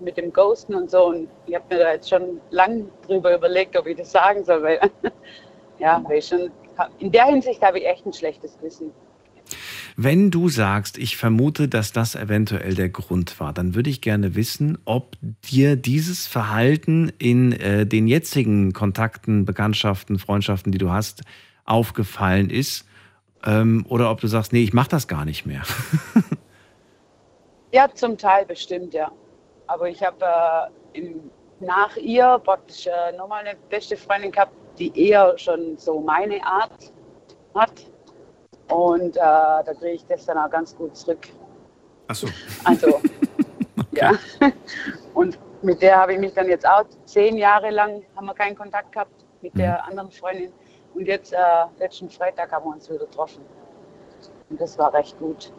mit 0.00 0.16
dem 0.16 0.32
Ghosten 0.32 0.74
und 0.74 0.90
so, 0.90 1.08
und 1.08 1.28
ich 1.46 1.54
habe 1.54 1.64
mir 1.74 1.80
da 1.80 1.92
jetzt 1.92 2.08
schon 2.08 2.40
lang 2.50 2.88
drüber 3.06 3.34
überlegt, 3.34 3.76
ob 3.76 3.86
ich 3.86 3.96
das 3.96 4.12
sagen 4.12 4.44
soll, 4.44 4.62
weil, 4.62 4.80
ja, 5.78 6.02
weil 6.06 6.18
ich 6.18 6.26
schon, 6.26 6.50
in 6.98 7.12
der 7.12 7.26
Hinsicht 7.26 7.62
habe 7.62 7.78
ich 7.78 7.86
echt 7.86 8.06
ein 8.06 8.12
schlechtes 8.12 8.56
Gewissen. 8.58 8.92
Wenn 9.96 10.30
du 10.30 10.48
sagst, 10.48 10.98
ich 10.98 11.16
vermute, 11.16 11.68
dass 11.68 11.92
das 11.92 12.14
eventuell 12.14 12.74
der 12.74 12.88
Grund 12.88 13.38
war, 13.40 13.52
dann 13.52 13.74
würde 13.74 13.90
ich 13.90 14.00
gerne 14.00 14.34
wissen, 14.34 14.78
ob 14.84 15.16
dir 15.50 15.76
dieses 15.76 16.26
Verhalten 16.26 17.12
in 17.18 17.52
äh, 17.52 17.86
den 17.86 18.06
jetzigen 18.06 18.72
Kontakten, 18.72 19.44
Bekanntschaften, 19.44 20.18
Freundschaften, 20.18 20.72
die 20.72 20.78
du 20.78 20.90
hast, 20.90 21.22
aufgefallen 21.64 22.50
ist. 22.50 22.86
Ähm, 23.44 23.86
oder 23.88 24.10
ob 24.10 24.20
du 24.20 24.26
sagst, 24.26 24.52
nee, 24.52 24.62
ich 24.62 24.72
mache 24.72 24.90
das 24.90 25.08
gar 25.08 25.24
nicht 25.24 25.46
mehr. 25.46 25.62
Ja, 27.72 27.88
zum 27.94 28.18
Teil 28.18 28.46
bestimmt, 28.46 28.94
ja. 28.94 29.12
Aber 29.68 29.88
ich 29.88 30.02
habe 30.02 30.24
äh, 30.92 31.14
nach 31.60 31.96
ihr 31.96 32.40
praktisch 32.42 32.86
äh, 32.86 33.16
nochmal 33.16 33.44
eine 33.46 33.56
beste 33.68 33.96
Freundin 33.96 34.32
gehabt, 34.32 34.52
die 34.78 35.08
eher 35.08 35.38
schon 35.38 35.78
so 35.78 36.00
meine 36.00 36.44
Art 36.44 36.92
hat. 37.54 37.86
Und 38.68 39.16
äh, 39.16 39.20
da 39.20 39.72
kriege 39.78 39.92
ich 39.92 40.06
das 40.06 40.26
dann 40.26 40.38
auch 40.38 40.50
ganz 40.50 40.74
gut 40.74 40.96
zurück. 40.96 41.28
Ach 42.08 42.14
so. 42.14 42.26
Also, 42.64 43.00
ja. 43.92 44.12
Und 45.14 45.38
mit 45.62 45.80
der 45.80 45.96
habe 45.96 46.14
ich 46.14 46.18
mich 46.18 46.32
dann 46.34 46.48
jetzt 46.48 46.66
auch 46.66 46.84
zehn 47.04 47.36
Jahre 47.36 47.70
lang, 47.70 48.02
haben 48.16 48.26
wir 48.26 48.34
keinen 48.34 48.56
Kontakt 48.56 48.90
gehabt 48.92 49.12
mit 49.42 49.56
der 49.56 49.84
anderen 49.84 50.10
Freundin. 50.10 50.52
Und 50.94 51.06
jetzt, 51.06 51.32
äh, 51.32 51.36
letzten 51.78 52.10
Freitag 52.10 52.52
haben 52.52 52.64
wir 52.64 52.74
uns 52.74 52.88
wieder 52.88 53.00
getroffen. 53.00 53.42
Und 54.48 54.60
das 54.60 54.78
war 54.78 54.92
recht 54.92 55.18
gut. 55.18 55.52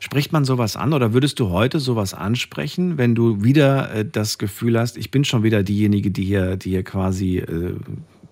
Spricht 0.00 0.32
man 0.32 0.44
sowas 0.44 0.76
an 0.76 0.92
oder 0.92 1.12
würdest 1.12 1.40
du 1.40 1.50
heute 1.50 1.80
sowas 1.80 2.14
ansprechen, 2.14 2.98
wenn 2.98 3.14
du 3.14 3.42
wieder 3.42 3.92
äh, 3.92 4.04
das 4.04 4.38
Gefühl 4.38 4.78
hast, 4.78 4.96
ich 4.96 5.10
bin 5.10 5.24
schon 5.24 5.42
wieder 5.42 5.62
diejenige, 5.62 6.10
die 6.10 6.24
hier, 6.24 6.56
die 6.56 6.70
hier 6.70 6.84
quasi 6.84 7.38
äh, 7.38 7.74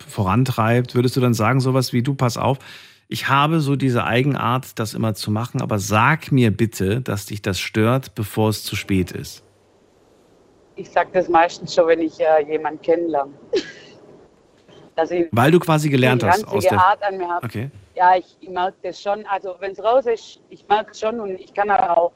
vorantreibt? 0.07 0.95
Würdest 0.95 1.17
du 1.17 1.21
dann 1.21 1.35
sagen 1.35 1.61
sowas 1.61 1.93
wie 1.93 2.03
du, 2.03 2.15
pass 2.15 2.37
auf, 2.37 2.59
ich 3.09 3.29
habe 3.29 3.61
so 3.61 3.77
diese 3.77 4.05
Eigenart, 4.05 4.79
das 4.79 4.95
immer 4.95 5.15
zu 5.15 5.31
machen, 5.31 5.61
aber 5.61 5.79
sag 5.79 6.33
mir 6.33 6.51
bitte, 6.51 7.03
dass 7.03 7.27
dich 7.27 7.43
das 7.43 7.61
stört, 7.61 8.15
bevor 8.15 8.49
es 8.49 8.65
zu 8.65 8.75
spät 8.75 9.13
ist. 9.13 9.45
Ich 10.77 10.91
sage 10.91 11.11
das 11.13 11.29
meistens 11.29 11.75
schon, 11.75 11.89
wenn 11.89 12.01
ich 12.01 12.19
äh, 12.21 12.51
jemanden 12.51 12.81
kennenlerne. 12.81 13.33
Ich 14.97 15.27
Weil 15.33 15.51
du 15.51 15.59
quasi 15.59 15.89
gelernt 15.89 16.23
hast 16.23 16.47
aus 16.47 16.65
der. 16.65 16.79
Art 16.79 17.03
an 17.03 17.17
mir 17.17 17.29
habe. 17.29 17.47
Okay. 17.47 17.71
Ja, 17.95 18.17
ich, 18.17 18.37
ich 18.41 18.49
merke 18.49 18.77
das 18.83 19.01
schon. 19.01 19.25
Also 19.27 19.57
wenn 19.61 19.73
es 19.73 19.83
raus 19.83 20.07
ist, 20.07 20.41
ich 20.51 20.67
merke 20.69 20.91
es 20.93 21.01
schon 21.01 21.19
und 21.21 21.31
ich 21.41 21.53
kann 21.55 21.71
aber 21.71 21.97
auch 21.97 22.13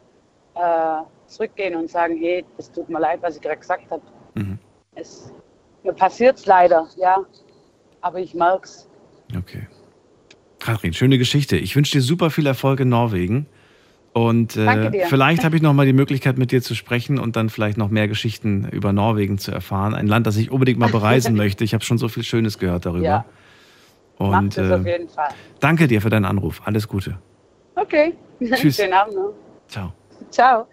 äh, 0.55 1.03
zurückgehen 1.27 1.75
und 1.75 1.91
sagen, 1.91 2.17
hey, 2.19 2.45
es 2.59 2.71
tut 2.71 2.89
mir 2.89 3.01
leid, 3.01 3.21
was 3.23 3.37
ich 3.37 3.43
gerade 3.43 3.59
gesagt 3.59 3.91
habe. 3.91 4.03
Mhm. 4.35 4.59
Es, 4.95 5.33
mir 5.83 5.93
passiert 5.93 6.39
es 6.39 6.47
leider, 6.47 6.87
ja. 6.97 7.19
Aber 8.01 8.21
ich 8.21 8.35
merke 8.35 8.65
es. 8.65 8.89
Okay. 9.37 9.67
Kathrin, 10.59 10.93
schöne 10.93 11.19
Geschichte. 11.19 11.57
Ich 11.57 11.77
wünsche 11.77 11.93
dir 11.93 12.03
super 12.03 12.31
viel 12.31 12.47
Erfolg 12.47 12.81
in 12.81 12.89
Norwegen. 12.89 13.47
Und 14.17 14.57
äh, 14.57 15.07
vielleicht 15.09 15.45
habe 15.45 15.57
ich 15.57 15.63
noch 15.63 15.75
mal 15.75 15.85
die 15.85 15.93
Möglichkeit, 15.93 16.39
mit 16.39 16.51
dir 16.51 16.63
zu 16.63 16.75
sprechen 16.75 17.19
und 17.19 17.37
dann 17.37 17.51
vielleicht 17.51 17.77
noch 17.77 17.91
mehr 17.91 18.09
Geschichten 18.09 18.67
über 18.67 18.95
Norwegen 18.95 19.37
zu 19.37 19.53
erfahren. 19.53 19.95
Ein 19.95 20.07
Land, 20.07 20.27
das 20.27 20.39
ich 20.39 20.51
unbedingt 20.51 20.79
mal 20.79 20.89
bereisen 20.89 21.35
möchte. 21.37 21.65
Ich 21.65 21.75
habe 21.75 21.85
schon 21.85 21.99
so 21.99 22.09
viel 22.09 22.23
Schönes 22.23 22.59
gehört 22.59 22.87
darüber. 22.87 23.05
Ja. 23.05 23.25
Und 24.17 24.31
Macht 24.31 24.57
es 24.57 24.73
auf 24.73 24.87
äh, 24.87 24.93
jeden 24.93 25.11
Fall. 25.11 25.29
danke 25.61 25.87
dir 25.87 26.01
für 26.01 26.09
deinen 26.09 26.25
Anruf. 26.25 26.63
Alles 26.65 26.89
Gute. 26.89 27.19
Okay. 27.75 28.15
Tschüss. 28.55 28.77
Schönen 28.77 28.95
Abend 28.95 29.17
noch. 29.17 29.35
Ciao. 29.69 29.93
Ciao. 30.31 30.67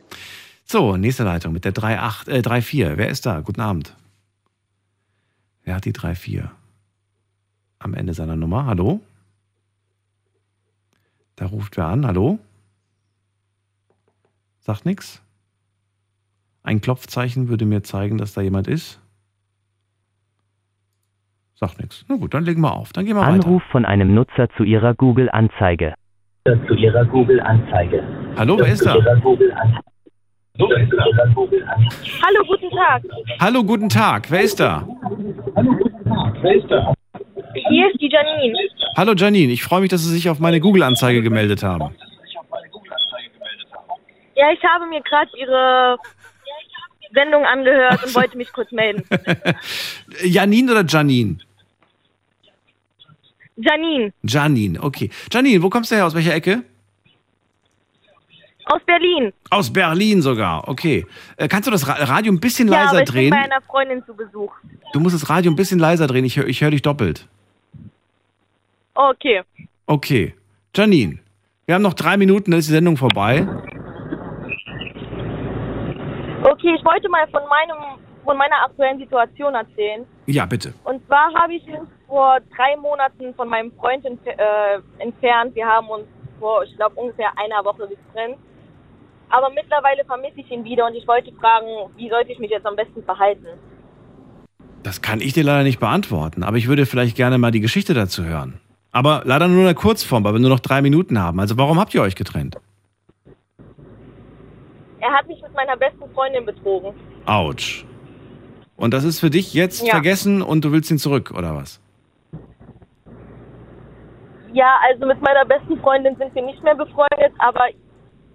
So, 0.63 0.95
nächste 0.95 1.25
Leitung 1.25 1.51
mit 1.51 1.65
der 1.65 1.73
38, 1.77 2.29
äh, 2.29 2.61
34. 2.61 2.97
Wer 2.97 3.09
ist 3.09 3.25
da? 3.25 3.41
Guten 3.41 3.59
Abend. 3.59 3.93
Wer 5.65 5.75
hat 5.75 5.83
die 5.83 5.91
34? 5.91 6.43
Am 7.79 7.93
Ende 7.93 8.13
seiner 8.13 8.37
Nummer. 8.37 8.67
Hallo? 8.67 9.01
Da 11.35 11.47
ruft 11.47 11.75
wer 11.75 11.87
an. 11.87 12.07
Hallo? 12.07 12.39
Sagt 14.65 14.85
nichts? 14.85 15.22
Ein 16.64 16.80
Klopfzeichen 16.80 17.49
würde 17.49 17.65
mir 17.65 17.84
zeigen, 17.84 18.18
dass 18.18 18.34
da 18.34 18.40
jemand 18.40 18.69
ist. 18.69 19.02
Sagt 21.56 21.81
nichts. 21.81 22.06
Na 22.07 22.15
gut, 22.15 22.34
dann 22.34 22.45
legen 22.45 22.61
wir 22.61 22.73
auf. 22.73 22.94
Dann 22.94 23.03
gehen 23.03 23.18
wir 23.18 23.23
weiter. 23.23 23.34
Anruf 23.34 23.61
von 23.73 23.84
einem 23.84 24.14
Nutzer 24.14 24.48
zu 24.56 24.64
Ihrer 24.64 24.94
Google-Anzeige. 24.94 25.94
Zu 26.45 26.76
Ihrer 26.76 27.03
Google-Anzeige. 27.03 28.03
Hallo, 28.38 28.57
wer 28.57 28.72
ist 28.72 28.85
da? 28.85 28.94
Hallo, 28.94 29.02
guten 32.48 32.69
Tag. 32.69 33.03
Hallo, 33.41 33.65
guten 33.65 33.90
Tag. 33.90 34.31
Wer 34.31 34.44
ist 34.44 34.61
da? 34.61 34.88
Hier 37.68 37.91
ist 37.91 37.99
die 37.99 38.10
Janine. 38.10 38.57
Hallo 38.95 39.11
Janine, 39.14 39.52
ich 39.52 39.64
freue 39.64 39.81
mich, 39.81 39.90
dass 39.90 40.06
Sie 40.06 40.14
sich 40.14 40.30
auf 40.30 40.40
meine 40.40 40.61
Google-Anzeige 40.61 41.22
gemeldet 41.22 41.64
haben. 41.64 41.94
Ja, 44.43 44.51
ich 44.51 44.63
habe 44.65 44.85
mir 44.87 45.01
gerade 45.01 45.31
Ihre 45.37 45.97
Sendung 47.13 47.45
angehört 47.45 48.03
und 48.03 48.13
wollte 48.13 48.35
mich 48.35 48.51
kurz 48.51 48.69
melden. 48.73 49.05
Janine 50.21 50.69
oder 50.69 50.83
Janine? 50.85 51.37
Janine 53.55 54.11
Janine, 54.23 54.83
okay. 54.83 55.09
Janine, 55.31 55.63
wo 55.63 55.69
kommst 55.69 55.91
du 55.91 55.95
her? 55.95 56.05
Aus 56.05 56.13
welcher 56.13 56.33
Ecke? 56.33 56.63
aus 58.65 58.81
Berlin. 58.85 59.31
Aus 59.49 59.71
Berlin 59.71 60.21
sogar, 60.21 60.67
okay. 60.67 61.05
Äh, 61.37 61.47
kannst 61.47 61.67
du 61.67 61.71
das 61.71 61.87
Ra 61.87 61.93
Radio 62.03 62.33
ein 62.33 62.39
bisschen 62.39 62.67
ja, 62.67 62.83
leiser 62.83 62.89
aber 62.89 62.99
ich 62.99 63.05
bin 63.05 63.13
drehen? 63.13 63.29
bei 63.29 63.37
einer 63.37 63.61
Freundin 63.61 64.03
zu 64.05 64.13
Besuch. 64.13 64.53
Du 64.93 64.99
musst 64.99 65.15
das 65.15 65.29
Radio 65.29 65.51
ein 65.51 65.55
bisschen 65.55 65.79
leiser 65.79 66.07
drehen, 66.07 66.25
ich 66.25 66.37
höre 66.37 66.47
ich 66.47 66.61
hör 66.61 66.71
dich 66.71 66.81
doppelt. 66.81 67.27
Okay. 68.93 69.41
Okay. 69.85 70.33
Janine, 70.75 71.19
wir 71.65 71.75
haben 71.75 71.81
noch 71.81 71.93
drei 71.93 72.17
Minuten, 72.17 72.51
dann 72.51 72.59
ist 72.59 72.67
die 72.67 72.73
Sendung 72.73 72.97
vorbei. 72.97 73.47
Okay, 76.64 76.76
ich 76.80 76.85
wollte 76.85 77.10
mal 77.10 77.27
von 77.27 77.41
meinem 77.49 77.99
von 78.23 78.38
meiner 78.38 78.64
aktuellen 78.64 78.98
Situation 78.98 79.53
erzählen. 79.53 80.06
Ja, 80.27 80.45
bitte. 80.45 80.73
Und 80.85 81.06
zwar 81.07 81.34
habe 81.34 81.56
ich 81.56 81.65
mich 81.65 81.81
vor 82.07 82.38
drei 82.56 82.77
Monaten 82.77 83.34
von 83.35 83.49
meinem 83.49 83.73
Freund 83.73 84.06
entf 84.06 84.26
äh, 84.26 84.80
entfernt. 84.99 85.53
Wir 85.56 85.68
haben 85.68 85.90
uns 85.90 86.06
vor, 86.40 86.64
ich 86.64 86.73
glaube, 86.77 86.95
ungefähr 86.95 87.38
einer 87.38 87.65
Woche 87.65 87.90
getrennt. 87.90 88.38
Aber 89.30 89.49
mittlerweile 89.49 90.06
vermisse 90.06 90.40
ich 90.40 90.52
ihn 90.52 90.64
wieder 90.64 90.88
und 90.88 90.95
ich 90.95 91.06
wollte 91.06 91.34
fragen, 91.34 91.68
wie 91.98 92.10
sollte 92.10 92.31
ich 92.31 92.40
mich 92.40 92.52
jetzt 92.52 92.65
am 92.65 92.77
besten 92.77 93.03
verhalten? 93.03 93.48
Das 94.84 95.02
kann 95.02 95.19
ich 95.19 95.34
dir 95.34 95.44
leider 95.44 95.64
nicht 95.64 95.81
beantworten, 95.81 96.44
aber 96.44 96.56
ich 96.56 96.69
würde 96.69 96.85
vielleicht 96.85 97.18
gerne 97.18 97.38
mal 97.38 97.52
die 97.52 97.60
Geschichte 97.60 97.94
dazu 97.94 98.23
hören. 98.23 98.61
Aber 98.94 99.23
leider 99.26 99.49
nur 99.49 99.60
in 99.60 99.65
der 99.65 99.76
Kurzform, 99.76 100.23
weil 100.23 100.31
wir 100.31 100.40
nur 100.40 100.52
noch 100.52 100.61
drei 100.61 100.81
Minuten 100.81 101.19
haben. 101.19 101.41
Also 101.41 101.57
warum 101.57 101.77
habt 101.77 101.94
ihr 101.94 102.02
euch 102.02 102.15
getrennt? 102.15 102.57
Er 105.03 105.11
hat 105.11 105.27
mich 105.27 105.41
mit 105.41 105.53
meiner 105.53 105.75
besten 105.75 106.09
Freundin 106.13 106.45
betrogen. 106.45 106.93
Autsch. 107.25 107.85
Und 108.77 108.93
das 108.93 109.03
ist 109.03 109.19
für 109.19 109.30
dich 109.30 109.53
jetzt 109.53 109.85
Ja. 109.85 109.91
vergessen 109.95 110.41
und 110.41 110.63
du 110.63 110.71
willst 110.71 110.89
ihn 110.91 110.97
zurück, 110.97 111.31
oder 111.38 111.53
was? 111.55 111.81
Ja, 114.53 114.80
also 114.88 115.05
mit 115.05 115.21
meiner 115.21 115.43
besten 115.45 115.77
Freundin 115.81 116.15
sind 116.15 116.34
wir 116.34 116.43
nicht 116.43 116.63
mehr 116.63 116.75
befreundet, 116.75 117.34
aber 117.39 117.65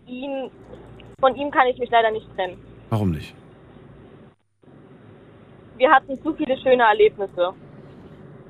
ihn, 0.07 0.51
von 1.21 1.35
ihm 1.37 1.51
kann 1.51 1.69
ich 1.69 1.79
mich 1.79 1.89
leider 1.91 2.11
nicht 2.11 2.27
trennen. 2.37 2.59
Warum 2.91 3.13
nicht? 3.13 3.35
Wir 5.79 5.91
hatten 5.91 6.21
zu 6.23 6.35
viele 6.35 6.59
schöne 6.59 6.83
Erlebnisse. 6.83 7.55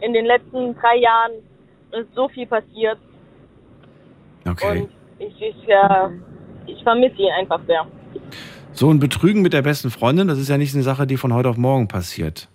In 0.01 0.13
den 0.13 0.25
letzten 0.27 0.75
drei 0.75 0.97
Jahren 0.97 1.33
ist 1.93 2.13
so 2.17 2.29
viel 2.29 2.47
passiert 2.47 2.99
Okay. 4.45 4.81
und 4.81 4.91
ich, 5.21 5.41
ich, 5.41 5.69
äh, 5.69 6.09
ich 6.67 6.83
vermisse 6.83 7.17
ihn 7.17 7.33
einfach 7.39 7.61
sehr. 7.67 7.87
So 8.73 8.91
ein 8.91 9.01
Betrügen 9.01 9.43
mit 9.43 9.53
der 9.53 9.63
besten 9.63 9.91
Freundin, 9.91 10.29
das 10.29 10.39
ist 10.39 10.49
ja 10.49 10.57
nicht 10.59 10.75
eine 10.75 10.83
Sache, 10.85 11.07
die 11.07 11.17
von 11.17 11.33
heute 11.35 11.49
auf 11.49 11.57
morgen 11.57 11.89
passiert. 11.89 12.49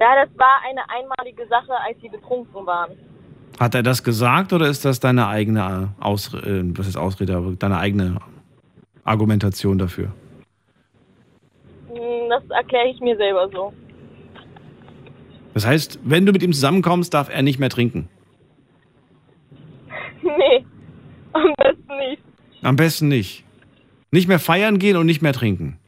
Ja, 0.00 0.24
das 0.24 0.38
war 0.38 0.60
eine 0.68 0.80
einmalige 0.88 1.46
Sache, 1.48 1.72
als 1.86 2.00
sie 2.00 2.08
betrunken 2.08 2.66
waren. 2.66 2.92
Hat 3.60 3.74
er 3.74 3.82
das 3.82 4.02
gesagt 4.02 4.52
oder 4.52 4.66
ist 4.68 4.84
das 4.84 5.00
deine 5.00 5.28
eigene 5.28 5.94
Ausrede, 6.00 6.60
äh, 6.60 6.78
was 6.78 6.88
ist 6.88 6.96
Ausrede, 6.96 7.36
aber 7.36 7.52
deine 7.52 7.78
eigene 7.78 8.18
Argumentation 9.04 9.78
dafür? 9.78 10.12
Hm, 11.88 12.28
Das 12.30 12.42
erkläre 12.50 12.88
ich 12.88 13.00
mir 13.00 13.16
selber 13.16 13.48
so. 13.52 13.72
Das 15.52 15.64
heißt, 15.64 16.00
wenn 16.02 16.26
du 16.26 16.32
mit 16.32 16.42
ihm 16.42 16.52
zusammenkommst, 16.52 17.14
darf 17.14 17.28
er 17.28 17.42
nicht 17.42 17.60
mehr 17.60 17.70
trinken. 17.70 18.08
nee, 20.22 20.66
am 21.32 21.54
besten 21.56 21.96
nicht. 21.98 22.22
Am 22.64 22.76
besten 22.76 23.08
nicht. 23.08 23.44
Nicht 24.10 24.26
mehr 24.26 24.38
feiern 24.38 24.78
gehen 24.78 24.96
und 24.96 25.04
nicht 25.06 25.20
mehr 25.20 25.34
trinken. 25.34 25.78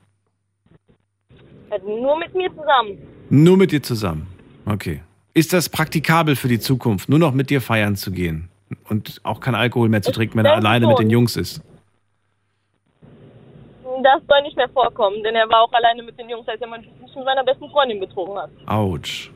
Also 1.70 1.86
nur 1.86 2.18
mit 2.18 2.34
mir 2.34 2.50
zusammen. 2.50 2.98
Nur 3.30 3.56
mit 3.56 3.72
dir 3.72 3.82
zusammen. 3.82 4.26
Okay. 4.66 5.00
Ist 5.32 5.52
das 5.52 5.68
praktikabel 5.68 6.36
für 6.36 6.48
die 6.48 6.60
Zukunft, 6.60 7.08
nur 7.08 7.18
noch 7.18 7.32
mit 7.32 7.50
dir 7.50 7.60
feiern 7.60 7.96
zu 7.96 8.10
gehen? 8.10 8.48
Und 8.88 9.20
auch 9.22 9.40
kein 9.40 9.54
Alkohol 9.54 9.88
mehr 9.88 10.02
zu 10.02 10.12
trinken, 10.12 10.38
wenn 10.38 10.44
er 10.44 10.54
alleine 10.54 10.86
mit 10.86 10.98
schon. 10.98 11.06
den 11.06 11.10
Jungs 11.10 11.36
ist? 11.36 11.62
Das 14.02 14.22
soll 14.28 14.42
nicht 14.42 14.56
mehr 14.56 14.68
vorkommen, 14.68 15.22
denn 15.24 15.34
er 15.34 15.48
war 15.48 15.62
auch 15.62 15.72
alleine 15.72 16.02
mit 16.02 16.18
den 16.18 16.28
Jungs, 16.28 16.46
als 16.46 16.60
er 16.60 16.68
mich 16.68 16.86
mit 17.00 17.24
seiner 17.24 17.44
besten 17.44 17.70
Freundin 17.70 18.00
betrogen 18.00 18.36
hat. 18.36 18.50
Autsch. 18.66 19.30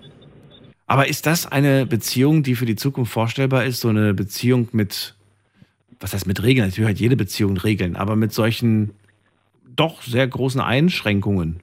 Aber 0.86 1.08
ist 1.08 1.24
das 1.24 1.50
eine 1.50 1.86
Beziehung, 1.86 2.42
die 2.42 2.54
für 2.54 2.66
die 2.66 2.76
Zukunft 2.76 3.12
vorstellbar 3.12 3.64
ist? 3.64 3.80
So 3.80 3.88
eine 3.88 4.12
Beziehung 4.12 4.68
mit, 4.72 5.14
was 6.00 6.14
heißt 6.14 6.26
mit 6.26 6.42
Regeln? 6.42 6.68
Natürlich 6.68 6.90
hat 6.90 6.98
jede 6.98 7.16
Beziehung 7.16 7.56
Regeln, 7.58 7.96
aber 7.96 8.16
mit 8.16 8.32
solchen 8.32 8.94
doch 9.76 10.02
sehr 10.02 10.26
großen 10.26 10.60
Einschränkungen. 10.60 11.60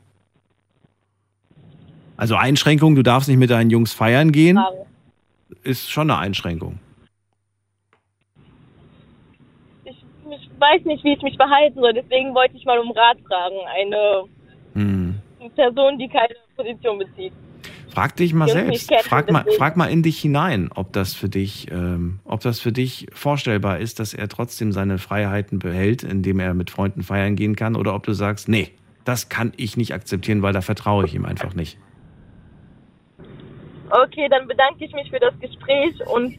Also 2.15 2.35
Einschränkung, 2.35 2.95
du 2.95 3.03
darfst 3.03 3.27
nicht 3.29 3.37
mit 3.37 3.49
deinen 3.49 3.69
Jungs 3.69 3.93
feiern 3.93 4.31
gehen, 4.31 4.59
ist 5.63 5.89
schon 5.89 6.09
eine 6.09 6.19
Einschränkung. 6.19 6.79
Ich, 9.85 10.03
ich 10.29 10.49
weiß 10.59 10.85
nicht, 10.85 11.03
wie 11.03 11.13
ich 11.13 11.21
mich 11.21 11.35
verhalten 11.35 11.79
soll, 11.79 11.93
deswegen 11.93 12.33
wollte 12.33 12.55
ich 12.57 12.65
mal 12.65 12.79
um 12.79 12.91
Rat 12.91 13.17
fragen. 13.27 13.55
Eine 13.75 14.23
Hm. 14.73 15.21
Person, 15.55 15.97
die 15.97 16.07
keine 16.07 16.35
Position 16.55 16.99
bezieht. 16.99 17.33
Frag 17.97 18.15
dich 18.15 18.31
mal 18.31 18.47
selbst. 18.47 18.89
kennen, 18.89 19.01
Frag 19.01 19.31
mal, 19.31 19.43
frag 19.57 19.75
mal 19.75 19.87
in 19.87 20.03
dich 20.03 20.19
hinein, 20.19 20.69
ob 20.71 20.93
das 20.93 21.15
für 21.15 21.29
dich, 21.29 21.71
ähm, 21.71 22.19
ob 22.25 22.41
das 22.41 22.59
für 22.59 22.71
dich 22.71 23.07
vorstellbar 23.11 23.79
ist, 23.79 23.99
dass 23.99 24.13
er 24.13 24.27
trotzdem 24.27 24.71
seine 24.71 24.99
Freiheiten 24.99 25.57
behält, 25.57 26.03
indem 26.03 26.39
er 26.39 26.53
mit 26.53 26.69
Freunden 26.69 27.01
feiern 27.01 27.35
gehen 27.35 27.55
kann, 27.55 27.75
oder 27.75 27.95
ob 27.95 28.03
du 28.03 28.13
sagst, 28.13 28.49
nee, 28.49 28.69
das 29.03 29.29
kann 29.29 29.51
ich 29.57 29.77
nicht 29.77 29.95
akzeptieren, 29.95 30.43
weil 30.43 30.53
da 30.53 30.61
vertraue 30.61 31.05
ich 31.05 31.15
ihm 31.15 31.25
einfach 31.25 31.55
nicht. 31.55 31.79
Okay, 33.89 34.27
dann 34.29 34.47
bedanke 34.47 34.85
ich 34.85 34.93
mich 34.93 35.09
für 35.09 35.19
das 35.19 35.33
Gespräch 35.39 35.95
und 36.05 36.37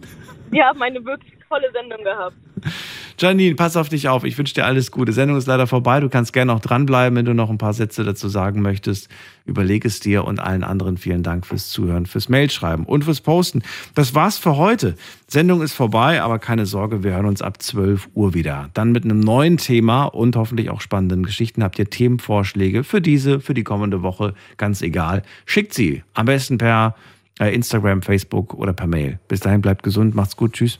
Sie 0.53 0.63
haben 0.63 0.81
eine 0.81 1.05
wirklich 1.05 1.33
tolle 1.49 1.73
Sendung 1.73 2.05
gehabt. 2.05 2.37
Janine, 3.20 3.57
pass 3.57 3.77
auf 3.77 3.89
dich 3.89 4.09
auf. 4.09 4.23
Ich 4.23 4.39
wünsche 4.39 4.55
dir 4.55 4.65
alles 4.65 4.93
Gute. 4.93 5.12
Sendung 5.12 5.36
ist 5.39 5.49
leider 5.49 5.66
vorbei. 5.66 5.99
Du 5.99 6.09
kannst 6.09 6.32
gerne 6.32 6.53
noch 6.53 6.61
dranbleiben, 6.61 7.16
wenn 7.16 7.24
du 7.24 7.35
noch 7.35 7.51
ein 7.51 7.59
paar 7.59 7.73
Sätze 7.73 8.05
dazu 8.05 8.28
sagen 8.28 8.62
möchtest. 8.62 9.09
Überleg 9.45 9.85
es 9.85 9.99
dir 9.99 10.24
und 10.24 10.39
allen 10.39 10.62
anderen 10.62 10.99
vielen 10.99 11.24
Dank 11.24 11.45
fürs 11.45 11.69
Zuhören, 11.69 12.07
fürs 12.07 12.28
Mailschreiben 12.28 12.85
und 12.85 13.03
fürs 13.03 13.20
Posten. 13.20 13.62
Das 13.97 14.15
war's 14.15 14.39
für 14.39 14.57
heute. 14.57 14.95
Sendung 15.27 15.62
ist 15.62 15.73
vorbei, 15.73 16.23
aber 16.23 16.39
keine 16.39 16.65
Sorge, 16.65 17.03
wir 17.03 17.11
hören 17.15 17.27
uns 17.27 17.43
ab 17.43 17.61
12 17.61 18.09
Uhr 18.15 18.35
wieder. 18.35 18.70
Dann 18.74 18.93
mit 18.93 19.03
einem 19.03 19.19
neuen 19.19 19.57
Thema 19.57 20.05
und 20.05 20.36
hoffentlich 20.36 20.70
auch 20.70 20.81
spannenden 20.81 21.24
Geschichten. 21.24 21.65
Habt 21.65 21.81
ihr 21.81 21.90
Themenvorschläge 21.90 22.85
für 22.85 23.01
diese, 23.01 23.40
für 23.40 23.55
die 23.55 23.65
kommende 23.65 24.03
Woche? 24.03 24.35
Ganz 24.59 24.81
egal. 24.81 25.24
Schickt 25.45 25.74
sie. 25.74 26.05
Am 26.15 26.27
besten 26.27 26.59
per 26.59 26.95
äh, 27.40 27.53
Instagram, 27.53 28.03
Facebook 28.03 28.55
oder 28.55 28.73
per 28.73 28.86
Mail. 28.86 29.19
Bis 29.27 29.40
dahin 29.40 29.61
bleibt 29.61 29.82
gesund, 29.82 30.15
macht's 30.15 30.36
gut, 30.36 30.53
tschüss. 30.53 30.78